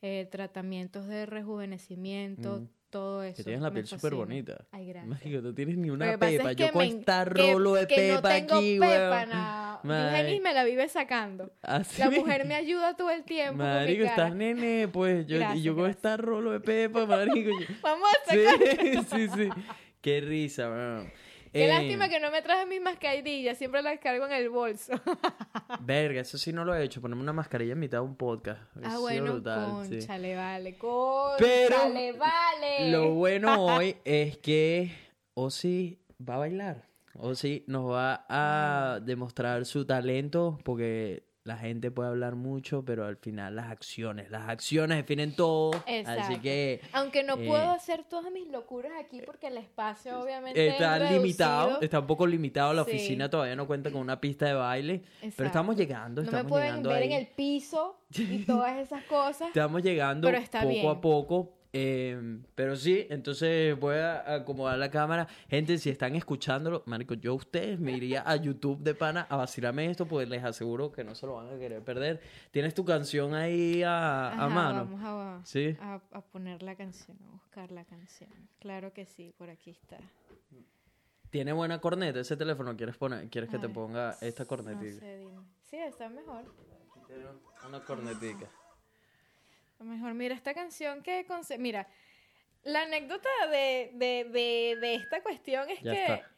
eh, 0.02 0.28
tratamientos 0.30 1.06
de 1.06 1.24
rejuvenecimiento, 1.26 2.60
Mm. 2.60 2.68
Todo 2.94 3.24
eso. 3.24 3.36
Que 3.38 3.42
tienes 3.42 3.60
la 3.60 3.72
piel 3.72 3.86
súper 3.88 4.14
bonita. 4.14 4.64
Ay, 4.70 4.86
gracias. 4.86 5.08
Mágico, 5.08 5.42
no 5.42 5.52
tienes 5.52 5.76
ni 5.76 5.90
una 5.90 6.12
es 6.12 6.18
pepa. 6.18 6.54
que 6.54 6.62
Yo 6.66 6.72
con 6.72 6.82
esta 6.84 7.24
que- 7.24 7.30
rolo 7.52 7.74
de 7.74 7.86
pepa 7.88 8.14
no 8.14 8.22
tengo 8.22 8.54
aquí, 8.54 8.78
pepa, 8.78 9.26
nada. 9.26 9.80
Me 9.84 10.54
la 10.54 10.62
vive 10.64 10.88
sacando. 10.88 11.50
Así 11.60 12.00
La 12.00 12.08
mujer 12.10 12.44
me 12.46 12.54
ayuda 12.54 12.94
todo 12.96 13.10
el 13.10 13.24
tiempo 13.24 13.62
Marico, 13.64 14.04
estás 14.04 14.32
nene, 14.34 14.88
pues. 14.92 15.26
Yo, 15.26 15.36
y 15.36 15.38
Gracias, 15.40 15.64
yo 15.64 15.74
con 15.74 15.90
esta 15.90 16.16
rolo 16.16 16.52
de 16.52 16.60
pepa, 16.60 17.04
marico. 17.04 17.50
Vamos 17.82 18.08
a 18.28 18.32
Sí, 18.32 18.44
sacar. 18.44 19.04
sí, 19.18 19.28
sí. 19.36 19.48
Qué 20.00 20.20
risa, 20.20 20.70
weón. 20.70 21.12
Qué 21.54 21.64
Eh, 21.66 21.68
lástima 21.68 22.08
que 22.08 22.18
no 22.18 22.30
me 22.32 22.42
traje 22.42 22.66
mis 22.66 22.80
mascarillas, 22.82 23.56
siempre 23.56 23.80
las 23.80 24.00
cargo 24.00 24.26
en 24.26 24.32
el 24.32 24.50
bolso. 24.50 24.92
Verga, 25.80 26.20
eso 26.20 26.36
sí 26.36 26.52
no 26.52 26.64
lo 26.64 26.74
he 26.74 26.82
hecho. 26.82 27.00
Ponerme 27.00 27.22
una 27.22 27.32
mascarilla 27.32 27.72
en 27.74 27.78
mitad 27.78 27.98
de 27.98 28.04
un 28.04 28.16
podcast. 28.16 28.60
ah, 28.82 28.88
Eso 28.88 29.00
bueno, 29.02 29.32
brutal, 29.34 29.84
sí. 29.84 29.90
conchale, 29.98 30.34
vale, 30.36 30.76
Pero 31.38 31.76
conchale, 31.78 32.12
vale. 32.12 32.90
Lo 32.90 33.10
bueno 33.14 33.64
hoy 33.76 33.96
es 34.04 34.36
que 34.38 34.92
Ozzy 35.34 36.00
va 36.28 36.34
a 36.34 36.38
bailar. 36.38 36.88
Ozzy 37.16 37.62
nos 37.68 37.88
va 37.92 38.26
a 38.28 38.98
demostrar 39.00 39.64
su 39.64 39.86
talento 39.86 40.58
porque 40.64 41.22
la 41.44 41.58
gente 41.58 41.90
puede 41.90 42.08
hablar 42.08 42.36
mucho, 42.36 42.84
pero 42.86 43.04
al 43.04 43.18
final 43.18 43.54
las 43.56 43.70
acciones, 43.70 44.30
las 44.30 44.48
acciones 44.48 44.96
definen 44.96 45.36
todo. 45.36 45.72
Así 45.74 45.82
Exacto. 45.96 46.40
que 46.42 46.80
Aunque 46.94 47.22
no 47.22 47.34
Eh, 47.34 47.46
puedo 47.46 47.70
hacer 47.70 48.02
todas 48.04 48.32
mis 48.32 48.48
locuras 48.48 48.92
aquí 48.98 49.20
porque 49.26 49.48
el 49.48 49.58
espacio 49.58 50.20
obviamente 50.20 50.66
está 50.68 50.96
es 51.04 51.10
limitado, 51.12 51.80
está 51.82 52.00
un 52.00 52.06
poco 52.06 52.26
limitado. 52.26 52.72
La 52.72 52.84
Sí. 52.84 52.90
oficina 52.92 53.28
todavía 53.28 53.56
no 53.56 53.66
cuenta 53.66 53.90
con 53.90 54.00
una 54.00 54.18
pista 54.20 54.46
de 54.46 54.54
baile, 54.54 54.98
pero 55.20 55.26
Exacto. 55.26 55.44
estamos 55.44 55.76
llegando, 55.76 56.22
No 56.22 56.30
me 56.30 56.36
estamos 56.38 56.50
pueden 56.50 56.66
llegando 56.68 56.88
ver 56.88 57.02
ahí. 57.02 57.12
en 57.12 57.18
el 57.20 57.26
piso 57.26 58.00
y 58.10 58.38
todas 58.46 58.78
esas 58.78 59.04
cosas. 59.04 59.48
Estamos 59.54 59.82
llegando 59.82 60.26
Pero 60.28 60.38
está 60.38 60.60
poco 60.60 60.70
bien. 60.72 60.88
a 60.88 61.00
poco. 61.00 61.53
Eh, 61.76 62.38
pero 62.54 62.76
sí, 62.76 63.04
entonces 63.10 63.78
voy 63.78 63.96
a 63.96 64.34
acomodar 64.36 64.78
la 64.78 64.90
cámara. 64.90 65.26
Gente, 65.48 65.76
si 65.78 65.90
están 65.90 66.14
escuchándolo, 66.14 66.84
marico, 66.86 67.14
yo 67.14 67.32
a 67.32 67.34
ustedes 67.34 67.80
me 67.80 67.92
iría 67.92 68.22
a 68.24 68.36
YouTube 68.36 68.78
de 68.80 68.94
pana 68.94 69.26
a 69.28 69.36
vacilarme 69.36 69.90
esto, 69.90 70.06
pues 70.06 70.28
les 70.28 70.44
aseguro 70.44 70.92
que 70.92 71.02
no 71.02 71.14
se 71.16 71.26
lo 71.26 71.34
van 71.34 71.48
a 71.54 71.58
querer 71.58 71.82
perder. 71.82 72.20
¿Tienes 72.52 72.74
tu 72.74 72.84
canción 72.84 73.34
ahí 73.34 73.82
a, 73.84 74.48
mano? 74.50 74.84
Vamos 74.86 75.00
a, 75.04 75.40
Sí. 75.44 75.76
a, 75.80 76.00
a 76.12 76.20
poner 76.20 76.62
la 76.62 76.76
canción, 76.76 77.18
a 77.28 77.32
buscar 77.32 77.70
la 77.72 77.84
canción. 77.84 78.30
Claro 78.60 78.92
que 78.92 79.04
sí, 79.04 79.34
por 79.36 79.50
aquí 79.50 79.70
está. 79.70 79.98
¿Tiene 81.30 81.52
buena 81.52 81.80
corneta 81.80 82.20
ese 82.20 82.36
teléfono? 82.36 82.76
¿Quieres, 82.76 82.96
poner, 82.96 83.28
¿quieres 83.28 83.50
que 83.50 83.58
te 83.58 83.68
ponga 83.68 84.16
esta 84.20 84.44
No 84.44 84.48
cornetita? 84.48 85.00
sé, 85.00 85.18
dime. 85.18 85.40
Sí, 85.68 85.76
está 85.76 86.08
mejor. 86.08 86.44
Tiene 87.08 87.24
Una 87.68 87.80
cornetica. 87.84 88.46
A 89.78 89.84
lo 89.84 89.90
mejor, 89.90 90.14
mira, 90.14 90.34
esta 90.34 90.54
canción 90.54 91.02
que... 91.02 91.26
Mira, 91.58 91.88
la 92.62 92.82
anécdota 92.82 93.28
de, 93.50 93.90
de, 93.94 94.24
de, 94.30 94.76
de 94.80 94.94
esta 94.94 95.22
cuestión 95.22 95.68
es 95.68 95.80
Ya 95.82 95.92
que... 95.92 96.02
está. 96.02 96.30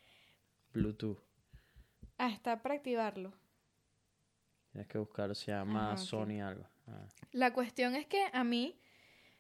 Bluetooth. 0.72 1.18
Ah, 2.18 2.30
está 2.30 2.62
para 2.62 2.74
activarlo. 2.74 3.32
Tienes 4.72 4.88
que 4.88 4.98
buscar, 4.98 5.34
se 5.34 5.52
llama 5.52 5.92
Ajá. 5.92 5.96
Sony 5.96 6.40
algo. 6.42 6.66
Ah. 6.86 7.06
La 7.32 7.52
cuestión 7.52 7.94
es 7.94 8.06
que 8.06 8.24
a 8.32 8.44
mí 8.44 8.78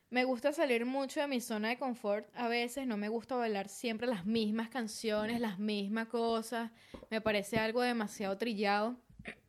me 0.08 0.24
gusta 0.24 0.52
salir 0.52 0.86
mucho 0.86 1.20
de 1.20 1.26
mi 1.26 1.40
zona 1.40 1.68
de 1.68 1.78
confort. 1.78 2.28
A 2.34 2.48
veces 2.48 2.86
no 2.86 2.96
me 2.96 3.08
gusta 3.08 3.34
bailar 3.36 3.68
siempre 3.68 4.06
las 4.06 4.24
mismas 4.24 4.68
canciones, 4.68 5.40
las 5.40 5.58
mismas 5.58 6.08
cosas. 6.08 6.70
Me 7.10 7.20
parece 7.20 7.58
algo 7.58 7.82
demasiado 7.82 8.36
trillado. 8.38 8.96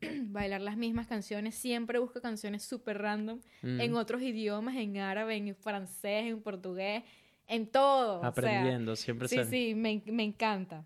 bailar 0.00 0.60
las 0.60 0.76
mismas 0.76 1.06
canciones. 1.06 1.54
Siempre 1.54 1.98
busco 1.98 2.20
canciones 2.20 2.62
súper 2.62 2.98
random. 2.98 3.40
Mm. 3.62 3.80
En 3.80 3.94
otros 3.94 4.22
idiomas, 4.22 4.76
en 4.76 4.98
árabe, 4.98 5.36
en 5.36 5.54
francés, 5.56 6.26
en 6.26 6.40
portugués, 6.42 7.04
en 7.46 7.66
todo. 7.66 8.18
o 8.18 8.20
sea, 8.20 8.28
Aprendiendo, 8.28 8.96
siempre 8.96 9.28
Sí, 9.28 9.44
sí, 9.44 9.74
me, 9.74 10.02
me 10.06 10.24
encanta. 10.24 10.84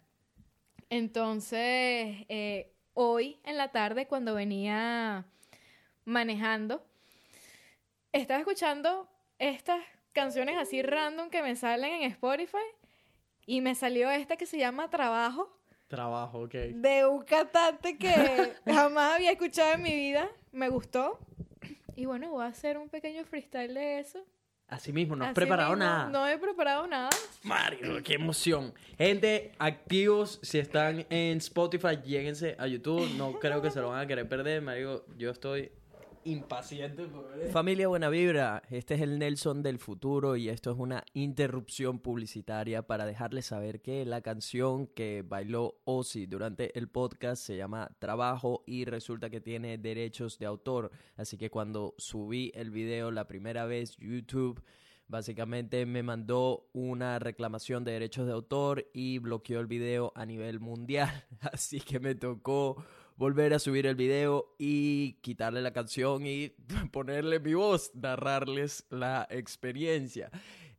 Entonces, 0.90 2.26
eh, 2.28 2.72
hoy 2.94 3.38
en 3.44 3.56
la 3.56 3.72
tarde, 3.72 4.06
cuando 4.06 4.34
venía 4.34 5.24
manejando, 6.04 6.84
estaba 8.12 8.40
escuchando 8.40 9.08
estas 9.38 9.82
canciones 10.12 10.56
así 10.58 10.82
random 10.82 11.30
que 11.30 11.42
me 11.42 11.56
salen 11.56 12.02
en 12.02 12.02
Spotify 12.10 12.58
y 13.46 13.60
me 13.60 13.74
salió 13.74 14.10
esta 14.10 14.36
que 14.36 14.46
se 14.46 14.58
llama 14.58 14.90
Trabajo 14.90 15.58
Trabajo, 15.92 16.44
ok. 16.44 16.54
de 16.54 17.04
un 17.04 17.22
cantante 17.22 17.98
que 17.98 18.54
jamás 18.66 19.16
había 19.16 19.30
escuchado 19.30 19.74
en 19.74 19.82
mi 19.82 19.94
vida. 19.94 20.26
Me 20.50 20.70
gustó. 20.70 21.18
Y 21.94 22.06
bueno, 22.06 22.30
voy 22.30 22.44
a 22.44 22.46
hacer 22.46 22.78
un 22.78 22.88
pequeño 22.88 23.22
freestyle 23.26 23.74
de 23.74 23.98
eso. 23.98 24.24
Así 24.68 24.90
mismo, 24.90 25.14
no 25.16 25.24
has 25.24 25.32
Así 25.32 25.34
preparado 25.34 25.72
mismo, 25.72 25.84
nada. 25.84 26.08
No 26.08 26.26
he 26.26 26.38
preparado 26.38 26.86
nada. 26.86 27.10
Mario, 27.42 28.02
qué 28.02 28.14
emoción. 28.14 28.72
Gente, 28.96 29.52
activos, 29.58 30.38
si 30.42 30.58
están 30.58 31.04
en 31.10 31.36
Spotify, 31.36 31.98
lléguense 32.02 32.56
a 32.58 32.66
YouTube. 32.66 33.06
No 33.18 33.38
creo 33.38 33.60
que 33.60 33.70
se 33.70 33.82
lo 33.82 33.90
van 33.90 34.00
a 34.00 34.06
querer 34.06 34.26
perder, 34.26 34.62
Mario. 34.62 35.04
Yo 35.18 35.30
estoy 35.30 35.72
impaciente 36.24 37.06
por 37.06 37.32
esto. 37.38 37.52
Familia 37.52 37.88
Buena 37.88 38.08
Vibra, 38.08 38.62
este 38.70 38.94
es 38.94 39.00
el 39.00 39.18
Nelson 39.18 39.62
del 39.62 39.78
futuro 39.78 40.36
y 40.36 40.48
esto 40.48 40.70
es 40.70 40.78
una 40.78 41.04
interrupción 41.14 41.98
publicitaria 41.98 42.86
para 42.86 43.06
dejarles 43.06 43.46
saber 43.46 43.80
que 43.80 44.04
la 44.04 44.20
canción 44.20 44.86
que 44.86 45.22
bailó 45.26 45.80
Ozzy 45.84 46.26
durante 46.26 46.78
el 46.78 46.88
podcast 46.88 47.42
se 47.42 47.56
llama 47.56 47.90
Trabajo 47.98 48.62
y 48.66 48.84
resulta 48.84 49.30
que 49.30 49.40
tiene 49.40 49.78
derechos 49.78 50.38
de 50.38 50.46
autor. 50.46 50.90
Así 51.16 51.36
que 51.36 51.50
cuando 51.50 51.94
subí 51.98 52.52
el 52.54 52.70
video 52.70 53.10
la 53.10 53.26
primera 53.26 53.66
vez, 53.66 53.96
YouTube 53.98 54.62
Básicamente 55.12 55.84
me 55.84 56.02
mandó 56.02 56.70
una 56.72 57.18
reclamación 57.18 57.84
de 57.84 57.92
derechos 57.92 58.26
de 58.26 58.32
autor 58.32 58.88
y 58.94 59.18
bloqueó 59.18 59.60
el 59.60 59.66
video 59.66 60.10
a 60.14 60.24
nivel 60.24 60.58
mundial. 60.58 61.10
Así 61.52 61.80
que 61.80 62.00
me 62.00 62.14
tocó 62.14 62.82
volver 63.16 63.54
a 63.54 63.58
subir 63.58 63.86
el 63.86 63.94
video 63.94 64.54
y 64.58 65.14
quitarle 65.20 65.62
la 65.62 65.72
canción 65.72 66.26
y 66.26 66.50
ponerle 66.92 67.40
mi 67.40 67.54
voz, 67.54 67.90
narrarles 67.94 68.86
la 68.90 69.26
experiencia. 69.30 70.30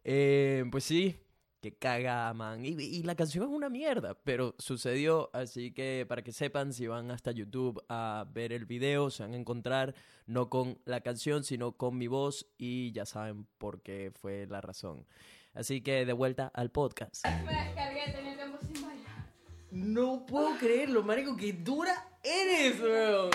Eh, 0.03 0.65
pues 0.71 0.83
sí, 0.83 1.17
que 1.63 1.73
caga, 1.73 2.33
man. 2.33 2.65
Y, 2.65 3.03
la 3.03 3.15
canción 3.15 3.45
es 3.45 3.49
una 3.49 3.69
mierda, 3.69 4.15
pero 4.25 4.53
sucedió, 4.59 5.29
así 5.33 5.71
que 5.71 6.05
para 6.09 6.21
que 6.21 6.33
sepan, 6.33 6.73
si 6.73 6.87
van 6.87 7.09
hasta 7.09 7.31
YouTube 7.31 7.81
a 7.87 8.25
ver 8.33 8.51
el 8.51 8.65
video, 8.65 9.09
se 9.09 9.23
van 9.23 9.33
a 9.33 9.37
encontrar 9.37 9.95
no 10.25 10.49
con 10.49 10.77
la 10.83 10.99
canción, 10.99 11.45
sino 11.45 11.77
con 11.77 11.97
mi 11.97 12.07
voz 12.07 12.45
y 12.57 12.91
ya 12.91 13.05
saben 13.05 13.47
por 13.57 13.81
qué 13.81 14.11
fue 14.13 14.45
la 14.45 14.59
razón. 14.59 15.05
Así 15.53 15.81
que 15.81 16.05
de 16.05 16.13
vuelta 16.13 16.51
al 16.53 16.69
podcast. 16.69 17.25
No 19.73 20.23
puedo 20.27 20.55
creerlo, 20.59 21.01
marico, 21.01 21.35
que 21.35 21.51
dura 21.51 22.07
eres, 22.21 22.79
weón. 22.79 23.31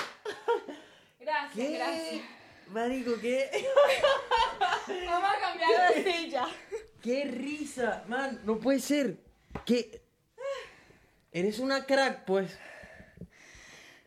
Gracias, 1.19 1.73
gracias. 1.73 2.23
Marico, 2.69 3.19
qué... 3.21 3.51
Vamos 5.07 5.31
a 5.37 5.41
cambiar 5.41 5.95
de 5.95 6.13
silla. 6.13 6.47
¡Qué 7.03 7.25
risa! 7.25 8.05
Man, 8.07 8.41
no 8.45 8.61
puede 8.61 8.79
ser. 8.79 9.17
¿Qué? 9.67 10.01
Eres 11.33 11.59
una 11.59 11.85
crack, 11.85 12.25
pues. 12.25 12.57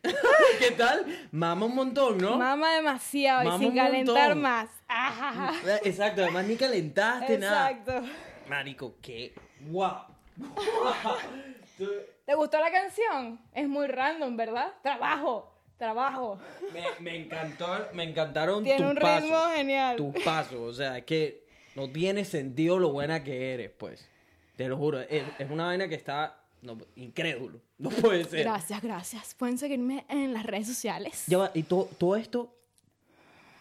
¿Qué 0.58 0.70
tal? 0.70 1.28
Mama 1.32 1.66
un 1.66 1.74
montón, 1.74 2.16
¿no? 2.16 2.38
Mama 2.38 2.76
demasiado 2.76 3.44
Mama 3.44 3.56
y 3.56 3.66
sin 3.66 3.76
calentar 3.76 4.28
montón. 4.30 4.40
más. 4.40 4.70
Ajá. 4.88 5.52
Exacto, 5.84 6.22
además 6.22 6.46
ni 6.46 6.56
calentaste 6.56 7.36
nada. 7.36 7.70
Exacto. 7.72 8.08
Marico, 8.48 8.94
qué 9.02 9.34
guau. 9.66 10.06
¿Te 12.24 12.34
gustó 12.34 12.58
la 12.60 12.70
canción? 12.70 13.40
Es 13.52 13.68
muy 13.68 13.86
random, 13.86 14.36
¿verdad? 14.36 14.72
Trabajo. 14.82 15.48
trabajo. 15.76 16.38
Me, 16.72 16.84
me 17.00 17.16
encantó, 17.16 17.66
me 17.92 18.04
encantaron 18.04 18.62
Tiene 18.62 18.78
tus 18.80 18.90
un 18.90 18.96
pasos. 18.98 19.22
ritmo 19.22 19.38
genial. 19.56 19.96
Tus 19.96 20.22
pasos, 20.22 20.54
o 20.60 20.72
sea, 20.72 20.98
es 20.98 21.04
que 21.04 21.44
no 21.74 21.90
tiene 21.90 22.24
sentido 22.24 22.78
lo 22.78 22.92
buena 22.92 23.24
que 23.24 23.52
eres, 23.54 23.70
pues. 23.70 24.08
Te 24.56 24.68
lo 24.68 24.76
juro, 24.76 25.00
es, 25.00 25.24
es 25.38 25.50
una 25.50 25.66
vaina 25.66 25.88
que 25.88 25.96
está 25.96 26.38
no, 26.60 26.78
incrédulo. 26.94 27.60
No 27.78 27.90
puede 27.90 28.22
ser. 28.24 28.44
Gracias, 28.44 28.80
gracias. 28.80 29.34
Pueden 29.34 29.58
seguirme 29.58 30.04
en 30.08 30.32
las 30.32 30.44
redes 30.46 30.68
sociales. 30.68 31.24
Ya 31.26 31.38
va, 31.38 31.50
y 31.54 31.64
to- 31.64 31.88
todo 31.98 32.14
esto, 32.14 32.54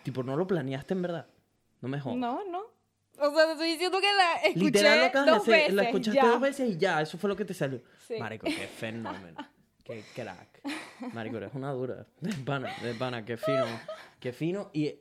tipo, 0.04 0.22
no 0.22 0.36
lo 0.36 0.46
planeaste 0.46 0.94
en 0.94 1.02
verdad. 1.02 1.26
No 1.82 1.90
me 1.90 2.00
jodas. 2.00 2.18
No, 2.20 2.44
no. 2.44 2.62
O 3.18 3.36
sea, 3.36 3.46
te 3.48 3.52
estoy 3.54 3.72
diciendo 3.72 4.00
que 4.00 4.14
la 4.14 4.34
escuché 4.44 4.66
Literal 4.66 5.00
lo 5.00 5.06
acabas 5.06 5.26
de 5.26 5.32
dos 5.32 5.42
hacer, 5.42 5.54
veces. 5.56 5.74
la 5.74 5.84
escuchaste 5.84 6.20
ya. 6.22 6.28
dos 6.28 6.42
veces 6.42 6.70
y 6.70 6.78
ya, 6.78 7.02
eso 7.02 7.18
fue 7.18 7.28
lo 7.30 7.36
que 7.36 7.46
te 7.46 7.54
salió. 7.56 7.82
Sí. 8.16 8.20
Marico, 8.20 8.46
qué 8.46 8.68
fenómeno. 8.68 9.38
qué 9.84 10.04
crack. 10.14 10.62
Marico, 11.14 11.38
eres 11.38 11.52
una 11.54 11.72
dura. 11.72 12.06
De 12.20 12.34
pana, 12.44 12.74
de 12.84 12.94
pana, 12.96 13.24
qué 13.26 13.38
fino. 13.38 13.66
Qué 14.20 14.34
fino. 14.34 14.70
Y 14.74 14.96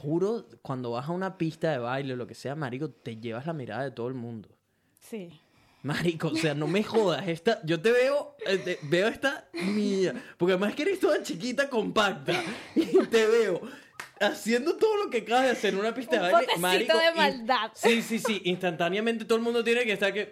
juro, 0.00 0.46
cuando 0.62 0.92
vas 0.92 1.08
a 1.08 1.12
una 1.12 1.36
pista 1.38 1.70
de 1.72 1.78
baile 1.78 2.12
o 2.14 2.16
lo 2.16 2.26
que 2.26 2.34
sea, 2.34 2.54
Marico, 2.54 2.90
te 2.90 3.16
llevas 3.16 3.46
la 3.46 3.52
mirada 3.52 3.84
de 3.84 3.90
todo 3.90 4.08
el 4.08 4.14
mundo. 4.14 4.48
Sí. 5.00 5.30
Marico, 5.82 6.28
o 6.28 6.36
sea, 6.36 6.54
no 6.54 6.68
me 6.68 6.84
jodas. 6.84 7.26
Esta, 7.26 7.60
yo 7.64 7.80
te 7.80 7.90
veo, 7.90 8.36
eh, 8.46 8.58
te- 8.58 8.78
veo 8.84 9.08
esta 9.08 9.48
niña. 9.52 10.14
Porque 10.38 10.52
además 10.52 10.74
que 10.76 10.82
eres 10.82 11.00
toda 11.00 11.20
chiquita, 11.24 11.68
compacta. 11.68 12.40
Y 12.76 13.04
te 13.06 13.26
veo 13.26 13.60
haciendo 14.20 14.76
todo 14.76 14.96
lo 15.04 15.10
que 15.10 15.18
acabas 15.18 15.44
de 15.46 15.50
hacer 15.50 15.74
en 15.74 15.80
una 15.80 15.92
pista 15.92 16.16
Un 16.18 16.22
de 16.26 16.32
baile. 16.32 16.54
potecito 16.54 16.98
de 16.98 17.10
y- 17.12 17.16
maldad. 17.16 17.70
sí, 17.74 18.00
sí, 18.00 18.20
sí. 18.20 18.42
Instantáneamente 18.44 19.24
todo 19.24 19.38
el 19.38 19.42
mundo 19.44 19.64
tiene 19.64 19.82
que 19.84 19.92
estar 19.92 20.12
que. 20.12 20.26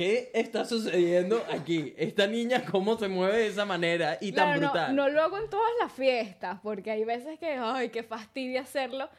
¿Qué 0.00 0.30
está 0.32 0.64
sucediendo 0.64 1.44
aquí? 1.52 1.92
Esta 1.98 2.26
niña, 2.26 2.64
¿cómo 2.70 2.96
se 2.96 3.06
mueve 3.06 3.36
de 3.36 3.46
esa 3.48 3.66
manera 3.66 4.16
y 4.18 4.32
tan 4.32 4.46
Claro, 4.46 4.60
no- 4.62 4.66
brutal? 4.70 4.96
No, 4.96 5.08
lo 5.10 5.20
hago 5.22 5.36
en 5.36 5.50
todas 5.50 5.70
las 5.78 5.92
fiestas, 5.92 6.58
porque 6.62 6.90
hay 6.90 7.04
veces 7.04 7.38
que, 7.38 7.50
ay, 7.50 7.90
qué 7.90 8.02
fastidio 8.02 8.62
hacerlo 8.62 9.10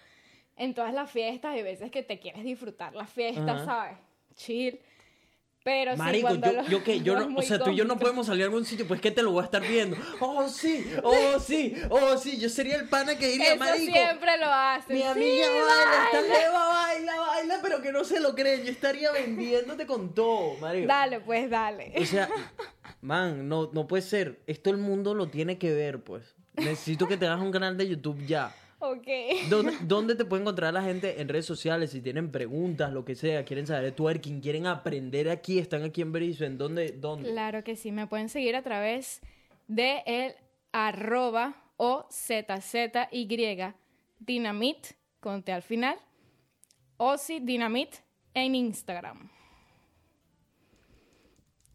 en 0.57 0.73
todas 0.73 0.91
las 0.91 1.11
fiestas, 1.11 1.53
hay 1.53 1.61
veces 1.61 1.91
que 1.91 2.01
te 2.01 2.19
quieres 2.19 2.43
disfrutar 2.43 2.95
la 2.95 3.05
fiesta, 3.05 3.51
Ajá. 3.51 3.65
¿sabes? 3.65 3.97
Chill. 4.33 4.79
Pero 5.63 5.91
sí, 5.93 5.97
Marico, 5.99 6.27
cuando 6.29 6.47
yo, 6.47 6.53
lo- 6.63 6.67
yo 6.69 6.83
que 6.83 7.01
yo 7.01 7.19
no, 7.29 7.37
o 7.37 7.41
sea, 7.43 7.59
tú 7.59 7.69
y 7.69 7.75
yo 7.75 7.85
no 7.85 7.99
podemos 7.99 8.25
salir 8.27 8.43
a 8.43 8.45
algún 8.45 8.65
sitio, 8.65 8.87
pues 8.87 8.99
que 8.99 9.11
te 9.11 9.21
lo 9.21 9.31
voy 9.31 9.41
a 9.41 9.45
estar 9.45 9.61
viendo. 9.61 9.95
Oh, 10.19 10.47
sí, 10.49 10.91
oh, 11.03 11.39
sí, 11.39 11.75
oh, 11.89 12.17
sí, 12.17 12.39
yo 12.39 12.49
sería 12.49 12.77
el 12.77 12.89
pana 12.89 13.15
que 13.17 13.27
diría, 13.27 13.49
Eso 13.53 13.57
marico. 13.59 13.93
siempre 13.93 14.37
lo 14.39 14.47
hacen. 14.47 14.95
Mi 14.95 15.01
sí, 15.03 15.07
amiga 15.07 15.45
baila, 15.47 16.05
esta 16.05 16.19
baila. 16.21 16.35
jeva 16.35 16.67
baila, 16.67 17.19
baila, 17.19 17.59
pero 17.61 17.81
que 17.81 17.91
no 17.91 18.03
se 18.03 18.19
lo 18.19 18.33
creen. 18.33 18.63
Yo 18.63 18.71
estaría 18.71 19.11
vendiéndote 19.11 19.85
con 19.85 20.15
todo, 20.15 20.55
marico. 20.59 20.87
Dale, 20.87 21.19
pues 21.19 21.49
dale. 21.49 21.93
O 21.95 22.05
sea, 22.05 22.27
man, 23.01 23.47
no, 23.47 23.69
no 23.73 23.87
puede 23.87 24.01
ser. 24.03 24.41
Esto 24.47 24.69
el 24.71 24.77
mundo 24.77 25.13
lo 25.13 25.27
tiene 25.27 25.57
que 25.57 25.71
ver, 25.73 26.03
pues. 26.03 26.35
Necesito 26.55 27.07
que 27.07 27.17
te 27.17 27.27
hagas 27.27 27.39
un 27.39 27.51
canal 27.51 27.77
de 27.77 27.87
YouTube 27.87 28.25
ya. 28.25 28.53
Ok. 28.81 29.07
¿Dónde, 29.49 29.77
dónde 29.83 30.15
te 30.15 30.25
puede 30.25 30.41
encontrar 30.41 30.73
la 30.73 30.81
gente 30.81 31.21
en 31.21 31.29
redes 31.29 31.45
sociales? 31.45 31.91
Si 31.91 32.01
tienen 32.01 32.31
preguntas, 32.31 32.91
lo 32.91 33.05
que 33.05 33.15
sea, 33.15 33.45
quieren 33.45 33.67
saber 33.67 33.83
de 33.83 33.91
twerking, 33.91 34.41
quieren 34.41 34.65
aprender 34.65 35.29
aquí, 35.29 35.59
están 35.59 35.83
aquí 35.83 36.01
en 36.01 36.11
Brisbane. 36.11 36.55
¿Dónde? 36.55 36.91
dónde? 36.91 37.31
Claro 37.31 37.63
que 37.63 37.75
sí, 37.75 37.91
me 37.91 38.07
pueden 38.07 38.27
seguir 38.27 38.55
a 38.55 38.63
través 38.63 39.21
de 39.67 40.01
el 40.07 40.33
arroba 40.71 41.55
o 41.77 42.07
ZZY 42.11 43.73
Dinamit, 44.19 44.87
con 45.19 45.43
T 45.43 45.51
al 45.51 45.61
final, 45.61 45.97
o 46.97 47.17
si 47.17 47.39
Dinamit 47.39 47.95
en 48.33 48.55
Instagram. 48.55 49.29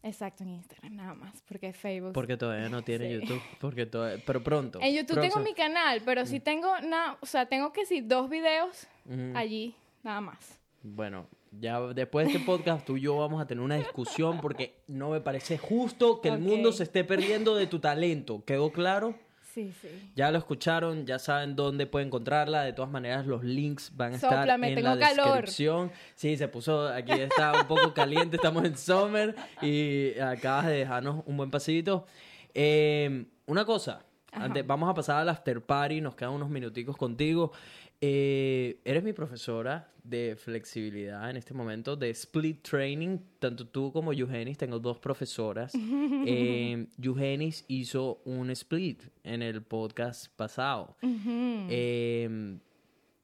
Exacto, 0.07 0.43
en 0.43 0.49
Instagram, 0.51 0.95
nada 0.95 1.13
más, 1.13 1.43
porque 1.47 1.73
Facebook. 1.73 2.13
Porque 2.13 2.37
todavía 2.37 2.69
no 2.69 2.81
tiene 2.81 3.07
Sí. 3.09 3.13
YouTube. 3.21 3.41
Porque 3.59 3.85
todavía, 3.85 4.23
pero 4.25 4.41
pronto. 4.43 4.79
en 4.81 4.95
YouTube 4.95 5.19
tengo 5.21 5.39
mi 5.39 5.53
canal, 5.53 6.01
pero 6.05 6.23
Mm. 6.23 6.25
sí 6.27 6.39
tengo, 6.39 6.79
nada, 6.81 7.17
o 7.19 7.25
sea, 7.25 7.45
tengo 7.45 7.73
que 7.73 7.85
sí 7.85 8.01
dos 8.01 8.29
videos 8.29 8.87
allí, 9.35 9.75
nada 10.03 10.21
más. 10.21 10.59
Bueno, 10.83 11.27
ya 11.51 11.79
después 11.81 12.27
de 12.27 12.33
este 12.33 12.45
podcast 12.45 12.85
tú 12.85 12.97
y 12.97 13.01
yo 13.01 13.17
vamos 13.17 13.41
a 13.41 13.47
tener 13.47 13.63
una 13.63 13.75
discusión 13.75 14.39
porque 14.41 14.75
no 14.87 15.09
me 15.09 15.19
parece 15.21 15.57
justo 15.57 16.21
que 16.21 16.29
el 16.29 16.39
mundo 16.39 16.71
se 16.71 16.83
esté 16.83 17.03
perdiendo 17.03 17.55
de 17.55 17.67
tu 17.67 17.79
talento. 17.79 18.43
¿Quedó 18.45 18.71
claro? 18.71 19.15
Sí, 19.57 19.73
sí. 19.81 20.11
Ya 20.15 20.29
lo 20.29 20.37
escucharon, 20.37 21.07
ya 21.07 21.17
saben 21.17 21.55
dónde 21.55 21.87
pueden 21.87 22.09
encontrarla. 22.09 22.61
De 22.61 22.73
todas 22.73 22.91
maneras, 22.91 23.25
los 23.25 23.43
links 23.43 23.91
van 23.95 24.13
a 24.13 24.15
estar 24.17 24.47
en 24.47 24.75
tengo 24.75 24.93
la 24.93 24.99
calor. 24.99 25.25
descripción. 25.29 25.91
Sí, 26.13 26.37
se 26.37 26.47
puso, 26.47 26.87
aquí 26.87 27.13
está 27.13 27.53
un 27.61 27.67
poco 27.67 27.91
caliente, 27.91 28.35
estamos 28.35 28.63
en 28.65 28.77
summer 28.77 29.35
y 29.63 30.11
acabas 30.19 30.67
de 30.67 30.73
dejarnos 30.73 31.23
un 31.25 31.37
buen 31.37 31.49
pasito. 31.49 32.05
Eh, 32.53 33.25
una 33.47 33.65
cosa, 33.65 34.05
antes, 34.31 34.67
vamos 34.67 34.91
a 34.91 34.93
pasar 34.93 35.21
al 35.21 35.29
after 35.29 35.59
party, 35.59 36.01
nos 36.01 36.13
quedan 36.13 36.33
unos 36.33 36.49
minuticos 36.49 36.95
contigo. 36.95 37.51
Eh, 37.99 38.79
eres 38.85 39.03
mi 39.03 39.11
profesora 39.11 39.91
de 40.03 40.35
flexibilidad 40.37 41.29
en 41.29 41.37
este 41.37 41.53
momento, 41.53 41.95
de 41.95 42.09
split 42.11 42.61
training. 42.61 43.17
Tanto 43.39 43.67
tú 43.67 43.91
como 43.91 44.13
Eugenis, 44.13 44.57
tengo 44.57 44.79
dos 44.79 44.99
profesoras. 44.99 45.73
Eh, 46.29 46.87
Eugenis 47.01 47.63
hizo 47.69 48.21
un 48.25 48.49
split 48.51 49.03
en 49.23 49.41
el 49.41 49.61
podcast 49.63 50.27
pasado. 50.35 50.97
Eh, 51.01 52.57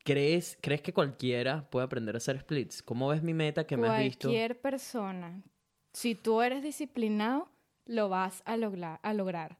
¿crees, 0.04 0.58
¿Crees 0.62 0.82
que 0.82 0.94
cualquiera 0.94 1.70
puede 1.70 1.86
aprender 1.86 2.16
a 2.16 2.18
hacer 2.18 2.40
splits? 2.40 2.82
¿Cómo 2.82 3.10
ves 3.10 3.22
mi 3.22 3.34
meta 3.34 3.66
que 3.66 3.76
me 3.76 3.88
has 3.90 4.00
visto? 4.00 4.30
Cualquier 4.30 4.62
persona, 4.62 5.42
si 5.92 6.16
tú 6.16 6.42
eres 6.42 6.64
disciplinado, 6.64 7.50
lo 7.86 8.10
vas 8.10 8.42
a, 8.46 8.56
lograr 8.56 9.00
a 9.04 9.14
lograr. 9.14 9.58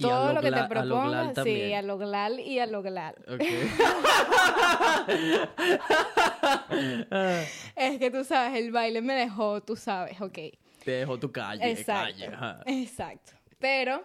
Todo 0.00 0.32
lo 0.32 0.40
que 0.40 0.50
te 0.50 0.64
propongas, 0.64 1.38
sí, 1.44 1.72
a 1.72 1.82
lograr 1.82 2.32
y 2.32 2.58
a. 2.58 2.66
Ok. 2.66 3.42
Es 7.76 7.98
que 7.98 8.10
tú 8.10 8.24
sabes, 8.24 8.58
el 8.58 8.72
baile 8.72 9.00
me 9.00 9.14
dejó, 9.14 9.62
tú 9.62 9.76
sabes, 9.76 10.20
ok. 10.20 10.38
Te 10.84 10.90
dejo 10.90 11.18
tu 11.18 11.30
calle, 11.30 11.70
Exacto. 11.70 12.12
calle. 12.12 12.26
ajá. 12.26 12.60
Exacto. 12.66 13.32
Pero, 13.58 14.04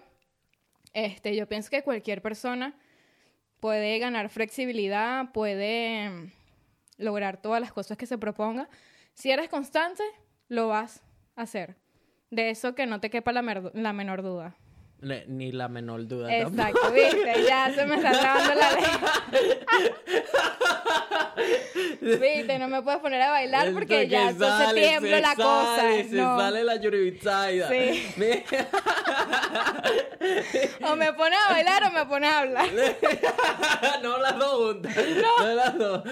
este, 0.94 1.36
yo 1.36 1.48
pienso 1.48 1.70
que 1.70 1.84
cualquier 1.84 2.22
persona 2.22 2.74
puede 3.60 3.98
ganar 4.00 4.30
flexibilidad, 4.30 5.32
puede 5.32 6.10
mm, 6.10 6.32
lograr 6.98 7.42
todas 7.42 7.62
las 7.62 7.74
cosas 7.74 7.98
que 7.98 8.06
se 8.06 8.18
proponga. 8.18 8.70
Si 9.14 9.32
eres 9.32 9.50
constante, 9.50 10.04
lo 10.48 10.68
vas 10.68 11.02
a 11.36 11.44
hacer. 11.44 11.76
De 12.30 12.52
eso 12.52 12.76
que 12.76 12.86
no 12.86 13.00
te 13.00 13.10
quepa 13.10 13.32
la, 13.32 13.42
la 13.74 13.94
menor 13.94 14.22
duda. 14.22 14.56
Ni 15.02 15.52
la 15.54 15.70
menor 15.70 16.06
duda. 16.08 16.28
tampoco. 16.28 16.58
Exacto, 16.58 16.92
viste, 16.92 17.44
ya 17.48 17.74
se 17.74 17.86
me 17.86 17.96
está 17.96 18.12
trabando 18.12 18.54
la 18.56 18.72
ley. 18.72 18.84
viste, 22.20 22.60
no 22.60 22.68
me 22.68 22.82
puedes 22.82 23.00
poner 23.00 23.22
a 23.22 23.32
bailar 23.32 23.72
porque 23.72 24.02
Esto 24.04 24.12
ya 24.12 24.30
entonces 24.30 24.66
sale, 24.68 24.82
tiemblo 24.82 25.10
se 25.16 25.22
la 25.22 25.36
sale, 25.36 25.44
cosa. 25.44 26.10
Se 26.10 26.16
no. 26.16 26.38
sale 26.38 26.64
la 26.64 26.76
yuribitsaida. 26.76 27.70
Sí. 27.70 28.14
O 30.84 30.96
me 30.96 31.14
pones 31.14 31.40
a 31.48 31.54
bailar 31.54 31.84
o 31.84 31.92
me 31.92 32.06
pones 32.06 32.30
a 32.30 32.40
hablar. 32.40 32.68
no 34.04 34.18
las 34.18 34.38
dos 34.38 34.74
juntas. 34.74 34.96
No, 35.40 35.54
las 35.56 35.78
dos. 35.78 36.04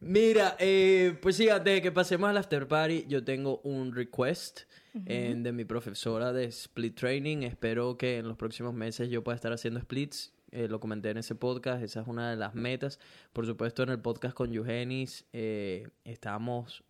Mira, 0.00 0.54
eh, 0.58 1.16
pues 1.20 1.36
sí, 1.36 1.48
antes 1.48 1.74
de 1.74 1.82
que 1.82 1.90
pasemos 1.90 2.30
al 2.30 2.36
after 2.36 2.68
party, 2.68 3.06
yo 3.08 3.24
tengo 3.24 3.60
un 3.64 3.94
request 3.94 4.62
eh, 5.06 5.34
de 5.36 5.52
mi 5.52 5.64
profesora 5.64 6.32
de 6.32 6.44
split 6.44 6.98
training. 6.98 7.38
Espero 7.42 7.96
que 7.96 8.18
en 8.18 8.28
los 8.28 8.36
próximos 8.36 8.74
meses 8.74 9.10
yo 9.10 9.24
pueda 9.24 9.36
estar 9.36 9.52
haciendo 9.52 9.80
splits. 9.80 10.32
Eh, 10.50 10.68
lo 10.68 10.78
comenté 10.78 11.10
en 11.10 11.16
ese 11.16 11.34
podcast, 11.34 11.82
esa 11.82 12.02
es 12.02 12.06
una 12.06 12.30
de 12.30 12.36
las 12.36 12.54
metas. 12.54 13.00
Por 13.32 13.44
supuesto, 13.44 13.82
en 13.82 13.88
el 13.88 14.00
podcast 14.00 14.34
con 14.34 14.54
Eugenis 14.54 15.24
eh, 15.32 15.88
estamos 16.04 16.84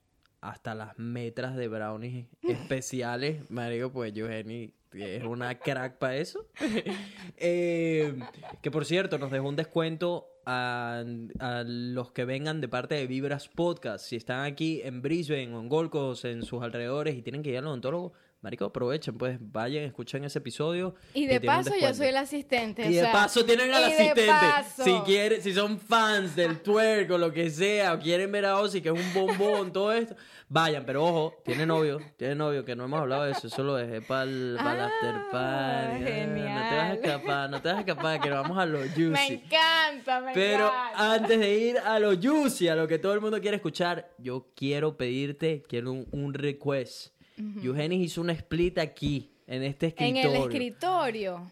hasta 0.45 0.75
las 0.75 0.99
metras 0.99 1.57
de 1.57 1.69
brownies 1.69 2.27
especiales. 2.43 3.39
Marico, 3.51 3.91
pues 3.91 4.15
Eugenis 4.15 4.73
es 4.93 5.25
una 5.25 5.59
crack 5.59 5.99
para 5.99 6.17
eso. 6.17 6.47
Eh, 7.37 8.15
que 8.63 8.71
por 8.71 8.85
cierto, 8.85 9.19
nos 9.19 9.31
dejó 9.31 9.49
un 9.49 9.57
descuento 9.57 10.29
a, 10.47 11.03
a 11.41 11.65
los 11.67 12.13
que 12.13 12.25
vengan 12.25 12.61
de 12.61 12.69
parte 12.69 12.95
de 12.95 13.07
Vibras 13.07 13.49
Podcast. 13.49 14.07
Si 14.07 14.17
están 14.17 14.45
aquí 14.45 14.81
en 14.85 15.03
Brisbane 15.03 15.55
o 15.55 15.61
en 15.61 15.69
Gold 15.69 15.91
Coast, 15.91 16.25
en 16.27 16.43
sus 16.43 16.63
alrededores 16.63 17.17
y 17.17 17.23
tienen 17.23 17.43
que 17.43 17.51
ir 17.51 17.59
al 17.59 17.67
odontólogo, 17.67 18.13
marico, 18.45 18.67
aprovechen, 18.67 19.17
pues 19.17 19.39
vayan, 19.41 19.85
escuchen 19.85 20.23
ese 20.25 20.39
episodio. 20.39 20.95
Y 21.15 21.25
de 21.27 21.41
paso 21.41 21.73
yo 21.81 21.93
soy 21.95 22.09
el 22.09 22.17
asistente. 22.19 22.83
Y 22.83 22.85
o 22.85 22.89
de 22.91 23.01
sea, 23.01 23.13
paso 23.13 23.43
tienen 23.45 23.73
al 23.73 23.85
asistente. 23.85 24.27
paso. 24.27 24.85
Si 24.85 24.93
quieren, 25.07 25.41
si 25.43 25.55
son 25.55 25.81
fans 25.81 26.37
del 26.37 26.61
twerk 26.63 27.11
o 27.11 27.17
lo 27.19 27.33
que 27.33 27.49
sea, 27.49 27.95
o 27.95 27.99
quieren 27.99 28.31
ver 28.31 28.45
a 28.45 28.61
Ozzy, 28.61 28.83
que 28.83 28.91
es 28.91 28.95
un 28.95 29.15
bombón, 29.15 29.73
todo 29.73 29.93
esto, 29.95 30.15
vayan, 30.49 30.85
pero 30.85 31.03
ojo, 31.05 31.35
tiene 31.43 31.65
novio, 31.65 31.99
tiene 32.19 32.35
novio, 32.35 32.67
que 32.67 32.77
no 32.77 32.85
hemos 32.85 33.01
hablado 33.01 33.25
de 33.25 33.33
eso, 33.33 33.47
eso 33.47 33.63
lo 33.65 33.75
dejé 33.77 34.03
para 34.03 34.25
el, 34.25 34.57
Ah, 34.61 34.87
after 34.91 35.15
party. 35.33 35.35
Ah, 35.37 35.99
No 35.99 36.05
te 36.05 36.05
vas 36.05 36.13
a 36.13 36.87
genial. 36.87 36.99
escapar, 37.03 37.51
no 37.51 37.63
te 37.63 37.69
vas 37.69 37.77
a 37.79 37.81
escapar, 37.81 38.21
que 38.21 38.29
nos 38.29 38.43
vamos 38.43 38.59
a 38.59 38.67
los 38.67 38.83
juicy. 38.95 39.09
Me 39.11 39.27
encanta, 39.27 40.21
me 40.21 40.33
Pero 40.35 40.67
encanta. 40.69 41.15
antes 41.15 41.41
de 41.41 41.55
ir 41.59 41.79
a 41.79 41.99
lo 41.99 42.15
juicy, 42.15 42.69
a 42.69 42.77
lo 42.77 42.87
que 42.87 42.99
todo 42.99 43.15
el 43.15 43.23
mundo 43.23 43.41
quiere 43.41 43.57
escuchar, 43.57 44.11
yo 44.19 44.49
quiero 44.55 44.99
pedirte, 44.99 45.63
quiero 45.67 45.93
un, 45.93 46.07
un 46.13 46.35
request. 46.35 47.14
Eugenis 47.37 48.01
hizo 48.05 48.21
una 48.21 48.33
split 48.33 48.79
aquí, 48.79 49.31
en 49.47 49.63
este 49.63 49.95
En 49.99 50.17
escritorio. 50.17 50.37
el 50.37 50.43
escritorio. 50.51 51.51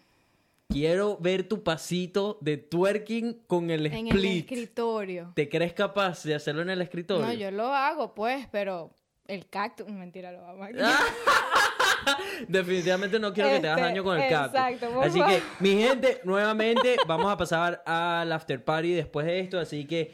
quiero 0.68 1.16
ver 1.18 1.48
tu 1.48 1.62
pasito 1.62 2.38
de 2.40 2.56
twerking 2.56 3.42
con 3.46 3.70
el 3.70 3.86
En 3.86 4.06
el 4.06 4.16
split. 4.16 4.44
escritorio. 4.50 5.32
¿Te 5.34 5.48
crees 5.48 5.72
capaz 5.74 6.22
de 6.24 6.34
hacerlo 6.34 6.62
en 6.62 6.70
el 6.70 6.80
escritorio? 6.82 7.26
No, 7.26 7.32
yo 7.32 7.50
lo 7.50 7.66
hago, 7.74 8.14
pues, 8.14 8.46
pero 8.50 8.90
el 9.26 9.46
cactus, 9.48 9.88
mentira, 9.88 10.32
lo 10.32 10.42
vamos 10.42 10.68
a 10.82 11.04
Definitivamente 12.48 13.18
no 13.20 13.32
quiero 13.32 13.50
que 13.50 13.60
te 13.60 13.68
hagas 13.68 13.78
Este, 13.78 13.88
daño 13.90 14.04
con 14.04 14.20
el 14.20 14.28
cactus. 14.28 14.58
exacto, 14.60 14.90
por 14.94 15.04
Así 15.04 15.18
favor. 15.18 15.34
que, 15.36 15.42
mi 15.60 15.70
gente, 15.82 16.20
nuevamente 16.24 16.96
vamos 17.06 17.30
a 17.32 17.36
pasar 17.36 17.82
al 17.86 18.32
after 18.32 18.62
party 18.64 18.92
después 18.92 19.26
de 19.26 19.40
esto. 19.40 19.58
Así 19.60 19.84
que, 19.86 20.12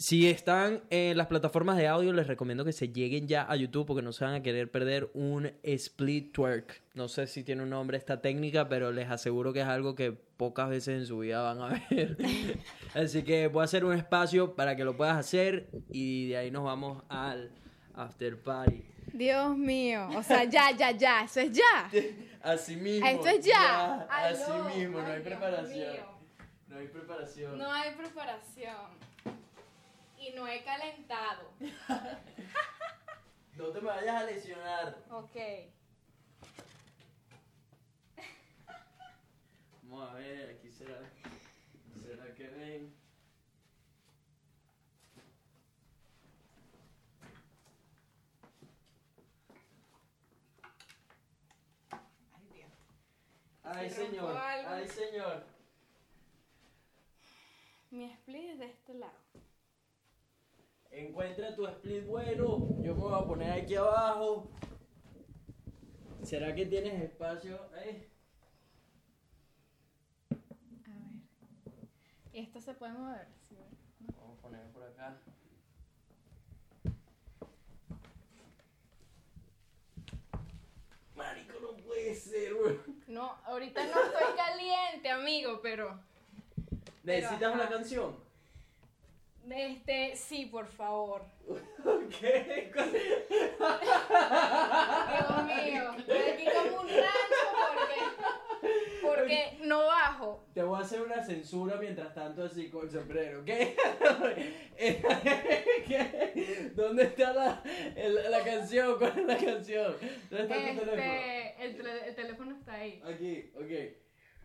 si 0.00 0.30
están 0.30 0.80
en 0.88 1.18
las 1.18 1.26
plataformas 1.26 1.76
de 1.76 1.86
audio, 1.86 2.14
les 2.14 2.26
recomiendo 2.26 2.64
que 2.64 2.72
se 2.72 2.88
lleguen 2.88 3.28
ya 3.28 3.42
a 3.46 3.54
YouTube 3.54 3.86
porque 3.86 4.00
no 4.00 4.12
se 4.12 4.24
van 4.24 4.32
a 4.32 4.42
querer 4.42 4.70
perder 4.70 5.10
un 5.12 5.52
split 5.62 6.32
twerk. 6.32 6.80
No 6.94 7.06
sé 7.06 7.26
si 7.26 7.44
tiene 7.44 7.64
un 7.64 7.68
nombre 7.68 7.98
esta 7.98 8.22
técnica, 8.22 8.66
pero 8.66 8.92
les 8.92 9.10
aseguro 9.10 9.52
que 9.52 9.60
es 9.60 9.66
algo 9.66 9.94
que 9.94 10.12
pocas 10.12 10.70
veces 10.70 11.00
en 11.00 11.06
su 11.06 11.18
vida 11.18 11.42
van 11.42 11.60
a 11.60 11.86
ver. 11.90 12.16
Así 12.94 13.22
que 13.24 13.48
voy 13.48 13.60
a 13.60 13.64
hacer 13.64 13.84
un 13.84 13.92
espacio 13.92 14.54
para 14.56 14.74
que 14.74 14.84
lo 14.84 14.96
puedas 14.96 15.18
hacer 15.18 15.68
y 15.90 16.28
de 16.28 16.38
ahí 16.38 16.50
nos 16.50 16.64
vamos 16.64 17.02
al 17.10 17.50
after 17.92 18.40
party. 18.42 18.82
Dios 19.12 19.54
mío. 19.54 20.08
O 20.16 20.22
sea, 20.22 20.44
ya, 20.44 20.70
ya, 20.70 20.92
ya. 20.92 21.24
Eso 21.24 21.40
es 21.40 21.52
ya. 21.52 21.90
Así 22.42 22.74
mismo. 22.74 23.06
Esto 23.06 23.28
es 23.28 23.44
ya. 23.44 24.06
Ay, 24.08 24.32
así 24.32 24.78
mismo, 24.78 24.98
no 24.98 25.06
Ay, 25.06 25.12
hay 25.16 25.20
preparación. 25.20 25.96
No 26.68 26.78
hay 26.78 26.86
preparación. 26.86 27.58
No 27.58 27.70
hay 27.70 27.94
preparación. 27.94 29.09
Y 30.20 30.32
no 30.32 30.46
he 30.46 30.62
calentado. 30.62 31.50
No 33.56 33.66
te 33.72 33.80
me 33.82 33.88
vayas 33.88 34.22
a 34.22 34.24
lesionar. 34.24 35.04
Ok. 35.10 35.36
Vamos 39.82 40.08
a 40.10 40.14
ver, 40.14 40.56
aquí 40.56 40.70
será. 40.70 40.98
¿Será 42.02 42.34
que 42.34 42.48
ven? 42.48 42.94
Ay, 52.32 52.48
Dios. 52.54 52.70
Ay, 53.62 53.90
Se 53.90 54.06
señor. 54.06 54.36
Ay, 54.38 54.88
señor. 54.88 55.44
Mi 57.90 58.04
split 58.04 58.50
es 58.50 58.58
de 58.58 58.66
este 58.66 58.94
lado. 58.94 59.12
Encuentra 60.90 61.54
tu 61.54 61.66
split 61.66 62.06
bueno. 62.06 62.68
Yo 62.82 62.94
me 62.94 63.00
voy 63.00 63.14
a 63.14 63.26
poner 63.26 63.52
aquí 63.52 63.76
abajo. 63.76 64.50
¿Será 66.22 66.54
que 66.54 66.66
tienes 66.66 67.02
espacio? 67.02 67.56
Eh. 67.76 68.08
A 70.30 70.96
ver. 70.96 71.30
Y 72.32 72.40
esto 72.40 72.60
se 72.60 72.74
puede 72.74 72.92
mover. 72.92 73.26
¿sí? 73.48 73.56
Vamos 74.18 74.38
a 74.38 74.42
poner 74.42 74.66
por 74.70 74.82
acá. 74.82 75.16
Marico, 81.14 81.60
no 81.60 81.76
puede 81.84 82.14
ser, 82.14 82.54
güey. 82.54 82.78
No, 83.06 83.36
ahorita 83.44 83.84
no 83.84 84.02
estoy 84.02 84.36
caliente, 84.36 85.10
amigo, 85.10 85.60
pero. 85.62 86.00
¿Necesitas 87.02 87.54
una 87.54 87.68
canción? 87.68 88.29
Este, 89.48 90.14
sí, 90.16 90.46
por 90.46 90.66
favor. 90.66 91.24
¿Qué? 92.20 92.70
Dios 95.10 95.44
mío. 95.44 95.90
Aquí 95.90 96.44
como 96.54 96.80
un 96.82 96.88
rancho 96.88 97.46
porque. 97.66 98.00
Porque 99.02 99.58
no 99.62 99.86
bajo. 99.86 100.44
Te 100.54 100.62
voy 100.62 100.78
a 100.78 100.82
hacer 100.82 101.00
una 101.02 101.22
censura 101.24 101.76
mientras 101.80 102.14
tanto 102.14 102.44
así 102.44 102.68
con 102.70 102.84
el 102.86 102.90
sombrero, 102.92 103.40
¿ok? 103.40 103.46
¿Qué? 105.86 106.70
¿Dónde 106.74 107.04
está 107.04 107.32
la, 107.32 107.62
el- 107.96 108.30
la 108.30 108.44
canción? 108.44 108.98
¿Cuál 108.98 109.18
es 109.18 109.24
la 109.26 109.36
canción? 109.38 109.96
¿Dónde 110.30 110.42
está 110.42 110.54
tu 110.54 110.78
teléfono? 110.80 111.02
Este, 111.02 111.64
el, 111.64 111.86
el 111.86 112.14
teléfono 112.14 112.54
está 112.56 112.74
ahí. 112.74 113.02
Aquí, 113.04 113.50
ok. 113.56 113.72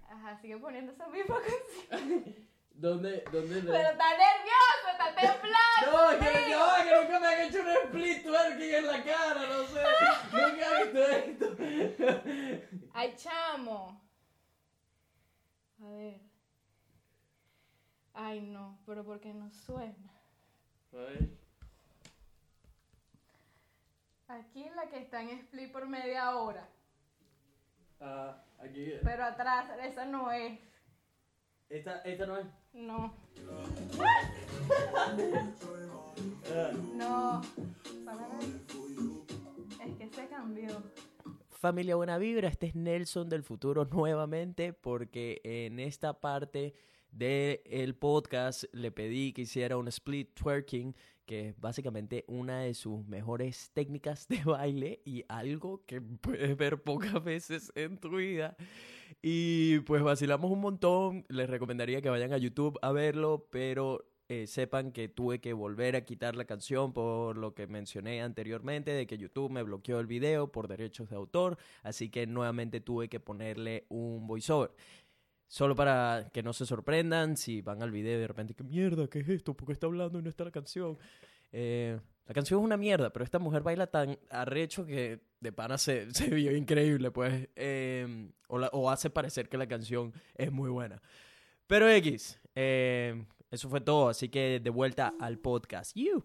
Ajá, 0.10 0.38
sigue 0.42 0.58
poniendo 0.58 0.92
esa 0.94 1.08
misma 1.08 1.40
canción. 1.42 2.36
¿Dónde? 2.78 3.24
¿Dónde? 3.32 3.62
Pero 3.62 3.90
está 3.90 4.10
nervioso, 4.12 4.88
está 4.92 5.16
temblando. 5.16 5.92
No, 5.92 6.20
que, 6.20 6.26
no, 6.50 6.84
que 6.84 7.02
nunca 7.02 7.20
me 7.20 7.28
han 7.28 7.42
hecho 7.42 7.62
un 7.62 7.70
split 7.70 8.24
twerking 8.24 8.74
en 8.76 8.88
la 8.88 9.04
cara, 9.04 9.42
no 9.48 9.64
sé. 9.66 9.84
Nunca 10.32 10.64
he 10.72 10.84
visto 10.84 11.58
esto. 11.68 12.22
Ay, 12.94 13.16
chamo. 13.16 14.02
A 15.82 15.90
ver. 15.90 16.20
Ay, 18.14 18.42
no, 18.42 18.78
pero 18.86 19.06
porque 19.06 19.34
no 19.34 19.50
suena. 19.50 20.12
A 20.94 20.98
ver. 20.98 21.30
Aquí 24.28 24.70
la 24.76 24.88
que 24.88 24.98
está 24.98 25.22
en 25.22 25.30
split 25.30 25.72
por 25.72 25.88
media 25.88 26.36
hora. 26.36 26.68
Ah, 28.02 28.44
aquí. 28.60 28.94
Pero 29.02 29.24
atrás, 29.24 29.70
esa 29.82 30.06
no 30.06 30.30
es. 30.32 30.60
Esta, 31.70 32.02
esta 32.02 32.26
no 32.26 32.38
es. 32.38 32.46
No, 32.76 33.14
no. 36.94 37.42
Es 39.84 39.96
que 39.98 40.10
se 40.10 40.28
cambió. 40.28 40.84
Familia 41.50 41.96
Buena 41.96 42.18
Vibra, 42.18 42.50
este 42.50 42.68
es 42.68 42.76
Nelson 42.76 43.30
del 43.30 43.44
futuro 43.44 43.86
nuevamente 43.86 44.74
porque 44.74 45.40
en 45.46 45.80
esta 45.80 46.20
parte 46.20 46.76
del 47.12 47.96
podcast 47.96 48.66
le 48.74 48.92
pedí 48.92 49.32
que 49.32 49.44
hiciera 49.44 49.78
un 49.78 49.88
split 49.88 50.34
twerking 50.34 50.94
que 51.26 51.50
es 51.50 51.60
básicamente 51.60 52.24
una 52.28 52.62
de 52.62 52.74
sus 52.74 53.06
mejores 53.08 53.72
técnicas 53.74 54.28
de 54.28 54.42
baile 54.46 55.02
y 55.06 55.26
algo 55.28 55.84
que 55.86 56.02
puedes 56.02 56.56
ver 56.58 56.82
pocas 56.82 57.24
veces 57.24 57.72
en 57.76 57.98
tu 57.98 58.18
vida. 58.18 58.56
Y 59.22 59.80
pues 59.82 60.04
vacilamos 60.04 60.52
un 60.52 60.62
montón, 60.62 61.26
les 61.30 61.50
recomendaría 61.50 62.02
que 62.02 62.10
vayan 62.10 62.34
a 62.34 62.38
YouTube 62.38 62.78
a 62.82 62.92
verlo, 62.92 63.48
pero 63.52 64.06
eh, 64.28 64.48
sepan 64.48 64.92
que 64.92 65.08
tuve 65.08 65.40
que 65.40 65.54
volver 65.54 65.96
a 65.96 66.04
quitar 66.04 66.36
la 66.36 66.46
canción 66.46 66.94
por 66.94 67.38
lo 67.38 67.54
que 67.54 67.68
mencioné 67.68 68.24
anteriormente, 68.24 68.90
de 68.92 69.06
que 69.06 69.20
YouTube 69.20 69.52
me 69.52 69.62
bloqueó 69.62 70.00
el 70.00 70.08
video 70.08 70.52
por 70.52 70.68
derechos 70.68 71.10
de 71.10 71.16
autor, 71.16 71.60
así 71.84 72.10
que 72.10 72.26
nuevamente 72.26 72.82
tuve 72.82 73.08
que 73.08 73.20
ponerle 73.20 73.86
un 73.88 74.26
voiceover. 74.26 74.72
Solo 75.48 75.76
para 75.76 76.30
que 76.34 76.42
no 76.44 76.54
se 76.54 76.66
sorprendan 76.66 77.38
si 77.38 77.62
van 77.62 77.82
al 77.84 77.92
video 77.92 78.18
y 78.18 78.22
de 78.22 78.28
repente, 78.28 78.54
¿qué 78.56 78.64
mierda? 78.64 79.08
¿Qué 79.08 79.20
es 79.20 79.30
esto? 79.30 79.54
¿Por 79.54 79.68
qué 79.68 79.74
está 79.74 79.86
hablando 79.88 80.20
y 80.20 80.22
no 80.22 80.30
está 80.30 80.44
la 80.44 80.52
canción? 80.52 80.98
Eh, 81.52 82.00
la 82.26 82.34
canción 82.34 82.60
es 82.60 82.66
una 82.66 82.78
mierda, 82.78 83.12
pero 83.14 83.24
esta 83.24 83.38
mujer 83.40 83.62
baila 83.62 83.88
tan 83.88 84.18
arrecho 84.32 84.86
que 84.86 85.20
de 85.40 85.52
pana 85.52 85.78
se, 85.78 86.12
se 86.14 86.28
vio 86.34 86.56
increíble, 86.56 87.12
pues. 87.12 87.48
eh, 87.56 88.32
o, 88.48 88.58
la- 88.58 88.70
o 88.74 88.90
hace 88.90 89.10
parecer 89.10 89.48
que 89.48 89.58
la 89.58 89.68
canción 89.68 90.12
es 90.34 90.52
muy 90.52 90.70
buena. 90.72 91.02
Pero 91.68 91.88
X, 91.90 92.40
eh, 92.56 93.24
eso 93.52 93.70
fue 93.70 93.82
todo, 93.82 94.10
así 94.10 94.30
que 94.30 94.60
de 94.62 94.70
vuelta 94.72 95.14
al 95.20 95.38
podcast. 95.38 95.96
You. 95.96 96.24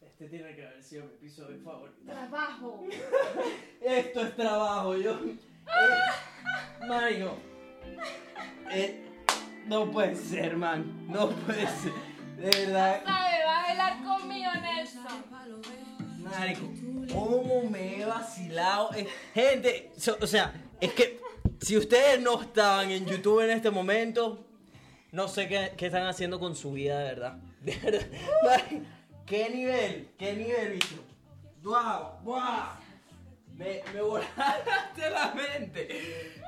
Este 0.00 0.28
tiene 0.28 0.56
que 0.56 0.66
haber 0.66 0.82
sido 0.82 1.04
mi 1.04 1.12
episodio 1.14 1.60
favorito. 1.60 1.98
Trabajo. 2.06 2.84
Esto 3.82 4.20
es 4.22 4.34
trabajo, 4.34 4.96
yo. 4.96 5.12
Eh, 5.12 6.86
Marico. 6.88 7.36
Eh, 8.70 9.02
no 9.66 9.90
puede 9.90 10.14
ser, 10.16 10.56
man. 10.56 11.06
No 11.08 11.30
puede 11.30 11.66
ser. 11.66 11.92
De 12.38 12.50
verdad. 12.66 13.02
¿Sabe? 13.04 13.44
Va 13.46 13.58
a 13.58 13.62
bailar 13.66 14.04
conmigo, 14.04 14.50
Nelson. 14.60 15.06
Marico, 16.18 16.68
¿cómo 17.12 17.62
me 17.70 18.00
he 18.00 18.04
vacilado? 18.04 18.90
Eh, 18.94 19.06
gente, 19.32 19.92
so- 19.96 20.18
o 20.20 20.26
sea, 20.26 20.52
es 20.80 20.92
que 20.92 21.20
si 21.60 21.76
ustedes 21.76 22.20
no 22.20 22.40
estaban 22.42 22.90
en 22.90 23.06
YouTube 23.06 23.40
en 23.44 23.50
este 23.50 23.70
momento, 23.70 24.44
no 25.12 25.28
sé 25.28 25.46
qué, 25.48 25.72
qué 25.76 25.86
están 25.86 26.06
haciendo 26.06 26.38
con 26.40 26.56
su 26.56 26.72
vida, 26.72 26.98
de 26.98 27.04
verdad. 27.04 27.38
De 27.62 27.76
verdad. 27.76 28.06
¿Qué 29.24 29.50
nivel? 29.50 30.10
¿Qué 30.18 30.34
nivel, 30.34 30.72
bicho? 30.74 31.02
¡Wow! 31.62 32.20
¡Wow! 32.22 32.42
Me, 33.54 33.80
me 33.94 34.02
mente. 34.02 34.95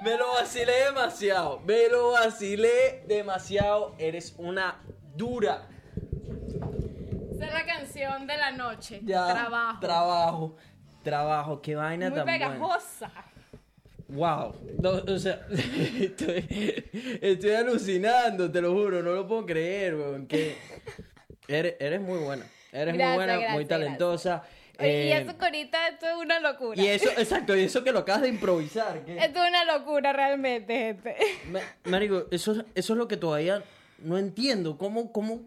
Me 0.08 0.16
lo 0.16 0.32
vacilé 0.32 0.72
demasiado. 0.86 1.60
Me 1.66 1.88
lo 1.90 2.12
vacilé 2.12 3.02
demasiado. 3.06 3.94
Eres 3.98 4.34
una 4.38 4.80
dura. 5.14 5.68
Esa 7.34 7.46
es 7.46 7.52
la 7.52 7.66
canción 7.66 8.26
de 8.26 8.36
la 8.38 8.52
noche. 8.52 9.00
Ya, 9.04 9.26
Trabajo. 9.34 9.80
Trabajo. 9.80 10.56
Trabajo. 11.02 11.62
Qué 11.62 11.74
vaina 11.74 12.08
Muy 12.08 12.16
tan 12.16 12.26
buena. 12.26 12.48
pegajosa. 12.48 13.12
Wow. 14.08 14.54
No, 14.80 14.90
o 14.92 15.18
sea, 15.18 15.46
estoy, 16.00 16.88
estoy 17.20 17.50
alucinando, 17.52 18.50
te 18.50 18.62
lo 18.62 18.72
juro. 18.72 19.02
No 19.02 19.12
lo 19.12 19.26
puedo 19.28 19.44
creer, 19.44 19.94
weón. 19.94 20.26
Que 20.26 20.56
eres, 21.48 21.74
eres 21.80 22.00
muy 22.00 22.18
buena. 22.18 22.46
Eres 22.72 22.94
muy 22.94 22.98
Gracias, 22.98 23.16
buena, 23.16 23.34
muy 23.34 23.64
gracias, 23.64 23.78
y 24.80 24.84
Eh, 24.84 25.18
eso 25.22 25.36
que 25.36 25.44
ahorita 25.44 25.88
esto 25.88 26.06
es 26.06 26.16
una 26.16 26.38
locura. 26.40 26.80
y 26.80 26.86
eso, 26.86 27.10
exacto, 27.10 27.56
y 27.56 27.62
eso 27.64 27.82
que 27.82 27.92
lo 27.92 28.00
acabas 28.00 28.22
de 28.22 28.28
improvisar. 28.28 29.02
Esto 29.06 29.42
es 29.42 29.48
una 29.48 29.64
locura 29.64 30.12
realmente, 30.12 30.76
gente. 30.76 31.16
Ma- 31.50 31.60
Marico, 31.84 32.26
eso, 32.30 32.52
eso 32.74 32.92
es 32.92 32.98
lo 32.98 33.08
que 33.08 33.16
todavía 33.16 33.62
no 33.98 34.16
entiendo. 34.18 34.78
¿Cómo, 34.78 35.12
¿Cómo 35.12 35.40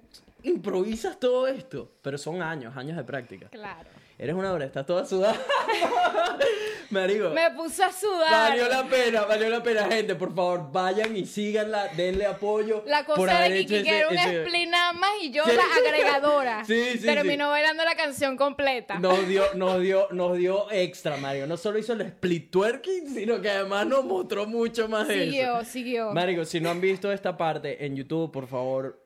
improvisas 0.43 1.19
todo 1.19 1.47
esto? 1.47 1.91
Pero 2.01 2.17
son 2.17 2.41
años, 2.41 2.75
años 2.75 2.97
de 2.97 3.03
práctica. 3.03 3.47
Claro. 3.49 3.89
Eres 4.21 4.35
una 4.35 4.53
hora, 4.53 4.65
estás 4.65 4.85
toda 4.85 5.03
sudada. 5.03 5.35
Marico, 6.91 7.29
Me 7.29 7.49
puso 7.51 7.83
a 7.85 7.91
sudar. 7.91 8.49
valió 8.49 8.67
la 8.67 8.83
pena, 8.83 9.21
valió 9.23 9.49
la 9.49 9.63
pena, 9.63 9.85
gente. 9.85 10.13
Por 10.15 10.35
favor, 10.35 10.71
vayan 10.71 11.15
y 11.15 11.25
síganla, 11.25 11.87
denle 11.95 12.25
apoyo. 12.25 12.83
La 12.85 13.05
cosa 13.05 13.39
de 13.41 13.65
Kiki 13.65 13.81
que 13.83 13.97
era 13.97 14.09
una 14.09 14.23
ese- 14.25 14.43
split 14.43 14.69
nada 14.69 14.93
más 14.93 15.09
y 15.21 15.31
yo 15.31 15.43
Sí. 15.45 15.51
la 15.55 15.63
agregadora. 15.63 16.63
Sí, 16.67 16.99
sí, 16.99 17.05
Terminó 17.05 17.49
bailando 17.49 17.83
la 17.83 17.95
canción 17.95 18.37
completa. 18.37 18.99
Nos 18.99 19.27
dio, 19.27 19.43
nos 19.55 19.81
dio, 19.81 20.07
nos 20.11 20.37
dio 20.37 20.69
extra, 20.71 21.17
Mario. 21.17 21.47
No 21.47 21.57
solo 21.57 21.79
hizo 21.79 21.93
el 21.93 22.01
split 22.01 22.51
twerking, 22.51 23.07
sino 23.13 23.41
que 23.41 23.49
además 23.49 23.87
nos 23.87 24.03
mostró 24.05 24.45
mucho 24.45 24.87
más 24.87 25.07
de 25.07 25.15
eso. 25.15 25.31
Siguió, 25.31 25.63
siguió. 25.65 26.11
Marico, 26.13 26.45
si 26.45 26.59
no 26.59 26.69
han 26.69 26.79
visto 26.81 27.11
esta 27.11 27.37
parte 27.37 27.85
en 27.85 27.95
YouTube, 27.95 28.31
por 28.31 28.47
favor, 28.47 29.00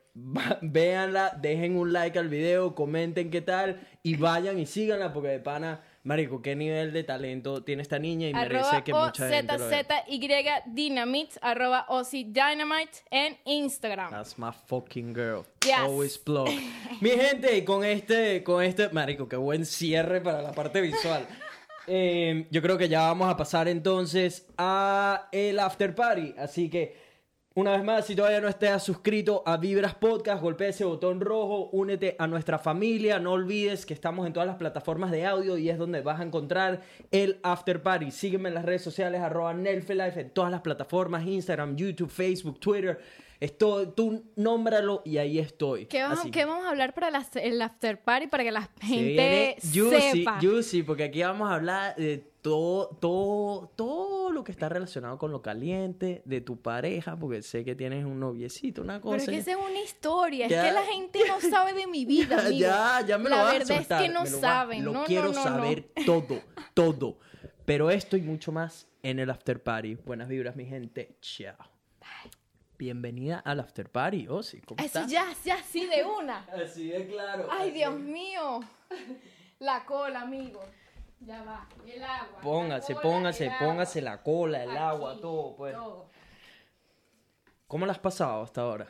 véanla, 0.62 1.36
dejen 1.40 1.76
un 1.76 1.92
like 1.92 2.18
al 2.18 2.28
video, 2.28 2.74
comenten 2.74 3.30
qué 3.30 3.42
tal 3.42 3.80
y 4.02 4.16
vayan 4.16 4.58
y 4.58 4.64
síganla 4.64 5.12
porque 5.12 5.28
de 5.28 5.40
pana, 5.40 5.82
Marico, 6.04 6.40
qué 6.40 6.56
nivel 6.56 6.92
de 6.92 7.04
talento 7.04 7.64
tiene 7.64 7.82
esta 7.82 7.98
niña 7.98 8.28
y 8.28 8.32
merece 8.32 8.60
Arroba 8.60 8.84
que 8.84 8.94
mucha 8.94 9.28
gente 9.28 9.58
lo 9.58 9.68
vea. 9.68 10.62
Dynamite, 10.66 11.38
arroba 11.42 11.84
Ozzy 11.88 12.24
Dynamite 12.24 13.02
en 13.10 13.36
Instagram. 13.44 14.10
That's 14.10 14.38
my 14.38 14.52
fucking 14.66 15.12
girl. 15.12 15.44
Yes. 15.62 15.80
Always 15.80 16.16
plug. 16.16 16.48
Mi 17.00 17.10
gente, 17.10 17.56
y 17.56 17.64
con 17.64 17.84
este, 17.84 18.42
con 18.42 18.62
este, 18.62 18.88
marico, 18.90 19.28
qué 19.28 19.36
buen 19.36 19.66
cierre 19.66 20.20
para 20.20 20.40
la 20.40 20.52
parte 20.52 20.80
visual. 20.80 21.26
Eh, 21.88 22.48
yo 22.50 22.62
creo 22.62 22.76
que 22.76 22.88
ya 22.88 23.02
vamos 23.02 23.28
a 23.32 23.36
pasar 23.36 23.68
entonces 23.68 24.44
a 24.58 25.28
el 25.30 25.60
after 25.60 25.94
party. 25.94 26.34
Así 26.36 26.68
que, 26.68 27.05
una 27.56 27.72
vez 27.72 27.82
más, 27.82 28.04
si 28.06 28.14
todavía 28.14 28.40
no 28.42 28.48
estás 28.48 28.82
suscrito 28.84 29.42
a 29.46 29.56
Vibras 29.56 29.94
Podcast, 29.94 30.42
golpea 30.42 30.68
ese 30.68 30.84
botón 30.84 31.20
rojo, 31.22 31.70
únete 31.72 32.14
a 32.18 32.26
nuestra 32.26 32.58
familia. 32.58 33.18
No 33.18 33.32
olvides 33.32 33.86
que 33.86 33.94
estamos 33.94 34.26
en 34.26 34.34
todas 34.34 34.46
las 34.46 34.56
plataformas 34.56 35.10
de 35.10 35.24
audio 35.24 35.56
y 35.56 35.70
es 35.70 35.78
donde 35.78 36.02
vas 36.02 36.20
a 36.20 36.22
encontrar 36.22 36.82
el 37.10 37.40
after 37.42 37.82
party. 37.82 38.10
Sígueme 38.10 38.50
en 38.50 38.54
las 38.56 38.64
redes 38.66 38.82
sociales, 38.82 39.22
arroba 39.22 39.54
Nelfelife, 39.54 40.20
en 40.20 40.30
todas 40.30 40.50
las 40.50 40.60
plataformas, 40.60 41.26
Instagram, 41.26 41.76
YouTube, 41.76 42.10
Facebook, 42.10 42.60
Twitter. 42.60 42.98
Esto, 43.40 43.88
tú 43.90 44.24
nómbralo 44.36 45.02
y 45.04 45.18
ahí 45.18 45.38
estoy. 45.38 45.86
¿Qué 45.86 46.02
vamos, 46.02 46.20
Así 46.20 46.30
qué 46.30 46.44
vamos 46.44 46.64
a 46.66 46.70
hablar 46.70 46.94
para 46.94 47.10
las- 47.10 47.34
el 47.36 47.60
after 47.60 48.00
party 48.02 48.26
para 48.28 48.44
que 48.44 48.50
la 48.50 48.68
se 48.80 48.86
gente 48.86 49.02
viene 49.04 49.56
juicy, 49.62 50.18
sepa? 50.18 50.38
juicy, 50.40 50.82
porque 50.82 51.04
aquí 51.04 51.22
vamos 51.22 51.50
a 51.50 51.54
hablar 51.54 51.96
de 51.96 52.22
todo, 52.46 52.88
todo, 53.00 53.72
todo 53.74 54.30
lo 54.30 54.44
que 54.44 54.52
está 54.52 54.68
relacionado 54.68 55.18
con 55.18 55.32
lo 55.32 55.42
caliente 55.42 56.22
de 56.24 56.40
tu 56.40 56.62
pareja, 56.62 57.16
porque 57.16 57.42
sé 57.42 57.64
que 57.64 57.74
tienes 57.74 58.04
un 58.04 58.20
noviecito, 58.20 58.82
una 58.82 59.00
Pero 59.00 59.16
es 59.16 59.22
cosa. 59.22 59.32
que 59.32 59.38
esa 59.38 59.50
es 59.50 59.56
una 59.56 59.80
historia, 59.80 60.46
Ya. 60.46 60.62
es 60.62 60.68
que 60.68 60.72
la 60.72 60.84
gente 60.84 61.20
no 61.26 61.40
sabe 61.40 61.72
de 61.72 61.88
mi 61.88 62.04
vida, 62.04 62.38
amigo. 62.46 62.60
ya, 62.60 63.00
ya 63.04 63.18
me 63.18 63.24
lo 63.30 63.30
La 63.36 63.42
vas 63.42 63.50
a 63.54 63.58
verdad 63.58 63.76
soltar, 63.78 64.00
es 64.02 64.06
que 64.08 64.14
no 64.14 64.20
lo 64.20 64.26
saben. 64.30 64.84
Lo 64.84 64.92
no, 64.92 65.04
quiero 65.06 65.24
no, 65.24 65.32
no, 65.32 65.38
no. 65.38 65.42
saber 65.56 65.88
todo, 66.06 66.40
todo. 66.72 67.18
Pero 67.64 67.90
esto 67.90 68.16
y 68.16 68.22
mucho 68.22 68.52
más 68.52 68.86
en 69.02 69.18
el 69.18 69.28
after 69.28 69.60
party. 69.60 69.96
Buenas 69.96 70.28
vibras, 70.28 70.54
mi 70.54 70.66
gente. 70.66 71.16
Chao. 71.20 71.56
Bienvenida 72.78 73.40
al 73.40 73.58
after 73.58 73.90
party, 73.90 74.28
Osi. 74.28 74.60
¿Cómo 74.60 74.78
Eso 74.78 75.00
estás? 75.00 75.10
ya, 75.10 75.26
ya, 75.44 75.58
sí, 75.64 75.86
de 75.86 76.04
una. 76.04 76.44
Así 76.64 76.88
de 76.90 77.08
claro. 77.08 77.48
Ay, 77.50 77.70
así 77.70 77.70
Dios 77.78 77.98
mío. 77.98 78.60
La 79.58 79.84
cola, 79.84 80.20
amigo. 80.20 80.60
Ya 81.20 81.42
va. 81.42 81.66
Y 81.86 81.90
el 81.92 82.04
agua. 82.04 82.40
Póngase, 82.42 82.94
la 82.94 83.00
cola, 83.00 83.12
póngase, 83.14 83.44
el 83.44 83.50
agua. 83.50 83.66
póngase 83.68 84.02
la 84.02 84.22
cola, 84.22 84.62
el 84.64 84.70
Aquí, 84.70 84.78
agua, 84.78 85.16
todo, 85.20 85.56
pues. 85.56 85.74
todo. 85.74 86.10
¿Cómo 87.66 87.86
la 87.86 87.92
has 87.92 87.98
pasado 87.98 88.42
hasta 88.42 88.60
ahora? 88.60 88.86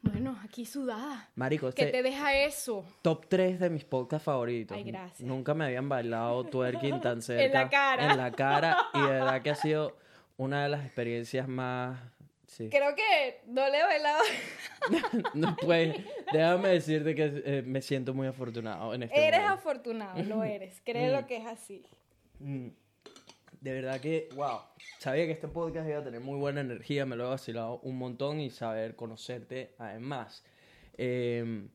Bueno, 0.00 0.38
aquí 0.44 0.64
sudada. 0.64 1.28
Marico, 1.34 1.70
¿Qué 1.72 1.82
este 1.82 1.98
te 1.98 2.02
deja 2.02 2.32
eso? 2.34 2.84
top 3.02 3.26
3 3.28 3.58
de 3.58 3.68
mis 3.68 3.84
podcasts 3.84 4.24
favoritos. 4.24 4.76
Ay, 4.76 4.84
gracias. 4.84 5.20
Nunca 5.20 5.54
me 5.54 5.64
habían 5.64 5.88
bailado 5.88 6.44
twerking 6.44 7.00
tan 7.00 7.20
cerca. 7.20 7.42
En 7.44 7.52
la 7.52 7.68
cara. 7.68 8.12
En 8.12 8.16
la 8.16 8.30
cara. 8.30 8.76
Y 8.94 9.00
de 9.00 9.08
verdad 9.08 9.42
que 9.42 9.50
ha 9.50 9.54
sido 9.56 9.96
una 10.36 10.62
de 10.62 10.68
las 10.68 10.84
experiencias 10.84 11.48
más... 11.48 11.98
Sí. 12.48 12.68
Creo 12.70 12.94
que 12.96 13.40
no 13.46 13.68
le 13.68 13.78
he 13.78 13.82
bailado. 13.84 14.18
No, 15.34 15.54
pues, 15.60 15.94
déjame 16.32 16.70
decirte 16.70 17.14
que 17.14 17.42
eh, 17.44 17.62
me 17.64 17.82
siento 17.82 18.14
muy 18.14 18.26
afortunado 18.26 18.94
en 18.94 19.02
este 19.04 19.16
Eres 19.18 19.40
momento. 19.40 19.54
afortunado, 19.60 20.22
lo 20.24 20.42
eres. 20.44 20.80
Créelo 20.84 21.26
que 21.26 21.36
es 21.36 21.46
así. 21.46 21.84
Mm. 22.40 22.68
De 23.60 23.72
verdad 23.72 24.00
que, 24.00 24.28
wow, 24.36 24.60
sabía 24.98 25.26
que 25.26 25.32
este 25.32 25.48
podcast 25.48 25.88
iba 25.88 25.98
a 25.98 26.04
tener 26.04 26.20
muy 26.20 26.38
buena 26.38 26.60
energía, 26.60 27.04
me 27.06 27.16
lo 27.16 27.26
he 27.26 27.28
vacilado 27.28 27.80
un 27.82 27.98
montón 27.98 28.40
y 28.40 28.50
saber 28.50 28.94
conocerte 28.96 29.74
además. 29.78 30.44
Eh, 30.96 31.66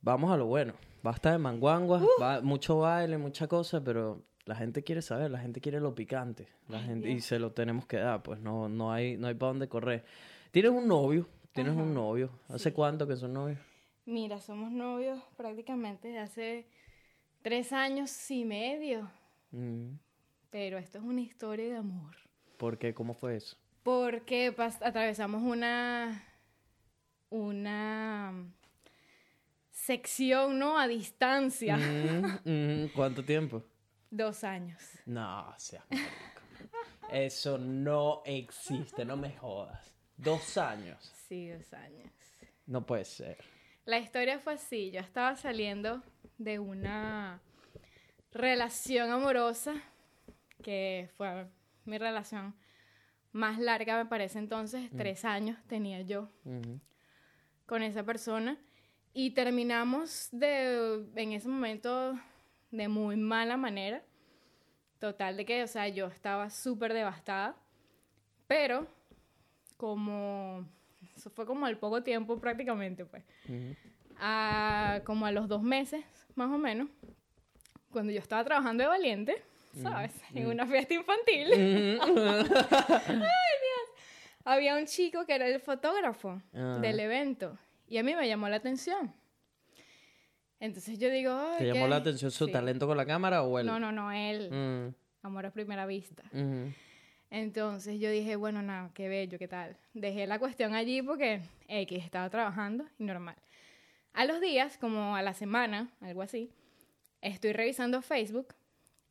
vamos 0.00 0.32
a 0.32 0.36
lo 0.36 0.46
bueno, 0.46 0.74
basta 1.02 1.32
de 1.32 1.38
manguanguas, 1.38 2.02
va- 2.22 2.40
mucho 2.40 2.78
baile, 2.78 3.18
mucha 3.18 3.46
cosa, 3.48 3.82
pero 3.82 4.22
la 4.46 4.54
gente 4.54 4.82
quiere 4.82 5.02
saber, 5.02 5.30
la 5.30 5.38
gente 5.38 5.60
quiere 5.60 5.80
lo 5.80 5.94
picante, 5.94 6.48
la 6.68 6.80
gente, 6.80 7.10
y 7.10 7.20
se 7.20 7.38
lo 7.38 7.52
tenemos 7.52 7.86
que 7.86 7.96
dar, 7.96 8.22
pues 8.22 8.40
no, 8.40 8.68
no 8.68 8.92
hay, 8.92 9.16
no 9.16 9.26
hay 9.26 9.34
para 9.34 9.48
dónde 9.50 9.68
correr. 9.68 10.04
¿Tienes 10.50 10.70
un 10.72 10.86
novio? 10.86 11.26
¿Tienes 11.52 11.74
un 11.74 11.94
novio? 11.94 12.30
¿Hace 12.48 12.72
cuánto 12.72 13.06
que 13.06 13.16
son 13.16 13.32
novios? 13.32 13.58
Mira, 14.06 14.40
somos 14.40 14.70
novios 14.70 15.20
prácticamente 15.36 16.08
de 16.08 16.18
hace 16.18 16.66
tres 17.42 17.72
años 17.72 18.30
y 18.30 18.44
medio. 18.44 19.10
Mm, 19.50 19.94
Pero 20.50 20.78
esto 20.78 20.98
es 20.98 21.04
una 21.04 21.20
historia 21.22 21.66
de 21.66 21.76
amor. 21.76 22.14
¿Por 22.58 22.76
qué? 22.78 22.92
¿Cómo 22.92 23.14
fue 23.14 23.36
eso? 23.36 23.56
Porque 23.82 24.54
atravesamos 24.80 25.42
una. 25.42 26.22
una. 27.30 28.32
sección, 29.70 30.58
¿no? 30.58 30.78
A 30.78 30.86
distancia. 30.86 31.76
Mm, 31.76 32.38
mm, 32.84 32.88
¿Cuánto 32.94 33.24
tiempo? 33.24 33.62
Dos 34.14 34.44
años. 34.44 34.80
No, 35.06 35.52
seas 35.58 35.84
marico. 35.90 36.40
Eso 37.10 37.58
no 37.58 38.22
existe, 38.24 39.04
no 39.04 39.16
me 39.16 39.32
jodas. 39.32 39.92
Dos 40.16 40.56
años. 40.56 41.12
Sí, 41.26 41.48
dos 41.48 41.72
años. 41.72 42.12
No 42.64 42.86
puede 42.86 43.04
ser. 43.06 43.38
La 43.84 43.98
historia 43.98 44.38
fue 44.38 44.54
así. 44.54 44.92
Yo 44.92 45.00
estaba 45.00 45.34
saliendo 45.34 46.00
de 46.38 46.60
una 46.60 47.40
relación 48.30 49.10
amorosa 49.10 49.74
que 50.62 51.10
fue 51.16 51.48
mi 51.84 51.98
relación 51.98 52.54
más 53.32 53.58
larga, 53.58 53.96
me 53.96 54.06
parece 54.06 54.38
entonces. 54.38 54.92
Tres 54.96 55.24
años 55.24 55.58
tenía 55.66 56.02
yo 56.02 56.30
con 57.66 57.82
esa 57.82 58.04
persona 58.04 58.60
y 59.12 59.32
terminamos 59.32 60.28
de 60.30 61.04
en 61.16 61.32
ese 61.32 61.48
momento 61.48 62.16
de 62.76 62.88
muy 62.88 63.16
mala 63.16 63.56
manera. 63.56 64.02
Total 64.98 65.36
de 65.36 65.44
que, 65.44 65.62
o 65.62 65.66
sea, 65.66 65.88
yo 65.88 66.06
estaba 66.06 66.50
súper 66.50 66.92
devastada, 66.94 67.56
pero 68.46 68.86
como 69.76 70.66
eso 71.16 71.30
fue 71.30 71.44
como 71.46 71.66
al 71.66 71.78
poco 71.78 72.02
tiempo 72.02 72.38
prácticamente, 72.40 73.04
pues. 73.04 73.22
Ujú. 73.48 73.74
A- 74.18 75.00
como 75.04 75.26
a 75.26 75.32
los 75.32 75.48
dos 75.48 75.62
meses, 75.62 76.04
más 76.34 76.50
o 76.50 76.58
menos, 76.58 76.88
cuando 77.90 78.12
yo 78.12 78.18
estaba 78.20 78.44
trabajando 78.44 78.82
de 78.82 78.88
valiente, 78.88 79.42
¿sabes? 79.82 80.12
En 80.34 80.46
una 80.46 80.66
fiesta 80.66 80.94
infantil. 80.94 82.00
Había 84.44 84.76
un 84.76 84.86
chico 84.86 85.24
que 85.26 85.34
era 85.34 85.46
el 85.46 85.60
fotógrafo 85.60 86.40
Ah. 86.54 86.78
del 86.80 87.00
evento 87.00 87.58
y 87.88 87.98
a 87.98 88.02
mí 88.02 88.14
me 88.14 88.28
llamó 88.28 88.48
la 88.48 88.56
atención. 88.56 89.12
Entonces 90.60 90.98
yo 90.98 91.10
digo, 91.10 91.32
"Ay, 91.32 91.58
¿Te 91.58 91.66
llamó 91.66 91.84
¿qué?". 91.84 91.88
la 91.90 91.96
atención 91.96 92.30
su 92.30 92.46
Sí. 92.46 92.52
talento 92.52 92.86
con 92.86 92.96
la 92.96 93.04
cámara 93.06 93.42
o 93.42 93.58
él? 93.58 93.66
No, 93.66 93.78
no, 93.78 93.92
no, 93.92 94.10
él. 94.12 94.50
Mm, 94.50 94.94
Amor 95.26 95.46
a 95.46 95.50
primera 95.52 95.86
vista. 95.86 96.22
Entonces 97.30 97.98
yo 97.98 98.10
dije, 98.10 98.36
bueno, 98.36 98.62
nada, 98.62 98.90
qué 98.94 99.08
bello, 99.08 99.38
qué 99.38 99.48
tal. 99.48 99.76
Dejé 99.94 100.26
la 100.26 100.38
cuestión 100.38 100.74
allí 100.74 101.02
porque 101.02 101.40
X 101.68 102.04
estaba 102.04 102.28
trabajando 102.30 102.84
y 102.98 103.04
normal. 103.04 103.36
A 104.12 104.24
los 104.26 104.40
días, 104.40 104.78
como 104.78 105.16
a 105.16 105.22
la 105.22 105.34
semana, 105.34 105.90
algo 106.00 106.22
así, 106.22 106.50
estoy 107.22 107.52
revisando 107.52 108.02
Facebook 108.02 108.54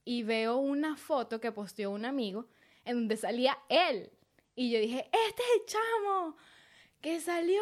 y 0.05 0.23
veo 0.23 0.57
una 0.57 0.95
foto 0.95 1.41
que 1.41 1.51
posteó 1.51 1.91
un 1.91 2.05
amigo 2.05 2.45
en 2.85 2.95
donde 2.95 3.17
salía 3.17 3.57
él. 3.69 4.09
Y 4.55 4.71
yo 4.71 4.79
dije, 4.79 4.99
este 5.27 5.41
es 5.41 5.49
el 5.59 5.65
chamo 5.65 6.37
que 7.01 7.19
salió, 7.19 7.61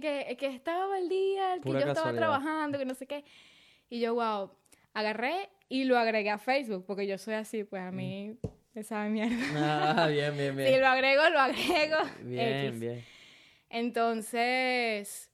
que, 0.00 0.22
el 0.22 0.36
que 0.36 0.46
estaba 0.46 0.96
al 0.96 1.08
día, 1.08 1.54
el 1.54 1.60
que 1.60 1.64
Pura 1.64 1.80
yo 1.80 1.86
estaba 1.86 2.12
casualidad. 2.12 2.20
trabajando, 2.20 2.78
que 2.78 2.84
no 2.84 2.94
sé 2.94 3.06
qué. 3.06 3.24
Y 3.90 4.00
yo, 4.00 4.14
wow, 4.14 4.50
agarré 4.92 5.50
y 5.68 5.84
lo 5.84 5.98
agregué 5.98 6.30
a 6.30 6.38
Facebook, 6.38 6.84
porque 6.86 7.06
yo 7.06 7.18
soy 7.18 7.34
así, 7.34 7.64
pues 7.64 7.82
a 7.82 7.90
mí 7.90 8.36
me 8.74 8.82
sabe 8.82 9.10
mierda. 9.10 9.36
Ah, 10.04 10.06
bien, 10.08 10.36
bien, 10.36 10.50
Si 10.56 10.62
bien. 10.62 10.80
lo 10.80 10.86
agrego, 10.88 11.28
lo 11.30 11.38
agrego. 11.40 11.96
Bien, 12.22 12.66
X. 12.68 12.80
bien. 12.80 13.04
Entonces, 13.70 15.30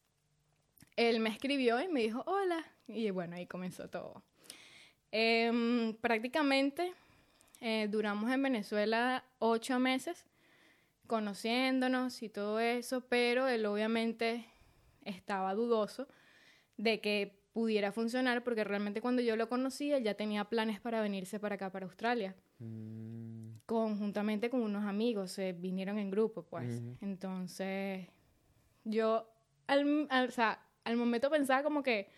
él 0.97 1.21
me 1.21 1.31
escribió 1.31 1.81
y 1.81 1.89
me 1.89 2.01
dijo, 2.01 2.23
hola. 2.27 2.65
Y 2.89 3.11
bueno, 3.11 3.37
ahí 3.37 3.47
comenzó 3.47 3.89
todo. 3.89 4.23
Em, 5.13 5.95
prácticamente 5.95 6.93
eh, 7.61 7.89
duramos 7.91 8.31
en 8.31 8.43
Venezuela 8.43 9.25
ocho 9.39 9.79
meses 9.79 10.25
conociéndonos 11.07 12.23
y 12.23 12.29
todo 12.29 12.61
eso, 12.61 13.01
pero 13.03 13.49
él 13.49 13.67
obviamente 13.67 14.45
estaba 15.11 15.55
dudoso 15.55 16.09
de 16.77 17.01
que 17.01 17.39
pudiera 17.53 17.93
funcionar 17.93 18.43
porque 18.45 18.65
realmente 18.65 19.01
cuando 19.01 19.21
yo 19.23 19.35
lo 19.37 19.49
conocí 19.49 19.93
él 19.93 20.03
ya 20.05 20.15
tenía 20.15 20.45
planes 20.45 20.81
para 20.81 21.03
venirse 21.03 21.39
para 21.41 21.57
acá, 21.57 21.71
para 21.71 21.87
Australia. 21.87 22.35
Mm, 22.59 23.51
Conjuntamente 23.67 24.51
con 24.51 24.63
unos 24.63 24.85
amigos, 24.85 25.31
se 25.33 25.53
vinieron 25.53 25.99
en 25.99 26.11
grupo, 26.11 26.43
pues. 26.45 26.81
Ujú. 26.81 26.97
Entonces, 27.03 28.07
yo 28.85 29.29
al, 29.67 30.07
al- 30.11 30.29
o 30.29 30.31
sea, 30.33 30.61
al 30.85 30.97
momento 30.97 31.31
pensaba 31.31 31.63
como 31.63 31.83
que 31.83 32.09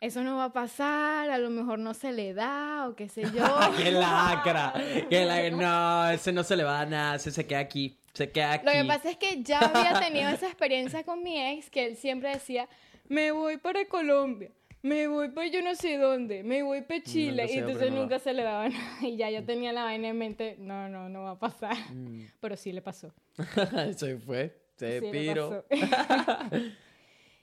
eso 0.00 0.22
no 0.22 0.36
va 0.36 0.44
a 0.44 0.52
pasar, 0.52 1.30
a 1.30 1.38
lo 1.38 1.50
mejor 1.50 1.78
no 1.78 1.92
se 1.94 2.12
le 2.12 2.32
da 2.34 2.86
o 2.88 2.94
qué 2.94 3.08
sé 3.08 3.22
yo. 3.34 3.44
¡Qué 3.76 3.90
lacra! 3.90 4.72
¡Qué 5.08 5.24
lacra! 5.24 5.56
No, 5.56 6.10
ese 6.10 6.32
no 6.32 6.44
se 6.44 6.54
le 6.56 6.64
va 6.64 6.76
a 6.76 6.78
dar 6.80 6.88
nada, 6.88 7.14
ese 7.16 7.30
se 7.30 7.46
queda 7.46 7.60
aquí. 7.60 7.98
Se 8.18 8.32
queda 8.32 8.54
aquí. 8.54 8.66
Lo 8.66 8.72
que 8.72 8.84
pasa 8.84 9.10
es 9.10 9.16
que 9.16 9.44
ya 9.44 9.60
había 9.60 10.00
tenido 10.00 10.28
esa 10.28 10.48
experiencia 10.48 11.04
con 11.04 11.22
mi 11.22 11.40
ex, 11.40 11.70
que 11.70 11.86
él 11.86 11.96
siempre 11.96 12.30
decía, 12.30 12.68
me 13.06 13.30
voy 13.30 13.58
para 13.58 13.86
Colombia, 13.86 14.50
me 14.82 15.06
voy 15.06 15.28
para 15.28 15.46
yo 15.46 15.62
no 15.62 15.76
sé 15.76 15.98
dónde, 15.98 16.42
me 16.42 16.64
voy 16.64 16.82
para 16.82 17.00
Chile, 17.00 17.46
y 17.48 17.58
entonces 17.58 17.92
no 17.92 18.00
nunca 18.00 18.18
se 18.18 18.32
le 18.32 18.42
daba 18.42 18.68
nada. 18.68 18.98
Y 19.02 19.16
ya 19.16 19.30
yo 19.30 19.44
tenía 19.44 19.72
la 19.72 19.84
vaina 19.84 20.08
en 20.08 20.18
mente, 20.18 20.56
no, 20.58 20.88
no, 20.88 21.08
no 21.08 21.22
va 21.22 21.30
a 21.30 21.38
pasar. 21.38 21.76
Mm. 21.94 22.22
Pero 22.40 22.56
sí 22.56 22.72
le 22.72 22.82
pasó. 22.82 23.14
se 23.96 24.18
fue. 24.18 24.52
Se 24.74 24.98
Sí 24.98 25.06
piró. 25.12 25.64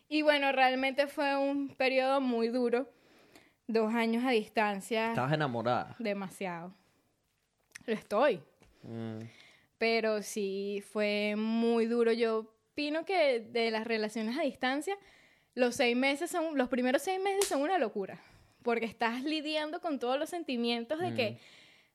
y 0.09 0.23
bueno, 0.23 0.51
realmente 0.51 1.07
fue 1.07 1.37
un 1.37 1.69
periodo 1.69 2.19
muy 2.19 2.49
duro. 2.49 2.89
Dos 3.65 3.93
años 3.93 4.25
a 4.25 4.31
distancia, 4.31 5.11
Estabas 5.11 5.31
enamorada. 5.31 5.95
demasiado. 5.99 6.73
Lo 7.85 7.93
estoy. 7.93 8.41
Mm. 8.83 9.21
Pero 9.77 10.21
sí 10.21 10.83
fue 10.91 11.35
muy 11.37 11.85
duro. 11.85 12.11
Yo 12.11 12.51
opino 12.71 13.05
que 13.05 13.39
de 13.39 13.71
las 13.71 13.85
relaciones 13.85 14.37
a 14.37 14.41
distancia, 14.41 14.97
los 15.53 15.75
seis 15.75 15.95
meses 15.95 16.29
son, 16.29 16.57
los 16.57 16.69
primeros 16.69 17.01
seis 17.01 17.21
meses 17.21 17.47
son 17.47 17.61
una 17.61 17.77
locura. 17.77 18.21
Porque 18.63 18.85
estás 18.85 19.23
lidiando 19.23 19.81
con 19.81 19.99
todos 19.99 20.17
los 20.17 20.29
sentimientos 20.29 20.99
de 20.99 21.13
que, 21.13 21.39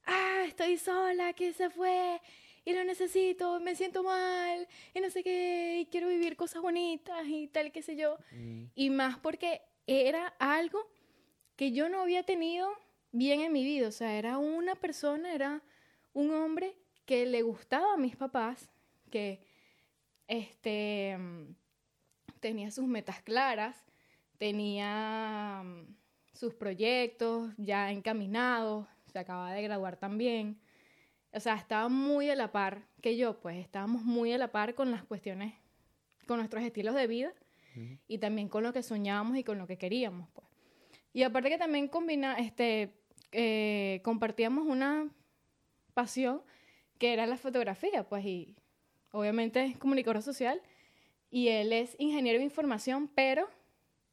ah, 0.07 0.45
estoy 0.47 0.79
sola, 0.79 1.33
que 1.33 1.53
se 1.53 1.69
fue, 1.69 2.21
y 2.65 2.73
lo 2.73 2.85
necesito, 2.85 3.59
me 3.61 3.75
siento 3.75 4.03
mal, 4.03 4.69
y 4.95 5.01
no 5.01 5.11
sé 5.11 5.23
qué, 5.23 5.81
y 5.81 5.87
quiero 5.87 6.09
vivir 6.09 6.37
cosas 6.37 6.63
bonitas 6.63 7.27
y 7.27 7.49
tal, 7.49 7.73
qué 7.73 7.83
sé 7.83 7.97
yo. 7.97 8.19
Mm. 8.33 8.65
Y 8.75 8.91
más 8.91 9.19
porque 9.19 9.63
era 9.87 10.29
algo 10.39 10.89
que 11.57 11.73
yo 11.73 11.89
no 11.89 12.01
había 12.01 12.23
tenido 12.23 12.71
bien 13.13 13.41
en 13.41 13.53
mi 13.53 13.65
vida. 13.65 13.89
O 13.89 13.93
sea, 13.93 14.17
era 14.17 14.39
una 14.39 14.75
persona, 14.77 15.35
era 15.35 15.63
un 16.13 16.33
hombre 16.33 16.77
que 17.11 17.27
le 17.27 17.43
gustaba 17.43 17.95
a 17.95 17.97
mis 17.97 18.15
papás, 18.15 18.71
que 19.11 19.41
este, 20.29 21.19
tenía 22.39 22.71
sus 22.71 22.87
metas 22.87 23.21
claras, 23.21 23.85
tenía 24.39 25.61
mm, 25.65 25.97
sus 26.33 26.55
proyectos 26.55 27.53
ya 27.57 27.91
encaminados, 27.91 28.87
se 29.07 29.19
acaba 29.19 29.53
de 29.53 29.61
graduar 29.61 29.97
también. 29.97 30.61
O 31.33 31.41
sea, 31.41 31.57
estaba 31.57 31.89
muy 31.89 32.31
a 32.31 32.37
la 32.37 32.53
par 32.53 32.87
que 33.03 33.17
yo, 33.17 33.41
pues 33.41 33.57
estábamos 33.57 34.05
muy 34.05 34.33
a 34.33 34.39
la 34.39 34.53
par 34.53 34.77
con 34.77 34.93
las 34.93 35.03
cuestiones, 35.03 35.55
con 36.29 36.37
nuestros 36.39 36.63
estilos 36.63 36.95
de 36.95 37.09
vida 37.09 37.33
y 38.07 38.19
también 38.19 38.49
con 38.49 38.63
lo 38.63 38.73
que 38.73 38.85
soñábamos 38.85 39.37
y 39.37 39.43
con 39.43 39.59
lo 39.59 39.67
que 39.67 39.79
queríamos, 39.79 40.29
pues. 40.33 40.47
Y 41.13 41.25
aparte 41.25 41.49
que 41.49 41.59
también 41.59 41.89
combina, 41.89 42.39
este, 42.39 42.95
eh, 43.33 44.01
compartíamos 44.05 44.65
una 44.65 45.11
pasión 45.93 46.45
que 47.01 47.15
era 47.15 47.27
la 47.27 47.39
fotografía, 47.39 48.05
pues, 48.05 48.25
y 48.27 48.55
obviamente 49.11 49.65
es 49.65 49.77
comunicador 49.79 50.23
social 50.23 50.61
y 51.31 51.49
él 51.49 51.73
es 51.73 51.97
ingeniero 51.99 52.39
de 52.39 52.45
información, 52.45 53.11
pero 53.15 53.49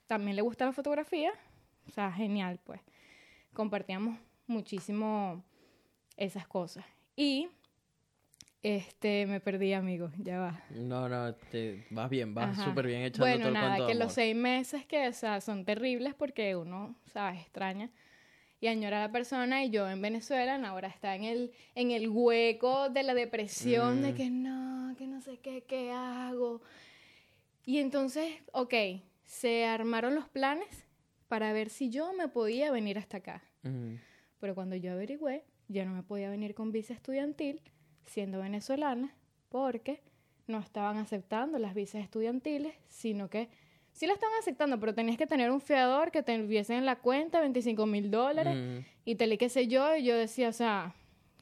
también 0.08 0.38
le 0.38 0.42
gusta 0.42 0.66
la 0.66 0.72
fotografía, 0.72 1.34
o 1.86 1.92
sea, 1.92 2.12
genial, 2.12 2.60
pues. 2.64 2.80
Compartíamos 3.54 4.18
muchísimo 4.48 5.44
esas 6.16 6.48
cosas. 6.48 6.86
Y, 7.18 7.50
este, 8.64 9.26
me 9.26 9.42
perdí, 9.42 9.74
amigo, 9.74 10.10
ya 10.18 10.40
va. 10.40 10.64
No, 10.70 11.10
no, 11.10 11.36
te, 11.36 11.86
vas 11.90 12.10
bien, 12.10 12.34
vas 12.34 12.58
súper 12.58 12.88
bien 12.88 13.02
echando 13.02 13.26
Bueno, 13.26 13.48
todo 13.48 13.54
el 13.54 13.60
cuento 13.60 13.82
de 13.84 13.88
que 13.90 13.96
los 13.96 14.04
amor. 14.04 14.16
seis 14.16 14.36
meses 14.36 14.86
que, 14.86 15.10
o 15.10 15.14
sea, 15.14 15.42
son 15.42 15.66
terribles 15.66 16.14
porque 16.14 16.56
uno, 16.56 16.96
¿sabes? 17.12 17.42
Extraña 17.42 17.92
y 18.60 18.68
añora 18.68 18.98
a 19.04 19.08
la 19.08 19.12
persona 19.12 19.64
y 19.64 19.70
yo 19.70 19.88
en 19.90 20.02
Venezuela 20.02 20.56
ahora 20.68 20.88
está 20.88 21.16
en 21.16 21.24
el, 21.24 21.52
en 21.76 21.92
el 21.92 22.10
hueco 22.10 22.90
de 22.90 23.04
la 23.04 23.14
depresión 23.14 24.02
de 24.02 24.14
Mm. 24.14 24.16
que 24.16 24.30
no, 24.30 24.96
que 24.98 25.08
no 25.08 25.22
sé 25.22 25.38
qué, 25.38 25.64
qué 25.64 25.92
hago. 25.92 26.62
Y 27.66 27.80
entonces, 27.80 28.34
ok, 28.54 28.74
se 29.26 29.66
armaron 29.66 30.16
los 30.16 30.28
planes 30.30 30.86
para 31.28 31.52
ver 31.54 31.70
si 31.70 31.90
yo 31.90 32.14
me 32.14 32.28
podía 32.30 32.72
venir 32.72 32.98
hasta 32.98 33.18
acá. 33.18 33.44
Mm. 33.64 33.96
Pero 34.40 34.56
cuando 34.56 34.76
yo 34.76 34.94
averigüé, 34.94 35.44
ya 35.68 35.84
no 35.86 35.94
me 35.94 36.04
podía 36.04 36.30
venir 36.30 36.56
con 36.56 36.72
visa 36.72 36.94
estudiantil 36.94 37.62
siendo 38.06 38.40
venezolana 38.40 39.14
porque 39.50 40.02
no 40.48 40.60
estaban 40.60 40.98
aceptando 40.98 41.60
las 41.60 41.74
visas 41.74 42.02
estudiantiles, 42.02 42.74
sino 42.88 43.30
que 43.30 43.50
sí 43.98 44.06
la 44.06 44.14
estaban 44.14 44.36
aceptando, 44.40 44.80
pero 44.80 44.94
tenías 44.94 45.18
que 45.18 45.26
tener 45.26 45.50
un 45.50 45.60
fiador 45.60 46.12
que 46.12 46.22
te 46.22 46.38
tuviese 46.38 46.76
en 46.76 46.86
la 46.86 46.98
cuenta 46.98 47.42
25 47.42 47.88
mil 47.88 48.12
dólares 48.12 48.56
Mm, 48.56 48.86
y 49.06 49.16
te 49.16 49.26
le 49.26 49.40
qué 49.40 49.50
sé 49.50 49.68
yo, 49.68 49.96
y 49.96 50.04
yo 50.04 50.16
decía, 50.16 50.50
o 50.50 50.54
sea, 50.54 50.94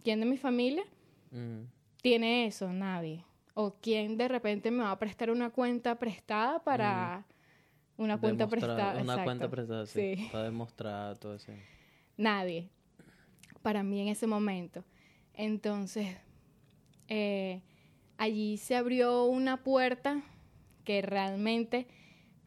¿quién 0.06 0.22
de 0.22 0.26
mi 0.26 0.38
familia 0.38 0.86
mm. 1.32 1.64
tiene 2.02 2.46
eso? 2.48 2.72
Nadie. 2.72 3.26
O 3.56 3.76
quién 3.82 4.16
de 4.18 4.30
repente 4.30 4.72
me 4.72 4.84
va 4.84 4.92
a 4.92 5.00
prestar 5.00 5.32
una 5.32 5.50
cuenta 5.50 6.00
prestada 6.00 6.64
para 6.64 7.26
una 7.98 8.18
cuenta 8.20 8.46
Demostrar- 8.46 8.50
prestada. 8.50 8.92
Una 8.94 9.02
exacto. 9.02 9.24
cuenta 9.26 9.50
prestada, 9.50 9.86
sí. 9.86 10.16
Sí. 10.16 10.30
Para 10.32 10.44
demostrar 10.46 11.18
todo 11.18 11.36
eso. 11.36 11.52
Nadie. 12.16 12.70
Para 13.62 13.84
mí 13.84 14.00
en 14.02 14.08
ese 14.08 14.28
momento. 14.28 14.86
Entonces, 15.34 16.16
eh, 17.10 17.62
allí 18.18 18.56
se 18.58 18.78
abrió 18.78 19.26
una 19.26 19.62
puerta 19.62 20.22
que 20.86 21.02
realmente 21.02 21.88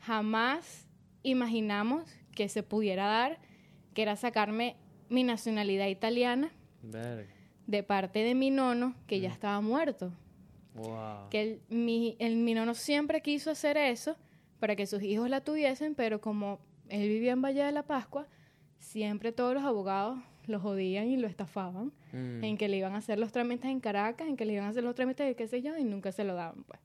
jamás 0.00 0.86
imaginamos 1.22 2.08
que 2.34 2.48
se 2.48 2.62
pudiera 2.62 3.06
dar, 3.06 3.38
que 3.94 4.02
era 4.02 4.16
sacarme 4.16 4.76
mi 5.08 5.24
nacionalidad 5.24 5.86
italiana 5.88 6.50
Verga. 6.82 7.28
de 7.66 7.82
parte 7.82 8.20
de 8.20 8.34
mi 8.34 8.50
nono, 8.50 8.94
que 9.06 9.20
ya 9.20 9.28
Mm. 9.30 9.32
estaba 9.32 9.60
muerto. 9.60 10.12
Wow. 10.74 11.28
Que 11.30 11.42
el, 11.42 11.60
mi, 11.68 12.16
el, 12.20 12.36
mi 12.36 12.54
nono 12.54 12.74
siempre 12.74 13.20
quiso 13.22 13.50
hacer 13.50 13.76
eso 13.76 14.16
para 14.60 14.76
que 14.76 14.86
sus 14.86 15.02
hijos 15.02 15.28
la 15.28 15.40
tuviesen, 15.40 15.94
pero 15.94 16.20
como 16.20 16.60
él 16.88 17.08
vivía 17.08 17.32
en 17.32 17.42
Valle 17.42 17.64
de 17.64 17.72
la 17.72 17.82
Pascua, 17.82 18.26
siempre 18.78 19.32
todos 19.32 19.54
los 19.54 19.64
abogados 19.64 20.18
lo 20.46 20.60
jodían 20.60 21.08
y 21.08 21.16
lo 21.16 21.26
estafaban, 21.26 21.92
Mm. 22.12 22.42
en 22.44 22.56
que 22.56 22.68
le 22.68 22.76
iban 22.78 22.94
a 22.94 22.98
hacer 22.98 23.18
los 23.18 23.32
trámites 23.32 23.66
en 23.70 23.80
Caracas, 23.80 24.26
en 24.28 24.36
que 24.36 24.46
le 24.46 24.54
iban 24.54 24.64
a 24.66 24.68
hacer 24.70 24.82
los 24.84 24.94
trámites 24.94 25.26
de 25.26 25.34
qué 25.36 25.46
sé 25.46 25.60
yo, 25.60 25.76
y 25.76 25.84
nunca 25.84 26.10
se 26.12 26.24
lo 26.24 26.34
daban, 26.34 26.62
pues. 26.64 26.80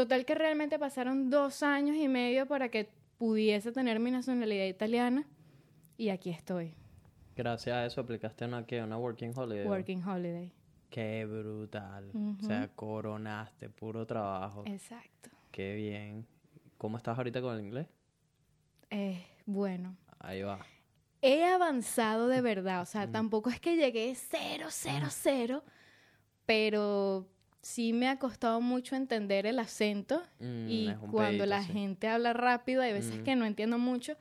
Total 0.00 0.24
que 0.24 0.34
realmente 0.34 0.78
pasaron 0.78 1.28
dos 1.28 1.62
años 1.62 1.94
y 1.94 2.08
medio 2.08 2.46
para 2.46 2.70
que 2.70 2.88
pudiese 3.18 3.70
tener 3.70 4.00
mi 4.00 4.10
nacionalidad 4.10 4.64
italiana, 4.64 5.26
y 5.98 6.08
aquí 6.08 6.30
estoy, 6.30 6.72
Gracias 7.36 7.76
a 7.76 7.84
eso 7.84 8.00
aplicaste 8.00 8.46
una, 8.46 8.64
¿qué? 8.64 8.82
una 8.82 8.96
Working 8.96 9.32
Holiday. 9.36 9.66
working 9.66 10.02
holiday. 10.02 10.50
Qué 10.88 11.26
brutal. 11.26 12.10
O 12.14 12.42
sea, 12.46 12.68
coronaste, 12.74 13.68
puro 13.68 14.06
trabajo. 14.06 14.64
Exacto. 14.66 15.28
Qué 15.50 15.74
bien. 15.74 16.26
¿Cómo 16.78 16.96
estás 16.96 17.18
ahorita 17.18 17.42
con 17.42 17.54
el 17.56 17.60
inglés? 17.66 17.86
Eh, 18.88 19.22
bueno, 19.44 19.98
Ahí 20.18 20.40
va. 20.40 20.64
he 21.20 21.44
avanzado 21.44 22.26
de 22.28 22.40
verdad. 22.40 22.80
O 22.80 22.86
sea, 22.86 23.06
tampoco 23.10 23.50
es 23.50 23.60
que 23.60 23.76
llegué 23.76 24.14
cero, 24.14 24.68
cero, 24.70 25.08
cero. 25.10 25.62
Pero 26.46 27.26
sí 27.62 27.92
me 27.92 28.08
ha 28.08 28.18
costado 28.18 28.60
mucho 28.60 28.96
entender 28.96 29.46
el 29.46 29.58
acento. 29.58 30.22
Mm, 30.40 30.66
y 30.68 30.94
cuando 31.12 31.28
pedito, 31.28 31.46
la 31.46 31.62
sí. 31.62 31.72
gente 31.72 32.08
habla 32.08 32.32
rápido, 32.32 32.82
hay 32.82 32.92
veces 32.92 33.20
Mm. 33.20 33.22
que 33.24 33.36
no 33.36 33.44
entiendo 33.44 33.78
mucho. 33.78 34.16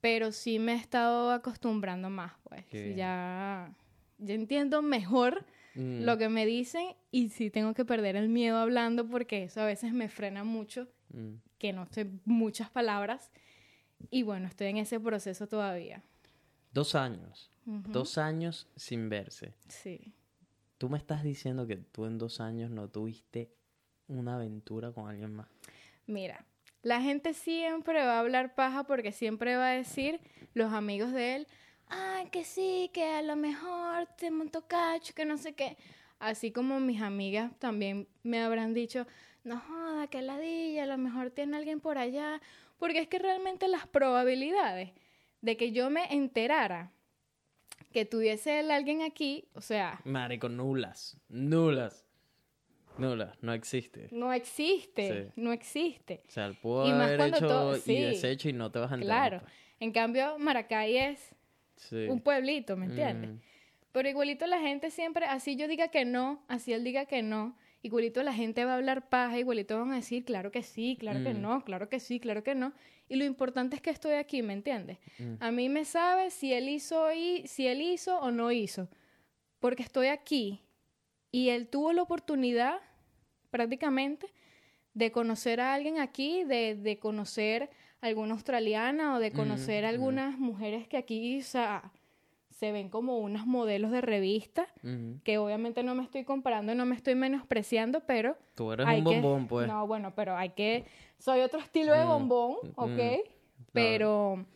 Pero 0.00 0.30
sí 0.32 0.58
me 0.58 0.72
he 0.74 0.76
estado 0.76 1.30
acostumbrando 1.32 2.10
más, 2.10 2.32
pues. 2.44 2.64
Sí, 2.70 2.94
ya, 2.94 3.74
ya 4.18 4.34
entiendo 4.34 4.82
mejor 4.82 5.44
Mm, 5.74 6.04
lo 6.04 6.16
que 6.16 6.28
me 6.30 6.46
dicen 6.46 6.94
y 7.10 7.28
sí 7.28 7.50
tengo 7.50 7.74
que 7.74 7.84
perder 7.84 8.16
el 8.16 8.30
miedo 8.30 8.56
hablando 8.56 9.06
porque 9.08 9.44
eso 9.44 9.60
a 9.60 9.66
veces 9.66 9.92
me 9.92 10.08
frena 10.08 10.42
mucho, 10.42 10.88
que 11.58 11.72
no 11.74 11.86
sé 11.90 12.08
muchas 12.24 12.70
palabras. 12.70 13.30
Y 14.10 14.22
bueno, 14.22 14.46
estoy 14.48 14.68
en 14.68 14.78
ese 14.78 14.98
proceso 15.00 15.46
todavía. 15.48 16.02
Dos 16.72 16.94
años. 16.94 17.50
Dos 17.64 18.16
años 18.16 18.68
sin 18.76 19.08
verse. 19.10 19.54
Sí. 19.68 20.14
Tú 20.78 20.88
me 20.88 20.98
estás 20.98 21.22
diciendo 21.22 21.66
que 21.66 21.76
tú 21.76 22.04
en 22.04 22.18
dos 22.18 22.40
años 22.40 22.70
no 22.70 22.88
tuviste 22.88 23.50
una 24.08 24.36
aventura 24.36 24.92
con 24.92 25.08
alguien 25.08 25.32
más. 25.32 25.48
Mira, 26.06 26.44
la 26.82 27.00
gente 27.00 27.34
siempre 27.34 28.04
va 28.04 28.16
a 28.16 28.20
hablar 28.20 28.54
paja 28.54 28.84
porque 28.84 29.12
siempre 29.12 29.56
va 29.56 29.70
a 29.70 29.76
decir 29.76 30.20
los 30.54 30.72
amigos 30.72 31.12
de 31.12 31.36
él, 31.36 31.46
ay, 31.88 32.28
que 32.30 32.44
sí, 32.44 32.90
que 32.92 33.04
a 33.04 33.22
lo 33.22 33.36
mejor 33.36 34.06
te 34.18 34.30
montó 34.30 34.66
cacho, 34.66 35.14
que 35.14 35.24
no 35.24 35.38
sé 35.38 35.54
qué. 35.54 35.76
Así 36.18 36.52
como 36.52 36.80
mis 36.80 37.02
amigas 37.02 37.52
también 37.58 38.08
me 38.22 38.40
habrán 38.40 38.74
dicho, 38.74 39.06
no 39.44 39.58
joda, 39.60 40.06
que 40.08 40.22
ladilla, 40.22 40.84
a 40.84 40.86
lo 40.86 40.98
mejor 40.98 41.30
tiene 41.30 41.56
alguien 41.56 41.80
por 41.80 41.98
allá. 41.98 42.40
Porque 42.78 43.00
es 43.00 43.08
que 43.08 43.18
realmente 43.18 43.68
las 43.68 43.86
probabilidades 43.86 44.92
de 45.40 45.56
que 45.56 45.72
yo 45.72 45.90
me 45.90 46.12
enterara 46.12 46.92
que 47.96 48.04
tuviese 48.04 48.60
el 48.60 48.70
alguien 48.70 49.00
aquí, 49.00 49.48
o 49.54 49.62
sea, 49.62 50.02
Marico, 50.04 50.50
nulas. 50.50 51.16
Nulas. 51.30 52.04
Nulas. 52.98 53.38
No 53.40 53.54
existe. 53.54 54.08
no 54.12 54.34
existe, 54.34 55.24
Sí. 55.24 55.32
no 55.40 55.50
existe. 55.50 56.20
O 56.28 56.30
sea, 56.30 56.44
él 56.44 56.58
pudo 56.60 56.86
Y 56.86 56.90
haber 56.90 57.18
hecho 57.22 57.46
todo- 57.46 57.76
y 57.86 57.94
deshecho 58.02 58.50
y 58.50 58.52
no 58.52 58.70
te 58.70 58.80
vas 58.80 58.92
a 58.92 58.96
enterar. 58.96 59.30
Claro. 59.30 59.46
En 59.80 59.92
cambio, 59.92 60.38
Maracay 60.38 60.94
es 60.98 61.34
Sí. 61.76 62.06
un 62.10 62.20
pueblito, 62.20 62.76
¿me 62.76 62.84
entiendes? 62.84 63.30
Mm. 63.30 63.38
Pero 63.92 64.10
igualito 64.10 64.46
la 64.46 64.60
gente 64.60 64.90
siempre, 64.90 65.24
así 65.24 65.56
yo 65.56 65.66
diga 65.66 65.88
que 65.88 66.04
no, 66.04 66.44
así 66.48 66.74
él 66.74 66.84
diga 66.84 67.06
que 67.06 67.22
no, 67.22 67.56
igualito 67.80 68.22
la 68.22 68.34
gente 68.34 68.66
va 68.66 68.72
a 68.72 68.76
hablar 68.76 69.08
paja, 69.08 69.38
igualito 69.38 69.78
van 69.78 69.92
a 69.92 69.96
decir, 69.96 70.22
claro 70.26 70.50
que 70.52 70.62
sí, 70.62 70.98
claro 71.00 71.22
que 71.22 71.32
Mm. 71.32 71.40
no, 71.40 71.64
claro 71.64 71.88
que 71.88 71.98
sí, 71.98 72.20
claro 72.20 72.42
que 72.44 72.54
no. 72.54 72.74
Y 73.08 73.16
lo 73.16 73.24
importante 73.24 73.76
es 73.76 73.82
que 73.82 73.90
estoy 73.90 74.14
aquí, 74.14 74.42
¿me 74.42 74.52
entiendes? 74.52 74.98
Mm. 75.18 75.34
A 75.40 75.50
mí 75.50 75.68
me 75.68 75.84
sabe 75.84 76.30
si 76.30 76.52
él 76.52 76.68
hizo 76.68 77.12
y 77.12 77.46
si 77.46 77.66
él 77.66 77.80
hizo 77.80 78.18
o 78.18 78.30
no 78.30 78.50
hizo, 78.50 78.88
porque 79.60 79.82
estoy 79.82 80.08
aquí 80.08 80.62
y 81.30 81.50
él 81.50 81.68
tuvo 81.68 81.92
la 81.92 82.02
oportunidad 82.02 82.80
prácticamente 83.50 84.32
de 84.94 85.12
conocer 85.12 85.60
a 85.60 85.74
alguien 85.74 85.98
aquí, 85.98 86.44
de, 86.44 86.74
de 86.74 86.98
conocer 86.98 87.70
a 88.00 88.06
alguna 88.06 88.34
australiana 88.34 89.14
o 89.14 89.20
de 89.20 89.30
conocer 89.32 89.84
a 89.84 89.88
mm. 89.88 89.94
algunas 89.94 90.38
mujeres 90.38 90.88
que 90.88 90.96
aquí, 90.96 91.38
o 91.38 91.44
sea, 91.44 91.92
se 92.56 92.72
ven 92.72 92.88
como 92.88 93.18
unas 93.18 93.46
modelos 93.46 93.90
de 93.90 94.00
revista, 94.00 94.66
que 95.24 95.36
obviamente 95.36 95.82
no 95.82 95.94
me 95.94 96.02
estoy 96.02 96.24
comparando, 96.24 96.74
no 96.74 96.86
me 96.86 96.96
estoy 96.96 97.14
menospreciando, 97.14 98.00
pero... 98.06 98.38
Tú 98.54 98.72
eres 98.72 98.86
hay 98.86 99.00
un 99.00 99.04
que- 99.04 99.20
bombón, 99.20 99.46
pues. 99.46 99.68
No, 99.68 99.86
bueno, 99.86 100.14
pero 100.14 100.36
hay 100.36 100.50
que... 100.50 100.86
Soy 101.18 101.40
otro 101.40 101.58
estilo 101.60 101.92
de 101.94 102.04
Mm, 102.04 102.08
bombón, 102.08 102.56
¿ok? 102.76 102.88
mm, 102.88 103.62
Pero 103.72 104.46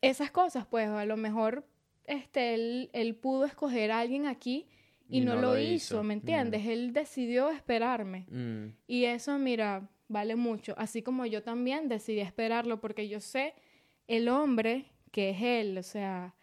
esas 0.00 0.30
cosas, 0.30 0.66
pues 0.66 0.88
a 0.88 1.04
lo 1.04 1.16
mejor 1.16 1.64
este, 2.04 2.54
él, 2.54 2.90
él 2.92 3.14
pudo 3.16 3.44
escoger 3.44 3.90
a 3.92 4.00
alguien 4.00 4.26
aquí 4.26 4.66
y, 5.10 5.20
no, 5.20 5.36
lo 5.36 5.58
hizo, 5.58 6.02
¿me 6.02 6.14
Mm. 6.14 6.18
entiendes? 6.18 6.66
Él 6.66 6.92
decidió 6.92 7.50
esperarme. 7.50 8.26
Mm. 8.30 8.74
Y 8.86 9.04
eso, 9.04 9.38
mira, 9.38 9.88
vale 10.08 10.36
mucho. 10.36 10.74
Así 10.78 11.02
como 11.02 11.26
yo 11.26 11.42
también 11.42 11.88
decidí 11.88 12.20
esperarlo 12.20 12.80
porque 12.80 13.08
yo 13.08 13.20
sé 13.20 13.54
el 14.06 14.28
hombre 14.28 14.86
que 15.10 15.30
es 15.30 15.42
él, 15.42 15.78
o 15.78 15.82
sea... 15.82 16.34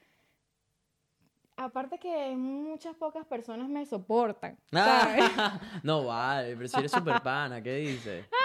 Aparte 1.57 1.97
que 1.97 2.35
muchas 2.35 2.95
pocas 2.97 3.25
personas 3.25 3.69
me 3.69 3.85
soportan, 3.85 4.57
¿sabes? 4.71 5.23
no 5.83 6.03
vale, 6.05 6.53
pero 6.57 6.67
si 6.67 6.79
eres 6.79 6.91
super 6.91 7.21
pana, 7.23 7.61
¿qué 7.63 7.77
dices? 7.77 8.25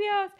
¡Ay, 0.00 0.28
Dios! 0.28 0.32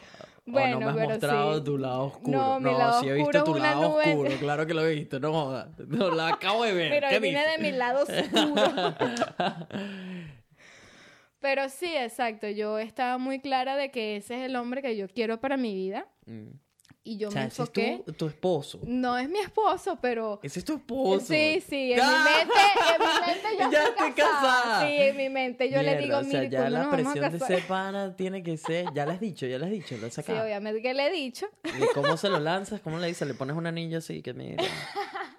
Bueno, 0.46 0.80
no 0.80 0.86
me 0.86 0.86
has 0.86 0.94
pero 0.96 1.08
mostrado 1.08 1.58
sí. 1.58 1.64
tu 1.64 1.78
lado 1.78 2.04
oscuro. 2.04 2.38
No, 2.38 2.60
mi 2.60 2.72
lado 2.72 3.00
sí 3.00 3.08
he 3.08 3.12
visto 3.14 3.44
tu 3.44 3.54
lado 3.54 3.88
nube. 3.90 4.02
oscuro, 4.04 4.30
claro 4.38 4.66
que 4.66 4.74
lo 4.74 4.86
he 4.86 4.94
visto, 4.94 5.20
no 5.20 5.32
jodas. 5.32 5.68
No, 5.88 6.10
la 6.10 6.28
acabo 6.28 6.64
de 6.64 6.72
ver. 6.72 6.90
Pero 6.90 7.08
¿Qué 7.08 7.20
viene 7.20 7.46
de 7.46 7.58
mi 7.58 7.72
lado 7.72 8.04
oscuro. 8.04 8.94
Pero 11.40 11.68
sí, 11.68 11.94
exacto. 11.96 12.48
Yo 12.48 12.78
estaba 12.78 13.16
muy 13.18 13.40
clara 13.40 13.76
de 13.76 13.90
que 13.90 14.16
ese 14.16 14.34
es 14.36 14.42
el 14.42 14.56
hombre 14.56 14.82
que 14.82 14.96
yo 14.96 15.08
quiero 15.08 15.40
para 15.40 15.56
mi 15.56 15.74
vida. 15.74 16.06
Mm. 16.26 16.50
Y 17.02 17.16
yo 17.16 17.28
o 17.28 17.30
sea, 17.30 17.42
me 17.42 17.48
ese 17.48 17.62
es 17.62 17.68
enfoqué. 17.68 18.02
tu, 18.04 18.12
tu 18.12 18.26
esposo. 18.26 18.78
No 18.84 19.16
es 19.16 19.26
mi 19.28 19.38
esposo, 19.38 19.98
pero. 20.02 20.38
Ese 20.42 20.58
es 20.58 20.64
tu 20.66 20.74
esposo. 20.74 21.24
Sí, 21.26 21.62
sí, 21.66 21.92
en 21.92 21.98
mi 21.98 22.02
¡Ah! 22.04 22.24
mente, 22.38 22.60
en 22.92 23.00
mi 23.00 23.26
mente 23.26 23.48
yo 23.58 23.70
Ya 23.72 23.84
estoy 23.84 24.12
casada. 24.12 24.40
casada. 24.42 24.86
Sí, 24.86 24.94
en 24.98 25.16
mi 25.16 25.28
mente 25.30 25.70
yo 25.70 25.82
le 25.82 25.96
digo, 25.96 26.18
o 26.18 26.24
sea, 26.24 26.44
ya 26.44 26.58
¿cuándo 26.60 26.78
la 26.78 26.90
presión 26.90 27.32
de 27.32 27.38
ser 27.38 27.66
pana 27.66 28.14
tiene 28.16 28.42
que 28.42 28.56
ser, 28.58 28.92
ya 28.92 29.06
le 29.06 29.12
has 29.12 29.20
dicho, 29.20 29.46
ya 29.46 29.58
le 29.58 29.64
has 29.64 29.70
dicho, 29.72 29.96
lo 29.96 30.06
has 30.08 30.12
Sí, 30.14 30.20
sacado. 30.22 30.44
obviamente 30.44 30.82
que 30.82 30.92
le 30.92 31.06
he 31.06 31.10
dicho. 31.10 31.46
¿Y 31.64 31.68
cómo 31.94 32.16
se 32.18 32.28
lo 32.28 32.38
lanzas? 32.38 32.80
¿Cómo 32.82 32.98
le 32.98 33.06
dices? 33.06 33.26
¿Le 33.26 33.32
pones 33.34 33.56
un 33.56 33.66
anillo 33.66 33.98
así 33.98 34.20
que 34.20 34.34
mira? 34.34 34.62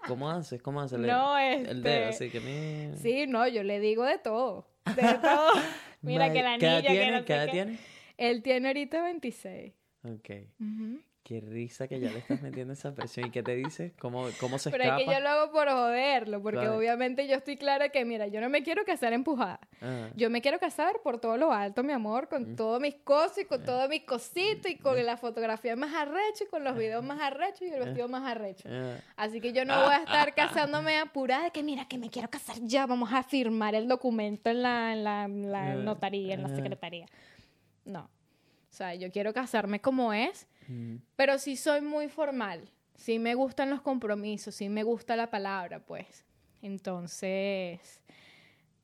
¿Cómo 0.07 0.31
haces? 0.31 0.61
¿Cómo 0.63 0.81
haces? 0.81 0.97
No, 0.99 1.37
El 1.37 1.83
dedo 1.83 2.09
este, 2.09 2.25
así 2.25 2.29
que 2.31 2.39
mira. 2.39 2.97
Sí, 2.97 3.27
no, 3.27 3.47
yo 3.47 3.61
le 3.61 3.79
digo 3.79 4.03
de 4.03 4.17
todo. 4.17 4.67
De 4.95 5.01
todo. 5.21 5.51
Mira 6.01 6.31
que 6.33 6.39
el 6.39 6.45
Madre, 6.45 6.59
¿Qué 6.59 6.65
edad 6.65 6.77
anillo, 6.77 6.87
que 6.89 6.93
tiene? 6.97 7.11
no 7.11 7.19
sé 7.19 7.25
¿Qué 7.25 7.33
edad 7.33 7.49
tiene? 7.51 7.79
Él 8.17 8.41
tiene 8.41 8.67
ahorita 8.69 9.03
26. 9.03 9.73
Ok. 10.05 10.29
Ujú. 10.59 10.99
Qué 11.23 11.39
risa 11.39 11.87
que 11.87 11.99
ya 11.99 12.11
le 12.11 12.17
estás 12.17 12.41
metiendo 12.41 12.73
esa 12.73 12.93
presión. 12.95 13.27
¿Y 13.27 13.29
qué 13.29 13.43
te 13.43 13.55
dice? 13.55 13.93
¿Cómo, 13.99 14.25
cómo 14.39 14.57
se 14.57 14.69
Pero 14.71 14.83
escapa? 14.85 15.01
es 15.01 15.07
que 15.07 15.13
yo 15.13 15.19
lo 15.19 15.29
hago 15.29 15.51
por 15.51 15.69
joderlo, 15.69 16.41
porque 16.41 16.67
obviamente 16.67 17.27
yo 17.27 17.35
estoy 17.35 17.57
clara 17.57 17.89
que, 17.89 18.03
mira, 18.05 18.25
yo 18.27 18.41
no 18.41 18.49
me 18.49 18.63
quiero 18.63 18.83
casar 18.85 19.13
empujada. 19.13 19.59
Ah, 19.81 20.09
Yo 20.15 20.31
me 20.31 20.41
quiero 20.41 20.59
casar 20.59 20.95
por 21.03 21.19
todo 21.21 21.37
lo 21.37 21.53
alto, 21.53 21.83
mi 21.83 21.93
amor, 21.93 22.25
Mm. 22.25 22.27
con 22.29 22.55
todas 22.55 22.81
mis 22.81 22.95
cosas 22.95 23.37
y 23.39 23.45
con 23.45 23.63
todos 23.63 23.87
mis 23.87 24.01
cositas 24.03 24.71
y 24.71 24.77
con 24.77 25.03
la 25.05 25.15
fotografía 25.15 25.75
más 25.75 25.93
arrecho 25.93 26.45
y 26.45 26.47
con 26.47 26.63
los 26.63 26.75
videos 26.75 27.03
más 27.03 27.21
arrechos 27.21 27.61
y 27.61 27.65
el 27.71 27.79
vestido 27.79 28.07
más 28.07 28.23
arrecho. 28.29 28.67
ah. 28.71 28.95
Así 29.15 29.39
que 29.39 29.53
yo 29.53 29.63
no 29.63 29.79
voy 29.79 29.93
a 29.93 29.97
estar 29.97 30.33
casándome 30.33 30.97
apurada 30.97 31.43
de 31.45 31.51
que, 31.51 31.61
mira, 31.61 31.85
que 31.87 31.99
me 31.99 32.09
quiero 32.09 32.29
casar 32.31 32.55
ya, 32.61 32.87
vamos 32.87 33.13
a 33.13 33.21
firmar 33.21 33.75
el 33.75 33.87
documento 33.87 34.49
en 34.49 34.63
la, 34.63 34.91
en 34.93 35.03
la, 35.03 35.25
en 35.25 35.51
la 35.51 35.71
Ah, 35.73 35.75
notaría, 35.75 36.33
en 36.33 36.41
la 36.41 36.49
ah. 36.49 36.55
secretaría. 36.55 37.05
No. 37.85 38.01
O 38.69 38.73
sea, 38.73 38.95
yo 38.95 39.11
quiero 39.11 39.33
casarme 39.33 39.81
como 39.81 40.13
es, 40.13 40.47
Mm. 40.67 40.97
pero 41.15 41.37
sí 41.39 41.55
soy 41.57 41.81
muy 41.81 42.07
formal. 42.09 42.69
Sí 42.95 43.17
me 43.19 43.33
gustan 43.35 43.69
los 43.71 43.81
compromisos, 43.81 44.53
sí 44.55 44.69
me 44.69 44.83
gusta 44.83 45.15
la 45.15 45.29
palabra, 45.31 45.79
pues. 45.79 46.25
Entonces, 46.61 47.99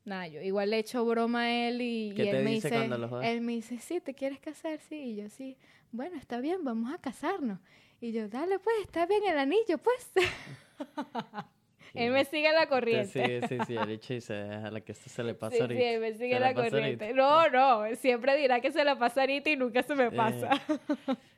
nada, 0.06 0.28
yo 0.28 0.41
igual 0.41 0.72
le 0.72 0.80
echo 0.80 1.06
broma 1.06 1.41
a 1.44 1.52
él 1.68 1.82
y, 1.82 2.14
¿Qué 2.16 2.24
y 2.24 2.32
te 2.32 2.38
él 2.40 2.44
me 2.44 2.52
dice 2.52 2.70
cuando 2.70 2.98
los 2.98 3.24
él 3.24 3.41
me 3.41 3.52
dice, 3.54 3.78
sí, 3.78 3.99
¿te 4.02 4.14
quieres 4.16 4.40
casar? 4.40 4.80
Sí, 4.80 4.95
y 4.95 5.16
yo 5.18 5.30
sí, 5.30 5.58
bueno, 5.91 6.18
está 6.18 6.40
bien, 6.40 6.64
vamos 6.64 6.91
a 6.94 6.98
casarnos. 6.98 7.60
Y 8.02 8.12
yo, 8.12 8.28
dale, 8.28 8.58
pues, 8.60 8.76
está 8.84 9.06
bien 9.06 9.22
el 9.28 9.38
anillo, 9.38 9.78
pues. 9.78 10.12
él 11.94 12.12
me 12.12 12.26
sigue 12.26 12.52
la 12.52 12.62
Te 12.62 12.68
corriente. 12.70 13.08
sigue, 13.40 13.48
sí, 13.48 13.58
sí, 13.68 13.76
el 13.76 13.90
hecho 13.91 14.14
dice, 14.14 14.34
a 14.36 14.70
la 14.72 14.82
que 14.82 14.91
esto 14.91 15.10
se 15.10 15.24
le 15.24 15.34
pasa 15.34 15.56
Sí, 15.56 15.62
ahorita. 15.62 15.80
sí, 15.82 15.86
él 15.88 15.99
me 16.02 16.14
sigue 16.14 16.40
la 16.40 16.54
pasa 16.54 16.70
corriente. 16.72 17.06
ahorita. 17.06 17.22
No, 17.22 17.49
no, 17.90 17.95
siempre 17.95 18.36
dirá 18.38 18.60
que 18.62 18.72
se 18.72 18.84
la 18.84 18.98
pasa 18.98 19.22
ahorita 19.22 19.49
y 19.49 19.56
nunca 19.56 19.84
se 19.84 19.94
Eh. 19.94 19.95
me 19.95 20.12
pasa. 20.12 20.49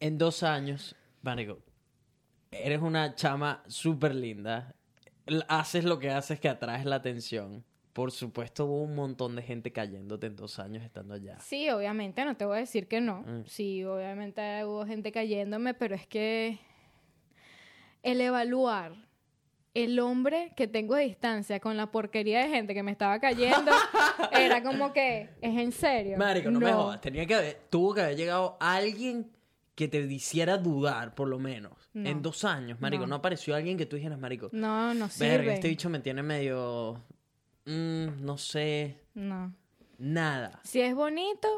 En 0.00 0.18
dos 0.18 0.42
años, 0.42 0.94
Marico, 1.22 1.58
eres 2.50 2.80
una 2.80 3.14
chama 3.14 3.62
súper 3.66 4.14
linda. 4.14 4.74
Haces 5.48 5.84
lo 5.84 5.98
que 5.98 6.10
haces 6.10 6.38
que 6.38 6.48
atraes 6.48 6.84
la 6.84 6.96
atención. 6.96 7.64
Por 7.92 8.12
supuesto, 8.12 8.66
hubo 8.66 8.82
un 8.82 8.94
montón 8.94 9.36
de 9.36 9.42
gente 9.42 9.72
cayéndote 9.72 10.26
en 10.26 10.36
dos 10.36 10.58
años 10.58 10.84
estando 10.84 11.14
allá. 11.14 11.38
Sí, 11.40 11.70
obviamente, 11.70 12.24
no 12.24 12.36
te 12.36 12.44
voy 12.44 12.58
a 12.58 12.60
decir 12.60 12.88
que 12.88 13.00
no. 13.00 13.22
Mm. 13.22 13.44
Sí, 13.46 13.84
obviamente 13.84 14.64
hubo 14.64 14.84
gente 14.84 15.12
cayéndome, 15.12 15.72
pero 15.72 15.94
es 15.94 16.06
que 16.06 16.58
el 18.02 18.20
evaluar 18.20 19.06
el 19.76 19.98
hombre 20.00 20.52
que 20.56 20.66
tengo 20.66 20.94
de 20.94 21.04
distancia 21.04 21.60
con 21.60 21.76
la 21.76 21.90
porquería 21.90 22.42
de 22.42 22.48
gente 22.48 22.72
que 22.72 22.82
me 22.82 22.92
estaba 22.92 23.20
cayendo 23.20 23.72
era 24.32 24.62
como 24.62 24.90
que, 24.94 25.28
¿es 25.42 25.58
en 25.58 25.70
serio? 25.70 26.16
Marico, 26.16 26.50
no, 26.50 26.60
me 26.60 26.72
jodas. 26.72 27.00
Tenía 27.02 27.26
que 27.26 27.34
haber, 27.34 27.60
tuvo 27.68 27.92
que 27.92 28.00
haber 28.00 28.16
llegado 28.16 28.56
alguien 28.58 29.30
que 29.76 29.86
te 29.88 29.98
hiciera 30.00 30.58
dudar, 30.58 31.14
por 31.14 31.28
lo 31.28 31.38
menos. 31.38 31.72
No. 31.92 32.08
En 32.08 32.22
dos 32.22 32.44
años, 32.44 32.80
Marico. 32.80 33.02
No. 33.02 33.10
No. 33.10 33.14
apareció 33.16 33.54
alguien 33.54 33.76
que 33.78 33.86
tú 33.86 33.94
dijeras, 33.96 34.18
Marico. 34.18 34.48
No, 34.52 34.92
no 34.94 35.08
Verga, 35.18 35.42
sirve. 35.42 35.54
este 35.54 35.68
bicho 35.68 35.88
me 35.88 36.00
tiene 36.00 36.22
medio. 36.24 37.00
mm, 37.66 38.24
no 38.24 38.36
sé. 38.38 38.98
No. 39.14 39.54
Nada. 39.98 40.60
Si 40.64 40.80
es 40.80 40.94
bonito, 40.94 41.48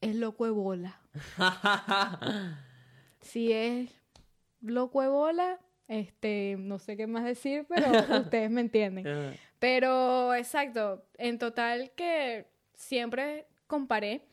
es 0.00 0.16
loco 0.16 0.46
de 0.46 0.50
bola. 0.52 1.00
Si 3.20 3.52
es 3.52 3.90
loco 4.60 5.00
de 5.00 5.08
bola, 5.08 5.58
este, 5.88 6.56
no 6.58 6.78
sé 6.78 6.96
qué 6.96 7.06
más 7.06 7.24
decir, 7.24 7.66
pero 7.68 7.86
ustedes 8.20 8.50
me 8.50 8.60
entienden. 8.60 9.04
Eh, 9.06 9.38
Pero, 9.58 10.34
exacto, 10.34 11.04
en 11.16 11.38
total 11.38 11.92
que 11.96 12.46
siempre 12.74 13.46
comparé 13.66 14.26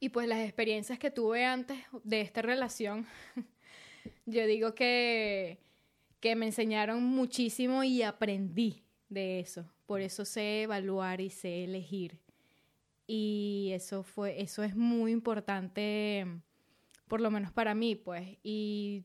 y 0.00 0.08
pues 0.08 0.26
las 0.26 0.40
experiencias 0.40 0.98
que 0.98 1.10
tuve 1.10 1.44
antes 1.44 1.78
de 2.04 2.22
esta 2.22 2.40
relación, 2.40 3.06
yo 4.26 4.46
digo 4.46 4.74
que, 4.74 5.58
que 6.20 6.34
me 6.36 6.46
enseñaron 6.46 7.04
muchísimo 7.04 7.84
y 7.84 8.02
aprendí 8.02 8.82
de 9.10 9.40
eso. 9.40 9.70
Por 9.84 10.00
eso 10.00 10.24
sé 10.24 10.62
evaluar 10.62 11.20
y 11.20 11.28
sé 11.28 11.64
elegir. 11.64 12.18
Y 13.06 13.72
eso 13.74 14.02
fue, 14.02 14.40
eso 14.40 14.62
es 14.62 14.74
muy 14.74 15.12
importante, 15.12 16.26
por 17.06 17.20
lo 17.20 17.30
menos 17.30 17.52
para 17.52 17.74
mí, 17.74 17.94
pues. 17.96 18.38
Y 18.42 19.04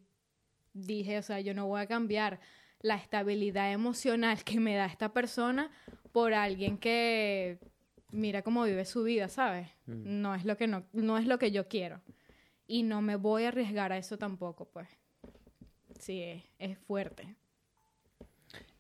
dije, 0.74 1.18
o 1.18 1.24
sea, 1.24 1.42
yo 1.42 1.54
no 1.54 1.68
voy 1.68 1.82
a 1.82 1.88
cambiar 1.88 2.40
la 2.82 2.96
estabilidad 2.96 3.74
emocional 3.74 4.44
que 4.46 4.60
me 4.60 4.76
da 4.76 4.86
esta 4.86 5.12
persona 5.12 5.72
por 6.12 6.34
alguien 6.34 6.78
que 6.78 7.60
mira 8.12 8.42
cómo 8.42 8.64
vive 8.64 8.86
su 8.86 9.04
vida, 9.04 9.30
¿sabes? 9.30 9.70
Mm. 9.86 10.22
No 10.22 10.36
es 10.36 10.46
lo 10.46 10.58
que 10.58 10.68
no, 10.68 10.86
no 10.94 11.18
es 11.18 11.26
lo 11.26 11.40
que 11.40 11.52
yo 11.52 11.68
quiero. 11.68 12.02
Y 12.68 12.84
no 12.84 13.02
me 13.02 13.16
voy 13.16 13.44
a 13.44 13.50
arriesgar 13.50 13.92
a 13.92 13.98
eso 13.98 14.18
tampoco, 14.18 14.66
pues. 14.66 14.88
Sí, 16.00 16.22
es, 16.22 16.44
es 16.60 16.78
fuerte. 16.80 17.36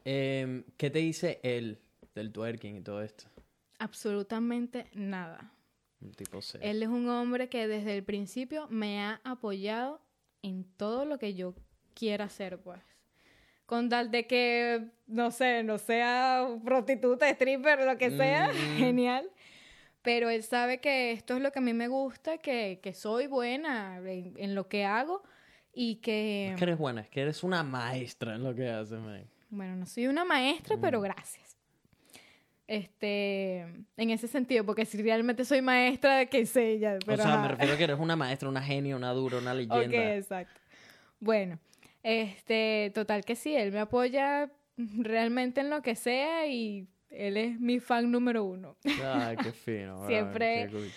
Em, 0.03 0.63
¿Qué 0.77 0.89
te 0.89 0.99
dice 0.99 1.39
él 1.43 1.79
del 2.13 2.31
twerking 2.31 2.77
y 2.77 2.81
todo 2.81 3.01
esto? 3.01 3.25
Absolutamente 3.79 4.89
nada. 4.93 5.51
Un 6.01 6.11
tipo 6.11 6.41
serio. 6.41 6.69
Él 6.69 6.83
es 6.83 6.89
un 6.89 7.09
hombre 7.09 7.49
que 7.49 7.67
desde 7.67 7.97
el 7.97 8.03
principio 8.03 8.67
me 8.69 9.01
ha 9.01 9.21
apoyado 9.23 10.01
en 10.41 10.63
todo 10.77 11.05
lo 11.05 11.17
que 11.17 11.33
yo 11.33 11.55
quiera 11.93 12.25
hacer, 12.25 12.59
pues. 12.59 12.81
Con 13.65 13.89
tal 13.89 14.11
de 14.11 14.27
que, 14.27 14.85
no 15.07 15.31
sé, 15.31 15.63
no 15.63 15.77
sea 15.77 16.47
prostituta, 16.63 17.27
stripper, 17.29 17.79
lo 17.85 17.97
que 17.97 18.11
sea, 18.11 18.49
Mm. 18.49 18.51
genial. 18.77 19.29
Pero 20.01 20.29
él 20.29 20.43
sabe 20.43 20.79
que 20.79 21.11
esto 21.13 21.35
es 21.35 21.41
lo 21.41 21.51
que 21.51 21.57
a 21.59 21.61
mí 21.63 21.73
me 21.73 21.87
gusta, 21.87 22.37
que, 22.37 22.79
que 22.83 22.93
soy 22.93 23.25
buena 23.25 23.97
en, 24.05 24.33
en 24.37 24.53
lo 24.53 24.67
que 24.67 24.85
hago 24.85 25.23
y 25.73 25.95
que... 25.95 26.49
Es 26.51 26.57
que 26.57 26.63
eres 26.63 26.77
buena, 26.77 27.01
es 27.01 27.09
que 27.09 27.21
eres 27.21 27.43
una 27.43 27.63
maestra 27.63 28.35
en 28.35 28.43
lo 28.43 28.53
que 28.53 28.69
haces, 28.69 28.99
man. 28.99 29.27
Bueno, 29.49 29.75
no 29.77 29.85
soy 29.87 30.05
una 30.05 30.23
maestra, 30.23 30.77
pero 30.79 31.01
gracias. 31.01 31.57
Este, 32.67 33.59
en 33.97 34.09
ese 34.09 34.27
sentido, 34.27 34.65
porque 34.65 34.85
si 34.85 35.01
realmente 35.01 35.45
soy 35.45 35.61
maestra, 35.61 36.25
que 36.25 36.45
sé 36.45 36.79
ya. 36.79 36.97
Pero 37.05 37.13
o 37.13 37.17
sea, 37.17 37.25
me 37.27 37.31
ajá. 37.33 37.47
refiero 37.49 37.73
a 37.73 37.77
que 37.77 37.83
eres 37.83 37.99
una 37.99 38.15
maestra, 38.15 38.49
una 38.49 38.61
genia, 38.61 38.95
una 38.95 39.11
dura, 39.11 39.37
una 39.37 39.53
leyenda. 39.55 39.85
Ok, 39.85 39.93
exacto. 39.93 40.59
Bueno, 41.19 41.59
este, 42.07 42.91
total 42.93 43.25
que 43.25 43.35
sí, 43.35 43.55
él 43.55 43.71
me 43.71 43.79
apoya 43.79 44.51
realmente 44.77 45.61
en 45.61 45.71
lo 45.71 45.81
que 45.81 45.95
sea 45.95 46.45
y 46.45 46.87
él 47.09 47.35
es 47.35 47.59
mi 47.59 47.79
fan 47.79 48.11
número 48.11 48.43
uno. 48.43 48.77
Ay, 49.03 49.35
qué 49.37 49.51
fino. 49.51 50.05
Siempre- 50.05 50.67
qué. 50.69 50.89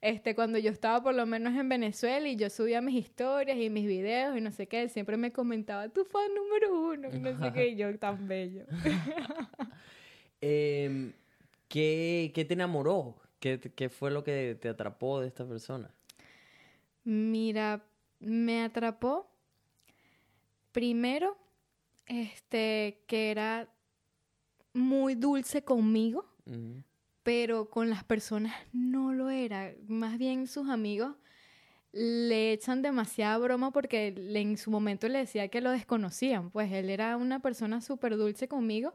Este, 0.00 0.34
cuando 0.36 0.58
yo 0.58 0.70
estaba 0.70 1.02
por 1.02 1.14
lo 1.14 1.26
menos 1.26 1.54
en 1.56 1.68
Venezuela 1.68 2.28
y 2.28 2.36
yo 2.36 2.48
subía 2.50 2.80
mis 2.80 2.94
historias 2.94 3.56
y 3.58 3.70
mis 3.70 3.86
videos 3.86 4.36
y 4.36 4.40
no 4.40 4.52
sé 4.52 4.66
qué, 4.68 4.82
él 4.82 4.90
siempre 4.90 5.16
me 5.16 5.32
comentaba, 5.32 5.88
tu 5.88 6.04
fan 6.04 6.32
número 6.34 6.80
uno, 6.90 7.08
y 7.12 7.18
no 7.20 7.38
sé 7.40 7.52
qué, 7.52 7.68
y 7.68 7.76
yo 7.76 7.96
tan 7.98 8.28
bello. 8.28 8.64
Em, 10.40 11.12
¿qué, 11.68 12.32
qué 12.34 12.44
te 12.44 12.54
enamoró? 12.54 13.16
¿Qué, 13.38 13.58
¿Qué 13.60 13.88
fue 13.88 14.10
lo 14.10 14.22
que 14.24 14.56
te 14.60 14.68
atrapó 14.68 15.20
de 15.20 15.28
esta 15.28 15.44
persona? 15.46 15.90
Mira, 17.04 17.84
me 18.20 18.62
atrapó 18.62 19.31
primero, 20.72 21.36
este, 22.06 23.02
que 23.06 23.30
era 23.30 23.68
muy 24.74 25.14
dulce 25.14 25.62
conmigo, 25.62 26.26
pero 27.22 27.70
con 27.70 27.88
las 27.90 28.04
personas 28.04 28.54
no 28.72 29.12
lo 29.12 29.30
era. 29.30 29.72
Más 29.86 30.18
bien 30.18 30.46
sus 30.46 30.68
amigos 30.68 31.14
le 31.92 32.52
echan 32.52 32.80
demasiada 32.82 33.36
broma 33.38 33.70
porque 33.70 34.12
le- 34.12 34.40
en 34.40 34.56
su 34.56 34.70
momento 34.70 35.06
le 35.08 35.18
decía 35.20 35.48
que 35.48 35.60
lo 35.60 35.70
desconocían. 35.70 36.50
Pues 36.50 36.72
él 36.72 36.88
era 36.90 37.16
una 37.16 37.40
persona 37.40 37.80
súper 37.80 38.16
dulce 38.16 38.48
conmigo 38.48 38.94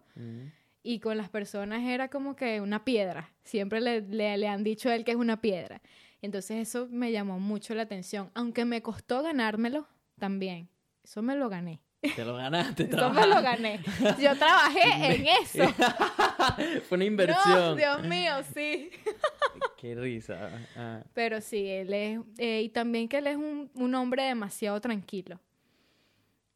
y 0.84 1.00
con 1.00 1.16
las 1.16 1.30
personas 1.30 1.84
era 1.88 2.10
como 2.10 2.36
que 2.36 2.60
una 2.60 2.84
piedra. 2.84 3.32
Siempre 3.44 3.82
le, 3.82 4.02
le- 4.02 4.38
le 4.38 4.48
han 4.48 4.64
dicho 4.64 4.90
a 4.90 4.96
él 4.96 5.06
que 5.06 5.12
es 5.12 5.18
una 5.18 5.40
piedra. 5.42 5.82
Entonces 6.22 6.68
eso 6.68 6.88
me 6.90 7.12
llamó 7.12 7.40
mucho 7.40 7.76
la 7.76 7.84
atención, 7.84 8.32
aunque 8.34 8.66
me 8.66 8.82
costó 8.82 9.22
ganármelo 9.22 9.88
también. 10.18 10.68
Eso 11.08 11.22
me 11.22 11.36
lo 11.38 11.48
gané. 11.48 11.80
Te 12.02 12.26
lo 12.26 12.36
ganaste. 12.36 12.84
Eso 12.84 13.10
me 13.12 13.26
lo 13.26 13.42
gané. 13.42 13.80
Yo 14.20 14.36
trabajé 14.38 14.82
en 15.16 15.26
eso. 15.42 15.64
Fue 16.90 16.98
una 16.98 16.98
No, 16.98 17.04
inversión. 17.06 17.78
Dios 17.78 18.04
mío, 18.04 18.34
sí. 18.54 18.90
Qué 19.78 19.96
risa. 19.96 20.50
Ah. 20.76 21.02
Pero 21.14 21.40
sí, 21.40 21.66
él 21.66 21.94
es... 21.94 22.20
eh, 22.38 22.62
y 22.64 22.70
también 22.70 23.08
que 23.08 23.20
él 23.20 23.28
es 23.28 23.38
un, 23.38 23.72
un 23.74 23.96
hombre 23.96 24.24
demasiado 24.24 24.82
tranquilo. 24.82 25.40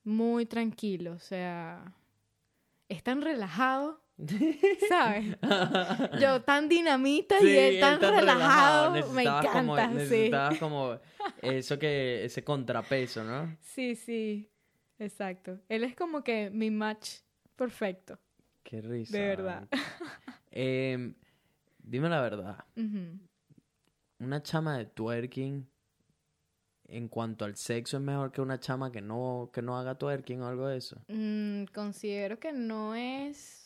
Muy 0.03 0.45
tranquilo, 0.45 1.13
o 1.13 1.19
sea... 1.19 1.93
Es 2.89 3.01
tan 3.01 3.21
relajado, 3.21 4.00
¿sabes? 4.89 5.37
Yo 6.19 6.41
tan 6.45 6.69
dinamita 6.69 7.41
y 7.41 7.49
él 7.57 7.79
tan, 7.79 7.99
relajado. 7.99 8.91
Me 8.91 9.01
como- 9.03 9.19
encanta, 9.19 9.89
sí. 9.89 9.95
necesitabas 9.95 10.59
como 10.59 10.99
eso 11.41 11.79
que, 11.79 12.25
ese 12.25 12.43
contrapeso, 12.43 13.23
¿no? 13.23 13.57
Sí, 13.61 13.95
sí, 13.95 14.49
exacto. 14.99 15.59
Él 15.69 15.83
es 15.83 15.95
como 15.95 16.23
que 16.23 16.49
mi 16.49 16.69
match 16.69 17.19
perfecto. 17.55 18.19
Qué 18.63 18.81
risa. 18.81 19.17
De 19.17 19.27
verdad. 19.27 19.67
Em, 20.53 21.15
dime 21.79 22.09
la 22.09 22.21
verdad. 22.21 22.65
Una 24.19 24.43
chama 24.43 24.77
de 24.77 24.85
twerking 24.85 25.65
en 26.89 27.07
cuanto 27.07 27.45
al 27.45 27.55
sexo 27.55 27.95
es 27.97 28.03
mejor 28.03 28.33
que 28.33 28.41
una 28.41 28.59
chama 28.59 28.91
que 28.91 28.99
no, 29.01 29.49
que 29.53 29.61
no 29.61 29.77
haga 29.77 29.95
twerking 29.95 30.41
o 30.41 30.47
algo 30.47 30.67
de 30.67 30.77
eso. 30.77 31.01
Mm, 31.07 31.63
considero 31.73 32.37
que 32.37 32.51
no 32.51 32.95
es 32.95 33.60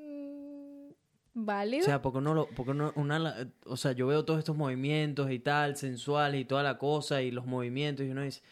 mm, 0.00 0.90
O 0.90 0.96
válido. 1.34 1.84
sea, 1.84 2.02
porque 2.02 2.20
no 2.20 2.34
lo, 2.34 2.48
porque 2.48 2.74
no, 2.74 2.92
una, 2.96 3.50
o 3.64 3.76
sea, 3.76 3.92
yo 3.92 4.06
veo 4.06 4.24
todos 4.24 4.38
estos 4.38 4.56
movimientos 4.56 5.30
y 5.30 5.38
tal, 5.38 5.76
sensuales 5.76 6.40
y 6.40 6.44
toda 6.44 6.62
la 6.62 6.78
cosa 6.78 7.22
y 7.22 7.30
los 7.30 7.46
movimientos 7.46 8.04
y 8.06 8.10
uno 8.10 8.22
dice, 8.22 8.42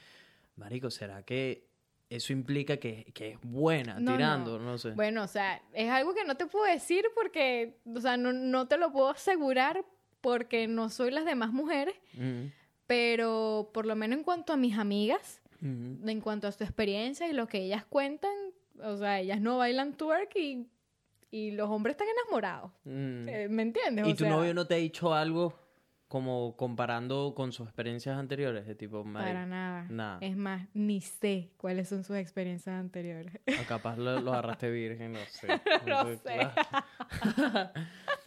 marico, 0.57 0.91
¿será 0.91 1.23
que 1.23 1.67
eso 2.11 2.33
implica 2.33 2.79
que, 2.79 3.11
que 3.15 3.33
es 3.33 3.39
buena 3.43 3.95
No, 3.95 4.13
no. 4.13 4.17
tirando? 4.17 4.59
No, 4.59 4.79
sé. 4.79 4.93
Bueno, 4.93 5.23
o 5.25 5.29
sea, 5.29 5.61
es 5.73 5.91
algo 5.91 6.15
que 6.15 6.25
no 6.25 6.37
te 6.37 6.47
puedo 6.47 6.65
decir 6.65 7.05
porque, 7.15 7.77
o 7.95 8.01
sea, 8.01 8.17
no, 8.17 8.33
no 8.33 8.67
te 8.69 8.77
lo 8.79 8.91
puedo 8.93 9.11
asegurar 9.11 9.85
porque 10.21 10.67
no 10.69 10.89
soy 10.89 11.11
las 11.11 11.25
demás 11.25 11.53
mujeres, 11.53 11.95
Ujú, 12.15 12.51
pero 12.87 13.71
por 13.75 13.85
lo 13.87 13.95
menos 13.95 14.19
en 14.19 14.25
cuanto 14.25 14.53
a 14.53 14.57
mis 14.57 14.79
amigas, 14.79 15.41
ujú. 15.61 16.09
en 16.09 16.21
cuanto 16.21 16.47
a 16.49 16.53
su 16.53 16.65
experiencia 16.65 17.29
y 17.29 17.33
lo 17.35 17.47
que 17.47 17.59
ellas 17.59 17.85
cuentan, 17.85 18.33
o 18.83 18.97
sea, 18.97 19.21
ellas 19.21 19.41
no 19.41 19.59
bailan 19.59 19.93
twerk 19.95 20.35
y, 20.37 20.67
y 21.31 21.51
los 21.53 21.69
hombres 21.71 21.95
están 21.95 22.09
enamorados. 22.25 22.73
Mm. 22.85 23.29
Eh, 23.29 23.49
¿Me 23.51 23.63
entiendes? 23.63 24.07
¿Y 24.07 24.13
O 24.13 24.15
tu 24.15 24.25
sea, 24.25 24.31
novio 24.31 24.55
no 24.55 24.67
te 24.67 24.75
ha 24.75 24.79
dicho 24.79 25.15
algo 25.15 25.67
como 26.09 26.57
comparando 26.57 27.35
con 27.37 27.53
sus 27.53 27.67
experiencias 27.67 28.17
anteriores? 28.19 28.67
De 28.67 28.75
tipo, 28.75 29.05
Para 29.13 29.45
nada. 29.45 29.87
Nada. 29.91 30.19
Es 30.23 30.37
más, 30.39 30.67
ni 30.73 31.03
sé 31.03 31.51
cuáles 31.59 31.87
son 31.91 32.03
sus 32.03 32.17
experiencias 32.17 32.75
anteriores. 32.81 33.35
O 33.63 33.67
capaz 33.69 33.99
lo, 33.99 34.19
lo 34.21 34.33
agarraste 34.33 34.71
virgen, 34.71 35.13
no 35.13 35.19
sé. 35.29 35.49
No 35.87 36.05
sé, 36.17 36.49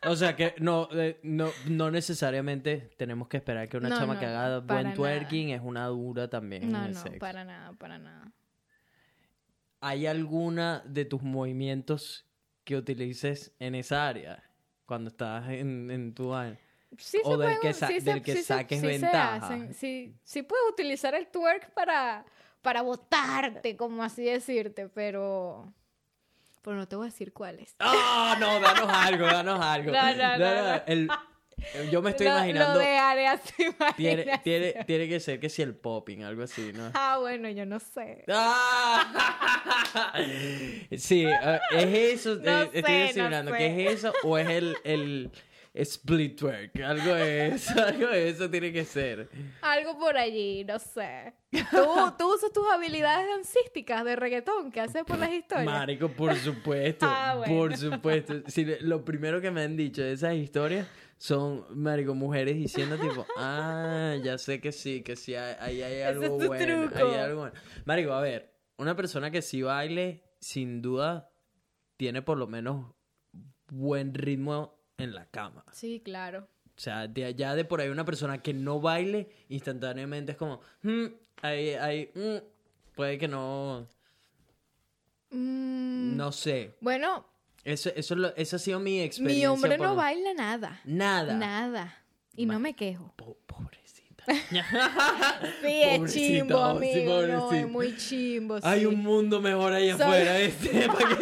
o 0.08 0.16
sea 0.16 0.36
que 0.36 0.56
no, 0.60 0.88
eh, 0.94 1.20
no, 1.24 1.50
no 1.68 1.92
necesariamente 1.92 2.92
tenemos 2.98 3.28
que 3.28 3.38
esperar 3.38 3.68
que 3.70 3.78
una 3.78 3.90
No, 3.90 3.98
chama 3.98 4.14
no, 4.16 4.20
que 4.20 4.26
haga 4.26 4.60
buen 4.60 4.84
nada. 4.84 4.96
twerking 4.96 5.50
es 5.50 5.62
una 5.64 5.88
dura 5.88 6.30
también 6.30 6.64
en 6.64 6.72
No, 6.72 6.86
el 6.86 6.94
no, 6.94 7.00
sexo. 7.02 7.20
para 7.20 7.44
nada, 7.44 7.74
para 7.74 7.98
nada. 8.00 8.32
¿Hay 9.80 10.06
alguna 10.06 10.84
de 10.86 11.06
tus 11.06 11.24
movimientos 11.24 12.28
que 12.72 12.78
utilices 12.78 13.54
en 13.60 13.76
esa 13.76 14.08
área? 14.08 14.44
Cuando 14.86 15.10
estás 15.10 15.48
en, 15.50 15.90
en 15.92 16.14
tu 16.14 16.30
vaina. 16.30 16.58
Sí 16.98 17.20
O 17.24 17.38
del 17.38 17.48
pueden- 17.58 17.62
que 17.62 17.74
sa- 17.74 17.88
sí 17.88 18.02
se- 18.02 18.12
del 18.12 18.22
que 18.22 18.36
sí 18.36 18.44
saques 18.44 18.82
se 18.82 18.88
ventaja. 18.88 19.74
Sí, 19.74 20.14
sí 20.24 20.44
puedes 20.44 20.66
utilizar 20.70 21.14
el 21.16 21.28
twerk 21.28 21.72
para, 21.74 22.26
para 22.62 22.82
botarte, 22.82 23.78
como 23.78 24.04
así 24.04 24.24
decirte, 24.24 24.90
pero... 24.90 25.74
Pero 26.64 26.76
no 26.78 26.88
te 26.88 26.96
voy 26.96 27.06
a 27.08 27.10
decir 27.10 27.34
cuáles. 27.34 27.76
¡Ah, 27.80 28.36
no! 28.40 28.60
Danos 28.60 28.88
algo, 28.90 29.26
danos 29.26 29.60
algo. 29.60 29.92
No, 29.94 30.16
no, 30.16 30.38
no. 30.38 30.82
El- 30.86 31.10
yo 31.92 32.02
me 32.02 32.10
estoy 32.12 32.28
Lo- 32.28 32.34
imaginando... 32.38 32.80
Lo 32.80 32.86
a 32.86 33.38
tu 33.38 33.64
Tiene, 33.98 34.40
tiene, 34.44 34.84
tiene 34.86 35.08
que 35.08 35.20
ser 35.20 35.40
que 35.40 35.50
si 35.50 35.62
el 35.62 35.76
popping, 35.76 36.24
algo 36.24 36.44
así, 36.44 36.72
¿no? 36.74 36.92
Ah, 36.94 37.18
bueno, 37.20 37.50
yo 37.50 37.66
no 37.66 37.80
sé. 37.80 38.24
¡Ah! 38.28 40.14
Sí, 40.98 41.26
eh, 41.26 41.60
¿es 41.72 42.20
eso? 42.26 42.36
No 42.44 42.62
Eh, 42.64 42.70
estoy 42.74 43.08
sé, 43.14 43.30
no 43.44 43.52
sé. 43.52 43.58
¿qué 43.58 43.66
es 43.88 43.98
eso? 44.00 44.14
¿O 44.24 44.38
es 44.38 44.48
el, 44.50 44.76
el 44.84 45.32
split 45.74 46.42
work? 46.42 46.82
Algo 46.82 47.14
de 47.14 47.48
eso, 47.48 47.74
algo 47.86 48.08
de 48.08 48.30
eso 48.30 48.50
tiene 48.50 48.72
que 48.72 48.86
ser. 48.86 49.30
Algo 49.62 49.98
por 49.98 50.18
allí, 50.18 50.64
no 50.66 50.80
sé. 50.80 51.34
¿Tú, 51.52 51.86
tú 52.18 52.34
usas 52.34 52.52
tus 52.54 52.66
habilidades 52.72 53.28
dancísticas 53.28 54.06
de 54.06 54.16
reggaetón 54.16 54.72
que 54.72 54.80
haces 54.82 55.04
por 55.04 55.18
las 55.18 55.32
historias? 55.32 55.66
Marico, 55.66 56.08
por 56.10 56.36
supuesto, 56.36 57.06
Ah, 57.10 57.36
bueno. 57.38 57.54
por 57.56 57.78
supuesto. 57.78 58.36
Sí, 58.48 58.66
lo 58.82 59.04
primero 59.04 59.42
que 59.42 59.52
me 59.52 59.62
han 59.64 59.76
dicho 59.76 60.02
de 60.02 60.14
esas 60.14 60.36
historias 60.36 60.88
son, 61.22 61.66
marico, 61.70 62.16
mujeres 62.16 62.56
diciendo 62.56 62.98
tipo, 62.98 63.28
ah, 63.38 64.16
ya 64.24 64.40
sé 64.40 64.60
que 64.60 64.72
sí, 64.72 65.04
que 65.04 65.16
sí, 65.16 65.36
hay- 65.36 65.56
ahí 65.60 65.82
hay, 65.84 66.02
algo 66.02 66.42
es 66.42 66.48
bueno, 66.48 66.88
truco. 66.90 66.96
hay 66.98 67.14
algo 67.14 67.42
bueno. 67.42 67.56
Marico, 67.86 68.14
a 68.14 68.22
ver, 68.22 68.52
una 68.78 68.96
persona 68.96 69.30
que 69.30 69.44
sí 69.44 69.62
baile, 69.62 70.24
sin 70.40 70.82
duda, 70.82 71.30
tiene 71.96 72.24
por 72.24 72.40
lo 72.40 72.48
menos 72.48 72.96
buen 73.68 74.16
ritmo 74.16 74.80
en 74.98 75.14
la 75.14 75.28
cama. 75.28 75.64
Sí, 75.72 76.02
claro. 76.04 76.48
O 76.76 76.80
sea, 76.80 77.08
de 77.08 77.26
allá 77.26 77.54
de 77.54 77.66
por 77.66 77.82
ahí 77.82 77.90
una 77.90 78.04
persona 78.04 78.42
que 78.42 78.56
no 78.56 78.82
baile, 78.82 79.30
instantáneamente 79.50 80.32
es 80.32 80.38
como, 80.40 80.62
hmm, 80.82 81.06
ahí, 81.44 81.70
ahí, 81.76 82.12
mm, 82.16 82.38
puede 82.96 83.20
que 83.20 83.28
no, 83.28 83.88
Mm, 85.30 86.18
no 86.18 86.32
sé. 86.32 86.76
Bueno, 86.82 87.26
Eso, 87.64 87.90
eso, 87.96 88.14
es 88.16 88.20
lo- 88.20 88.36
esa 88.36 88.56
ha 88.56 88.60
sido 88.60 88.80
mi 88.80 89.02
experiencia. 89.02 89.48
mi 89.50 89.54
hombre 89.54 89.78
por 89.78 89.88
no 89.88 89.96
baila 89.96 90.34
nada. 90.34 90.82
Nada. 90.84 91.34
Nada. 91.36 91.98
Y 92.36 92.46
no 92.46 92.60
me 92.60 92.74
quejo. 92.76 93.14
Po- 93.16 93.38
pobrecita. 93.46 94.24
Sí, 95.62 95.82
es 95.82 95.98
Pobrecita, 95.98 96.28
chimbo, 96.28 96.80
sí, 96.80 96.92
amigo. 96.92 97.14
no, 97.14 97.22
es 97.24 97.40
pobrecita. 97.40 97.68
muy 97.68 97.98
chimbo. 97.98 98.60
Hay 98.64 98.80
sí. 98.82 98.86
un 98.86 99.00
mundo 99.02 99.42
mejor 99.42 99.74
ahí 99.74 99.92
Soy- 99.92 100.02
afuera, 100.02 100.38
¿viste? 100.38 100.70
¿Para 100.88 100.98
qué? 101.10 101.16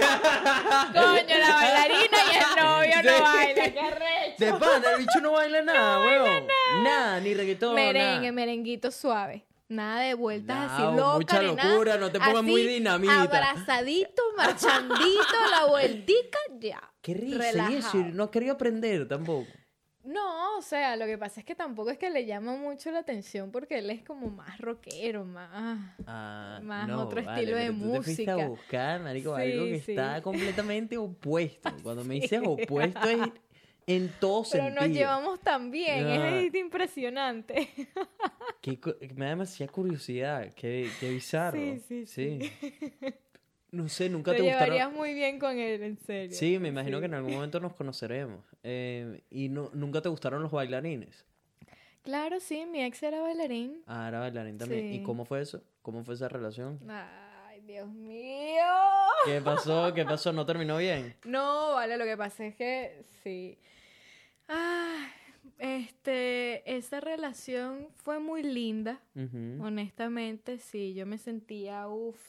Coño, 0.99 1.40
la 1.40 1.53
bailarina 1.56 2.18
y 2.32 2.36
el 2.36 2.64
novio 2.64 2.94
Sí. 3.02 3.07
no 3.07 3.24
baila. 3.24 3.64
¡Qué 3.74 3.90
recho! 3.91 4.45
De 4.45 4.53
pana, 4.60 4.91
el 4.94 4.98
bicho 4.99 5.20
no 5.22 5.32
baila 5.32 5.61
nada, 5.61 5.99
weón. 6.06 6.48
Nada, 6.84 7.20
ni 7.22 7.34
reggaetón, 7.34 7.76
Merengue, 7.76 8.20
nada. 8.20 8.32
merenguito 8.34 8.91
suave. 8.91 9.45
Nada 9.70 10.02
de 10.02 10.14
vueltas 10.16 10.72
así 10.72 10.82
No, 10.82 10.96
locas. 10.96 11.16
mucha 11.16 11.41
locura, 11.44 11.98
no 11.98 12.12
te 12.12 12.20
pongas 12.20 12.44
muy 12.44 12.62
Así, 12.62 12.70
dinamita. 12.74 13.22
Abrazadito, 13.22 14.22
marchandito, 14.38 15.38
la 15.52 15.66
vueltica, 15.68 16.40
ya. 16.60 16.82
Qué 17.02 17.14
risa, 17.14 17.70
y 17.72 17.76
eso, 17.76 17.98
no 17.98 18.30
quería 18.32 18.54
aprender 18.54 19.08
tampoco. 19.08 19.48
No, 20.04 20.58
o 20.58 20.62
sea, 20.64 20.96
lo 20.96 21.06
que 21.06 21.18
pasa 21.20 21.41
es 21.41 21.46
que 21.46 21.54
tampoco 21.54 21.91
es 21.91 22.00
que 22.00 22.10
le 22.10 22.26
llama 22.26 22.56
mucho 22.56 22.90
la 22.90 23.00
atención 23.00 23.52
porque 23.52 23.78
él 23.78 23.90
es 23.91 24.02
como 24.04 24.28
más 24.30 24.58
rockero, 24.58 25.24
más... 25.24 25.50
Ah, 26.08 26.60
Más 26.64 26.88
no, 26.88 27.04
otro 27.04 27.24
vale, 27.24 27.41
estilo 27.41 27.58
de 27.58 27.66
pero 27.68 27.78
tú 27.80 27.91
te 27.91 28.02
fuiste 28.02 28.32
a 28.32 28.34
música. 28.36 28.50
buscar, 28.50 29.02
marico, 29.02 29.36
Sí, 29.36 29.41
algo 29.44 29.66
que 29.66 29.80
sí. 29.82 29.91
está 29.91 30.22
completamente 30.24 30.98
opuesto. 30.98 31.70
Cuando 31.84 32.04
me 32.06 32.16
dices 32.16 32.41
opuesto 32.46 33.08
es 33.08 33.20
en 33.95 34.10
todo 34.20 34.44
Pero 34.52 34.66
sentido. 34.66 34.82
nos 34.88 34.95
llevamos 34.95 35.40
tan 35.41 35.72
bien, 35.72 36.07
Ya. 36.07 36.40
es 36.40 36.53
impresionante. 36.56 37.70
Qué 38.61 38.78
me 39.16 39.26
da 39.26 39.30
demasiada 39.32 39.72
curiosidad, 39.72 40.53
qué, 40.53 40.90
qué 40.99 41.10
bizarro. 41.10 41.57
Sí, 41.88 42.06
sí, 42.06 42.40
No 43.72 43.88
sé, 43.88 44.10
nunca 44.10 44.32
Te, 44.32 44.38
te, 44.38 44.44
gustaron. 44.44 44.66
llevarías 44.76 44.91
muy 44.91 45.14
bien 45.14 45.40
con 45.40 45.57
él, 45.57 45.82
en 45.84 45.98
serio. 45.98 46.36
Sí, 46.36 46.57
me 46.60 46.70
imagino 46.70 46.98
Sí. 46.98 47.02
que 47.02 47.06
en 47.06 47.14
algún 47.14 47.34
momento 47.34 47.60
nos 47.60 47.74
conoceremos. 47.74 48.44
Eh, 48.64 49.22
y 49.30 49.48
no, 49.49 49.70
nunca 49.74 50.02
te 50.02 50.10
gustaron 50.10 50.41
los 50.41 50.52
bailarines. 50.52 51.26
Claro, 52.02 52.40
sí, 52.40 52.66
mi 52.66 52.84
ex 52.84 53.02
era 53.03 53.22
bailarín. 53.22 53.84
Ah, 53.86 54.07
era 54.07 54.20
bailarín 54.20 54.57
también. 54.57 54.88
¿Y 54.94 54.98
Sí. 54.98 55.03
cómo 55.03 55.26
fue 55.26 55.41
eso? 55.41 55.61
¿Cómo 55.82 56.03
fue 56.03 56.16
esa 56.16 56.28
relación? 56.30 56.80
Ay, 56.90 57.61
Dios 57.61 57.88
mío. 57.90 58.64
¿Qué 59.26 59.40
pasó? 59.41 59.94
¿Qué 59.94 60.03
pasó? 60.06 60.34
¿No 60.34 60.45
terminó 60.45 60.78
bien? 60.78 61.16
No, 61.26 61.74
vale, 61.74 61.98
lo 61.98 62.06
que 62.06 62.18
pasa 62.18 62.45
es 62.45 62.56
que 62.56 63.03
sí. 63.24 63.57
Ah, 64.50 65.08
este, 65.60 66.76
esa 66.76 67.00
relación 67.00 67.88
fue 68.04 68.20
muy 68.20 68.42
linda. 68.44 69.00
Honestamente, 69.62 70.58
sí, 70.58 70.94
yo 70.96 71.06
me 71.06 71.18
sentía, 71.20 71.88
uff, 71.88 72.20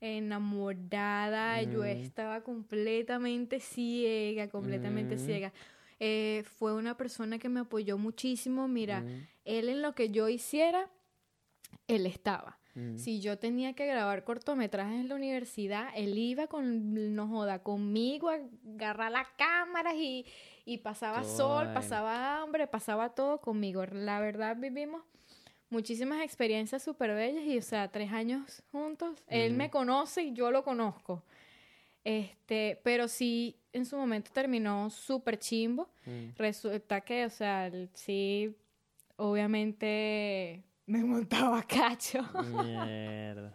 enamorada, 0.00 1.60
yo 1.62 1.84
estaba 1.84 2.42
completamente 2.42 3.58
ciega, 3.58 4.48
completamente 4.48 5.18
ciega. 5.18 5.52
Eh, 6.00 6.44
fue 6.58 6.74
una 6.74 6.96
persona 6.96 7.38
que 7.38 7.48
me 7.48 7.60
apoyó 7.60 7.98
muchísimo, 7.98 8.68
mira, 8.68 9.04
él 9.44 9.68
en 9.68 9.82
lo 9.82 9.94
que 9.94 10.10
yo 10.10 10.28
hiciera, 10.28 10.88
él 11.88 12.06
estaba. 12.06 12.58
Si 12.94 13.18
yo 13.18 13.36
tenía 13.40 13.72
que 13.72 13.86
grabar 13.86 14.22
cortometrajes 14.22 15.00
en 15.00 15.08
la 15.08 15.16
universidad, 15.16 15.88
él 15.96 16.16
iba 16.16 16.46
con, 16.46 17.16
no 17.16 17.26
joda, 17.26 17.60
conmigo 17.64 18.28
a 18.28 18.38
agarrar 18.72 19.10
las 19.10 19.26
cámaras 19.36 19.94
y, 19.96 20.24
y 20.68 20.76
pasaba 20.76 21.24
sol, 21.24 21.72
pasaba 21.72 22.42
hambre, 22.42 22.66
pasaba 22.66 23.08
todo 23.14 23.40
conmigo. 23.40 23.86
La 23.86 24.20
verdad 24.20 24.54
vivimos 24.54 25.02
muchísimas 25.70 26.22
experiencias 26.22 26.82
súper 26.82 27.14
bellas 27.14 27.42
y, 27.44 27.56
o 27.56 27.62
sea, 27.62 27.88
tres 27.88 28.12
años 28.12 28.62
juntos. 28.70 29.18
Él 29.28 29.54
me 29.54 29.70
conoce 29.70 30.24
y 30.24 30.34
yo 30.34 30.50
lo 30.50 30.62
conozco. 30.64 31.24
Este, 32.04 32.78
pero 32.84 33.08
sí, 33.08 33.56
en 33.72 33.86
su 33.86 33.96
momento 33.96 34.30
terminó 34.30 34.90
súper 34.90 35.38
chimbo. 35.38 35.88
Mm. 36.04 36.36
Resulta 36.36 37.00
que, 37.00 37.24
o 37.24 37.30
sea, 37.30 37.72
sí, 37.94 38.54
obviamente 39.16 40.64
me 40.86 41.02
montaba 41.02 41.62
cacho. 41.62 42.22
Mierda. 42.62 43.54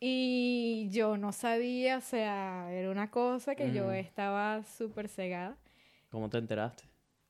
Y 0.00 0.88
yo 0.90 1.16
no 1.16 1.30
sabía, 1.30 1.98
o 1.98 2.00
sea, 2.00 2.72
era 2.72 2.90
una 2.90 3.08
cosa 3.08 3.54
que 3.54 3.72
yo 3.72 3.92
estaba 3.92 4.64
súper 4.64 5.08
cegada. 5.08 5.56
¿Cómo 6.10 6.28
te 6.28 6.38
enteraste? 6.38 6.84